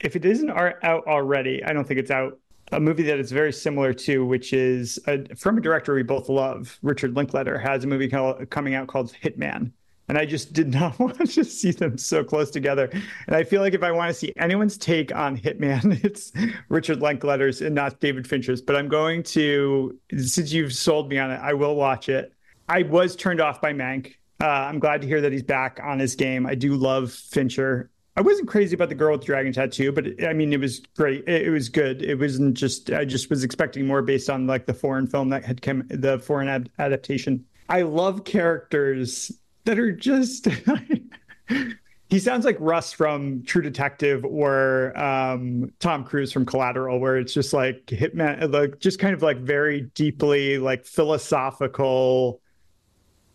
if 0.01 0.15
it 0.15 0.25
isn't 0.25 0.51
out 0.51 1.07
already, 1.07 1.65
I 1.65 1.73
don't 1.73 1.87
think 1.87 2.01
it's 2.01 2.11
out. 2.11 2.39
A 2.73 2.81
movie 2.81 3.05
that 3.05 3.19
is 3.19 3.31
very 3.31 3.53
similar 3.53 3.93
to, 3.95 4.27
which 4.27 4.53
is 4.53 4.99
a, 5.07 5.35
from 5.37 5.59
a 5.59 5.61
director 5.61 5.95
we 5.95 6.03
both 6.03 6.29
love, 6.29 6.79
Richard 6.83 7.15
Linklater, 7.15 7.59
has 7.59 7.85
a 7.85 7.87
movie 7.87 8.09
called, 8.09 8.51
coming 8.51 8.75
out 8.75 8.89
called 8.89 9.15
Hitman 9.23 9.71
and 10.09 10.19
I 10.19 10.27
just 10.27 10.53
did 10.53 10.73
not 10.75 10.99
want 10.99 11.31
to 11.31 11.45
see 11.45 11.71
them 11.71 11.99
so 11.99 12.25
close 12.25 12.51
together. 12.51 12.91
And 13.27 13.37
I 13.37 13.45
feel 13.45 13.61
like 13.61 13.75
if 13.75 13.83
I 13.83 13.93
want 13.93 14.11
to 14.11 14.15
see 14.15 14.33
anyone's 14.37 14.77
take 14.77 15.15
on 15.15 15.37
Hitman, 15.37 16.05
it's 16.05 16.33
Richard 16.69 17.01
Linklater's 17.01 17.61
and 17.61 17.75
not 17.75 18.01
David 18.01 18.27
Fincher's. 18.27 18.61
But 18.61 18.77
I'm 18.77 18.89
going 18.89 19.23
to, 19.25 19.99
since 20.17 20.53
you've 20.53 20.75
sold 20.75 21.09
me 21.09 21.19
on 21.19 21.31
it, 21.31 21.41
I 21.41 21.55
will 21.55 21.77
watch 21.77 22.09
it. 22.09 22.33
I 22.69 22.83
was 22.83 23.15
turned 23.17 23.41
off 23.41 23.61
by 23.61 23.73
Mank. 23.73 24.15
Uh, 24.41 24.47
I'm 24.47 24.79
glad 24.79 25.01
to 25.03 25.07
hear 25.07 25.21
that 25.21 25.33
he's 25.33 25.43
back 25.43 25.81
on 25.83 25.99
his 25.99 26.15
game. 26.15 26.47
I 26.47 26.55
do 26.55 26.75
love 26.75 27.13
Fincher. 27.13 27.91
I 28.17 28.21
wasn't 28.21 28.49
crazy 28.49 28.75
about 28.75 28.91
the 28.91 28.95
girl 28.95 29.13
with 29.13 29.23
the 29.23 29.27
dragon 29.27 29.53
tattoo, 29.53 29.91
but 29.91 30.07
it, 30.07 30.25
I 30.25 30.33
mean, 30.33 30.53
it 30.53 30.61
was 30.61 30.81
great. 30.97 31.25
It, 31.27 31.49
it, 31.49 31.51
was 31.51 31.69
good. 31.69 32.03
It 32.03 32.19
wasn't 32.19 32.55
just. 32.55 32.91
I 32.91 33.05
just 33.05 33.29
was 33.29 33.43
expecting 33.43 33.87
more 33.87 34.03
based 34.03 34.31
on 34.31 34.47
like 34.47 34.67
the 34.67 34.75
foreign 34.75 35.07
film 35.07 35.31
that 35.31 35.45
had 35.45 35.63
come, 35.63 35.85
the 35.89 36.19
foreign 36.21 36.49
ad- 36.49 36.71
adaptation. 36.79 37.45
I 37.69 37.83
love 37.83 38.25
characters 38.25 39.33
that 39.65 39.79
are 39.79 39.93
just 39.93 40.49
he 42.15 42.19
sounds 42.19 42.45
like 42.45 42.57
Rust 42.61 42.97
from 42.97 43.43
True 43.43 43.63
Detective 43.63 44.25
or 44.25 44.97
um, 44.99 45.73
Tom 45.81 46.05
Cruise 46.05 46.33
from 46.33 46.47
Collateral, 46.47 47.01
where 47.01 47.17
it's 47.17 47.33
just 47.33 47.53
like 47.53 47.87
hitman, 47.87 48.53
like 48.53 48.79
just 48.79 48.99
kind 48.99 49.15
of 49.15 49.23
like 49.23 49.39
very 49.39 49.83
deeply 49.95 50.59
like 50.59 50.85
philosophical, 50.85 52.41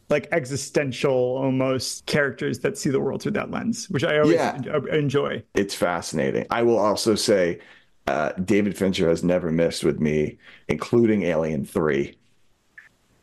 like 0.10 0.28
existential 0.32 1.14
almost 1.14 2.06
characters 2.06 2.60
that 2.60 2.78
see 2.78 2.90
the 2.90 3.00
world 3.00 3.22
through 3.22 3.34
that 3.34 3.52
lens, 3.52 3.90
which 3.90 4.04
I 4.04 4.20
always 4.20 4.36
yeah. 4.36 4.56
enjoy. 4.92 5.44
It's 5.56 5.76
fascinating. 5.76 6.46
I 6.50 6.64
will 6.64 6.80
also 6.80 7.16
say, 7.16 7.60
uh, 8.08 8.32
David 8.44 8.78
Fincher 8.78 9.10
has 9.10 9.24
never 9.24 9.52
missed 9.52 9.84
with 9.84 10.00
me, 10.00 10.38
including 10.68 11.24
Alien 11.24 11.66
Three. 11.66 12.18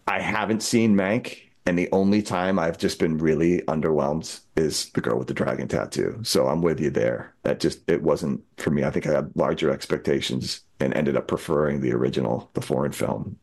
I 0.06 0.20
haven't 0.20 0.62
seen 0.62 0.94
Mank 0.94 1.45
and 1.66 1.76
the 1.76 1.88
only 1.90 2.22
time 2.22 2.58
I've 2.58 2.78
just 2.78 3.00
been 3.00 3.18
really 3.18 3.60
underwhelmed 3.62 4.40
is 4.56 4.90
the 4.90 5.00
girl 5.00 5.18
with 5.18 5.26
the 5.26 5.34
dragon 5.34 5.66
tattoo. 5.66 6.20
So 6.22 6.46
I'm 6.46 6.62
with 6.62 6.80
you 6.80 6.90
there. 6.90 7.34
That 7.42 7.58
just 7.58 7.88
it 7.90 8.02
wasn't 8.02 8.42
for 8.56 8.70
me. 8.70 8.84
I 8.84 8.90
think 8.90 9.06
I 9.06 9.12
had 9.12 9.32
larger 9.34 9.70
expectations 9.70 10.60
and 10.78 10.94
ended 10.94 11.16
up 11.16 11.26
preferring 11.26 11.80
the 11.80 11.92
original, 11.92 12.50
the 12.54 12.60
foreign 12.60 12.92
film. 12.92 13.36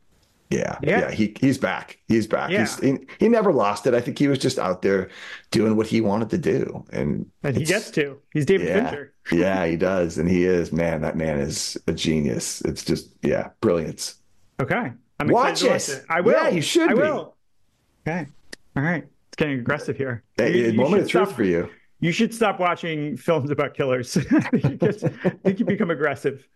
Yeah, 0.49 0.77
yeah, 0.83 0.99
yeah 0.99 1.11
he 1.11 1.35
he's 1.39 1.57
back. 1.57 1.99
He's 2.07 2.27
back. 2.27 2.51
Yeah. 2.51 2.59
He's, 2.59 2.79
he, 2.79 2.97
he 3.19 3.27
never 3.27 3.51
lost 3.51 3.87
it. 3.87 3.93
I 3.93 4.01
think 4.01 4.19
he 4.19 4.27
was 4.27 4.37
just 4.37 4.59
out 4.59 4.83
there 4.83 5.09
doing 5.51 5.75
what 5.75 5.87
he 5.87 5.99
wanted 5.99 6.29
to 6.29 6.37
do, 6.37 6.85
and 6.91 7.29
and 7.41 7.57
he 7.57 7.65
gets 7.65 7.91
to. 7.91 8.19
He's 8.31 8.45
David 8.45 8.67
yeah, 8.67 8.89
Fincher. 8.89 9.13
yeah, 9.31 9.65
he 9.65 9.75
does, 9.75 10.17
and 10.17 10.29
he 10.29 10.45
is. 10.45 10.71
Man, 10.71 11.01
that 11.01 11.17
man 11.17 11.39
is 11.39 11.77
a 11.87 11.93
genius. 11.93 12.61
It's 12.61 12.85
just 12.85 13.09
yeah, 13.23 13.49
brilliance. 13.61 14.15
Okay, 14.61 14.93
I'm 15.19 15.27
watch 15.27 15.63
it. 15.63 15.71
watch 15.71 15.89
it. 15.89 16.05
I 16.07 16.21
will. 16.21 16.33
Yeah, 16.33 16.49
you 16.49 16.61
should. 16.61 16.89
I 16.89 16.93
be. 16.93 16.99
will. 17.01 17.32
Okay. 18.05 18.27
All 18.75 18.83
right. 18.83 19.05
It's 19.27 19.35
getting 19.37 19.59
aggressive 19.59 19.97
here. 19.97 20.23
Hey, 20.37 20.57
you, 20.57 20.65
you 20.67 20.73
moment 20.73 21.03
of 21.03 21.09
truth 21.09 21.29
stop, 21.29 21.35
for 21.35 21.43
you. 21.43 21.69
You 22.01 22.11
should 22.11 22.33
stop 22.33 22.59
watching 22.59 23.17
films 23.17 23.49
about 23.49 23.73
killers. 23.73 24.17
I 24.31 24.41
think 25.43 25.59
you 25.59 25.65
become 25.65 25.89
aggressive. 25.89 26.47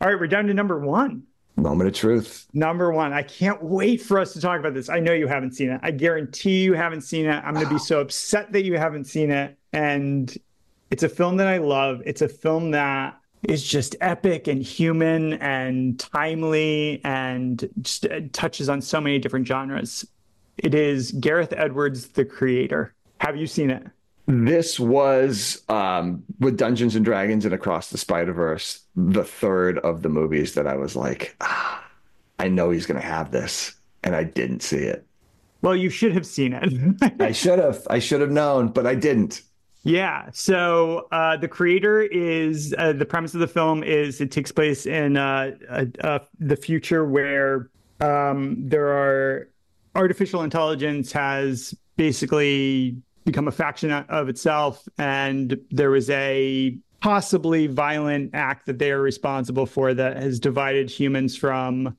All 0.00 0.08
right, 0.08 0.18
we're 0.18 0.26
down 0.26 0.46
to 0.46 0.54
number 0.54 0.78
one. 0.78 1.24
Moment 1.56 1.88
of 1.88 1.94
truth. 1.94 2.46
Number 2.52 2.92
one. 2.92 3.12
I 3.12 3.22
can't 3.22 3.62
wait 3.62 4.02
for 4.02 4.18
us 4.18 4.32
to 4.32 4.40
talk 4.40 4.58
about 4.58 4.74
this. 4.74 4.88
I 4.88 4.98
know 4.98 5.12
you 5.12 5.28
haven't 5.28 5.52
seen 5.52 5.70
it. 5.70 5.80
I 5.84 5.92
guarantee 5.92 6.64
you 6.64 6.72
haven't 6.72 7.02
seen 7.02 7.26
it. 7.26 7.44
I'm 7.44 7.54
going 7.54 7.66
to 7.66 7.72
be 7.72 7.78
so 7.78 8.00
upset 8.00 8.50
that 8.52 8.64
you 8.64 8.76
haven't 8.76 9.04
seen 9.04 9.30
it. 9.30 9.56
And 9.72 10.36
it's 10.90 11.04
a 11.04 11.08
film 11.08 11.36
that 11.36 11.46
I 11.46 11.58
love. 11.58 12.02
It's 12.04 12.22
a 12.22 12.28
film 12.28 12.72
that 12.72 13.20
is 13.44 13.62
just 13.62 13.94
epic 14.00 14.48
and 14.48 14.62
human 14.62 15.34
and 15.34 16.00
timely 16.00 17.00
and 17.04 17.68
just 17.82 18.06
touches 18.32 18.68
on 18.68 18.80
so 18.80 19.00
many 19.00 19.18
different 19.18 19.46
genres. 19.46 20.04
It 20.58 20.74
is 20.74 21.12
Gareth 21.12 21.52
Edwards, 21.56 22.08
the 22.08 22.24
creator. 22.24 22.94
Have 23.18 23.36
you 23.36 23.46
seen 23.46 23.70
it? 23.70 23.86
This 24.26 24.80
was 24.80 25.62
um, 25.68 26.22
with 26.40 26.56
Dungeons 26.56 26.96
and 26.96 27.04
Dragons 27.04 27.44
and 27.44 27.52
Across 27.52 27.90
the 27.90 27.98
Spider 27.98 28.32
Verse, 28.32 28.80
the 28.96 29.24
third 29.24 29.78
of 29.78 30.02
the 30.02 30.08
movies 30.08 30.54
that 30.54 30.66
I 30.66 30.76
was 30.76 30.96
like, 30.96 31.36
ah, 31.40 31.84
I 32.38 32.48
know 32.48 32.70
he's 32.70 32.86
going 32.86 33.00
to 33.00 33.06
have 33.06 33.30
this, 33.30 33.74
and 34.02 34.16
I 34.16 34.24
didn't 34.24 34.62
see 34.62 34.78
it. 34.78 35.06
Well, 35.60 35.76
you 35.76 35.90
should 35.90 36.12
have 36.12 36.26
seen 36.26 36.52
it. 36.52 37.12
I 37.20 37.32
should 37.32 37.58
have. 37.58 37.86
I 37.90 37.98
should 37.98 38.20
have 38.20 38.30
known, 38.30 38.68
but 38.68 38.86
I 38.86 38.94
didn't. 38.94 39.42
Yeah. 39.82 40.30
So 40.32 41.08
uh, 41.12 41.36
the 41.36 41.48
creator 41.48 42.02
is 42.02 42.74
uh, 42.78 42.94
the 42.94 43.04
premise 43.04 43.34
of 43.34 43.40
the 43.40 43.46
film 43.46 43.82
is 43.82 44.20
it 44.20 44.30
takes 44.30 44.50
place 44.50 44.86
in 44.86 45.16
uh, 45.18 45.52
the 46.38 46.56
future 46.56 47.04
where 47.04 47.68
um, 48.00 48.56
there 48.58 48.88
are 48.88 49.48
artificial 49.94 50.42
intelligence 50.42 51.12
has 51.12 51.74
basically 51.96 52.96
become 53.24 53.48
a 53.48 53.52
faction 53.52 53.90
of 53.90 54.28
itself, 54.28 54.86
and 54.98 55.58
there 55.70 55.90
was 55.90 56.10
a 56.10 56.76
possibly 57.00 57.66
violent 57.66 58.30
act 58.34 58.66
that 58.66 58.78
they 58.78 58.90
are 58.90 59.00
responsible 59.00 59.66
for 59.66 59.92
that 59.94 60.16
has 60.16 60.40
divided 60.40 60.90
humans 60.90 61.36
from 61.36 61.96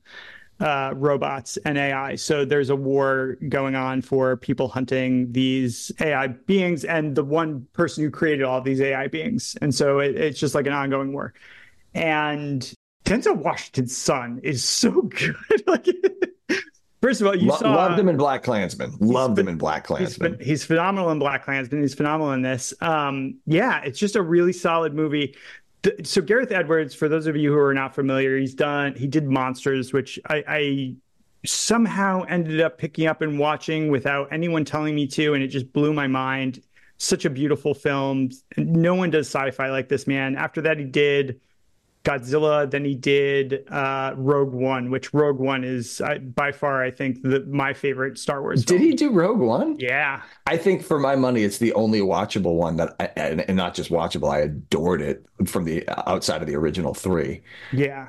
uh, 0.60 0.92
robots 0.96 1.56
and 1.58 1.76
AI. 1.78 2.16
So 2.16 2.44
there's 2.44 2.70
a 2.70 2.76
war 2.76 3.36
going 3.48 3.74
on 3.74 4.02
for 4.02 4.36
people 4.36 4.68
hunting 4.68 5.30
these 5.32 5.92
AI 6.00 6.28
beings 6.28 6.84
and 6.84 7.14
the 7.14 7.24
one 7.24 7.66
person 7.72 8.04
who 8.04 8.10
created 8.10 8.44
all 8.44 8.60
these 8.60 8.80
AI 8.80 9.06
beings. 9.08 9.56
And 9.60 9.74
so 9.74 9.98
it, 9.98 10.16
it's 10.16 10.40
just 10.40 10.54
like 10.54 10.66
an 10.66 10.72
ongoing 10.72 11.12
war. 11.12 11.34
And 11.94 12.72
Denzel 13.04 13.36
Washington's 13.36 13.96
son 13.96 14.40
is 14.42 14.64
so 14.64 15.02
good. 15.02 15.36
like 15.66 15.86
First 17.06 17.20
of 17.20 17.28
all, 17.28 17.36
you 17.36 17.50
Lo- 17.50 17.56
saw 17.56 17.72
loved 17.72 18.00
him 18.00 18.08
in 18.08 18.16
Black 18.16 18.42
Klansman. 18.42 18.96
Loved 18.98 19.38
him 19.38 19.46
in 19.46 19.56
Black 19.56 19.84
Klansman. 19.84 20.38
He's, 20.38 20.46
he's, 20.48 20.64
phenomenal 20.64 21.12
in 21.12 21.20
Black 21.20 21.44
Klansman. 21.44 21.80
He's 21.80 21.94
phenomenal 21.94 22.32
in 22.32 22.42
this. 22.42 22.74
Um, 22.80 23.38
yeah, 23.46 23.80
it's 23.84 24.00
just 24.00 24.16
a 24.16 24.22
really 24.22 24.52
solid 24.52 24.92
movie. 24.92 25.36
So 26.02 26.20
Gareth 26.20 26.50
Edwards, 26.50 26.96
for 26.96 27.08
those 27.08 27.28
of 27.28 27.36
you 27.36 27.52
who 27.52 27.58
are 27.58 27.72
not 27.72 27.94
familiar, 27.94 28.36
he's 28.36 28.56
done. 28.56 28.96
He 28.96 29.06
did 29.06 29.22
Monsters, 29.22 29.92
which 29.92 30.18
I, 30.28 30.42
I 30.48 30.94
somehow 31.46 32.24
ended 32.24 32.60
up 32.60 32.76
picking 32.76 33.06
up 33.06 33.22
and 33.22 33.38
watching 33.38 33.88
without 33.88 34.32
anyone 34.32 34.64
telling 34.64 34.96
me 34.96 35.06
to, 35.06 35.34
and 35.34 35.44
it 35.44 35.46
just 35.46 35.72
blew 35.72 35.92
my 35.92 36.08
mind. 36.08 36.60
Such 36.98 37.24
a 37.24 37.30
beautiful 37.30 37.72
film. 37.72 38.30
No 38.56 38.96
one 38.96 39.10
does 39.10 39.28
sci-fi 39.28 39.70
like 39.70 39.88
this 39.88 40.08
man. 40.08 40.34
After 40.34 40.60
that, 40.62 40.76
he 40.76 40.84
did 40.84 41.40
Godzilla. 42.06 42.70
Then 42.70 42.84
he 42.84 42.94
did 42.94 43.64
uh, 43.70 44.14
Rogue 44.16 44.52
One, 44.52 44.90
which 44.90 45.12
Rogue 45.12 45.38
One 45.38 45.64
is 45.64 46.00
uh, 46.00 46.18
by 46.18 46.52
far, 46.52 46.82
I 46.82 46.90
think, 46.90 47.22
the, 47.22 47.40
my 47.46 47.74
favorite 47.74 48.16
Star 48.18 48.40
Wars. 48.40 48.64
Did 48.64 48.80
he 48.80 48.94
do 48.94 49.10
Rogue 49.10 49.40
One? 49.40 49.76
Yeah, 49.78 50.22
I 50.46 50.56
think 50.56 50.82
for 50.82 50.98
my 50.98 51.16
money, 51.16 51.42
it's 51.42 51.58
the 51.58 51.72
only 51.74 52.00
watchable 52.00 52.54
one 52.54 52.76
that, 52.76 52.94
I, 53.00 53.10
and, 53.16 53.40
and 53.40 53.56
not 53.56 53.74
just 53.74 53.90
watchable. 53.90 54.32
I 54.32 54.40
adored 54.40 55.02
it 55.02 55.26
from 55.46 55.64
the 55.64 55.84
outside 56.08 56.42
of 56.42 56.46
the 56.46 56.54
original 56.54 56.94
three. 56.94 57.42
Yeah, 57.72 58.08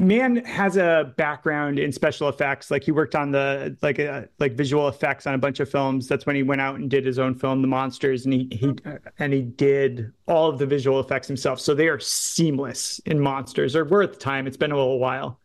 man 0.00 0.36
has 0.44 0.76
a 0.76 1.12
background 1.16 1.78
in 1.78 1.92
special 1.92 2.28
effects. 2.28 2.70
Like 2.70 2.82
he 2.82 2.90
worked 2.90 3.14
on 3.14 3.30
the 3.30 3.76
like 3.82 4.00
uh, 4.00 4.22
like 4.38 4.54
visual 4.54 4.88
effects 4.88 5.26
on 5.26 5.34
a 5.34 5.38
bunch 5.38 5.60
of 5.60 5.70
films. 5.70 6.08
That's 6.08 6.26
when 6.26 6.34
he 6.36 6.42
went 6.42 6.60
out 6.60 6.76
and 6.76 6.90
did 6.90 7.04
his 7.04 7.18
own 7.18 7.34
film 7.34 7.62
the 7.62 7.68
monsters 7.68 8.24
and 8.24 8.32
he 8.32 8.48
he 8.50 8.74
and 9.18 9.32
he 9.32 9.42
did 9.42 10.12
all 10.26 10.48
of 10.48 10.58
the 10.58 10.66
visual 10.66 10.98
effects 11.00 11.28
himself. 11.28 11.60
So 11.60 11.74
they 11.74 11.88
are 11.88 12.00
seamless 12.00 12.98
in 13.00 13.20
monsters. 13.20 13.76
Or 13.76 13.84
were 13.84 14.02
at 14.02 14.12
the 14.12 14.18
time. 14.18 14.46
It's 14.46 14.56
been 14.56 14.72
a 14.72 14.76
little 14.76 14.98
while. 14.98 15.38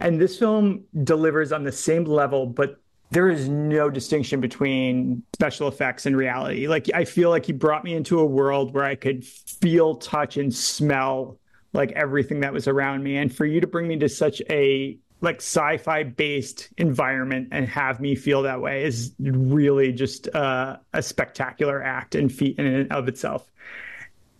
And 0.00 0.20
this 0.20 0.38
film 0.38 0.84
delivers 1.04 1.52
on 1.52 1.62
the 1.62 1.72
same 1.72 2.04
level 2.04 2.46
but 2.46 2.78
there 3.12 3.28
is 3.28 3.46
no 3.46 3.90
distinction 3.90 4.40
between 4.40 5.22
special 5.34 5.68
effects 5.68 6.06
and 6.06 6.16
reality. 6.16 6.66
Like 6.66 6.90
I 6.94 7.04
feel 7.04 7.28
like 7.28 7.44
he 7.44 7.52
brought 7.52 7.84
me 7.84 7.94
into 7.94 8.18
a 8.18 8.24
world 8.24 8.72
where 8.72 8.84
I 8.84 8.94
could 8.94 9.22
feel, 9.22 9.96
touch, 9.96 10.38
and 10.38 10.52
smell 10.52 11.38
like 11.72 11.92
everything 11.92 12.40
that 12.40 12.52
was 12.52 12.68
around 12.68 13.02
me. 13.02 13.16
And 13.16 13.34
for 13.34 13.46
you 13.46 13.60
to 13.60 13.66
bring 13.66 13.88
me 13.88 13.98
to 13.98 14.08
such 14.08 14.42
a 14.50 14.98
like 15.20 15.36
sci-fi 15.36 16.02
based 16.02 16.68
environment 16.78 17.48
and 17.52 17.68
have 17.68 18.00
me 18.00 18.16
feel 18.16 18.42
that 18.42 18.60
way 18.60 18.82
is 18.84 19.14
really 19.20 19.92
just 19.92 20.28
uh, 20.34 20.76
a 20.92 21.02
spectacular 21.02 21.82
act 21.82 22.14
and 22.16 22.30
feat 22.30 22.58
in 22.58 22.66
and 22.66 22.92
of 22.92 23.08
itself. 23.08 23.48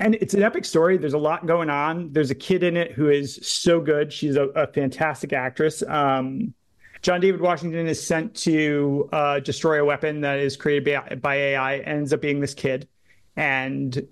And 0.00 0.16
it's 0.16 0.34
an 0.34 0.42
epic 0.42 0.64
story. 0.64 0.98
There's 0.98 1.14
a 1.14 1.18
lot 1.18 1.46
going 1.46 1.70
on. 1.70 2.12
There's 2.12 2.32
a 2.32 2.34
kid 2.34 2.64
in 2.64 2.76
it 2.76 2.90
who 2.90 3.09
is 3.09 3.38
so 3.42 3.80
good. 3.80 4.12
She's 4.12 4.34
a, 4.34 4.48
a 4.48 4.66
fantastic 4.66 5.32
actress. 5.32 5.84
Um, 5.86 6.54
John 7.02 7.20
David 7.20 7.40
Washington 7.40 7.86
is 7.86 8.04
sent 8.04 8.34
to 8.38 9.09
uh, 9.12 9.40
destroy 9.40 9.80
a 9.80 9.84
weapon 9.84 10.22
that 10.22 10.40
is 10.40 10.56
created 10.56 10.84
by, 10.84 11.14
by 11.14 11.34
AI. 11.36 11.78
Ends 11.78 12.12
up 12.12 12.20
being 12.20 12.40
this 12.40 12.54
kid, 12.54 12.88
and 13.36 14.06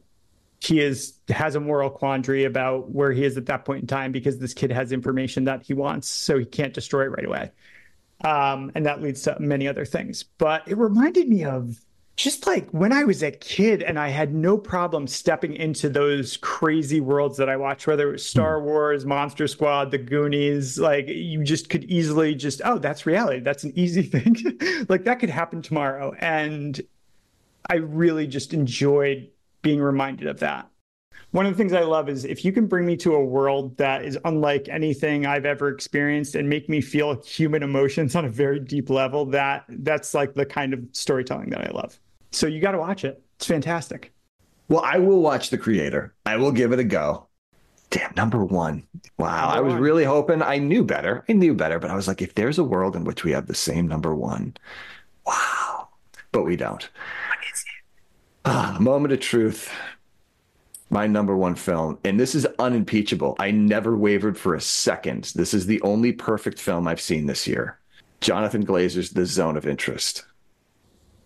he 0.60 0.80
is 0.80 1.14
has 1.28 1.54
a 1.54 1.60
moral 1.60 1.88
quandary 1.88 2.44
about 2.44 2.90
where 2.90 3.12
he 3.12 3.24
is 3.24 3.36
at 3.36 3.46
that 3.46 3.64
point 3.64 3.80
in 3.80 3.86
time 3.86 4.12
because 4.12 4.38
this 4.38 4.52
kid 4.52 4.70
has 4.70 4.92
information 4.92 5.44
that 5.44 5.62
he 5.62 5.72
wants, 5.74 6.06
so 6.08 6.38
he 6.38 6.44
can't 6.44 6.74
destroy 6.74 7.04
it 7.04 7.08
right 7.08 7.24
away. 7.24 7.50
Um, 8.22 8.70
and 8.74 8.84
that 8.84 9.00
leads 9.02 9.22
to 9.22 9.36
many 9.40 9.66
other 9.66 9.86
things. 9.86 10.22
But 10.22 10.68
it 10.68 10.76
reminded 10.76 11.28
me 11.28 11.44
of 11.44 11.80
just 12.16 12.46
like 12.46 12.68
when 12.72 12.92
I 12.92 13.04
was 13.04 13.22
a 13.22 13.30
kid 13.30 13.82
and 13.82 13.98
I 13.98 14.08
had 14.08 14.34
no 14.34 14.58
problem 14.58 15.06
stepping 15.06 15.54
into 15.54 15.88
those 15.88 16.36
crazy 16.36 17.00
worlds 17.00 17.38
that 17.38 17.48
I 17.48 17.56
watched, 17.56 17.86
whether 17.86 18.10
it 18.10 18.12
was 18.12 18.26
Star 18.26 18.60
hmm. 18.60 18.66
Wars, 18.66 19.06
Monster 19.06 19.48
Squad, 19.48 19.90
The 19.90 19.96
Goonies, 19.96 20.78
like 20.78 21.08
you 21.08 21.42
just 21.42 21.70
could 21.70 21.84
easily 21.84 22.34
just, 22.34 22.60
oh, 22.62 22.76
that's 22.76 23.06
reality. 23.06 23.40
That's 23.40 23.64
an 23.64 23.72
easy 23.74 24.02
thing. 24.12 24.36
like 24.90 25.04
that 25.04 25.20
could 25.20 25.30
happen 25.30 25.62
tomorrow. 25.62 26.14
And 26.18 26.78
I 27.70 27.76
really 27.76 28.26
just 28.26 28.52
enjoyed 28.52 29.30
being 29.62 29.80
reminded 29.80 30.28
of 30.28 30.40
that. 30.40 30.68
One 31.32 31.46
of 31.46 31.52
the 31.52 31.56
things 31.56 31.72
I 31.72 31.82
love 31.82 32.08
is 32.08 32.24
if 32.24 32.44
you 32.44 32.50
can 32.50 32.66
bring 32.66 32.84
me 32.84 32.96
to 32.98 33.14
a 33.14 33.24
world 33.24 33.76
that 33.76 34.04
is 34.04 34.18
unlike 34.24 34.68
anything 34.68 35.26
I've 35.26 35.46
ever 35.46 35.68
experienced 35.68 36.34
and 36.34 36.48
make 36.48 36.68
me 36.68 36.80
feel 36.80 37.22
human 37.22 37.62
emotions 37.62 38.16
on 38.16 38.24
a 38.24 38.28
very 38.28 38.58
deep 38.58 38.90
level, 38.90 39.24
that 39.26 39.64
that's 39.68 40.12
like 40.12 40.34
the 40.34 40.44
kind 40.44 40.74
of 40.74 40.80
storytelling 40.92 41.50
that 41.50 41.60
I 41.60 41.70
love. 41.70 42.00
So 42.32 42.48
you 42.48 42.60
got 42.60 42.72
to 42.72 42.78
watch 42.78 43.04
it. 43.04 43.22
It's 43.36 43.46
fantastic. 43.46 44.12
Well, 44.68 44.82
I 44.84 44.98
will 44.98 45.20
watch 45.20 45.50
The 45.50 45.58
Creator. 45.58 46.14
I 46.26 46.36
will 46.36 46.52
give 46.52 46.72
it 46.72 46.78
a 46.78 46.84
go. 46.84 47.26
Damn, 47.90 48.12
number 48.16 48.44
one. 48.44 48.86
Wow. 49.18 49.48
Number 49.48 49.56
I 49.56 49.60
was 49.60 49.72
one. 49.74 49.82
really 49.82 50.04
hoping 50.04 50.42
I 50.42 50.58
knew 50.58 50.84
better. 50.84 51.24
I 51.28 51.32
knew 51.32 51.54
better, 51.54 51.78
but 51.78 51.90
I 51.90 51.96
was 51.96 52.06
like, 52.06 52.22
if 52.22 52.34
there's 52.34 52.58
a 52.58 52.64
world 52.64 52.94
in 52.94 53.04
which 53.04 53.24
we 53.24 53.32
have 53.32 53.46
the 53.46 53.54
same 53.54 53.88
number 53.88 54.14
one, 54.14 54.56
wow. 55.26 55.88
But 56.32 56.44
we 56.44 56.54
don't. 56.56 56.88
Ah, 58.52 58.76
moment 58.80 59.12
of 59.12 59.20
truth. 59.20 59.72
My 60.90 61.06
number 61.06 61.36
one 61.36 61.54
film. 61.54 61.98
And 62.02 62.18
this 62.18 62.34
is 62.34 62.46
unimpeachable. 62.58 63.36
I 63.38 63.52
never 63.52 63.96
wavered 63.96 64.36
for 64.36 64.56
a 64.56 64.60
second. 64.60 65.30
This 65.36 65.54
is 65.54 65.66
the 65.66 65.80
only 65.82 66.10
perfect 66.10 66.58
film 66.58 66.88
I've 66.88 67.00
seen 67.00 67.26
this 67.26 67.46
year. 67.46 67.78
Jonathan 68.20 68.66
Glazer's 68.66 69.10
The 69.10 69.24
Zone 69.24 69.56
of 69.56 69.68
Interest. 69.68 70.24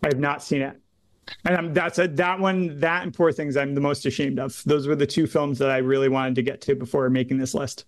I 0.03 0.09
have 0.09 0.21
not 0.21 0.43
seen 0.43 0.61
it. 0.61 0.79
And 1.47 1.57
I'm, 1.57 1.73
that's 1.73 1.99
a, 1.99 2.07
that 2.09 2.39
one, 2.39 2.79
that 2.81 3.05
and 3.05 3.15
Poor 3.15 3.33
Things, 3.33 3.57
I'm 3.57 3.75
the 3.75 3.81
most 3.81 4.05
ashamed 4.05 4.39
of. 4.39 4.63
Those 4.67 4.87
were 4.87 4.95
the 4.95 5.07
two 5.07 5.27
films 5.27 5.59
that 5.61 5.71
I 5.71 5.79
really 5.79 6.11
wanted 6.11 6.35
to 6.35 6.43
get 6.43 6.61
to 6.63 6.75
before 6.75 7.09
making 7.09 7.39
this 7.39 7.55
list. 7.55 7.87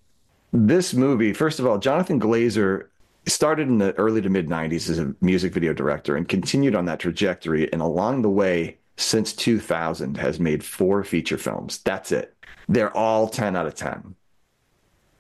This 0.55 0.95
movie, 0.95 1.35
first 1.35 1.61
of 1.61 1.67
all, 1.67 1.77
Jonathan 1.77 2.19
Glazer 2.19 2.87
started 3.27 3.69
in 3.69 3.77
the 3.77 3.93
early 3.99 4.23
to 4.23 4.31
mid 4.31 4.49
90s 4.49 4.89
as 4.89 4.99
a 4.99 5.15
music 5.21 5.53
video 5.53 5.75
director 5.75 6.17
and 6.17 6.27
continued 6.27 6.75
on 6.75 6.87
that 6.87 7.01
trajectory. 7.01 7.71
And 7.71 7.83
along 7.83 8.23
the 8.23 8.31
way, 8.31 8.79
since 8.97 9.33
2000, 9.33 10.17
has 10.17 10.41
made 10.41 10.65
four 10.65 11.05
feature 11.05 11.39
films. 11.39 11.79
That's 11.79 12.13
it. 12.13 12.35
They're 12.69 12.97
all 12.97 13.29
10 13.29 13.57
out 13.57 13.67
of 13.67 13.75
10. 13.75 14.15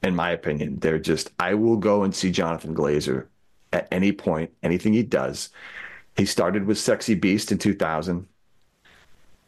In 0.02 0.14
my 0.14 0.30
opinion, 0.30 0.78
they're 0.78 0.98
just, 0.98 1.30
I 1.38 1.54
will 1.54 1.76
go 1.76 2.02
and 2.02 2.14
see 2.14 2.30
Jonathan 2.30 2.74
Glazer 2.74 3.26
at 3.72 3.88
any 3.90 4.12
point, 4.12 4.50
anything 4.62 4.92
he 4.92 5.02
does. 5.02 5.50
He 6.16 6.24
started 6.24 6.66
with 6.66 6.78
Sexy 6.78 7.14
Beast 7.14 7.52
in 7.52 7.58
2000. 7.58 8.26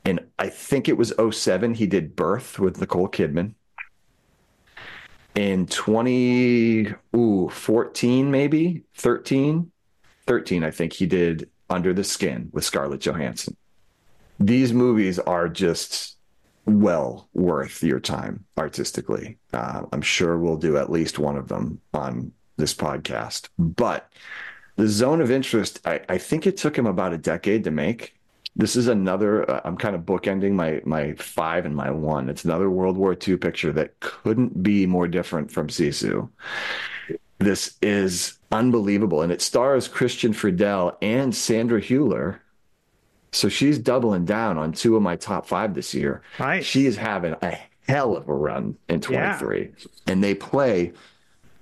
And 0.05 0.21
I 0.39 0.49
think 0.49 0.89
it 0.89 0.97
was 0.97 1.13
07, 1.31 1.75
he 1.75 1.87
did 1.87 2.17
Birth 2.17 2.59
with 2.59 2.81
Nicole 2.81 3.09
Kidman. 3.09 3.55
In 5.35 5.67
2014, 5.67 8.31
maybe 8.31 8.85
13, 8.95 9.71
13, 10.27 10.65
I 10.65 10.71
think 10.71 10.95
he 10.95 11.07
did 11.07 11.51
Under 11.71 11.95
the 11.95 12.05
Skin 12.05 12.51
with 12.53 12.65
Scarlett 12.65 13.01
Johansson. 13.01 13.57
These 14.39 14.73
movies 14.73 15.19
are 15.19 15.48
just 15.48 16.16
well 16.65 17.28
worth 17.32 17.82
your 17.82 18.01
time 18.01 18.44
artistically. 18.56 19.39
Uh, 19.52 19.82
I'm 19.93 20.02
sure 20.02 20.39
we'll 20.39 20.56
do 20.56 20.77
at 20.77 20.90
least 20.90 21.19
one 21.19 21.36
of 21.36 21.48
them 21.48 21.81
on 21.94 22.32
this 22.56 22.74
podcast. 22.74 23.48
But 23.59 24.12
the 24.77 24.86
zone 24.86 25.20
of 25.20 25.31
interest, 25.31 25.81
I, 25.85 26.01
I 26.09 26.19
think 26.19 26.47
it 26.47 26.56
took 26.56 26.77
him 26.77 26.86
about 26.86 27.12
a 27.12 27.19
decade 27.19 27.65
to 27.65 27.70
make. 27.70 28.15
This 28.55 28.77
is 28.77 28.89
another. 28.89 29.48
Uh, 29.51 29.60
I'm 29.65 29.77
kind 29.77 29.94
of 29.94 30.02
bookending 30.02 30.52
my 30.52 30.82
my 30.85 31.15
five 31.15 31.65
and 31.65 31.74
my 31.74 31.90
one. 31.90 32.28
It's 32.28 32.44
another 32.44 32.70
World 32.70 32.97
War 32.97 33.16
II 33.27 33.36
picture 33.36 33.73
that 33.73 33.98
couldn't 34.01 34.62
be 34.62 34.86
more 34.86 35.09
different 35.09 35.51
from 35.51 35.69
Sisu. 35.69 36.28
This 37.39 37.77
is 37.81 38.39
unbelievable, 38.51 39.23
and 39.23 39.31
it 39.31 39.43
stars 39.43 39.86
Christian 39.86 40.32
Friedel 40.32 40.97
and 41.01 41.35
Sandra 41.35 41.81
Hüller. 41.81 42.40
So 43.33 43.49
she's 43.49 43.79
doubling 43.79 44.25
down 44.25 44.59
on 44.59 44.73
two 44.73 44.97
of 44.97 45.03
my 45.03 45.17
top 45.17 45.47
five 45.47 45.75
this 45.75 45.95
year. 45.95 46.23
Right. 46.39 46.65
She 46.65 46.87
is 46.87 46.97
having 46.97 47.35
a 47.43 47.59
hell 47.87 48.17
of 48.17 48.29
a 48.29 48.35
run 48.35 48.77
in 48.89 49.01
23. 49.01 49.61
Yeah. 49.61 49.87
And 50.07 50.23
they 50.23 50.35
play 50.35 50.93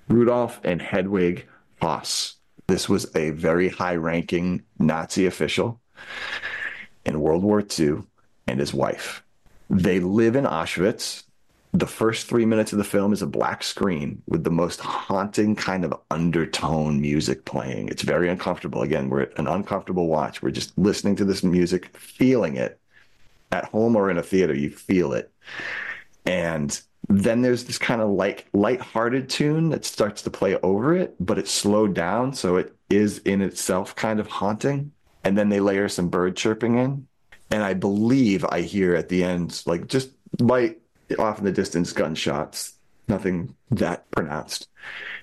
Rudolf 0.07 0.59
and 0.63 0.81
Hedwig 0.81 1.47
Höss. 1.81 2.35
This 2.67 2.89
was 2.89 3.15
a 3.15 3.31
very 3.31 3.69
high 3.69 3.95
ranking 3.95 4.63
Nazi 4.79 5.25
official 5.25 5.79
in 7.05 7.21
World 7.21 7.43
War 7.43 7.63
II 7.77 8.03
and 8.45 8.59
his 8.59 8.73
wife. 8.73 9.23
They 9.69 9.99
live 9.99 10.35
in 10.35 10.45
Auschwitz. 10.45 11.23
The 11.77 11.85
first 11.85 12.25
three 12.25 12.47
minutes 12.47 12.71
of 12.71 12.79
the 12.79 12.83
film 12.83 13.13
is 13.13 13.21
a 13.21 13.27
black 13.27 13.61
screen 13.61 14.23
with 14.25 14.43
the 14.43 14.49
most 14.49 14.79
haunting 14.79 15.55
kind 15.55 15.85
of 15.85 15.93
undertone 16.09 16.99
music 16.99 17.45
playing. 17.45 17.89
It's 17.89 18.01
very 18.01 18.29
uncomfortable. 18.29 18.81
Again, 18.81 19.09
we're 19.09 19.29
an 19.37 19.45
uncomfortable 19.45 20.07
watch. 20.07 20.41
We're 20.41 20.49
just 20.49 20.75
listening 20.75 21.15
to 21.17 21.25
this 21.25 21.43
music, 21.43 21.95
feeling 21.95 22.55
it. 22.57 22.79
At 23.51 23.65
home 23.65 23.95
or 23.95 24.09
in 24.09 24.17
a 24.17 24.23
theater, 24.23 24.55
you 24.55 24.71
feel 24.71 25.13
it. 25.13 25.31
And 26.25 26.81
then 27.09 27.43
there's 27.43 27.65
this 27.65 27.77
kind 27.77 28.01
of 28.01 28.09
like 28.09 28.47
light-hearted 28.53 29.29
tune 29.29 29.69
that 29.69 29.85
starts 29.85 30.23
to 30.23 30.31
play 30.31 30.57
over 30.63 30.95
it, 30.95 31.15
but 31.19 31.37
it's 31.37 31.51
slowed 31.51 31.93
down, 31.93 32.33
so 32.33 32.55
it 32.55 32.75
is 32.89 33.19
in 33.19 33.43
itself 33.43 33.95
kind 33.95 34.19
of 34.19 34.25
haunting. 34.25 34.93
And 35.23 35.37
then 35.37 35.49
they 35.49 35.59
layer 35.59 35.89
some 35.89 36.09
bird 36.09 36.35
chirping 36.37 36.79
in, 36.79 37.07
and 37.51 37.61
I 37.61 37.75
believe 37.75 38.43
I 38.49 38.61
hear 38.61 38.95
at 38.95 39.09
the 39.09 39.23
end 39.23 39.61
like 39.67 39.85
just 39.85 40.09
light 40.39 40.79
off 41.17 41.39
in 41.39 41.45
the 41.45 41.51
distance 41.51 41.93
gunshots, 41.93 42.73
nothing 43.07 43.55
that 43.71 44.09
pronounced. 44.11 44.67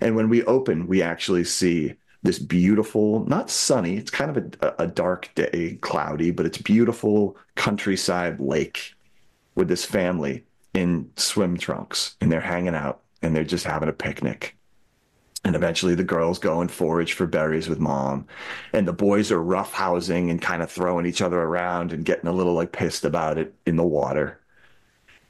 And 0.01 0.17
when 0.17 0.29
we 0.29 0.45
open, 0.45 0.87
we 0.87 1.03
actually 1.03 1.45
see 1.45 1.95
this 2.23 2.39
beautiful, 2.39 3.25
not 3.27 3.51
sunny, 3.51 3.97
it's 3.97 4.11
kind 4.11 4.35
of 4.35 4.55
a, 4.63 4.85
a 4.85 4.87
dark 4.87 5.31
day, 5.35 5.79
cloudy, 5.83 6.31
but 6.31 6.47
it's 6.47 6.59
beautiful 6.59 7.37
countryside 7.55 8.41
lake 8.41 8.95
with 9.55 9.69
this 9.69 9.85
family 9.85 10.45
in 10.73 11.11
swim 11.17 11.57
trunks 11.57 12.17
and 12.21 12.33
they're 12.33 12.41
hanging 12.41 12.75
out 12.75 13.03
and 13.23 13.37
they're 13.37 13.45
just 13.45 13.67
having 13.67 13.89
a 13.89 13.93
picnic. 13.93 14.57
And 15.45 15.55
eventually 15.55 15.95
the 15.95 16.05
girls 16.05 16.39
go 16.39 16.63
and 16.63 16.71
forage 16.71 17.13
for 17.13 17.27
berries 17.27 17.69
with 17.69 17.79
mom. 17.79 18.27
And 18.73 18.89
the 18.89 18.95
boys 18.95 19.31
are 19.31 19.39
roughhousing 19.39 20.31
and 20.31 20.41
kind 20.41 20.63
of 20.63 20.71
throwing 20.71 21.05
each 21.05 21.21
other 21.21 21.39
around 21.39 21.93
and 21.93 22.05
getting 22.05 22.27
a 22.27 22.33
little 22.33 22.55
like 22.55 22.73
pissed 22.73 23.05
about 23.05 23.37
it 23.37 23.55
in 23.67 23.77
the 23.77 23.85
water. 23.85 24.41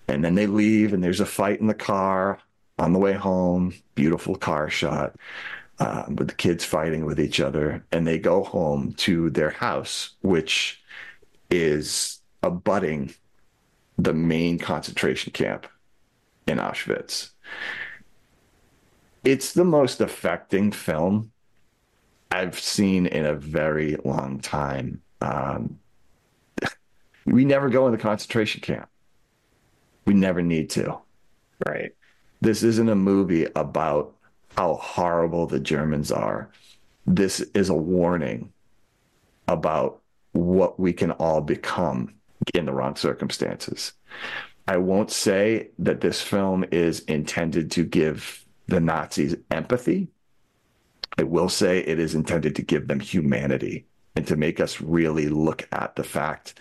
And 0.09 0.25
then 0.25 0.35
they 0.35 0.47
leave 0.47 0.93
and 0.93 1.03
there's 1.03 1.21
a 1.21 1.27
fight 1.27 1.61
in 1.61 1.67
the 1.67 1.75
car 1.75 2.39
on 2.79 2.93
the 2.93 2.99
way 2.99 3.13
home. 3.13 3.75
Beautiful 3.95 4.37
car 4.37 4.69
shot 4.69 5.17
um, 5.79 6.17
with 6.17 6.29
the 6.29 6.35
kids 6.35 6.65
fighting 6.65 7.05
with 7.05 7.19
each 7.19 7.41
other. 7.41 7.85
And 7.93 8.07
they 8.07 8.19
go 8.19 8.45
home 8.45 8.93
to 8.99 9.31
their 9.31 9.51
house, 9.51 10.11
which 10.23 10.83
is 11.51 12.21
abutting 12.43 13.15
the 13.97 14.13
main 14.13 14.59
concentration 14.59 15.33
camp 15.33 15.67
in 16.47 16.59
Auschwitz. 16.59 17.31
It's 19.25 19.53
the 19.53 19.65
most 19.65 20.01
affecting 20.01 20.71
film 20.71 21.33
I've 22.31 22.59
seen 22.59 23.07
in 23.07 23.25
a 23.25 23.35
very 23.35 23.97
long 24.05 24.41
time. 24.41 25.03
Um, 25.21 25.79
we 27.25 27.45
never 27.45 27.71
go 27.71 27.87
in 27.87 27.93
the 27.93 27.99
concentration 27.99 28.61
camp. 28.61 28.89
We 30.07 30.15
never 30.15 30.43
need 30.43 30.71
to. 30.71 30.99
Right. 31.67 31.95
This 32.41 32.63
isn't 32.63 32.89
a 32.89 32.95
movie 32.95 33.47
about 33.57 34.15
how 34.57 34.75
horrible 34.75 35.47
the 35.47 35.61
Germans 35.61 36.13
are. 36.13 36.51
This 37.07 37.41
is 37.55 37.69
a 37.69 37.75
warning 37.75 38.53
about 39.49 40.01
what 40.33 40.79
we 40.79 40.93
can 40.93 41.13
all 41.13 41.41
become 41.41 42.15
in 42.55 42.67
the 42.67 42.73
wrong 42.73 42.97
circumstances. 42.97 43.93
I 44.67 44.79
won't 44.79 45.11
say 45.11 45.69
that 45.79 46.01
this 46.01 46.21
film 46.21 46.65
is 46.71 47.01
intended 47.01 47.71
to 47.73 47.85
give 47.85 48.45
the 48.67 48.81
Nazis 48.81 49.37
empathy. 49.51 50.09
I 51.19 51.23
will 51.23 51.49
say 51.49 51.81
it 51.81 51.99
is 51.99 52.15
intended 52.15 52.57
to 52.57 52.63
give 52.63 52.89
them 52.89 53.01
humanity 53.01 53.87
and 54.17 54.27
to 54.27 54.37
make 54.37 54.61
us 54.61 54.81
really 54.81 55.29
look 55.29 55.69
at 55.73 55.97
the 55.97 56.05
fact 56.05 56.59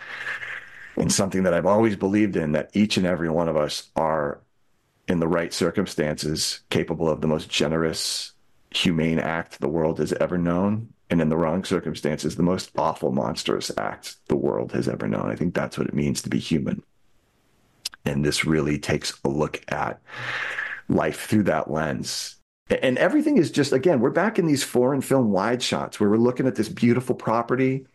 and 0.98 1.12
something 1.12 1.44
that 1.44 1.54
I've 1.54 1.66
always 1.66 1.96
believed 1.96 2.36
in 2.36 2.52
that 2.54 2.70
each 2.74 2.98
and 2.98 3.06
every 3.06 3.30
one 3.30 3.50
of 3.50 3.58
us 3.58 3.90
are 3.96 4.42
in 5.08 5.20
the 5.20 5.28
right 5.28 5.54
circumstances 5.54 6.62
capable 6.70 7.10
of 7.10 7.22
the 7.22 7.28
most 7.28 7.50
generous 7.50 8.32
humane 8.72 9.20
act 9.20 9.60
the 9.60 9.70
world 9.70 10.00
has 10.00 10.14
ever 10.14 10.38
known 10.38 10.94
and 11.10 11.22
in 11.22 11.30
the 11.30 11.38
wrong 11.38 11.64
circumstances 11.64 12.36
the 12.36 12.44
most 12.44 12.72
awful 12.78 13.12
monstrous 13.12 13.72
act 13.78 14.16
the 14.28 14.36
world 14.36 14.72
has 14.72 14.88
ever 14.88 15.08
known. 15.08 15.30
I 15.30 15.36
think 15.36 15.54
that's 15.54 15.78
what 15.78 15.88
it 15.88 15.94
means 15.94 16.22
to 16.24 16.30
be 16.30 16.40
human. 16.40 16.82
And 18.06 18.26
this 18.26 18.46
really 18.46 18.80
takes 18.80 19.20
a 19.24 19.30
look 19.30 19.64
at 19.68 20.02
life 20.90 21.28
through 21.28 21.44
that 21.44 21.70
lens. 21.70 22.38
And 22.70 22.98
everything 22.98 23.38
is 23.38 23.52
just 23.52 23.74
again 23.74 24.00
we're 24.00 24.10
back 24.10 24.40
in 24.40 24.48
these 24.48 24.64
foreign 24.64 25.02
film 25.02 25.32
wide 25.32 25.62
shots 25.62 26.00
where 26.00 26.10
we're 26.10 26.18
looking 26.18 26.48
at 26.48 26.56
this 26.56 26.70
beautiful 26.70 27.16
property 27.16 27.86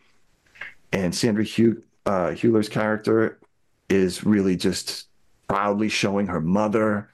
and 0.91 1.13
sandra 1.13 1.43
Hugh, 1.43 1.83
uh, 2.09 2.31
Hüller's 2.31 2.69
character 2.69 3.37
is 3.87 4.23
really 4.23 4.55
just 4.55 5.07
proudly 5.47 5.89
showing 5.89 6.25
her 6.25 6.41
mother 6.41 7.11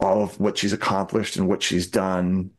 all 0.00 0.22
of 0.22 0.40
what 0.40 0.56
she's 0.56 0.72
accomplished 0.72 1.36
and 1.36 1.46
what 1.46 1.62
she's 1.62 1.86
done 1.86 2.50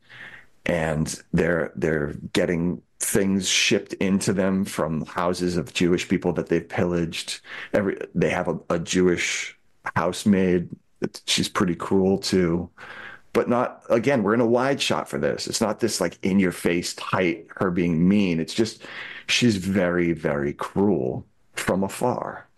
and 0.66 1.20
they're 1.32 1.72
they're 1.74 2.14
getting 2.32 2.80
things 3.00 3.48
shipped 3.48 3.94
into 3.94 4.32
them 4.32 4.64
from 4.64 5.04
houses 5.06 5.56
of 5.56 5.74
Jewish 5.74 6.08
people 6.08 6.32
that 6.34 6.46
they've 6.46 6.68
pillaged. 6.68 7.40
Every 7.72 7.98
they 8.14 8.30
have 8.30 8.46
a, 8.46 8.60
a 8.68 8.78
Jewish 8.78 9.58
housemaid. 9.96 10.68
She's 11.26 11.48
pretty 11.48 11.74
cruel 11.74 12.18
too, 12.18 12.70
but 13.32 13.48
not 13.48 13.82
again. 13.90 14.22
We're 14.22 14.34
in 14.34 14.40
a 14.40 14.46
wide 14.46 14.80
shot 14.80 15.08
for 15.08 15.18
this. 15.18 15.48
It's 15.48 15.60
not 15.60 15.80
this 15.80 16.00
like 16.00 16.16
in 16.22 16.38
your 16.38 16.52
face 16.52 16.94
tight 16.94 17.48
her 17.56 17.72
being 17.72 18.08
mean. 18.08 18.38
It's 18.38 18.54
just 18.54 18.84
she's 19.26 19.56
very 19.56 20.12
very 20.12 20.52
cruel 20.52 21.26
from 21.54 21.84
afar, 21.84 22.48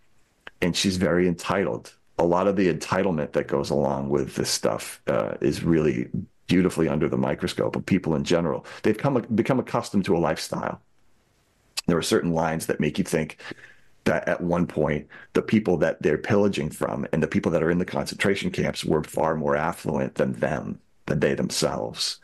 and 0.61 0.77
she's 0.77 0.97
very 0.97 1.27
entitled. 1.27 1.95
A 2.19 2.25
lot 2.25 2.47
of 2.47 2.57
the 2.57 2.73
entitlement 2.73 3.33
that 3.33 3.49
goes 3.49 3.71
along 3.71 4.09
with 4.11 4.35
this 4.37 4.51
stuff 4.51 5.03
uh, 5.07 5.35
is 5.41 5.65
really 5.65 6.09
beautifully 6.47 6.89
under 6.89 7.09
the 7.09 7.17
microscope 7.17 7.77
of 7.77 7.87
people 7.87 8.15
in 8.15 8.25
general. 8.25 8.67
They've 8.83 8.99
come 8.99 9.25
become 9.35 9.59
accustomed 9.59 10.05
to 10.07 10.17
a 10.17 10.19
lifestyle. 10.19 10.81
There 11.87 11.97
are 11.97 12.03
certain 12.03 12.33
lines 12.33 12.67
that 12.67 12.81
make 12.81 12.99
you 12.99 13.05
think 13.05 13.39
that 14.05 14.29
at 14.29 14.41
one 14.41 14.67
point 14.67 15.09
the 15.33 15.43
people 15.43 15.77
that 15.79 16.03
they're 16.03 16.19
pillaging 16.19 16.71
from 16.71 17.07
and 17.13 17.23
the 17.23 17.29
people 17.29 17.53
that 17.53 17.63
are 17.63 17.71
in 17.71 17.79
the 17.79 17.85
concentration 17.85 18.51
camps 18.51 18.85
were 18.85 19.03
far 19.03 19.37
more 19.37 19.57
affluent 19.57 20.17
than 20.17 20.33
them 20.35 20.81
than 21.13 21.21
they 21.21 21.35
themselves. 21.35 22.19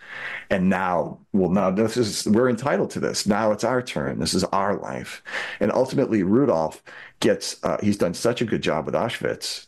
And 0.51 0.69
now 0.69 1.19
well 1.33 1.51
now 1.51 1.71
this 1.71 1.97
is 1.97 2.27
we're 2.27 2.49
entitled 2.49 2.91
to 2.91 3.01
this. 3.01 3.27
Now 3.27 3.53
it's 3.53 3.65
our 3.65 3.83
turn. 3.83 4.19
This 4.19 4.35
is 4.35 4.45
our 4.45 4.77
life. 4.77 5.23
And 5.61 5.71
ultimately 5.73 6.23
rudolf 6.23 6.83
gets 7.21 7.63
uh, 7.63 7.79
he's 7.83 7.99
done 7.99 8.15
such 8.15 8.41
a 8.41 8.47
good 8.47 8.63
job 8.63 8.87
with 8.87 8.95
auschwitz 8.95 9.67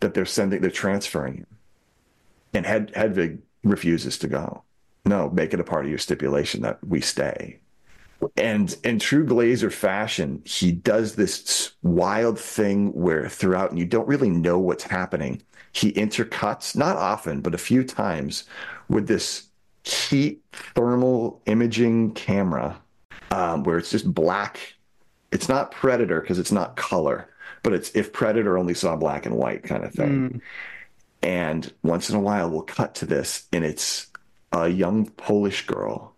that 0.00 0.14
they're 0.14 0.26
sending 0.26 0.60
they're 0.60 0.70
transferring 0.70 1.38
him. 1.38 1.46
And 2.54 2.66
Hed, 2.66 2.92
hedwig 2.94 3.38
refuses 3.64 4.18
to 4.18 4.28
go. 4.28 4.62
No, 5.04 5.30
make 5.30 5.54
it 5.54 5.60
a 5.60 5.64
part 5.64 5.84
of 5.84 5.90
your 5.90 5.98
stipulation 5.98 6.62
that 6.62 6.78
we 6.86 7.00
stay. 7.00 7.60
And 8.36 8.76
in 8.84 8.98
true 8.98 9.26
Glazer 9.26 9.72
fashion, 9.72 10.42
he 10.44 10.72
does 10.72 11.16
this 11.16 11.72
wild 11.82 12.38
thing 12.38 12.92
where 12.92 13.28
throughout, 13.28 13.70
and 13.70 13.78
you 13.78 13.84
don't 13.86 14.08
really 14.08 14.30
know 14.30 14.58
what's 14.58 14.84
happening. 14.84 15.42
He 15.72 15.92
intercuts, 15.92 16.76
not 16.76 16.96
often, 16.96 17.40
but 17.40 17.54
a 17.54 17.58
few 17.58 17.82
times, 17.82 18.44
with 18.88 19.08
this 19.08 19.48
heat 19.84 20.42
thermal 20.52 21.40
imaging 21.46 22.12
camera 22.12 22.80
um, 23.30 23.64
where 23.64 23.78
it's 23.78 23.90
just 23.90 24.12
black. 24.12 24.74
It's 25.32 25.48
not 25.48 25.72
Predator 25.72 26.20
because 26.20 26.38
it's 26.38 26.52
not 26.52 26.76
color, 26.76 27.28
but 27.62 27.72
it's 27.72 27.90
if 27.96 28.12
Predator 28.12 28.58
only 28.58 28.74
saw 28.74 28.96
black 28.96 29.26
and 29.26 29.36
white 29.36 29.62
kind 29.62 29.84
of 29.84 29.92
thing. 29.92 30.30
Mm. 30.30 30.40
And 31.22 31.72
once 31.82 32.10
in 32.10 32.16
a 32.16 32.20
while, 32.20 32.50
we'll 32.50 32.62
cut 32.62 32.94
to 32.96 33.06
this, 33.06 33.46
and 33.52 33.64
it's 33.64 34.08
a 34.52 34.68
young 34.68 35.06
Polish 35.06 35.66
girl 35.66 36.11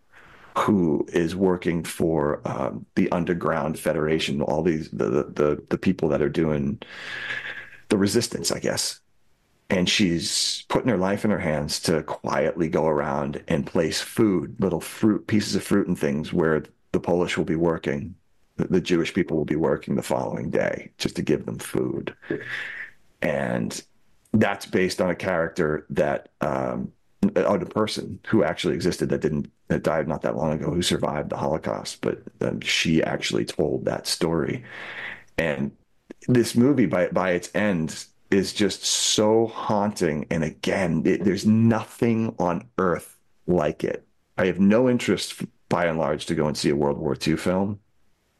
who 0.56 1.06
is 1.12 1.35
working 1.35 1.82
for 1.82 2.40
um, 2.44 2.86
the 2.94 3.10
Underground 3.10 3.78
Federation, 3.78 4.40
all 4.40 4.62
these 4.62 4.89
the, 4.90 5.24
the 5.35 5.62
the 5.68 5.78
people 5.78 6.09
that 6.10 6.22
are 6.22 6.28
doing 6.28 6.81
the 7.89 7.98
resistance, 7.98 8.52
I 8.52 8.60
guess. 8.60 9.01
And 9.70 9.89
she's 9.89 10.64
putting 10.68 10.90
her 10.90 10.98
life 10.98 11.24
in 11.24 11.31
her 11.31 11.39
hands 11.39 11.81
to 11.81 12.02
quietly 12.02 12.68
go 12.68 12.86
around 12.86 13.43
and 13.48 13.66
place 13.66 14.01
food, 14.01 14.55
little 14.60 14.81
fruit, 14.81 15.26
pieces 15.26 15.56
of 15.56 15.64
fruit 15.64 15.89
and 15.89 15.98
things 15.98 16.32
where 16.32 16.64
the 16.93 17.01
Polish 17.01 17.36
will 17.36 17.47
be 17.47 17.56
working, 17.56 18.14
the 18.56 18.81
Jewish 18.81 19.12
people 19.14 19.36
will 19.36 19.44
be 19.44 19.56
working 19.56 19.97
the 19.97 20.02
following 20.02 20.51
day, 20.51 20.93
just 20.98 21.16
to 21.16 21.22
give 21.22 21.47
them 21.47 21.59
food. 21.59 22.14
And 23.22 23.82
that's 24.32 24.66
based 24.66 25.01
on 25.01 25.10
a 25.10 25.14
character 25.14 25.86
that 25.90 26.28
um, 26.40 26.93
on 27.36 27.62
a 27.62 27.66
person 27.66 28.18
who 28.26 28.44
actually 28.44 28.74
existed 28.74 29.09
that 29.09 29.20
didn't 29.20 29.51
that 29.68 29.82
died 29.82 30.09
not 30.09 30.22
that 30.22 30.36
long 30.36 30.52
ago 30.52 30.70
who 30.70 30.82
survived 30.82 31.30
the 31.30 31.36
Holocaust, 31.36 32.01
but 32.01 32.22
um, 32.40 32.60
she 32.60 33.02
actually 33.02 33.44
told 33.44 33.84
that 33.84 34.06
story. 34.06 34.64
And 35.38 35.72
this 36.28 36.55
movie, 36.55 36.86
by 36.86 37.09
by 37.09 37.32
its 37.32 37.51
end, 37.55 38.05
is 38.30 38.52
just 38.52 38.84
so 38.84 39.46
haunting. 39.48 40.26
And 40.30 40.44
again, 40.44 41.02
it, 41.05 41.24
there's 41.24 41.46
nothing 41.46 42.34
on 42.38 42.68
earth 42.78 43.16
like 43.46 43.84
it. 43.84 44.06
I 44.36 44.46
have 44.46 44.60
no 44.60 44.88
interest, 44.88 45.42
by 45.68 45.86
and 45.86 45.98
large, 45.98 46.26
to 46.26 46.34
go 46.34 46.46
and 46.48 46.56
see 46.56 46.70
a 46.70 46.76
World 46.76 46.98
War 46.98 47.16
II 47.26 47.36
film, 47.36 47.80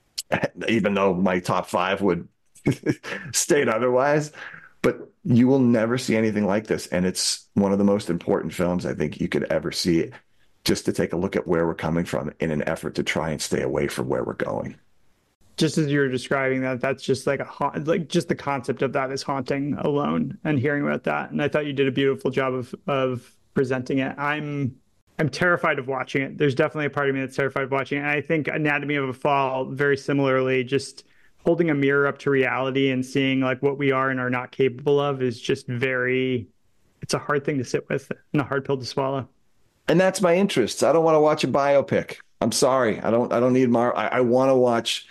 even 0.69 0.95
though 0.95 1.15
my 1.15 1.41
top 1.41 1.67
five 1.67 2.01
would 2.03 2.29
state 3.33 3.69
otherwise 3.69 4.33
but 4.85 5.11
you 5.25 5.49
will 5.49 5.59
never 5.59 5.97
see 5.99 6.17
anything 6.17 6.47
like 6.47 6.67
this. 6.67 6.87
And 6.89 7.07
it's 7.07 7.49
one 7.55 7.73
of 7.73 7.79
the 7.79 7.85
most 7.85 8.11
important 8.11 8.53
films 8.53 8.85
I 8.85 8.95
think 8.95 9.21
you 9.21 9.29
could 9.29 9.45
ever 9.45 9.73
see 9.73 10.11
just 10.65 10.85
to 10.87 10.93
take 10.93 11.13
a 11.13 11.17
look 11.17 11.37
at 11.37 11.47
where 11.47 11.67
we're 11.67 11.75
coming 11.75 12.05
from 12.05 12.33
in 12.41 12.51
an 12.51 12.67
effort 12.69 12.95
to 12.97 13.03
try 13.03 13.31
and 13.31 13.41
stay 13.41 13.63
away 13.63 13.89
from 13.89 14.09
where 14.09 14.25
we're 14.25 14.35
going. 14.35 14.77
Just 15.57 15.79
as 15.79 15.87
you 15.87 16.01
were 16.01 16.09
describing 16.09 16.63
that, 16.63 16.81
that's 16.81 17.03
just 17.03 17.27
like 17.27 17.41
a 17.41 17.45
ha- 17.45 17.73
like 17.85 18.09
just 18.09 18.29
the 18.29 18.35
concept 18.35 18.83
of 18.83 18.93
that 18.95 19.13
is 19.13 19.23
haunting 19.23 19.75
alone, 19.75 20.37
and 20.43 20.59
hearing 20.59 20.83
about 20.83 21.05
that. 21.05 21.31
And 21.31 21.41
I 21.41 21.47
thought 21.47 21.65
you 21.65 21.73
did 21.73 21.87
a 21.87 21.93
beautiful 21.93 22.33
job 22.33 22.55
of 22.55 22.75
of 22.89 23.33
presenting 23.55 23.99
it. 23.99 24.19
I'm 24.19 24.75
I'm 25.21 25.29
terrified 25.29 25.79
of 25.79 25.87
watching 25.87 26.23
it. 26.23 26.39
There's 26.39 26.57
definitely 26.57 26.87
a 26.87 26.91
part 26.91 27.09
of 27.09 27.15
me 27.15 27.21
that's 27.21 27.37
terrified 27.37 27.65
of 27.65 27.71
watching 27.71 27.99
it. 27.99 28.01
And 28.01 28.11
I 28.11 28.21
think 28.21 28.49
Anatomy 28.49 28.97
of 28.97 29.09
a 29.09 29.13
Fall 29.13 29.67
very 29.67 29.97
similarly 29.97 30.65
just 30.65 31.05
holding 31.45 31.71
a 31.71 31.75
mirror 31.75 32.07
up 32.07 32.19
to 32.19 32.31
reality 32.31 32.91
and 32.91 33.05
seeing 33.05 33.41
like 33.41 33.63
what 33.63 33.79
we 33.79 33.93
are 33.93 34.11
and 34.11 34.19
are 34.19 34.31
not 34.31 34.51
capable 34.51 34.99
of 34.99 35.23
is 35.23 35.41
just 35.41 35.67
very 35.67 36.49
it's 37.03 37.15
a 37.15 37.19
hard 37.19 37.45
thing 37.45 37.59
to 37.59 37.65
sit 37.65 37.87
with 37.89 38.11
and 38.33 38.41
a 38.41 38.45
hard 38.45 38.65
pill 38.65 38.79
to 38.79 38.85
swallow. 38.85 39.29
And 39.89 40.01
that's 40.01 40.23
my 40.23 40.35
interests. 40.35 40.83
I 40.83 40.93
don't 40.93 41.05
want 41.05 41.17
to 41.17 41.21
watch 41.21 41.45
a 41.45 41.49
biopic. 41.49 42.17
I'm 42.41 42.53
sorry. 42.53 42.99
I 43.01 43.11
don't 43.11 43.33
i 43.33 43.41
don't 43.41 43.53
need 43.53 43.69
mar 43.69 43.95
i, 43.97 44.09
I 44.09 44.21
want 44.21 44.51
to 44.51 44.55
watch 44.55 45.07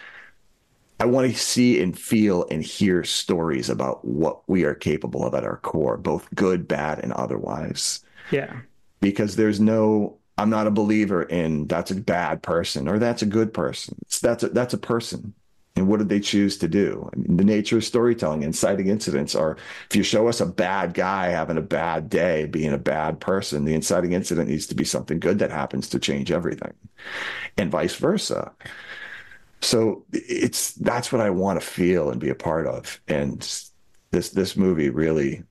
i 1.00 1.06
want 1.06 1.32
to 1.32 1.38
see 1.38 1.82
and 1.82 1.98
feel 1.98 2.48
and 2.50 2.64
hear 2.64 3.04
stories 3.04 3.70
about 3.70 4.04
what 4.04 4.48
we 4.50 4.64
are 4.64 4.76
capable 4.76 5.26
of 5.26 5.36
at 5.36 5.44
our 5.44 5.58
core 5.58 5.98
both 5.98 6.28
good 6.34 6.68
bad 6.68 7.00
and 7.00 7.14
otherwise. 7.14 8.04
Yeah. 8.32 8.58
Because 9.02 9.36
there's 9.36 9.60
no 9.60 10.18
i'm 10.40 10.50
not 10.50 10.66
a 10.66 10.72
believer 10.72 11.22
in 11.22 11.68
that's 11.68 11.92
a 11.92 11.96
bad 11.96 12.42
person 12.42 12.88
or 12.88 12.98
that's 12.98 13.22
a 13.22 13.28
good 13.28 13.54
person. 13.54 13.98
It's, 14.02 14.20
that's 14.20 14.42
a 14.42 14.50
that's 14.50 14.74
a 14.74 14.80
person 14.80 15.36
and 15.76 15.88
what 15.88 15.98
did 15.98 16.10
they 16.10 16.20
choose 16.20 16.58
to 16.58 16.68
do? 16.68 17.10
I 17.12 17.18
mean, 17.18 17.38
the 17.38 17.44
nature 17.44 17.78
of 17.78 17.84
storytelling, 17.84 18.44
inciting 18.44 18.88
incidents 18.88 19.34
are 19.34 19.58
if 19.90 19.96
you 19.96 20.04
show 20.04 20.28
us 20.28 20.40
a 20.40 20.46
bad 20.46 20.94
guy 20.94 21.30
having 21.30 21.58
a 21.58 21.62
bad 21.62 22.10
day, 22.10 22.46
being 22.46 22.74
a 22.74 22.78
bad 22.78 23.20
person, 23.20 23.66
the 23.66 23.74
inciting 23.74 24.14
incident 24.14 24.50
needs 24.50 24.68
to 24.68 24.76
be 24.76 24.84
something 24.84 25.20
good 25.20 25.40
that 25.40 25.50
happens 25.50 25.90
to 25.90 26.00
change 26.00 26.32
everything, 26.32 26.74
and 27.58 27.72
vice 27.72 27.96
versa. 27.96 28.52
So 29.62 30.06
it's 30.12 30.74
that's 30.74 31.12
what 31.12 31.22
I 31.22 31.32
want 31.32 31.60
to 31.60 31.66
feel 31.66 32.12
and 32.12 32.22
be 32.22 32.30
a 32.30 32.36
part 32.36 32.68
of. 32.68 33.02
And 33.08 33.40
this 34.12 34.30
this 34.30 34.56
movie 34.56 34.90
really 34.90 35.44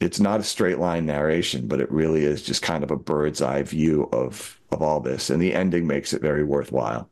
it's 0.00 0.20
not 0.20 0.38
a 0.38 0.44
straight 0.44 0.78
line 0.78 1.06
narration, 1.06 1.66
but 1.66 1.80
it 1.80 1.90
really 1.90 2.24
is 2.24 2.42
just 2.44 2.62
kind 2.62 2.84
of 2.84 2.92
a 2.92 2.96
bird's 2.96 3.42
eye 3.42 3.64
view 3.64 4.08
of 4.12 4.60
of 4.70 4.82
all 4.82 5.00
this. 5.00 5.30
And 5.30 5.42
the 5.42 5.52
ending 5.52 5.86
makes 5.86 6.12
it 6.12 6.22
very 6.22 6.44
worthwhile. 6.44 7.10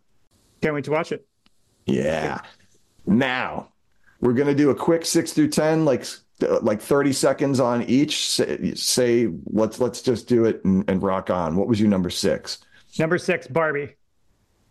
Can't 0.60 0.74
wait 0.74 0.84
to 0.84 0.92
watch 0.92 1.10
it. 1.10 1.26
Yeah. 1.86 2.40
Now 3.06 3.72
we're 4.20 4.34
gonna 4.34 4.54
do 4.54 4.70
a 4.70 4.74
quick 4.74 5.04
six 5.06 5.32
through 5.32 5.48
ten, 5.48 5.84
like 5.84 6.04
like 6.60 6.80
thirty 6.82 7.12
seconds 7.12 7.60
on 7.60 7.82
each. 7.84 8.28
Say, 8.28 8.74
say 8.74 9.28
let's 9.46 9.80
let's 9.80 10.02
just 10.02 10.28
do 10.28 10.44
it 10.44 10.64
and, 10.64 10.88
and 10.90 11.02
rock 11.02 11.30
on. 11.30 11.56
What 11.56 11.68
was 11.68 11.80
your 11.80 11.88
number 11.88 12.10
six? 12.10 12.58
Number 12.98 13.18
six, 13.18 13.46
Barbie. 13.46 13.94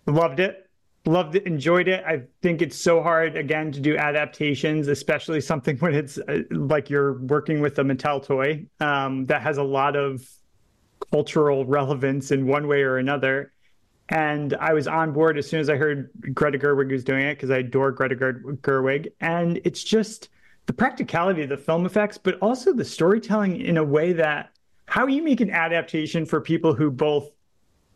Loved 0.07 0.39
it. 0.39 0.69
loved 1.05 1.35
it, 1.35 1.45
enjoyed 1.47 1.87
it. 1.87 2.03
I 2.05 2.23
think 2.41 2.61
it's 2.61 2.75
so 2.77 3.01
hard 3.01 3.37
again 3.37 3.71
to 3.71 3.79
do 3.79 3.95
adaptations, 3.97 4.87
especially 4.87 5.41
something 5.41 5.77
when 5.79 5.93
it's 5.93 6.17
uh, 6.17 6.41
like 6.51 6.89
you're 6.89 7.19
working 7.23 7.61
with 7.61 7.79
a 7.79 7.83
Mattel 7.83 8.23
toy 8.23 8.65
um, 8.79 9.25
that 9.25 9.41
has 9.41 9.57
a 9.57 9.63
lot 9.63 9.95
of 9.95 10.27
cultural 11.11 11.65
relevance 11.65 12.31
in 12.31 12.47
one 12.47 12.67
way 12.67 12.81
or 12.81 12.97
another. 12.97 13.51
And 14.09 14.53
I 14.55 14.73
was 14.73 14.87
on 14.87 15.13
board 15.13 15.37
as 15.37 15.49
soon 15.49 15.59
as 15.59 15.69
I 15.69 15.77
heard 15.77 16.11
Greta 16.33 16.59
Gerwig 16.59 16.91
was 16.91 17.03
doing 17.03 17.23
it 17.23 17.35
because 17.35 17.49
I 17.49 17.57
adore 17.57 17.91
Greta 17.91 18.15
Gerwig. 18.15 19.11
And 19.19 19.59
it's 19.63 19.83
just 19.83 20.29
the 20.67 20.73
practicality 20.73 21.43
of 21.43 21.49
the 21.49 21.57
film 21.57 21.85
effects, 21.85 22.17
but 22.17 22.37
also 22.39 22.73
the 22.73 22.85
storytelling 22.85 23.59
in 23.61 23.77
a 23.77 23.83
way 23.83 24.13
that 24.13 24.51
how 24.87 25.07
you 25.07 25.23
make 25.23 25.41
an 25.41 25.49
adaptation 25.49 26.25
for 26.25 26.39
people 26.39 26.73
who 26.73 26.91
both 26.91 27.31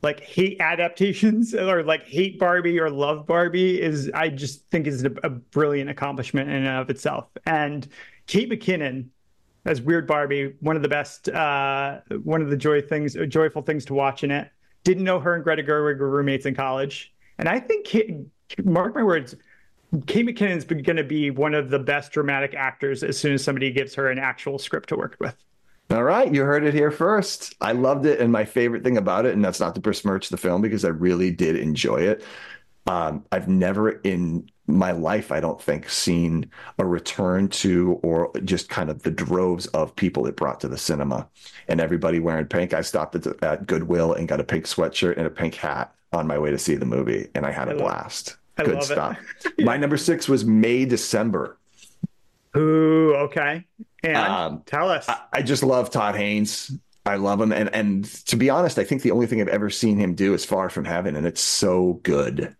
like 0.02 0.22
hate 0.22 0.60
adaptations 0.60 1.54
or 1.56 1.84
like 1.84 2.08
hate 2.08 2.40
Barbie 2.40 2.80
or 2.80 2.90
love 2.90 3.28
Barbie 3.28 3.80
is 3.80 4.10
I 4.14 4.30
just 4.30 4.68
think 4.70 4.88
is 4.88 5.04
a, 5.04 5.12
a 5.24 5.30
brilliant 5.30 5.90
accomplishment 5.90 6.50
in 6.50 6.56
and 6.56 6.68
of 6.68 6.90
itself. 6.90 7.28
And 7.46 7.88
Kate 8.26 8.50
McKinnon 8.50 9.10
as 9.66 9.82
Weird 9.82 10.08
Barbie, 10.08 10.56
one 10.62 10.76
of 10.76 10.82
the 10.82 10.90
best, 10.90 11.30
uh, 11.30 12.00
one 12.24 12.42
of 12.42 12.50
the 12.50 12.58
joy 12.58 12.82
things, 12.82 13.16
joyful 13.28 13.62
things 13.62 13.86
to 13.86 13.94
watch 13.94 14.24
in 14.24 14.32
it. 14.32 14.50
Didn't 14.84 15.04
know 15.04 15.20
her 15.20 15.36
and 15.36 15.44
Greta 15.44 15.64
Gerwig 15.64 16.00
were 16.00 16.10
roommates 16.10 16.46
in 16.46 16.56
college, 16.56 17.14
and 17.38 17.48
I 17.48 17.60
think 17.60 17.88
mark 18.64 18.96
my 18.96 19.04
words, 19.04 19.36
Kate 20.06 20.26
McKinnon's 20.26 20.66
going 20.66 20.98
to 20.98 21.04
be 21.04 21.32
one 21.32 21.54
of 21.54 21.70
the 21.70 21.80
best 21.80 22.12
dramatic 22.12 22.54
actors 22.54 23.04
as 23.04 23.18
soon 23.18 23.34
as 23.34 23.44
somebody 23.44 23.72
gives 23.72 23.96
her 23.96 24.10
an 24.10 24.20
actual 24.20 24.60
script 24.60 24.90
to 24.90 24.96
work 24.96 25.18
with. 25.20 25.36
All 25.92 26.04
right, 26.04 26.32
you 26.32 26.44
heard 26.44 26.64
it 26.64 26.76
here 26.76 26.92
first. 26.92 27.56
I 27.62 27.72
loved 27.72 28.06
it, 28.06 28.20
and 28.20 28.32
my 28.32 28.46
favorite 28.46 28.84
thing 28.84 28.98
about 28.98 29.26
it, 29.26 29.34
and 29.34 29.44
that's 29.44 29.60
not 29.60 29.74
to 29.76 29.82
besmirch 29.82 30.30
the 30.30 30.38
film 30.38 30.62
because 30.62 30.86
I 30.86 30.90
really 30.90 31.32
did 31.32 31.56
enjoy 31.56 32.02
it. 32.02 32.24
Um, 32.86 33.26
I've 33.32 33.48
never 33.48 33.90
in 33.90 34.50
my 34.78 34.92
life, 34.92 35.32
I 35.32 35.40
don't 35.40 35.62
think, 35.62 35.90
seen 35.90 36.50
a 36.78 36.86
return 36.86 37.48
to 37.50 38.00
or 38.04 38.32
just 38.44 38.70
kind 38.70 38.90
of 38.90 39.04
the 39.04 39.12
droves 39.12 39.66
of 39.68 39.96
people 39.96 40.26
it 40.28 40.36
brought 40.36 40.60
to 40.62 40.68
the 40.68 40.78
cinema, 40.78 41.28
and 41.68 41.82
everybody 41.82 42.20
wearing 42.20 42.46
pink. 42.46 42.74
I 42.74 42.82
stopped 42.82 43.16
at, 43.16 43.44
at 43.44 43.68
Goodwill 43.68 44.14
and 44.14 44.28
got 44.28 44.40
a 44.40 44.44
pink 44.44 44.66
sweatshirt 44.66 45.18
and 45.18 45.26
a 45.26 45.30
pink 45.32 45.56
hat 45.56 45.94
on 46.14 46.28
my 46.28 46.38
way 46.38 46.52
to 46.52 46.58
see 46.58 46.76
the 46.76 46.86
movie, 46.86 47.28
and 47.36 47.46
I 47.46 47.52
had 47.52 47.70
a 47.70 47.76
blast. 47.76 48.38
Good 48.56 48.84
stuff. 48.84 49.18
yeah. 49.58 49.66
My 49.66 49.78
number 49.78 49.98
six 49.98 50.28
was 50.28 50.44
May 50.44 50.86
December. 50.86 51.58
Ooh, 52.58 53.16
okay. 53.16 53.66
And 54.04 54.18
um, 54.18 54.64
tell 54.66 54.90
us. 54.90 55.08
I, 55.08 55.22
I 55.34 55.42
just 55.42 55.64
love 55.64 55.92
Todd 55.92 56.16
Haynes. 56.16 56.72
I 57.06 57.16
love 57.16 57.42
him, 57.42 57.52
and 57.52 57.74
and 57.74 58.06
to 58.26 58.36
be 58.36 58.50
honest, 58.50 58.78
I 58.78 58.84
think 58.84 59.02
the 59.02 59.12
only 59.12 59.26
thing 59.26 59.42
I've 59.42 59.48
ever 59.48 59.70
seen 59.70 59.98
him 59.98 60.14
do 60.14 60.34
is 60.34 60.46
Far 60.46 60.70
from 60.70 60.86
Heaven, 60.86 61.16
and 61.16 61.26
it's 61.26 61.42
so 61.42 62.00
good. 62.04 62.56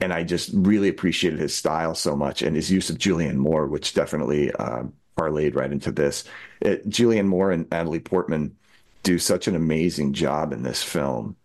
And 0.00 0.12
I 0.12 0.24
just 0.24 0.50
really 0.52 0.88
appreciated 0.88 1.38
his 1.38 1.54
style 1.54 1.94
so 1.94 2.14
much, 2.14 2.42
and 2.42 2.54
his 2.54 2.70
use 2.70 2.90
of 2.90 2.98
Julianne 2.98 3.36
Moore, 3.36 3.66
which 3.66 3.94
definitely 3.94 4.52
uh, 4.52 4.84
parlayed 5.16 5.56
right 5.56 5.72
into 5.72 5.90
this. 5.90 6.24
It, 6.60 6.86
Julianne 6.88 7.26
Moore 7.26 7.50
and 7.50 7.70
Natalie 7.70 8.00
Portman 8.00 8.54
do 9.02 9.18
such 9.18 9.48
an 9.48 9.56
amazing 9.56 10.12
job 10.12 10.52
in 10.52 10.62
this 10.62 10.82
film. 10.82 11.36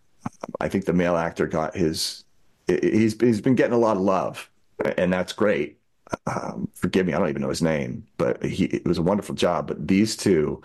I 0.60 0.68
think 0.68 0.86
the 0.86 0.94
male 0.94 1.15
actor 1.15 1.48
got 1.48 1.76
his. 1.76 2.26
He's 2.68 3.19
he's 3.19 3.41
been 3.41 3.56
getting 3.56 3.73
a 3.73 3.78
lot 3.78 3.98
of 3.98 4.03
love, 4.03 4.49
and 4.98 5.11
that's 5.11 5.34
great 5.34 5.82
um, 6.28 6.69
forgive 6.73 7.06
me, 7.06 7.14
I 7.14 7.19
don't 7.19 7.30
even 7.30 7.41
know 7.41 7.49
his 7.49 7.61
name, 7.61 8.06
but 8.18 8.44
he 8.44 8.65
it 8.65 8.88
was 8.88 8.98
a 8.98 9.03
wonderful 9.03 9.36
job. 9.36 9.68
But 9.68 9.88
these 9.88 10.15
two, 10.15 10.61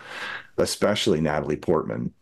especially 0.59 1.21
Natalie 1.21 1.57
Portman, 1.57 2.13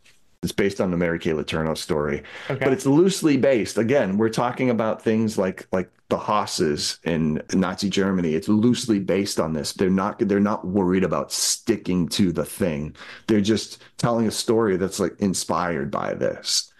it's 0.44 0.52
based 0.52 0.80
on 0.80 0.90
the 0.90 0.96
Mary 0.96 1.18
Kay 1.18 1.30
Letourneau 1.30 1.76
story, 1.76 2.22
okay. 2.48 2.62
but 2.62 2.72
it's 2.72 2.86
loosely 2.86 3.36
based. 3.36 3.78
Again, 3.78 4.18
we're 4.18 4.28
talking 4.28 4.70
about 4.70 5.02
things 5.02 5.36
like 5.38 5.66
like 5.72 5.90
the 6.08 6.18
Hosses 6.18 6.98
in 7.04 7.42
Nazi 7.52 7.88
Germany. 7.88 8.34
It's 8.34 8.48
loosely 8.48 9.00
based 9.00 9.40
on 9.40 9.54
this. 9.54 9.72
They're 9.72 9.90
not 9.90 10.18
they're 10.20 10.38
not 10.38 10.66
worried 10.66 11.02
about 11.02 11.32
sticking 11.32 12.08
to 12.10 12.30
the 12.30 12.44
thing. 12.44 12.94
They're 13.26 13.40
just 13.40 13.82
telling 13.96 14.26
a 14.26 14.30
story 14.30 14.76
that's 14.76 15.00
like 15.00 15.18
inspired 15.18 15.90
by 15.90 16.14
this. 16.14 16.72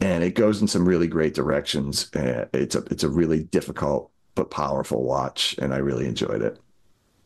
And 0.00 0.22
it 0.22 0.34
goes 0.34 0.60
in 0.60 0.68
some 0.68 0.86
really 0.86 1.06
great 1.06 1.34
directions. 1.34 2.14
Uh, 2.14 2.46
it's 2.52 2.74
a 2.74 2.84
it's 2.90 3.04
a 3.04 3.08
really 3.08 3.42
difficult 3.44 4.10
but 4.34 4.50
powerful 4.50 5.02
watch, 5.02 5.54
and 5.58 5.72
I 5.72 5.78
really 5.78 6.06
enjoyed 6.06 6.42
it. 6.42 6.58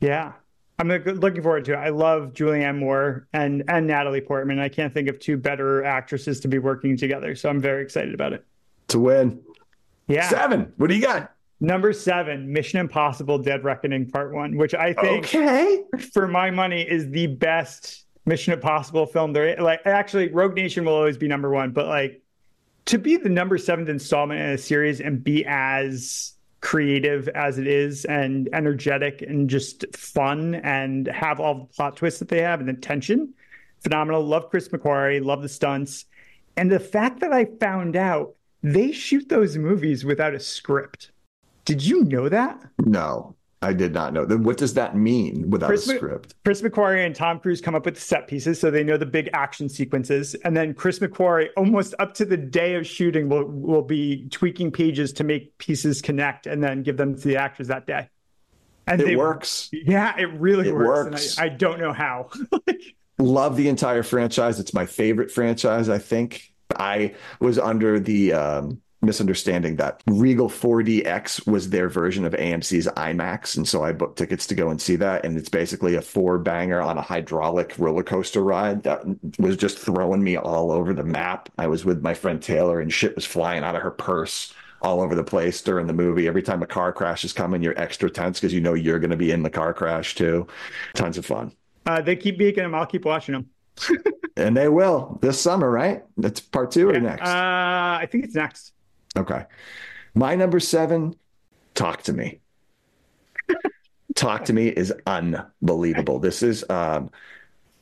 Yeah, 0.01 0.33
I'm 0.78 0.89
looking 0.89 1.43
forward 1.43 1.65
to 1.66 1.73
it. 1.73 1.77
I 1.77 1.89
love 1.89 2.32
Julianne 2.32 2.78
Moore 2.78 3.27
and 3.32 3.65
and 3.69 3.86
Natalie 3.86 4.20
Portman. 4.20 4.59
I 4.59 4.69
can't 4.69 4.93
think 4.93 5.09
of 5.09 5.19
two 5.19 5.36
better 5.36 5.82
actresses 5.85 6.40
to 6.40 6.48
be 6.48 6.59
working 6.59 6.97
together, 6.97 7.35
so 7.35 7.48
I'm 7.48 7.61
very 7.61 7.82
excited 7.82 8.12
about 8.12 8.35
it. 8.35 8.44
To 8.89 9.01
win, 9.01 9.40
yeah. 10.07 10.28
Seven. 10.28 10.73
What 10.77 10.89
do 10.89 10.94
you 10.94 11.03
got? 11.03 11.32
Number 11.61 11.94
seven, 11.94 12.53
Mission 12.53 12.78
Impossible: 12.78 13.39
Dead 13.39 13.65
Reckoning 13.65 14.11
Part 14.11 14.35
One, 14.35 14.59
which 14.59 14.74
I 14.74 14.93
think, 14.93 15.24
okay, 15.24 15.82
for 16.12 16.28
my 16.28 16.51
money, 16.51 16.82
is 16.82 17.09
the 17.11 17.28
best 17.28 18.05
Mission 18.27 18.53
Impossible 18.53 19.07
film 19.07 19.32
there. 19.32 19.57
Like, 19.57 19.81
actually, 19.86 20.28
Rogue 20.28 20.55
Nation 20.55 20.85
will 20.85 20.93
always 20.93 21.16
be 21.16 21.27
number 21.27 21.51
one, 21.51 21.70
but 21.70 21.86
like 21.86 22.23
to 22.86 22.98
be 22.98 23.16
the 23.16 23.28
number 23.28 23.57
seventh 23.59 23.89
installment 23.89 24.40
in 24.40 24.51
a 24.51 24.59
series 24.59 25.01
and 25.01 25.24
be 25.24 25.44
as 25.47 26.35
creative 26.67 27.29
as 27.29 27.59
it 27.59 27.67
is 27.69 28.05
and 28.07 28.49
energetic 28.53 29.23
and 29.23 29.49
just 29.49 29.85
fun 29.97 30.57
and 30.57 31.07
have 31.07 31.39
all 31.39 31.55
the 31.55 31.65
plot 31.67 31.97
twists 31.97 32.19
that 32.19 32.29
they 32.29 32.41
have 32.41 32.59
and 32.59 32.69
the 32.69 32.73
tension. 32.73 33.33
Phenomenal. 33.85 34.25
Love 34.25 34.51
Chris 34.51 34.67
McQuarrie, 34.67 35.25
love 35.25 35.43
the 35.43 35.49
stunts. 35.49 36.07
And 36.57 36.69
the 36.69 36.81
fact 36.81 37.21
that 37.21 37.33
I 37.33 37.45
found 37.61 37.95
out 37.95 38.35
they 38.65 38.91
shoot 38.91 39.29
those 39.29 39.57
movies 39.57 40.05
without 40.05 40.35
a 40.35 40.41
script. 40.41 41.13
Did 41.65 41.85
you 41.85 42.03
know 42.03 42.29
that? 42.29 42.61
No. 42.85 43.36
I 43.67 43.73
did 43.73 43.93
not 43.93 44.13
know. 44.13 44.25
What 44.25 44.59
does 44.59 44.75
that 44.75 44.97
mean 44.97 45.51
without 45.51 45.67
Chris 45.67 45.89
a 45.89 45.97
script? 45.97 46.35
Chris 46.45 46.63
McQuarrie 46.63 47.05
and 47.05 47.17
Tom 47.17 47.41
Cruise 47.41 47.61
come 47.61 47.75
up 47.75 47.85
with 47.85 47.97
the 47.97 48.01
set 48.01 48.29
pieces 48.29 48.61
so 48.61 48.71
they 48.71 48.85
know 48.85 48.97
the 48.97 49.07
big 49.07 49.29
action 49.33 49.69
sequences. 49.69 50.37
And 50.45 50.57
then 50.57 50.73
Chris 50.73 51.01
McQuarrie, 51.01 51.49
almost 51.57 51.93
up 51.99 52.15
to 52.15 52.25
the 52.25 52.37
day 52.37 52.77
of 52.77 52.87
shooting, 52.87 53.29
will, 53.29 53.45
will 53.45 53.83
be 53.83 54.29
tweaking 54.29 54.71
pages 54.71 55.13
to 55.15 55.25
make 55.25 55.59
pieces 55.59 56.01
connect 56.01 56.47
and 56.47 56.63
then 56.63 56.85
give 56.85 56.97
them 56.97 57.17
to 57.17 57.21
the 57.27 57.37
actors 57.39 57.67
that 57.67 57.89
day. 57.89 58.09
And 58.87 59.01
it 59.01 59.05
they, 59.05 59.17
works. 59.17 59.69
Yeah, 59.73 60.17
it 60.17 60.27
really 60.27 60.69
it 60.69 60.75
works. 60.75 61.11
works. 61.11 61.39
I, 61.41 61.47
I 61.47 61.49
don't 61.49 61.81
know 61.81 61.93
how. 61.93 62.31
Love 63.19 63.57
the 63.57 63.69
entire 63.69 64.05
franchise. 64.05 64.61
It's 64.61 64.75
my 64.75 64.87
favorite 64.87 65.33
franchise, 65.33 65.89
I 65.89 65.99
think. 65.99 66.53
I 66.77 67.17
was 67.41 67.59
under 67.59 67.99
the 67.99 68.33
um, 68.33 68.81
misunderstanding 69.02 69.77
that 69.77 70.02
Regal 70.06 70.48
4DX 70.48 71.47
was 71.47 71.70
their 71.70 71.89
version 71.89 72.24
of 72.24 72.32
AMC's 72.32 72.86
IMAX. 72.86 73.56
And 73.56 73.66
so 73.66 73.85
I 73.85 73.93
booked 73.93 74.18
tickets 74.18 74.47
to 74.48 74.55
go 74.55 74.70
and 74.70 74.81
see 74.81 74.97
that. 74.97 75.24
And 75.24 75.36
it's 75.39 75.48
basically 75.48 75.94
a 75.94 76.02
four 76.02 76.39
banger 76.39 76.81
on 76.81 76.98
a 76.98 77.02
hydraulic 77.02 77.74
roller 77.78 78.02
coaster 78.02 78.43
ride 78.43 78.82
that 78.85 79.05
was 79.39 79.56
just 79.56 79.78
throwing 79.78 80.23
me 80.23 80.36
all 80.36 80.73
over 80.73 80.93
the 80.94 81.05
map. 81.05 81.48
I 81.59 81.66
was 81.66 81.85
with 81.85 82.02
my 82.02 82.14
friend 82.14 82.43
Taylor 82.43 82.81
and 82.81 82.93
shit 82.93 83.14
was 83.14 83.27
flying 83.27 83.62
out 83.62 83.77
of 83.77 83.82
her 83.82 83.90
purse 83.90 84.52
all 84.82 85.01
over 85.01 85.14
the 85.14 85.24
place 85.24 85.62
during 85.62 85.86
the 85.86 85.93
movie. 85.93 86.28
Every 86.28 86.43
time 86.43 86.62
a 86.62 86.66
car 86.66 86.93
crash 86.93 87.24
is 87.24 87.32
coming, 87.32 87.62
you're 87.62 87.78
extra 87.81 88.10
tense 88.10 88.40
because 88.40 88.52
you 88.52 88.60
know 88.60 88.74
you're 88.74 88.98
going 88.98 89.10
to 89.10 89.16
be 89.16 89.31
in 89.31 89.43
the 89.43 89.51
car 89.51 89.73
crash 89.73 90.14
too. 90.14 90.47
Tons 90.94 91.18
of 91.18 91.27
fun. 91.27 91.52
Uh, 91.86 92.01
they 92.01 92.16
keep 92.16 92.39
making 92.39 92.62
them. 92.62 92.74
I'll 92.74 92.86
keep 92.86 93.05
watching 93.05 93.32
them. 93.35 93.51
and 94.36 94.56
they 94.56 94.68
will 94.68 95.18
this 95.23 95.40
summer, 95.40 95.70
right? 95.70 96.02
That's 96.16 96.40
part 96.40 96.70
two 96.70 96.89
yeah. 96.90 96.97
or 96.97 97.01
next? 97.01 97.23
Uh, 97.23 97.98
I 98.01 98.09
think 98.10 98.24
it's 98.24 98.35
next. 98.35 98.73
Okay. 99.17 99.45
My 100.15 100.35
number 100.35 100.61
seven, 100.61 101.15
Talk 101.75 102.03
to 102.05 102.13
Me. 102.13 102.41
Talk 104.15 104.47
to 104.47 104.53
Me 104.53 104.69
is 104.69 104.93
unbelievable. 105.07 106.19
This 106.19 106.43
is 106.43 106.65
um, 106.71 107.11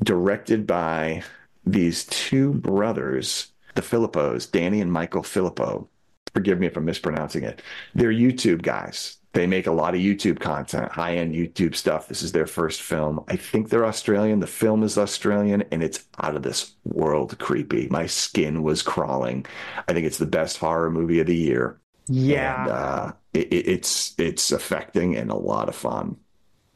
directed 0.03 0.67
by 0.67 1.23
these 1.65 2.05
two 2.07 2.53
brothers, 2.55 3.53
the 3.75 3.83
Philippos, 3.83 4.51
Danny 4.51 4.81
and 4.81 4.93
Michael 4.93 5.23
Philippou. 5.23 5.87
Forgive 6.35 6.59
me 6.59 6.67
if 6.67 6.77
I'm 6.77 6.85
mispronouncing 6.85 7.45
it. 7.45 7.63
They're 7.95 8.13
YouTube 8.13 8.63
guys. 8.63 9.19
They 9.35 9.49
make 9.49 9.67
a 9.67 9.73
lot 9.73 9.95
of 9.95 10.01
YouTube 10.01 10.39
content, 10.39 10.93
high 10.93 11.17
end 11.17 11.35
YouTube 11.35 11.75
stuff. 11.75 12.07
This 12.07 12.23
is 12.23 12.31
their 12.31 12.47
first 12.47 12.81
film. 12.81 13.25
I 13.27 13.35
think 13.35 13.69
they're 13.69 13.85
Australian. 13.85 14.39
The 14.39 14.47
film 14.47 14.85
is 14.85 14.97
Australian 14.97 15.63
and 15.73 15.83
it's 15.83 16.05
out 16.21 16.37
of 16.37 16.45
this 16.45 16.77
world 16.85 17.37
creepy. 17.41 17.89
My 17.91 18.07
skin 18.07 18.63
was 18.63 18.81
crawling. 18.81 19.45
I 19.89 19.93
think 19.93 20.07
it's 20.07 20.19
the 20.19 20.27
best 20.27 20.59
horror 20.59 20.89
movie 20.89 21.19
of 21.19 21.27
the 21.27 21.37
year. 21.37 21.81
Yeah. 22.07 22.63
And, 22.63 22.71
uh, 22.71 23.13
it, 23.33 23.49
it's, 23.51 24.15
it's 24.19 24.53
affecting 24.53 25.17
and 25.17 25.33
a 25.33 25.37
lot 25.37 25.69
of 25.69 25.75
fun. 25.75 26.17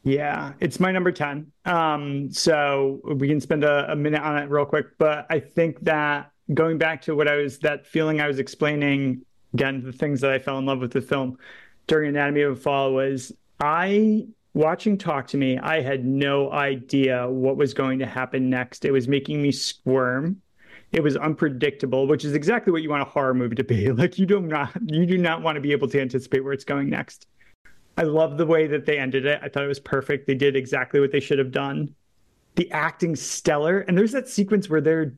Yeah, 0.03 0.51
it's 0.59 0.81
my 0.81 0.91
number 0.91 1.13
10. 1.13 1.51
Um, 1.63 2.29
so 2.29 2.99
we 3.05 3.29
can 3.29 3.39
spend 3.39 3.63
a, 3.63 3.89
a 3.89 3.95
minute 3.95 4.21
on 4.21 4.37
it 4.37 4.49
real 4.49 4.65
quick. 4.65 4.97
But 4.97 5.27
I 5.29 5.39
think 5.39 5.79
that 5.85 6.31
going 6.53 6.77
back 6.77 7.03
to 7.03 7.15
what 7.15 7.29
I 7.29 7.37
was, 7.37 7.59
that 7.59 7.87
feeling 7.87 8.19
I 8.19 8.27
was 8.27 8.37
explaining, 8.37 9.21
again, 9.53 9.81
the 9.81 9.93
things 9.93 10.19
that 10.21 10.31
I 10.31 10.39
fell 10.39 10.57
in 10.57 10.65
love 10.65 10.79
with 10.79 10.91
the 10.91 11.01
film 11.01 11.37
during 11.89 12.09
Anatomy 12.09 12.43
of 12.43 12.53
a 12.53 12.55
Fall 12.55 12.93
was 12.93 13.33
I 13.59 14.27
watching 14.53 14.97
Talk 14.97 15.27
to 15.27 15.37
Me, 15.37 15.57
I 15.57 15.81
had 15.81 16.05
no 16.05 16.51
idea 16.51 17.27
what 17.27 17.57
was 17.57 17.73
going 17.73 17.99
to 17.99 18.05
happen 18.05 18.49
next. 18.49 18.85
It 18.85 18.91
was 18.91 19.07
making 19.07 19.41
me 19.41 19.51
squirm. 19.51 20.41
It 20.91 21.03
was 21.03 21.17
unpredictable, 21.17 22.07
which 22.07 22.23
is 22.23 22.33
exactly 22.33 22.71
what 22.71 22.83
you 22.83 22.89
want 22.89 23.01
a 23.01 23.05
horror 23.05 23.33
movie 23.33 23.55
to 23.55 23.63
be. 23.63 23.91
Like 23.91 24.17
you 24.17 24.25
do 24.25 24.39
not 24.39 24.71
you 24.85 25.05
do 25.05 25.17
not 25.17 25.41
want 25.41 25.55
to 25.55 25.61
be 25.61 25.71
able 25.71 25.87
to 25.89 25.99
anticipate 25.99 26.43
where 26.43 26.53
it's 26.53 26.63
going 26.63 26.89
next. 26.89 27.27
I 27.97 28.03
love 28.03 28.37
the 28.37 28.45
way 28.45 28.65
that 28.67 28.85
they 28.85 28.97
ended 28.97 29.25
it. 29.25 29.39
I 29.43 29.49
thought 29.49 29.63
it 29.63 29.67
was 29.67 29.79
perfect. 29.79 30.25
They 30.25 30.35
did 30.35 30.55
exactly 30.55 30.99
what 30.99 31.11
they 31.11 31.19
should 31.19 31.37
have 31.37 31.51
done. 31.51 31.93
The 32.59 32.69
acting 32.71 33.15
stellar, 33.15 33.79
and 33.87 33.97
there's 33.97 34.11
that 34.11 34.27
sequence 34.27 34.69
where 34.69 34.81
they're. 34.81 35.13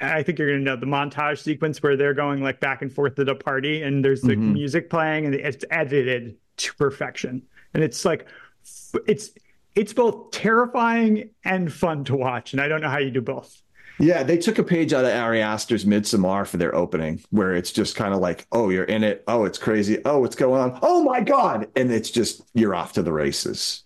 I 0.00 0.24
think 0.24 0.40
you're 0.40 0.50
gonna 0.50 0.64
know 0.64 0.74
the 0.74 0.84
montage 0.84 1.38
sequence 1.38 1.80
where 1.80 1.96
they're 1.96 2.12
going 2.12 2.42
like 2.42 2.58
back 2.58 2.82
and 2.82 2.92
forth 2.92 3.20
at 3.20 3.28
a 3.28 3.36
party, 3.36 3.82
and 3.82 4.04
there's 4.04 4.20
the 4.20 4.32
mm-hmm. 4.32 4.54
music 4.54 4.90
playing, 4.90 5.26
and 5.26 5.34
it's 5.34 5.64
edited 5.70 6.36
to 6.56 6.74
perfection, 6.74 7.42
and 7.72 7.84
it's 7.84 8.04
like, 8.04 8.26
it's 9.06 9.30
it's 9.76 9.92
both 9.92 10.32
terrifying 10.32 11.30
and 11.44 11.72
fun 11.72 12.02
to 12.04 12.16
watch, 12.16 12.52
and 12.52 12.60
I 12.60 12.66
don't 12.66 12.80
know 12.80 12.90
how 12.90 12.98
you 12.98 13.12
do 13.12 13.20
both. 13.20 13.62
Yeah, 13.98 14.24
they 14.24 14.36
took 14.36 14.58
a 14.58 14.64
page 14.64 14.92
out 14.92 15.04
of 15.04 15.12
Ari 15.12 15.40
Aster's 15.40 15.84
Midsommar 15.84 16.46
for 16.46 16.56
their 16.56 16.74
opening, 16.74 17.22
where 17.30 17.54
it's 17.54 17.70
just 17.70 17.94
kind 17.94 18.12
of 18.12 18.18
like, 18.18 18.46
oh, 18.50 18.70
you're 18.70 18.84
in 18.84 19.04
it. 19.04 19.22
Oh, 19.28 19.44
it's 19.44 19.58
crazy. 19.58 20.00
Oh, 20.04 20.18
what's 20.18 20.34
going 20.34 20.60
on? 20.60 20.78
Oh 20.82 21.04
my 21.04 21.20
God. 21.20 21.68
And 21.76 21.92
it's 21.92 22.10
just 22.10 22.42
you're 22.54 22.74
off 22.74 22.94
to 22.94 23.02
the 23.02 23.12
races. 23.12 23.81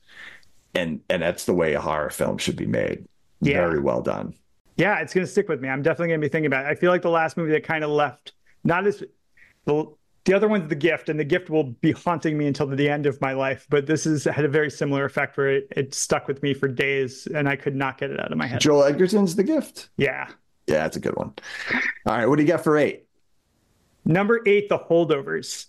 And 0.76 1.00
and 1.08 1.22
that's 1.22 1.44
the 1.44 1.54
way 1.54 1.74
a 1.74 1.80
horror 1.80 2.10
film 2.10 2.38
should 2.38 2.56
be 2.56 2.66
made. 2.66 3.06
Yeah. 3.40 3.54
Very 3.54 3.80
well 3.80 4.02
done. 4.02 4.34
Yeah, 4.76 5.00
it's 5.00 5.14
gonna 5.14 5.26
stick 5.26 5.48
with 5.48 5.60
me. 5.60 5.68
I'm 5.68 5.82
definitely 5.82 6.08
gonna 6.08 6.20
be 6.20 6.28
thinking 6.28 6.46
about 6.46 6.66
it. 6.66 6.68
I 6.68 6.74
feel 6.74 6.90
like 6.90 7.02
the 7.02 7.10
last 7.10 7.36
movie 7.36 7.52
that 7.52 7.64
kind 7.64 7.82
of 7.82 7.90
left 7.90 8.32
not 8.64 8.86
as 8.86 9.02
the 9.64 9.86
the 10.24 10.34
other 10.34 10.48
one's 10.48 10.68
the 10.68 10.74
gift, 10.74 11.08
and 11.08 11.20
the 11.20 11.24
gift 11.24 11.50
will 11.50 11.62
be 11.62 11.92
haunting 11.92 12.36
me 12.36 12.48
until 12.48 12.66
the 12.66 12.88
end 12.88 13.06
of 13.06 13.20
my 13.20 13.32
life. 13.32 13.64
But 13.70 13.86
this 13.86 14.04
has 14.04 14.24
had 14.24 14.44
a 14.44 14.48
very 14.48 14.70
similar 14.70 15.04
effect 15.04 15.36
where 15.36 15.50
it, 15.50 15.68
it 15.70 15.94
stuck 15.94 16.26
with 16.26 16.42
me 16.42 16.52
for 16.52 16.66
days, 16.66 17.28
and 17.28 17.48
I 17.48 17.54
could 17.54 17.76
not 17.76 17.96
get 17.96 18.10
it 18.10 18.18
out 18.18 18.32
of 18.32 18.36
my 18.36 18.46
head. 18.46 18.60
Joel 18.60 18.82
Edgerton's 18.82 19.36
the 19.36 19.44
gift. 19.44 19.88
Yeah, 19.96 20.28
yeah, 20.66 20.82
that's 20.82 20.96
a 20.96 21.00
good 21.00 21.14
one. 21.16 21.32
All 22.06 22.16
right, 22.16 22.26
what 22.26 22.36
do 22.36 22.42
you 22.42 22.48
got 22.48 22.64
for 22.64 22.76
eight? 22.76 23.06
Number 24.04 24.40
eight, 24.46 24.68
the 24.68 24.78
holdovers. 24.78 25.66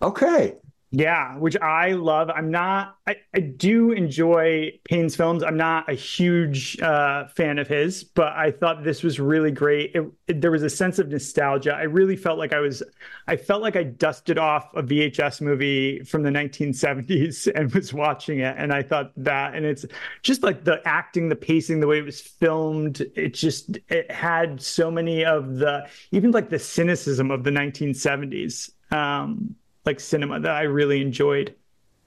Okay. 0.00 0.54
Yeah, 0.94 1.38
which 1.38 1.56
I 1.56 1.92
love. 1.92 2.28
I'm 2.28 2.50
not, 2.50 2.98
I, 3.06 3.16
I 3.34 3.40
do 3.40 3.92
enjoy 3.92 4.78
Payne's 4.84 5.16
films. 5.16 5.42
I'm 5.42 5.56
not 5.56 5.88
a 5.90 5.94
huge 5.94 6.78
uh, 6.82 7.28
fan 7.28 7.58
of 7.58 7.66
his, 7.66 8.04
but 8.04 8.34
I 8.34 8.50
thought 8.50 8.84
this 8.84 9.02
was 9.02 9.18
really 9.18 9.50
great. 9.52 9.92
It, 9.94 10.04
it, 10.28 10.42
there 10.42 10.50
was 10.50 10.62
a 10.62 10.68
sense 10.68 10.98
of 10.98 11.08
nostalgia. 11.08 11.72
I 11.74 11.84
really 11.84 12.14
felt 12.14 12.38
like 12.38 12.52
I 12.52 12.60
was, 12.60 12.82
I 13.26 13.36
felt 13.36 13.62
like 13.62 13.74
I 13.74 13.84
dusted 13.84 14.36
off 14.36 14.68
a 14.74 14.82
VHS 14.82 15.40
movie 15.40 16.04
from 16.04 16.24
the 16.24 16.30
1970s 16.30 17.50
and 17.54 17.72
was 17.74 17.94
watching 17.94 18.40
it. 18.40 18.54
And 18.58 18.70
I 18.70 18.82
thought 18.82 19.12
that, 19.16 19.54
and 19.54 19.64
it's 19.64 19.86
just 20.22 20.42
like 20.42 20.64
the 20.64 20.86
acting, 20.86 21.30
the 21.30 21.36
pacing, 21.36 21.80
the 21.80 21.86
way 21.86 22.00
it 22.00 22.04
was 22.04 22.20
filmed. 22.20 23.00
It 23.16 23.32
just, 23.32 23.78
it 23.88 24.10
had 24.10 24.60
so 24.60 24.90
many 24.90 25.24
of 25.24 25.56
the, 25.56 25.88
even 26.10 26.32
like 26.32 26.50
the 26.50 26.58
cynicism 26.58 27.30
of 27.30 27.44
the 27.44 27.50
1970s. 27.50 28.72
Um, 28.92 29.56
like 29.84 30.00
cinema 30.00 30.40
that 30.40 30.54
I 30.54 30.62
really 30.62 31.00
enjoyed. 31.00 31.54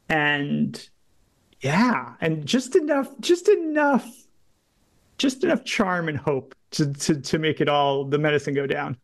And 0.10 0.90
yeah, 1.62 2.14
and 2.22 2.46
just 2.46 2.76
enough, 2.76 3.10
just 3.20 3.50
enough, 3.50 4.08
just 5.18 5.44
enough 5.44 5.64
charm 5.64 6.10
and 6.10 6.18
hope 6.18 6.56
to 6.72 6.94
to 6.94 7.22
to 7.22 7.40
make 7.40 7.62
it 7.62 7.70
all 7.70 8.06
the 8.06 8.18
medicine 8.18 8.54
go 8.54 8.68
down. 8.68 8.98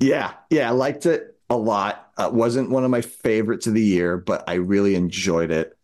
Yeah, 0.00 0.32
yeah, 0.50 0.68
I 0.68 0.72
liked 0.72 1.06
it 1.06 1.36
a 1.50 1.56
lot. 1.56 2.10
Uh, 2.16 2.30
wasn't 2.32 2.70
one 2.70 2.84
of 2.84 2.90
my 2.90 3.00
favorites 3.00 3.66
of 3.66 3.74
the 3.74 3.82
year, 3.82 4.16
but 4.16 4.44
I 4.48 4.54
really 4.54 4.94
enjoyed 4.94 5.50
it. 5.50 5.76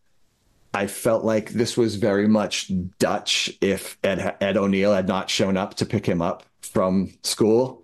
I 0.73 0.89
felt 0.89 1.25
like 1.25 1.51
this 1.51 1.77
was 1.77 1.97
very 1.97 2.27
much 2.27 2.71
Dutch 2.99 3.51
if 3.61 3.97
Ed, 4.03 4.37
Ed 4.41 4.57
O'Neill 4.57 4.93
had 4.93 5.07
not 5.07 5.31
shown 5.31 5.57
up 5.57 5.75
to 5.75 5.87
pick 5.87 6.05
him 6.05 6.21
up 6.21 6.45
from 6.61 7.13
school 7.23 7.84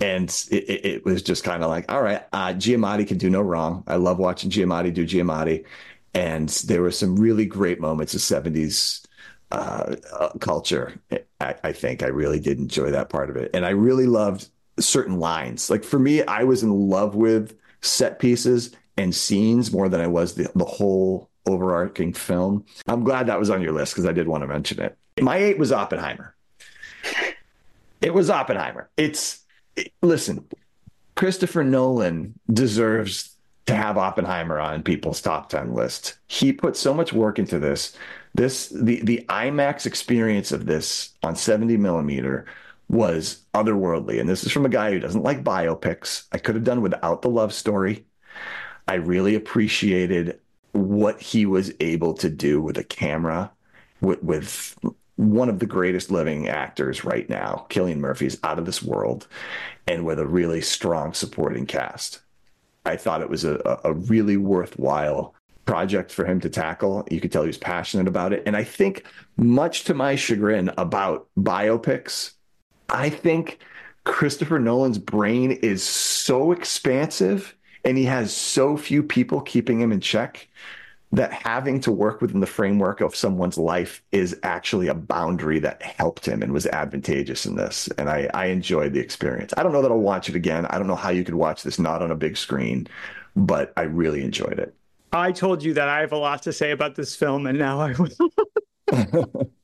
and 0.00 0.28
it, 0.50 0.84
it, 0.84 1.04
was 1.04 1.22
just 1.22 1.44
kind 1.44 1.62
of 1.62 1.68
like, 1.68 1.90
all 1.92 2.02
right, 2.02 2.22
uh, 2.32 2.48
Giamatti 2.48 3.06
can 3.06 3.18
do 3.18 3.28
no 3.28 3.42
wrong. 3.42 3.84
I 3.86 3.96
love 3.96 4.18
watching 4.18 4.50
Giamatti 4.50 4.92
do 4.92 5.06
Giamatti, 5.06 5.64
and 6.14 6.48
there 6.48 6.80
were 6.80 6.90
some 6.90 7.16
really 7.16 7.44
great 7.44 7.80
moments 7.80 8.14
of 8.14 8.20
'70s 8.20 9.06
uh, 9.52 9.96
uh, 10.12 10.28
culture. 10.40 10.98
I, 11.40 11.54
I, 11.62 11.72
think 11.72 12.02
I 12.02 12.06
really 12.06 12.40
did 12.40 12.58
enjoy 12.58 12.90
that 12.90 13.08
part 13.10 13.30
of 13.30 13.36
it, 13.36 13.50
and 13.52 13.66
I 13.66 13.70
really 13.70 14.06
loved 14.06 14.48
certain 14.78 15.18
lines. 15.18 15.68
Like 15.68 15.84
for 15.84 15.98
me, 15.98 16.22
I 16.22 16.44
was 16.44 16.62
in 16.62 16.70
love 16.70 17.14
with 17.14 17.56
set 17.82 18.18
pieces 18.18 18.74
and 18.96 19.14
scenes 19.14 19.72
more 19.72 19.88
than 19.88 20.00
I 20.00 20.06
was 20.06 20.34
the, 20.34 20.50
the 20.54 20.64
whole 20.64 21.30
overarching 21.46 22.12
film. 22.12 22.64
I'm 22.86 23.04
glad 23.04 23.26
that 23.26 23.38
was 23.38 23.50
on 23.50 23.62
your 23.62 23.72
list 23.72 23.94
because 23.94 24.06
I 24.06 24.12
did 24.12 24.28
want 24.28 24.42
to 24.42 24.46
mention 24.46 24.80
it. 24.80 24.96
My 25.20 25.36
eight 25.36 25.58
was 25.58 25.72
Oppenheimer. 25.72 26.34
It 28.00 28.14
was 28.14 28.30
Oppenheimer. 28.30 28.88
It's 28.96 29.40
listen, 30.02 30.46
Christopher 31.16 31.64
Nolan 31.64 32.38
deserves 32.52 33.36
to 33.66 33.74
have 33.74 33.98
Oppenheimer 33.98 34.58
on 34.58 34.82
people's 34.82 35.20
top 35.20 35.48
10 35.48 35.74
list. 35.74 36.18
He 36.26 36.52
put 36.52 36.76
so 36.76 36.92
much 36.94 37.12
work 37.12 37.38
into 37.38 37.58
this. 37.58 37.96
This 38.34 38.68
the 38.68 39.00
the 39.02 39.24
IMAX 39.28 39.86
experience 39.86 40.52
of 40.52 40.66
this 40.66 41.10
on 41.22 41.36
70 41.36 41.76
millimeter 41.76 42.46
was 42.88 43.44
otherworldly. 43.54 44.18
And 44.18 44.28
this 44.28 44.44
is 44.44 44.52
from 44.52 44.66
a 44.66 44.70
guy 44.70 44.90
who 44.90 44.98
doesn't 44.98 45.22
like 45.22 45.44
biopics. 45.44 46.26
I 46.32 46.38
could 46.38 46.56
have 46.56 46.64
done 46.64 46.82
without 46.82 47.22
the 47.22 47.30
love 47.30 47.52
story. 47.52 48.04
I 48.88 48.94
really 48.94 49.36
appreciated 49.36 50.40
what 50.72 51.20
he 51.20 51.46
was 51.46 51.72
able 51.80 52.14
to 52.14 52.28
do 52.28 52.60
with 52.60 52.78
a 52.78 52.84
camera 52.84 53.52
with, 54.00 54.22
with 54.22 54.78
one 55.20 55.50
of 55.50 55.58
the 55.58 55.66
greatest 55.66 56.10
living 56.10 56.48
actors 56.48 57.04
right 57.04 57.28
now. 57.28 57.66
Cillian 57.68 57.98
Murphy's 57.98 58.38
out 58.42 58.58
of 58.58 58.64
this 58.64 58.82
world 58.82 59.28
and 59.86 60.06
with 60.06 60.18
a 60.18 60.26
really 60.26 60.62
strong 60.62 61.12
supporting 61.12 61.66
cast. 61.66 62.20
I 62.86 62.96
thought 62.96 63.20
it 63.20 63.28
was 63.28 63.44
a, 63.44 63.80
a 63.84 63.92
really 63.92 64.38
worthwhile 64.38 65.34
project 65.66 66.10
for 66.10 66.24
him 66.24 66.40
to 66.40 66.48
tackle. 66.48 67.06
You 67.10 67.20
could 67.20 67.30
tell 67.30 67.42
he 67.42 67.48
was 67.48 67.58
passionate 67.58 68.08
about 68.08 68.32
it. 68.32 68.42
And 68.46 68.56
I 68.56 68.64
think, 68.64 69.04
much 69.36 69.84
to 69.84 69.94
my 69.94 70.16
chagrin 70.16 70.70
about 70.78 71.28
biopics, 71.38 72.32
I 72.88 73.10
think 73.10 73.58
Christopher 74.04 74.58
Nolan's 74.58 74.98
brain 74.98 75.52
is 75.52 75.82
so 75.82 76.52
expansive 76.52 77.54
and 77.84 77.98
he 77.98 78.04
has 78.04 78.34
so 78.34 78.76
few 78.78 79.02
people 79.02 79.42
keeping 79.42 79.80
him 79.80 79.92
in 79.92 80.00
check 80.00 80.48
that 81.12 81.32
having 81.32 81.80
to 81.80 81.90
work 81.90 82.20
within 82.20 82.40
the 82.40 82.46
framework 82.46 83.00
of 83.00 83.16
someone's 83.16 83.58
life 83.58 84.02
is 84.12 84.38
actually 84.42 84.86
a 84.86 84.94
boundary 84.94 85.58
that 85.58 85.82
helped 85.82 86.24
him 86.24 86.42
and 86.42 86.52
was 86.52 86.66
advantageous 86.66 87.46
in 87.46 87.56
this. 87.56 87.88
And 87.98 88.08
I, 88.08 88.30
I 88.32 88.46
enjoyed 88.46 88.92
the 88.92 89.00
experience. 89.00 89.52
I 89.56 89.62
don't 89.62 89.72
know 89.72 89.82
that 89.82 89.90
I'll 89.90 89.98
watch 89.98 90.28
it 90.28 90.36
again. 90.36 90.66
I 90.66 90.78
don't 90.78 90.86
know 90.86 90.94
how 90.94 91.10
you 91.10 91.24
could 91.24 91.34
watch 91.34 91.64
this 91.64 91.78
not 91.80 92.00
on 92.00 92.12
a 92.12 92.16
big 92.16 92.36
screen, 92.36 92.86
but 93.34 93.72
I 93.76 93.82
really 93.82 94.22
enjoyed 94.22 94.58
it. 94.58 94.74
I 95.12 95.32
told 95.32 95.64
you 95.64 95.74
that 95.74 95.88
I 95.88 96.00
have 96.00 96.12
a 96.12 96.16
lot 96.16 96.42
to 96.42 96.52
say 96.52 96.70
about 96.70 96.94
this 96.94 97.16
film, 97.16 97.46
and 97.46 97.58
now 97.58 97.80
I 97.80 97.94
will. 97.94 99.50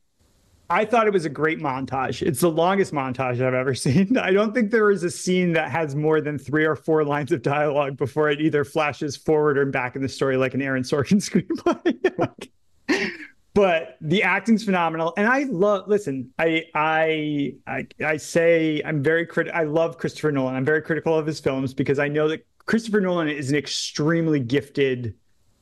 I 0.69 0.85
thought 0.85 1.07
it 1.07 1.13
was 1.13 1.25
a 1.25 1.31
great 1.31 1.61
montage. 1.61 2.27
It's 2.27 2.41
the 2.41 2.51
longest 2.51 2.93
montage 2.93 3.41
I've 3.41 3.55
ever 3.55 3.75
seen. 3.87 4.17
I 4.17 4.31
don't 4.33 4.55
think 4.55 4.71
there 4.71 4.91
is 4.91 5.05
a 5.05 5.11
scene 5.11 5.53
that 5.53 5.71
has 5.71 5.95
more 5.95 6.21
than 6.21 6.39
three 6.39 6.65
or 6.65 6.77
four 6.77 7.05
lines 7.05 7.33
of 7.33 7.43
dialogue 7.43 7.97
before 7.97 8.31
it 8.31 8.41
either 8.41 8.65
flashes 8.65 9.17
forward 9.17 9.59
or 9.59 9.67
back 9.67 9.97
in 9.97 10.03
the 10.03 10.09
story 10.09 10.37
like 10.37 10.55
an 10.55 10.63
Aaron 10.63 10.83
Sorkin 10.83 11.21
screenplay. 11.21 12.51
but 13.55 13.97
the 14.01 14.23
acting's 14.23 14.65
phenomenal, 14.65 15.15
and 15.17 15.27
I 15.27 15.45
love. 15.45 15.89
Listen, 15.89 16.31
I 16.39 16.65
I 16.75 17.55
I, 17.67 17.87
I 18.05 18.17
say 18.17 18.83
I'm 18.85 19.03
very 19.03 19.25
critical. 19.27 19.59
I 19.59 19.65
love 19.65 19.99
Christopher 19.99 20.33
Nolan. 20.33 20.55
I'm 20.55 20.65
very 20.65 20.83
critical 20.83 21.17
of 21.17 21.27
his 21.27 21.41
films 21.41 21.73
because 21.73 21.99
I 21.99 22.09
know 22.09 22.29
that 22.29 22.45
Christopher 22.67 23.01
Nolan 23.01 23.29
is 23.29 23.51
an 23.51 23.57
extremely 23.57 24.41
gifted 24.41 25.15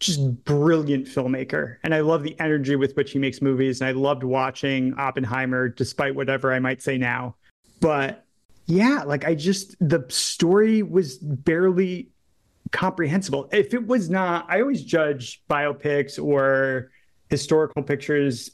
just 0.04 0.44
brilliant 0.44 1.06
filmmaker. 1.06 1.76
And 1.82 1.94
I 1.94 2.00
love 2.00 2.22
the 2.22 2.38
energy 2.38 2.76
with 2.76 2.94
which 2.96 3.12
he 3.12 3.18
makes 3.18 3.40
movies. 3.40 3.80
And 3.80 3.88
I 3.88 3.92
loved 3.92 4.22
watching 4.22 4.94
Oppenheimer, 4.94 5.68
despite 5.68 6.14
whatever 6.14 6.52
I 6.52 6.58
might 6.58 6.82
say 6.82 6.98
now. 6.98 7.36
But 7.80 8.24
yeah, 8.66 9.02
like 9.04 9.24
I 9.24 9.34
just, 9.34 9.76
the 9.80 10.04
story 10.08 10.82
was 10.82 11.18
barely 11.18 12.10
comprehensible. 12.72 13.48
If 13.52 13.74
it 13.74 13.86
was 13.86 14.10
not, 14.10 14.46
I 14.48 14.60
always 14.60 14.82
judge 14.82 15.42
biopics 15.48 16.22
or 16.22 16.90
historical 17.28 17.82
pictures 17.82 18.50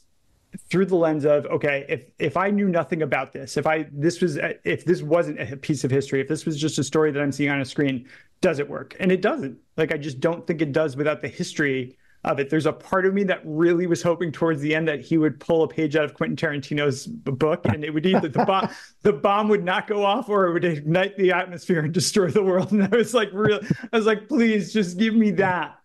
through 0.69 0.85
the 0.85 0.95
lens 0.95 1.25
of 1.25 1.45
okay 1.45 1.85
if 1.87 2.03
if 2.19 2.35
i 2.35 2.49
knew 2.49 2.67
nothing 2.67 3.01
about 3.01 3.31
this 3.31 3.55
if 3.55 3.65
i 3.65 3.85
this 3.91 4.19
was 4.19 4.37
if 4.63 4.83
this 4.83 5.01
wasn't 5.01 5.39
a 5.39 5.55
piece 5.57 5.83
of 5.83 5.91
history 5.91 6.19
if 6.19 6.27
this 6.27 6.45
was 6.45 6.59
just 6.59 6.77
a 6.77 6.83
story 6.83 7.11
that 7.11 7.21
i'm 7.21 7.31
seeing 7.31 7.49
on 7.49 7.61
a 7.61 7.65
screen 7.65 8.05
does 8.41 8.59
it 8.59 8.67
work? 8.67 8.95
And 8.99 9.11
it 9.11 9.21
doesn't. 9.21 9.57
Like 9.77 9.93
I 9.93 9.97
just 9.97 10.19
don't 10.19 10.45
think 10.45 10.61
it 10.61 10.71
does 10.73 10.97
without 10.97 11.21
the 11.21 11.27
history 11.27 11.97
of 12.23 12.39
it. 12.39 12.49
There's 12.49 12.65
a 12.65 12.73
part 12.73 13.05
of 13.05 13.13
me 13.13 13.23
that 13.23 13.41
really 13.45 13.87
was 13.87 14.03
hoping 14.03 14.31
towards 14.31 14.61
the 14.61 14.75
end 14.75 14.87
that 14.87 15.01
he 15.01 15.17
would 15.17 15.39
pull 15.39 15.63
a 15.63 15.67
page 15.67 15.95
out 15.95 16.05
of 16.05 16.13
Quentin 16.13 16.35
Tarantino's 16.35 17.07
book, 17.07 17.65
and 17.65 17.83
it 17.83 17.91
would 17.91 18.05
either 18.05 18.27
the 18.27 18.45
bomb 18.45 18.69
the 19.01 19.13
bomb 19.13 19.47
would 19.47 19.63
not 19.63 19.87
go 19.87 20.03
off 20.03 20.27
or 20.29 20.47
it 20.47 20.53
would 20.53 20.65
ignite 20.65 21.17
the 21.17 21.31
atmosphere 21.31 21.79
and 21.79 21.93
destroy 21.93 22.29
the 22.29 22.43
world. 22.43 22.71
And 22.71 22.83
I 22.83 22.95
was 22.95 23.13
like, 23.13 23.29
real. 23.31 23.59
I 23.91 23.97
was 23.97 24.05
like, 24.05 24.27
please, 24.27 24.73
just 24.73 24.97
give 24.97 25.15
me 25.15 25.31
that. 25.31 25.77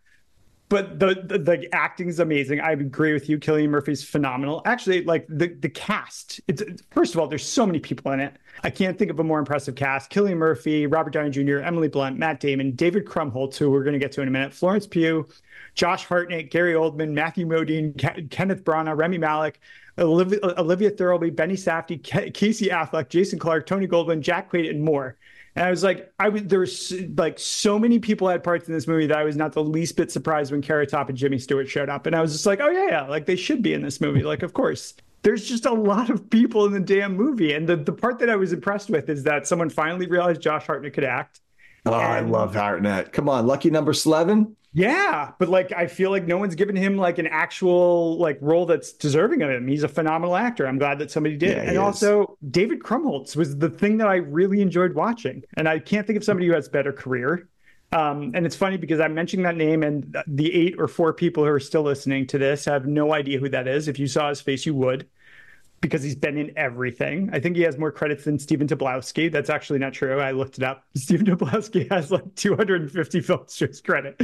But 0.69 0.99
the, 0.99 1.23
the 1.25 1.39
the 1.39 1.75
acting's 1.75 2.19
amazing. 2.19 2.61
I 2.61 2.73
agree 2.73 3.13
with 3.13 3.29
you. 3.29 3.39
Cillian 3.39 3.69
Murphy's 3.69 4.03
phenomenal. 4.03 4.63
Actually, 4.65 5.05
like 5.05 5.27
the 5.29 5.49
the 5.49 5.69
cast. 5.69 6.41
It's 6.49 6.63
first 6.91 7.15
of 7.15 7.21
all, 7.21 7.29
there's 7.29 7.47
so 7.47 7.65
many 7.67 7.79
people 7.79 8.11
in 8.13 8.21
it. 8.21 8.37
I 8.65 8.71
can't 8.71 8.99
think 8.99 9.11
of 9.11 9.21
a 9.21 9.25
more 9.25 9.39
impressive 9.39 9.77
cast. 9.77 10.11
Cillian 10.11 10.39
Murphy, 10.39 10.87
Robert 10.87 11.13
Downey 11.13 11.31
Jr., 11.31 11.59
Emily 11.59 11.89
Blunt, 11.89 12.19
Matt 12.19 12.41
Damon, 12.41 12.73
David 12.73 13.05
Krumholtz, 13.05 13.57
who 13.57 13.71
we're 13.71 13.85
going 13.85 13.93
to 13.93 13.99
get 13.99 14.13
to 14.13 14.23
in 14.23 14.29
a 14.29 14.31
minute, 14.31 14.53
Florence 14.53 14.87
Pugh, 14.87 15.29
Josh 15.75 16.05
Hartnett, 16.05 16.51
Gary 16.51 16.75
Oldman, 16.75 17.13
Matthew 17.13 17.47
Modine, 17.47 17.95
Ke- 17.97 18.29
Kenneth 18.31 18.65
Branagh, 18.65 18.99
Rami 18.99 19.19
Malek, 19.19 19.61
Olivia, 19.99 20.39
Olivia 20.59 20.91
Thirlby, 20.91 21.31
Benny 21.31 21.55
Safdie, 21.55 22.03
Casey 22.35 22.69
Affleck, 22.69 23.09
Jason 23.09 23.39
Clarke, 23.39 23.67
Tony 23.67 23.87
Goldwyn, 23.87 24.21
Jack 24.21 24.51
Quaid, 24.51 24.69
and 24.69 24.83
more. 24.83 25.17
And 25.57 25.65
I 25.65 25.70
was 25.70 25.83
like, 25.83 26.12
I 26.20 26.28
was 26.28 26.43
there 26.45 26.61
was 26.61 26.93
like 27.16 27.39
so 27.39 27.78
many 27.78 27.99
people 27.99 28.28
had 28.28 28.45
parts 28.45 28.69
in 28.69 28.74
this 28.74 28.87
movie 28.87 29.07
that 29.07 29.16
I 29.16 29.24
was 29.24 29.37
not 29.37 29.53
the 29.53 29.65
least 29.65 29.97
bit 29.97 30.12
surprised 30.12 30.53
when 30.53 30.61
Carrot 30.61 30.91
Top 30.91 31.09
and 31.09 31.16
Jimmy 31.16 31.39
Stewart 31.39 31.66
showed 31.66 31.89
up. 31.89 32.05
And 32.07 32.15
I 32.15 32.20
was 32.20 32.33
just 32.33 32.45
like, 32.45 32.61
oh 32.61 32.69
yeah, 32.69 32.87
yeah, 32.89 33.03
like 33.03 33.24
they 33.24 33.37
should 33.37 33.62
be 33.62 33.73
in 33.73 33.83
this 33.83 34.01
movie. 34.01 34.23
Like, 34.23 34.43
of 34.43 34.53
course. 34.53 34.95
There's 35.23 35.49
just 35.49 35.66
a 35.66 35.73
lot 35.73 36.09
of 36.11 36.31
people 36.31 36.66
in 36.66 36.73
the 36.73 36.78
damn 36.78 37.16
movie. 37.16 37.53
And 37.53 37.66
the, 37.66 37.74
the 37.74 37.93
part 37.93 38.20
that 38.20 38.31
I 38.31 38.37
was 38.37 38.53
impressed 38.53 38.91
with 38.91 39.09
is 39.09 39.24
that 39.24 39.49
someone 39.49 39.70
finally 39.70 40.07
realized 40.07 40.41
Josh 40.41 40.66
Hartnett 40.66 40.93
could 40.93 41.03
act. 41.03 41.41
Oh, 41.85 41.95
I 41.95 42.20
love 42.20 42.55
Hartnett. 42.55 43.12
Come 43.12 43.28
on, 43.28 43.47
lucky 43.47 43.70
number 43.70 43.93
11. 44.05 44.55
Yeah, 44.77 45.32
but 45.39 45.48
like 45.48 45.73
I 45.73 45.86
feel 45.86 46.11
like 46.11 46.27
no 46.27 46.36
one's 46.36 46.55
given 46.55 46.77
him 46.77 46.98
like 46.98 47.16
an 47.16 47.27
actual 47.27 48.19
like 48.19 48.36
role 48.43 48.66
that's 48.66 48.93
deserving 48.93 49.40
of 49.40 49.48
him. 49.48 49.66
He's 49.66 49.82
a 49.82 49.89
phenomenal 49.89 50.36
actor. 50.36 50.66
I'm 50.66 50.77
glad 50.77 50.98
that 50.98 51.11
somebody 51.11 51.35
did. 51.35 51.57
Yeah, 51.57 51.62
and 51.62 51.73
is. 51.73 51.78
also 51.78 52.36
David 52.51 52.81
Krumholtz 52.81 53.36
was 53.36 53.57
the 53.57 53.70
thing 53.70 53.97
that 53.97 54.07
I 54.07 54.16
really 54.16 54.61
enjoyed 54.61 54.93
watching. 54.93 55.43
And 55.57 55.66
I 55.66 55.78
can't 55.78 56.07
think 56.07 56.19
of 56.19 56.24
somebody 56.24 56.48
who 56.48 56.53
has 56.53 56.69
better 56.69 56.93
career. 56.93 57.48
Um, 57.93 58.32
and 58.35 58.44
it's 58.44 58.55
funny 58.55 58.77
because 58.77 59.01
I'm 59.01 59.15
mentioning 59.15 59.44
that 59.44 59.57
name, 59.57 59.82
and 59.82 60.15
the 60.27 60.53
eight 60.53 60.74
or 60.78 60.89
four 60.89 61.15
people 61.15 61.43
who 61.43 61.51
are 61.51 61.61
still 61.61 61.82
listening 61.82 62.27
to 62.27 62.36
this 62.36 62.66
have 62.66 62.85
no 62.85 63.15
idea 63.15 63.39
who 63.39 63.48
that 63.48 63.66
is. 63.66 63.89
If 63.89 63.98
you 63.98 64.07
saw 64.07 64.28
his 64.28 64.43
face, 64.43 64.66
you 64.66 64.74
would, 64.74 65.09
because 65.81 66.03
he's 66.03 66.16
been 66.16 66.36
in 66.36 66.53
everything. 66.59 67.31
I 67.32 67.40
think 67.40 67.57
he 67.57 67.62
has 67.62 67.78
more 67.78 67.93
credits 67.93 68.24
than 68.24 68.39
Stephen 68.39 68.66
Tobolowsky. 68.66 69.32
That's 69.32 69.48
actually 69.48 69.78
not 69.78 69.94
true. 69.94 70.20
I 70.20 70.32
looked 70.32 70.59
it 70.59 70.65
up. 70.65 70.85
Stephen 70.97 71.24
Tobolowsky 71.24 71.90
has 71.90 72.11
like 72.11 72.35
250 72.35 73.20
films 73.23 73.57
to 73.57 73.69
his 73.69 73.81
credit, 73.81 74.20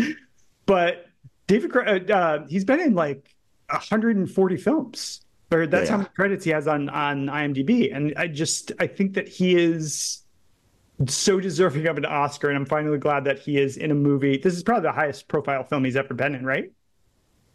but 0.66 1.06
David, 1.46 1.76
uh, 1.76 2.14
uh, 2.14 2.46
he's 2.48 2.64
been 2.64 2.80
in 2.80 2.94
like 2.94 3.34
140 3.68 4.56
films, 4.56 5.20
or 5.50 5.66
that's 5.66 5.88
how 5.88 5.98
many 5.98 6.08
credits 6.14 6.44
he 6.44 6.50
has 6.50 6.66
on 6.66 6.88
on 6.88 7.26
IMDb. 7.26 7.94
And 7.94 8.14
I 8.16 8.26
just 8.26 8.72
I 8.78 8.86
think 8.86 9.14
that 9.14 9.28
he 9.28 9.54
is 9.56 10.22
so 11.06 11.40
deserving 11.40 11.86
of 11.86 11.98
an 11.98 12.04
Oscar, 12.04 12.48
and 12.48 12.56
I'm 12.56 12.66
finally 12.66 12.98
glad 12.98 13.24
that 13.24 13.38
he 13.38 13.58
is 13.58 13.76
in 13.76 13.90
a 13.90 13.94
movie. 13.94 14.38
This 14.38 14.54
is 14.54 14.62
probably 14.62 14.82
the 14.82 14.92
highest 14.92 15.28
profile 15.28 15.64
film 15.64 15.84
he's 15.84 15.96
ever 15.96 16.14
been 16.14 16.34
in, 16.34 16.44
right? 16.44 16.72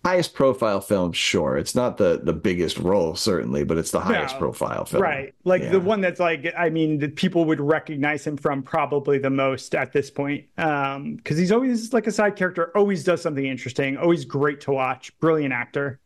Highest 0.07 0.33
profile 0.33 0.79
film, 0.79 1.11
sure. 1.11 1.57
It's 1.57 1.75
not 1.75 1.97
the 1.97 2.21
the 2.23 2.31
biggest 2.33 2.77
role, 2.79 3.13
certainly, 3.15 3.65
but 3.65 3.77
it's 3.77 3.91
the 3.91 3.99
highest 3.99 4.35
No. 4.35 4.39
profile 4.39 4.85
film. 4.85 5.03
Right. 5.03 5.33
Like 5.43 5.61
Yeah. 5.63 5.71
the 5.71 5.79
one 5.81 5.99
that's 5.99 6.19
like, 6.19 6.53
I 6.57 6.69
mean, 6.69 6.99
that 6.99 7.15
people 7.17 7.43
would 7.45 7.59
recognize 7.59 8.25
him 8.25 8.37
from 8.37 8.63
probably 8.63 9.17
the 9.17 9.29
most 9.29 9.75
at 9.75 9.91
this 9.91 10.09
point. 10.09 10.45
Um, 10.57 11.15
because 11.17 11.37
he's 11.37 11.51
always 11.51 11.91
like 11.91 12.07
a 12.07 12.11
side 12.11 12.37
character, 12.37 12.71
always 12.73 13.03
does 13.03 13.21
something 13.21 13.45
interesting, 13.45 13.97
always 13.97 14.23
great 14.23 14.61
to 14.61 14.71
watch, 14.71 15.11
brilliant 15.19 15.53
actor. 15.53 15.99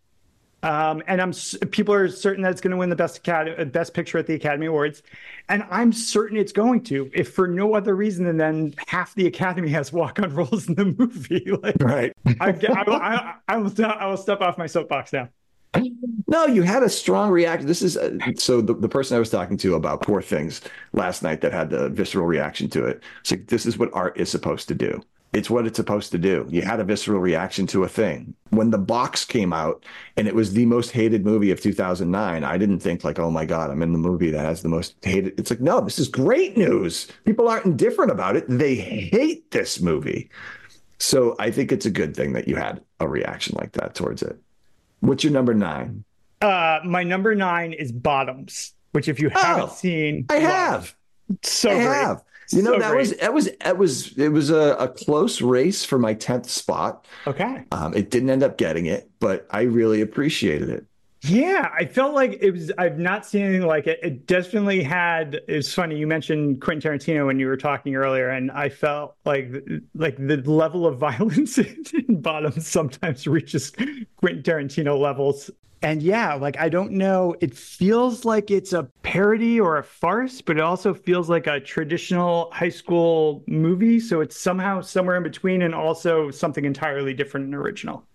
Um, 0.64 1.02
and 1.08 1.20
I'm 1.22 1.34
people 1.72 1.94
are 1.94 2.08
certain 2.08 2.44
that 2.44 2.52
it's 2.52 2.62
going 2.62 2.72
to 2.72 2.78
win 2.78 2.90
the 2.90 2.96
best 2.96 3.18
academy, 3.18 3.64
best 3.66 3.94
picture 3.94 4.20
at 4.20 4.28
the 4.28 4.36
Academy 4.36 4.68
Awards, 4.68 5.02
and 5.50 5.66
I'm 5.72 5.92
certain 5.92 6.38
it's 6.38 6.52
going 6.52 6.84
to, 6.84 7.10
if 7.14 7.34
for 7.34 7.48
no 7.48 7.74
other 7.76 7.96
reason 7.96 8.26
than 8.26 8.38
then 8.38 8.76
half 8.88 9.16
the 9.16 9.26
Academy 9.26 9.70
has 9.70 9.92
walk-on 9.92 10.34
roles 10.36 10.68
in 10.68 10.76
the 10.76 10.86
movie. 10.86 11.52
like, 11.64 11.76
Right. 11.82 12.14
I, 12.40 12.50
I, 12.50 12.84
I, 12.88 13.36
I 13.48 13.58
will, 13.58 13.74
I 13.86 14.06
will 14.06 14.18
step 14.18 14.42
off 14.42 14.58
my 14.58 14.68
soapbox 14.68 15.14
now. 15.14 15.30
No, 16.28 16.46
you 16.46 16.62
had 16.64 16.84
a 16.84 16.90
strong 16.90 17.32
reaction. 17.32 17.68
This 17.68 17.82
is 17.82 17.98
uh, 17.98 18.18
so 18.36 18.62
the, 18.62 18.74
the 18.74 18.90
person 18.90 19.16
I 19.16 19.20
was 19.20 19.30
talking 19.30 19.58
to 19.58 19.76
about 19.76 20.02
Poor 20.02 20.22
Things 20.22 20.62
last 20.94 21.24
night 21.24 21.42
that 21.42 21.54
had 21.54 21.70
the 21.70 21.90
visceral 21.90 22.26
reaction 22.26 22.70
to 22.72 22.86
it. 22.86 23.02
It's 23.22 23.32
like, 23.32 23.48
this 23.48 23.66
is 23.66 23.78
what 23.78 23.90
art 23.94 24.18
is 24.20 24.30
supposed 24.30 24.68
to 24.68 24.76
do. 24.76 25.02
It's 25.34 25.50
what 25.50 25.66
it's 25.66 25.78
supposed 25.78 26.12
to 26.12 26.18
do. 26.18 26.46
You 26.50 26.62
had 26.62 26.82
a 26.82 26.84
visceral 26.84 27.22
reaction 27.22 27.66
to 27.68 27.86
a 27.86 27.88
thing. 27.88 28.34
When 28.50 28.70
the 28.72 28.78
box 28.78 29.24
came 29.24 29.54
out 29.54 29.86
and 30.18 30.28
it 30.28 30.36
was 30.36 30.52
the 30.54 30.66
most 30.66 30.92
hated 30.92 31.24
movie 31.26 31.52
of 31.52 31.62
2009, 31.62 32.44
I 32.44 32.58
didn't 32.58 32.80
think 32.80 33.06
like, 33.06 33.18
oh 33.18 33.32
my 33.32 33.46
God, 33.46 33.72
I'm 33.72 33.82
in 33.82 33.94
the 33.94 33.98
movie 33.98 34.30
that 34.32 34.44
has 34.44 34.62
the 34.62 34.68
most 34.68 34.96
hated. 35.04 35.40
It's 35.40 35.50
like, 35.50 35.62
no, 35.62 35.80
this 35.80 36.00
is 36.00 36.10
great 36.10 36.58
news. 36.58 37.08
People 37.24 37.48
aren't 37.48 37.66
indifferent 37.66 38.12
about 38.12 38.36
it. 38.36 38.44
They 38.50 38.76
hate 38.76 39.50
this 39.52 39.80
movie. 39.80 40.30
So 41.00 41.36
I 41.40 41.50
think 41.50 41.72
it's 41.72 41.86
a 41.86 41.92
good 41.92 42.14
thing 42.14 42.34
that 42.34 42.48
you 42.50 42.58
had 42.58 42.82
a 43.00 43.08
reaction 43.08 43.56
like 43.58 43.72
that 43.74 43.96
towards 43.96 44.22
it. 44.22 44.38
What's 45.00 45.24
your 45.24 45.32
number 45.34 45.54
nine? 45.54 46.04
Uh, 46.42 46.80
my 46.84 47.04
number 47.04 47.36
nine 47.36 47.72
is 47.72 47.92
Bottoms, 47.94 48.74
which 48.92 49.08
if 49.08 49.20
you 49.20 49.30
haven't 49.30 49.64
Oh, 49.70 49.74
seen, 49.74 50.26
I 50.30 50.36
have. 50.40 50.94
so 51.42 51.70
I 51.70 51.74
great. 51.76 51.84
have. 51.86 52.24
You 52.54 52.62
know 52.62 52.74
So 52.74 52.80
that 52.80 52.92
great. 52.92 53.00
was 53.00 53.14
that 53.18 53.34
was 53.34 53.50
that 53.64 53.78
was 53.78 54.18
it 54.18 54.30
was 54.30 54.50
a, 54.50 54.76
a 54.80 54.88
close 54.88 55.42
race 55.42 55.86
for 55.86 55.98
my 56.00 56.14
tenth 56.14 56.50
spot. 56.50 57.06
okay. 57.28 57.64
Um, 57.72 57.94
it 57.94 58.10
didn't 58.10 58.30
end 58.30 58.44
up 58.44 58.58
getting 58.58 58.86
it, 58.88 59.10
but 59.20 59.48
I 59.52 59.62
really 59.64 60.02
appreciated 60.02 60.70
it. 60.70 60.86
Yeah, 61.24 61.70
I 61.78 61.86
felt 61.86 62.16
like 62.16 62.40
it 62.42 62.50
was. 62.50 62.72
I've 62.80 62.98
not 62.98 63.28
seen 63.28 63.44
anything 63.44 63.68
like 63.68 63.86
it. 63.86 64.00
It 64.02 64.26
definitely 64.26 64.82
had. 64.82 65.40
It's 65.48 65.72
funny 65.72 65.96
you 65.96 66.08
mentioned 66.08 66.62
Quentin 66.62 66.98
Tarantino 66.98 67.28
when 67.28 67.38
you 67.40 67.46
were 67.46 67.58
talking 67.58 67.96
earlier, 67.96 68.30
and 68.30 68.50
I 68.50 68.70
felt 68.70 69.16
like 69.24 69.52
like 69.94 70.18
the 70.18 70.38
level 70.38 70.88
of 70.88 70.98
violence 71.00 71.60
in 71.60 72.22
Bottom 72.22 72.60
sometimes 72.60 73.28
reaches 73.28 73.72
Quentin 74.16 74.42
Tarantino 74.42 75.00
levels. 75.00 75.52
And 75.84 76.04
yeah, 76.04 76.36
like 76.36 76.60
I 76.60 76.70
don't 76.70 76.92
know. 76.92 77.36
It 77.42 77.56
feels 77.56 78.24
like 78.24 78.52
it's 78.52 78.72
a 78.72 78.84
parody 79.02 79.60
or 79.60 79.78
a 79.78 79.84
farce, 79.84 80.40
but 80.40 80.58
it 80.58 80.62
also 80.62 80.94
feels 80.94 81.28
like 81.28 81.48
a 81.48 81.60
traditional 81.60 82.52
high 82.52 82.70
school 82.70 83.44
movie. 83.48 84.00
So 84.00 84.22
it's 84.22 84.38
somehow 84.38 84.82
somewhere 84.82 85.18
in 85.18 85.24
between, 85.24 85.64
and 85.64 85.74
also 85.74 86.30
something 86.30 86.66
entirely 86.66 87.14
different 87.16 87.48
and 87.48 87.56
original. 87.56 88.06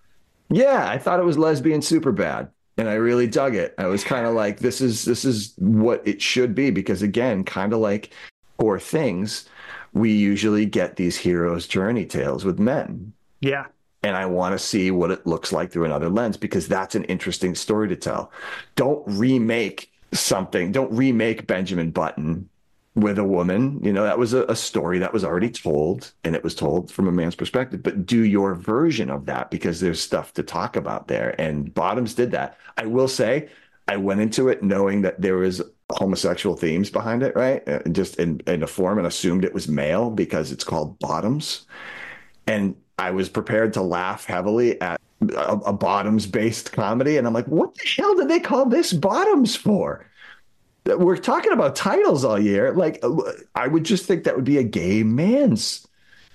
Yeah, 0.48 0.88
I 0.88 0.98
thought 0.98 1.18
it 1.18 1.24
was 1.24 1.38
lesbian 1.38 1.82
super 1.82 2.12
bad, 2.12 2.50
and 2.76 2.88
I 2.88 2.94
really 2.94 3.26
dug 3.26 3.56
it. 3.56 3.74
I 3.78 3.86
was 3.86 4.04
kind 4.04 4.26
of 4.26 4.34
like, 4.34 4.60
this 4.60 4.80
is 4.80 5.04
this 5.04 5.24
is 5.24 5.52
what 5.58 6.06
it 6.06 6.22
should 6.22 6.54
be 6.54 6.70
because 6.70 7.02
again, 7.02 7.42
kind 7.42 7.72
of 7.72 7.80
like 7.80 8.12
Poor 8.58 8.78
Things, 8.78 9.48
we 9.92 10.12
usually 10.12 10.66
get 10.66 10.96
these 10.96 11.16
heroes' 11.16 11.66
journey 11.66 12.06
tales 12.06 12.44
with 12.44 12.60
men. 12.60 13.12
Yeah. 13.40 13.66
And 14.06 14.16
I 14.16 14.24
want 14.26 14.52
to 14.52 14.58
see 14.64 14.92
what 14.92 15.10
it 15.10 15.26
looks 15.26 15.50
like 15.50 15.72
through 15.72 15.84
another 15.84 16.08
lens 16.08 16.36
because 16.36 16.68
that's 16.68 16.94
an 16.94 17.02
interesting 17.04 17.56
story 17.56 17.88
to 17.88 17.96
tell. 17.96 18.30
Don't 18.76 19.02
remake 19.04 19.90
something. 20.12 20.70
Don't 20.70 20.92
remake 20.92 21.48
Benjamin 21.48 21.90
Button 21.90 22.48
with 22.94 23.18
a 23.18 23.24
woman. 23.24 23.80
You 23.82 23.92
know, 23.92 24.04
that 24.04 24.16
was 24.16 24.32
a, 24.32 24.44
a 24.44 24.54
story 24.54 25.00
that 25.00 25.12
was 25.12 25.24
already 25.24 25.50
told 25.50 26.12
and 26.22 26.36
it 26.36 26.44
was 26.44 26.54
told 26.54 26.92
from 26.92 27.08
a 27.08 27.12
man's 27.12 27.34
perspective, 27.34 27.82
but 27.82 28.06
do 28.06 28.22
your 28.22 28.54
version 28.54 29.10
of 29.10 29.26
that 29.26 29.50
because 29.50 29.80
there's 29.80 30.00
stuff 30.00 30.32
to 30.34 30.44
talk 30.44 30.76
about 30.76 31.08
there. 31.08 31.34
And 31.40 31.74
Bottoms 31.74 32.14
did 32.14 32.30
that. 32.30 32.56
I 32.76 32.86
will 32.86 33.08
say, 33.08 33.48
I 33.88 33.96
went 33.96 34.20
into 34.20 34.48
it 34.48 34.62
knowing 34.62 35.02
that 35.02 35.20
there 35.20 35.36
was 35.36 35.62
homosexual 35.90 36.56
themes 36.56 36.90
behind 36.90 37.24
it, 37.24 37.34
right? 37.34 37.68
Uh, 37.68 37.80
Just 37.90 38.20
in, 38.20 38.40
in 38.46 38.62
a 38.62 38.68
form 38.68 38.98
and 38.98 39.06
assumed 39.06 39.44
it 39.44 39.52
was 39.52 39.66
male 39.66 40.10
because 40.10 40.52
it's 40.52 40.64
called 40.64 40.96
Bottoms 41.00 41.66
and 42.46 42.76
I 42.98 43.10
was 43.10 43.28
prepared 43.28 43.72
to 43.74 43.82
laugh 43.82 44.24
heavily 44.24 44.80
at 44.80 45.00
a, 45.20 45.58
a 45.66 45.72
bottoms 45.72 46.26
based 46.26 46.72
comedy. 46.72 47.16
And 47.16 47.26
I'm 47.26 47.34
like, 47.34 47.46
what 47.46 47.74
the 47.74 47.88
hell 47.96 48.16
did 48.16 48.28
they 48.28 48.40
call 48.40 48.66
this 48.66 48.92
bottoms 48.92 49.54
for? 49.54 50.06
We're 50.86 51.16
talking 51.16 51.52
about 51.52 51.76
titles 51.76 52.24
all 52.24 52.38
year. 52.38 52.72
Like, 52.72 53.02
I 53.54 53.66
would 53.66 53.84
just 53.84 54.06
think 54.06 54.24
that 54.24 54.36
would 54.36 54.44
be 54.44 54.58
a 54.58 54.62
gay 54.62 55.02
man's 55.02 55.86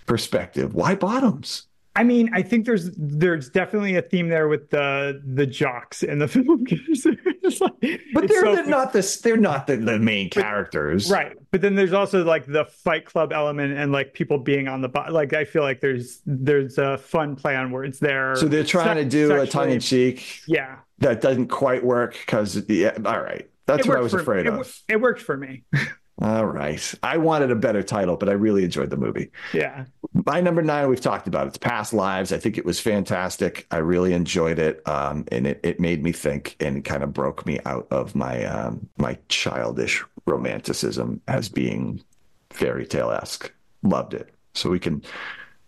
perspective. 0.05 0.75
Why 0.75 0.95
bottoms? 0.95 1.63
I 1.93 2.03
mean, 2.05 2.29
I 2.33 2.41
think 2.41 2.65
there's 2.65 2.89
there's 2.95 3.49
definitely 3.49 3.97
a 3.97 4.01
theme 4.01 4.29
there 4.29 4.47
with 4.47 4.69
the 4.69 5.21
the 5.25 5.45
jocks 5.45 6.03
in 6.03 6.19
the 6.19 6.27
film. 6.29 6.65
It's 6.69 7.59
like- 7.59 7.73
But 8.13 8.27
they're, 8.29 8.41
so- 8.43 8.55
they're 8.55 8.65
not 8.65 8.93
this. 8.93 9.17
They're 9.19 9.35
not 9.35 9.67
the, 9.67 9.75
the 9.77 9.99
main 9.99 10.29
characters, 10.29 11.11
right. 11.11 11.35
But 11.51 11.59
then 11.61 11.75
there's 11.75 11.91
also 11.91 12.23
like 12.23 12.45
the 12.45 12.63
Fight 12.65 13.05
Club 13.05 13.33
element 13.33 13.77
and 13.77 13.91
like 13.91 14.13
people 14.13 14.37
being 14.37 14.69
on 14.69 14.79
the 14.81 14.87
bo- 14.87 15.07
like. 15.09 15.33
I 15.33 15.43
feel 15.43 15.63
like 15.63 15.81
there's 15.81 16.21
there's 16.25 16.77
a 16.77 16.97
fun 16.97 17.35
play 17.35 17.55
on 17.57 17.71
words 17.71 17.99
there. 17.99 18.35
So 18.37 18.47
they're 18.47 18.63
trying 18.63 18.95
Se- 18.95 19.03
to 19.03 19.09
do 19.09 19.41
a 19.41 19.45
tongue 19.45 19.71
in 19.71 19.79
cheek 19.81 20.41
Yeah, 20.47 20.77
that 20.99 21.19
doesn't 21.19 21.47
quite 21.47 21.83
work 21.83 22.13
because, 22.25 22.63
yeah, 22.69 22.97
all 23.05 23.21
right. 23.21 23.49
That's 23.65 23.85
It 23.85 23.89
what 23.89 23.97
I 23.97 24.01
was 24.01 24.13
afraid 24.13 24.47
it, 24.47 24.53
of. 24.53 24.81
It 24.87 24.99
worked 25.01 25.21
for 25.21 25.35
me. 25.37 25.63
All 26.19 26.45
right. 26.45 26.93
I 27.01 27.17
wanted 27.17 27.51
a 27.51 27.55
better 27.55 27.81
title, 27.81 28.15
but 28.15 28.29
I 28.29 28.33
really 28.33 28.63
enjoyed 28.63 28.89
the 28.89 28.97
movie. 28.97 29.31
Yeah. 29.53 29.85
My 30.13 30.39
number 30.39 30.61
nine, 30.61 30.87
we've 30.87 31.01
talked 31.01 31.27
about 31.27 31.47
it's 31.47 31.57
past 31.57 31.93
lives. 31.93 32.31
I 32.31 32.37
think 32.37 32.57
it 32.57 32.65
was 32.65 32.79
fantastic. 32.79 33.65
I 33.71 33.77
really 33.77 34.13
enjoyed 34.13 34.59
it, 34.59 34.87
um, 34.87 35.25
and 35.31 35.47
it, 35.47 35.59
it 35.63 35.79
made 35.79 36.03
me 36.03 36.11
think 36.11 36.57
and 36.59 36.83
kind 36.85 37.01
of 37.01 37.13
broke 37.13 37.45
me 37.45 37.59
out 37.65 37.87
of 37.91 38.13
my 38.13 38.45
um, 38.45 38.87
my 38.97 39.17
childish 39.29 40.03
romanticism 40.27 41.21
as 41.27 41.49
being 41.49 42.03
fairy 42.51 42.85
tale 42.85 43.11
esque. 43.11 43.51
Loved 43.81 44.13
it. 44.13 44.29
So 44.53 44.69
we 44.69 44.79
can, 44.79 45.01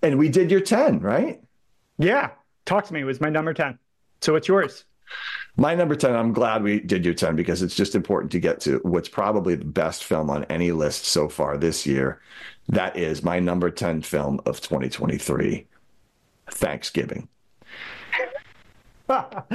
and 0.03 0.19
we 0.19 0.29
did 0.29 0.51
your 0.51 0.61
ten, 0.61 0.99
right? 0.99 1.41
Yeah. 1.97 2.31
Talk 2.65 2.85
to 2.85 2.93
Me 2.93 3.01
it 3.01 3.05
was 3.05 3.19
my 3.19 3.29
number 3.29 3.53
10. 3.53 3.77
So 4.21 4.33
what's 4.33 4.47
yours? 4.47 4.85
My 5.55 5.75
number 5.75 5.95
10, 5.95 6.15
I'm 6.15 6.33
glad 6.33 6.63
we 6.63 6.79
did 6.79 7.05
your 7.05 7.13
10 7.13 7.35
because 7.35 7.61
it's 7.61 7.75
just 7.75 7.93
important 7.93 8.31
to 8.31 8.39
get 8.39 8.59
to 8.61 8.79
what's 8.83 9.09
probably 9.09 9.55
the 9.55 9.65
best 9.65 10.03
film 10.03 10.29
on 10.31 10.45
any 10.45 10.71
list 10.71 11.05
so 11.05 11.29
far 11.29 11.57
this 11.57 11.85
year. 11.85 12.21
That 12.69 12.97
is 12.97 13.23
my 13.23 13.39
number 13.39 13.69
10 13.69 14.01
film 14.01 14.41
of 14.47 14.61
2023, 14.61 15.67
Thanksgiving. 16.49 17.27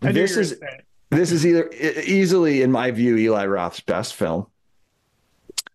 this 0.00 0.36
is 0.36 0.60
this 1.10 1.30
is 1.30 1.46
either 1.46 1.70
easily, 1.72 2.62
in 2.62 2.72
my 2.72 2.90
view, 2.90 3.16
Eli 3.16 3.46
Roth's 3.46 3.80
best 3.80 4.14
film. 4.14 4.46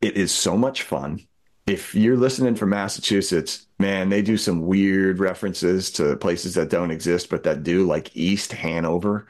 It 0.01 0.17
is 0.17 0.31
so 0.31 0.57
much 0.57 0.83
fun. 0.83 1.21
If 1.67 1.93
you're 1.93 2.15
listening 2.15 2.55
from 2.55 2.69
Massachusetts, 2.69 3.67
man, 3.77 4.07
they 4.07 4.21
do 4.21 4.37
some 4.37 4.65
weird 4.65 5.19
references 5.19 5.91
to 5.91 6.15
places 6.15 6.53
that 6.53 6.69
don't 6.69 6.91
exist, 6.91 7.29
but 7.29 7.43
that 7.43 7.63
do, 7.63 7.85
like 7.85 8.15
East 8.15 8.53
Hanover. 8.53 9.27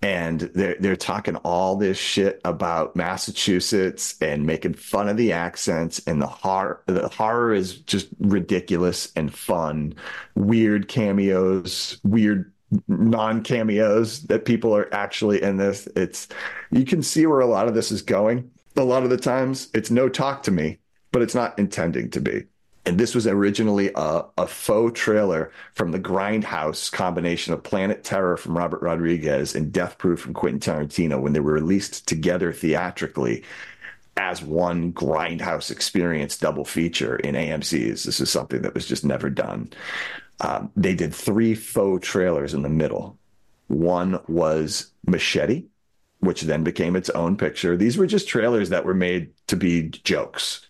And 0.00 0.40
they're 0.40 0.76
they're 0.78 0.94
talking 0.94 1.34
all 1.36 1.74
this 1.74 1.98
shit 1.98 2.40
about 2.44 2.94
Massachusetts 2.94 4.14
and 4.20 4.46
making 4.46 4.74
fun 4.74 5.08
of 5.08 5.16
the 5.16 5.32
accents 5.32 6.00
and 6.06 6.22
the 6.22 6.26
horror. 6.28 6.82
The 6.86 7.08
horror 7.08 7.52
is 7.52 7.78
just 7.80 8.08
ridiculous 8.20 9.10
and 9.16 9.34
fun. 9.34 9.94
Weird 10.36 10.86
cameos, 10.86 11.98
weird 12.04 12.52
non 12.86 13.42
cameos 13.42 14.22
that 14.24 14.44
people 14.44 14.76
are 14.76 14.92
actually 14.94 15.42
in 15.42 15.56
this. 15.56 15.88
It's 15.96 16.28
you 16.70 16.84
can 16.84 17.02
see 17.02 17.26
where 17.26 17.40
a 17.40 17.46
lot 17.46 17.66
of 17.66 17.74
this 17.74 17.90
is 17.90 18.02
going. 18.02 18.50
A 18.76 18.84
lot 18.84 19.02
of 19.02 19.10
the 19.10 19.16
times 19.16 19.68
it's 19.74 19.90
no 19.90 20.08
talk 20.08 20.42
to 20.44 20.50
me, 20.50 20.78
but 21.16 21.22
it's 21.22 21.34
not 21.34 21.58
intending 21.58 22.10
to 22.10 22.20
be. 22.20 22.44
And 22.84 23.00
this 23.00 23.14
was 23.14 23.26
originally 23.26 23.90
a, 23.94 24.24
a 24.36 24.46
faux 24.46 25.00
trailer 25.00 25.50
from 25.72 25.90
the 25.90 25.98
Grindhouse 25.98 26.92
combination 26.92 27.54
of 27.54 27.62
Planet 27.62 28.04
Terror 28.04 28.36
from 28.36 28.54
Robert 28.54 28.82
Rodriguez 28.82 29.54
and 29.54 29.72
Death 29.72 29.96
Proof 29.96 30.20
from 30.20 30.34
Quentin 30.34 30.60
Tarantino 30.60 31.18
when 31.18 31.32
they 31.32 31.40
were 31.40 31.54
released 31.54 32.06
together 32.06 32.52
theatrically 32.52 33.44
as 34.18 34.42
one 34.42 34.92
Grindhouse 34.92 35.70
experience 35.70 36.36
double 36.36 36.66
feature 36.66 37.16
in 37.16 37.34
AMC's. 37.34 38.04
This 38.04 38.20
is 38.20 38.28
something 38.28 38.60
that 38.60 38.74
was 38.74 38.84
just 38.84 39.02
never 39.02 39.30
done. 39.30 39.70
Um, 40.42 40.70
they 40.76 40.94
did 40.94 41.14
three 41.14 41.54
faux 41.54 42.06
trailers 42.06 42.52
in 42.52 42.60
the 42.60 42.68
middle. 42.68 43.16
One 43.68 44.20
was 44.28 44.92
Machete, 45.06 45.64
which 46.20 46.42
then 46.42 46.62
became 46.62 46.94
its 46.94 47.08
own 47.08 47.38
picture. 47.38 47.74
These 47.74 47.96
were 47.96 48.06
just 48.06 48.28
trailers 48.28 48.68
that 48.68 48.84
were 48.84 48.92
made 48.92 49.30
to 49.46 49.56
be 49.56 49.88
jokes. 49.88 50.66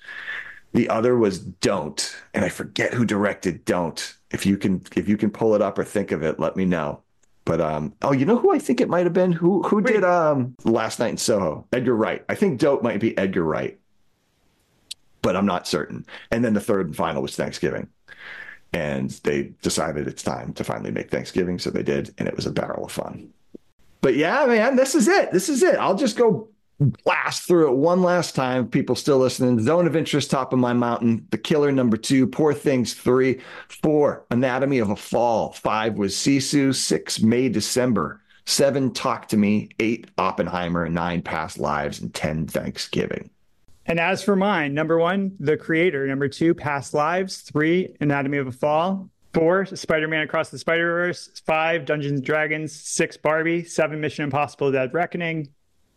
The 0.76 0.90
other 0.90 1.16
was 1.16 1.38
Don't, 1.40 2.14
and 2.34 2.44
I 2.44 2.50
forget 2.50 2.92
who 2.92 3.06
directed 3.06 3.64
Don't. 3.64 4.14
If 4.30 4.44
you 4.44 4.58
can, 4.58 4.82
if 4.94 5.08
you 5.08 5.16
can 5.16 5.30
pull 5.30 5.54
it 5.54 5.62
up 5.62 5.78
or 5.78 5.84
think 5.84 6.12
of 6.12 6.22
it, 6.22 6.38
let 6.38 6.54
me 6.54 6.66
know. 6.66 7.00
But 7.46 7.62
um, 7.62 7.94
oh, 8.02 8.12
you 8.12 8.26
know 8.26 8.36
who 8.36 8.54
I 8.54 8.58
think 8.58 8.82
it 8.82 8.90
might 8.90 9.06
have 9.06 9.14
been? 9.14 9.32
Who 9.32 9.62
who 9.62 9.76
Wait. 9.76 9.86
did 9.86 10.04
um 10.04 10.54
Last 10.64 10.98
Night 10.98 11.12
in 11.12 11.16
Soho? 11.16 11.66
Edgar 11.72 11.96
Wright. 11.96 12.22
I 12.28 12.34
think 12.34 12.60
Dope 12.60 12.82
might 12.82 13.00
be 13.00 13.16
Edgar 13.16 13.42
Wright, 13.42 13.78
but 15.22 15.34
I'm 15.34 15.46
not 15.46 15.66
certain. 15.66 16.04
And 16.30 16.44
then 16.44 16.52
the 16.52 16.60
third 16.60 16.88
and 16.88 16.96
final 16.96 17.22
was 17.22 17.34
Thanksgiving 17.34 17.88
and 18.74 19.12
they 19.24 19.44
decided 19.62 20.06
it's 20.06 20.22
time 20.22 20.52
to 20.52 20.64
finally 20.64 20.90
make 20.90 21.10
Thanksgiving. 21.10 21.58
So 21.58 21.70
they 21.70 21.84
did, 21.84 22.14
and 22.18 22.28
it 22.28 22.36
was 22.36 22.44
a 22.44 22.50
barrel 22.50 22.84
of 22.84 22.92
fun. 22.92 23.30
But 24.02 24.16
yeah, 24.16 24.44
man, 24.44 24.76
this 24.76 24.94
is 24.94 25.08
it. 25.08 25.32
This 25.32 25.48
is 25.48 25.62
it. 25.62 25.76
I'll 25.76 25.96
just 25.96 26.18
go 26.18 26.50
blast 26.78 27.46
through 27.46 27.68
it 27.68 27.76
one 27.76 28.02
last 28.02 28.34
time. 28.34 28.68
People 28.68 28.94
still 28.94 29.18
listening. 29.18 29.60
Zone 29.62 29.86
of 29.86 29.96
interest, 29.96 30.30
top 30.30 30.52
of 30.52 30.58
my 30.58 30.72
mountain. 30.72 31.26
The 31.30 31.38
killer 31.38 31.72
number 31.72 31.96
two. 31.96 32.26
Poor 32.26 32.52
things 32.52 32.94
three. 32.94 33.40
Four. 33.68 34.24
Anatomy 34.30 34.78
of 34.78 34.90
a 34.90 34.96
fall. 34.96 35.52
Five 35.52 35.96
was 35.96 36.14
Sisu. 36.14 36.74
Six 36.74 37.20
May 37.20 37.48
December. 37.48 38.20
Seven 38.44 38.92
Talk 38.92 39.28
to 39.28 39.36
Me. 39.36 39.70
Eight 39.80 40.08
Oppenheimer. 40.18 40.88
Nine 40.88 41.22
Past 41.22 41.58
Lives. 41.58 42.00
And 42.00 42.12
ten 42.12 42.46
Thanksgiving. 42.46 43.30
And 43.88 44.00
as 44.00 44.22
for 44.22 44.34
mine, 44.34 44.74
number 44.74 44.98
one, 44.98 45.36
The 45.38 45.56
Creator. 45.56 46.08
Number 46.08 46.28
two, 46.28 46.54
Past 46.54 46.92
Lives. 46.92 47.42
Three, 47.42 47.94
Anatomy 48.00 48.38
of 48.38 48.48
a 48.48 48.52
Fall. 48.52 49.08
Four, 49.32 49.66
Spider 49.66 50.08
Man 50.08 50.22
Across 50.22 50.50
the 50.50 50.58
Spider 50.58 50.92
Verse. 50.92 51.40
Five, 51.46 51.84
Dungeons 51.84 52.18
and 52.18 52.24
Dragons. 52.24 52.72
Six, 52.74 53.16
Barbie. 53.16 53.62
Seven, 53.64 54.00
Mission 54.00 54.24
Impossible 54.24 54.72
Dead 54.72 54.92
Reckoning. 54.92 55.48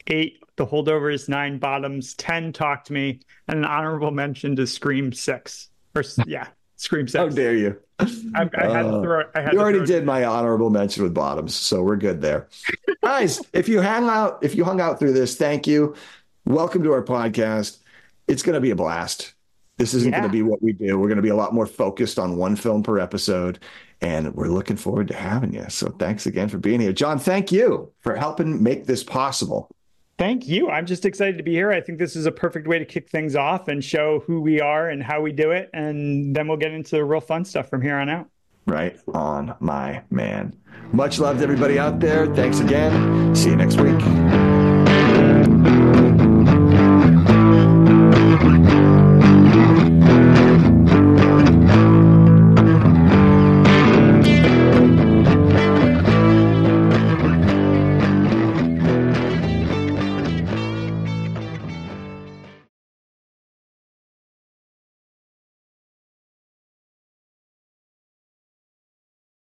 Eight, 0.07 0.43
The 0.59 0.67
Holdovers. 0.67 1.29
Nine, 1.29 1.57
Bottoms. 1.57 2.13
Ten, 2.15 2.51
Talk 2.51 2.83
to 2.83 2.93
Me. 2.93 3.21
And 3.47 3.59
an 3.59 3.65
honorable 3.65 4.11
mention 4.11 4.57
to 4.57 4.67
Scream 4.67 5.13
Six. 5.13 5.69
Or, 5.95 6.03
yeah, 6.27 6.47
Scream 6.75 7.07
Six. 7.07 7.17
How 7.17 7.29
dare 7.29 7.55
you? 7.55 7.79
I, 7.97 8.05
I 8.35 8.65
had 8.65 8.85
uh, 8.85 8.91
to 8.91 9.01
throw 9.01 9.23
I 9.35 9.41
had 9.41 9.53
you 9.53 9.59
already 9.59 9.85
did 9.85 10.05
my 10.05 10.25
honorable 10.25 10.69
mention 10.69 11.03
with 11.03 11.13
Bottoms, 11.13 11.55
so 11.55 11.81
we're 11.81 11.95
good 11.95 12.21
there. 12.21 12.49
Guys, 13.01 13.41
if 13.53 13.69
you 13.69 13.79
hang 13.79 14.03
out, 14.09 14.39
if 14.43 14.53
you 14.53 14.65
hung 14.65 14.81
out 14.81 14.99
through 14.99 15.13
this, 15.13 15.37
thank 15.37 15.65
you. 15.65 15.95
Welcome 16.45 16.83
to 16.83 16.91
our 16.91 17.03
podcast. 17.03 17.77
It's 18.27 18.43
going 18.43 18.55
to 18.55 18.61
be 18.61 18.71
a 18.71 18.75
blast. 18.75 19.35
This 19.77 19.93
isn't 19.93 20.11
yeah. 20.11 20.19
going 20.19 20.29
to 20.29 20.37
be 20.37 20.41
what 20.41 20.61
we 20.61 20.73
do. 20.73 20.99
We're 20.99 21.07
going 21.07 21.15
to 21.15 21.23
be 21.23 21.29
a 21.29 21.35
lot 21.35 21.53
more 21.53 21.67
focused 21.67 22.19
on 22.19 22.35
one 22.35 22.57
film 22.57 22.83
per 22.83 22.99
episode, 22.99 23.59
and 24.01 24.35
we're 24.35 24.49
looking 24.49 24.75
forward 24.75 25.07
to 25.07 25.15
having 25.15 25.53
you. 25.53 25.65
So 25.69 25.87
thanks 25.87 26.25
again 26.25 26.49
for 26.49 26.57
being 26.57 26.81
here. 26.81 26.91
John, 26.91 27.17
thank 27.17 27.49
you 27.49 27.93
for 28.01 28.17
helping 28.17 28.61
make 28.61 28.87
this 28.87 29.05
possible. 29.05 29.69
Thank 30.19 30.49
you. 30.49 30.69
I'm 30.69 30.85
just 30.85 31.05
excited 31.05 31.37
to 31.37 31.43
be 31.43 31.53
here. 31.53 31.71
I 31.71 31.79
think 31.79 31.97
this 31.97 32.17
is 32.17 32.25
a 32.25 32.31
perfect 32.31 32.67
way 32.67 32.77
to 32.77 32.83
kick 32.83 33.09
things 33.09 33.37
off 33.37 33.69
and 33.69 33.81
show 33.81 34.21
who 34.27 34.41
we 34.41 34.59
are 34.59 34.89
and 34.89 35.01
how 35.01 35.21
we 35.21 35.31
do 35.31 35.51
it. 35.51 35.69
And 35.73 36.35
then 36.35 36.49
we'll 36.49 36.57
get 36.57 36.73
into 36.73 36.97
the 36.97 37.05
real 37.05 37.21
fun 37.21 37.45
stuff 37.45 37.69
from 37.69 37.81
here 37.81 37.95
on 37.95 38.09
out. 38.09 38.27
Right 38.65 38.99
on, 39.13 39.55
my 39.61 40.03
man. 40.11 40.57
Much 40.91 41.19
love 41.19 41.37
to 41.37 41.43
everybody 41.43 41.79
out 41.79 42.01
there. 42.01 42.27
Thanks 42.35 42.59
again. 42.59 43.33
See 43.33 43.49
you 43.49 43.55
next 43.55 43.79
week. 43.79 44.38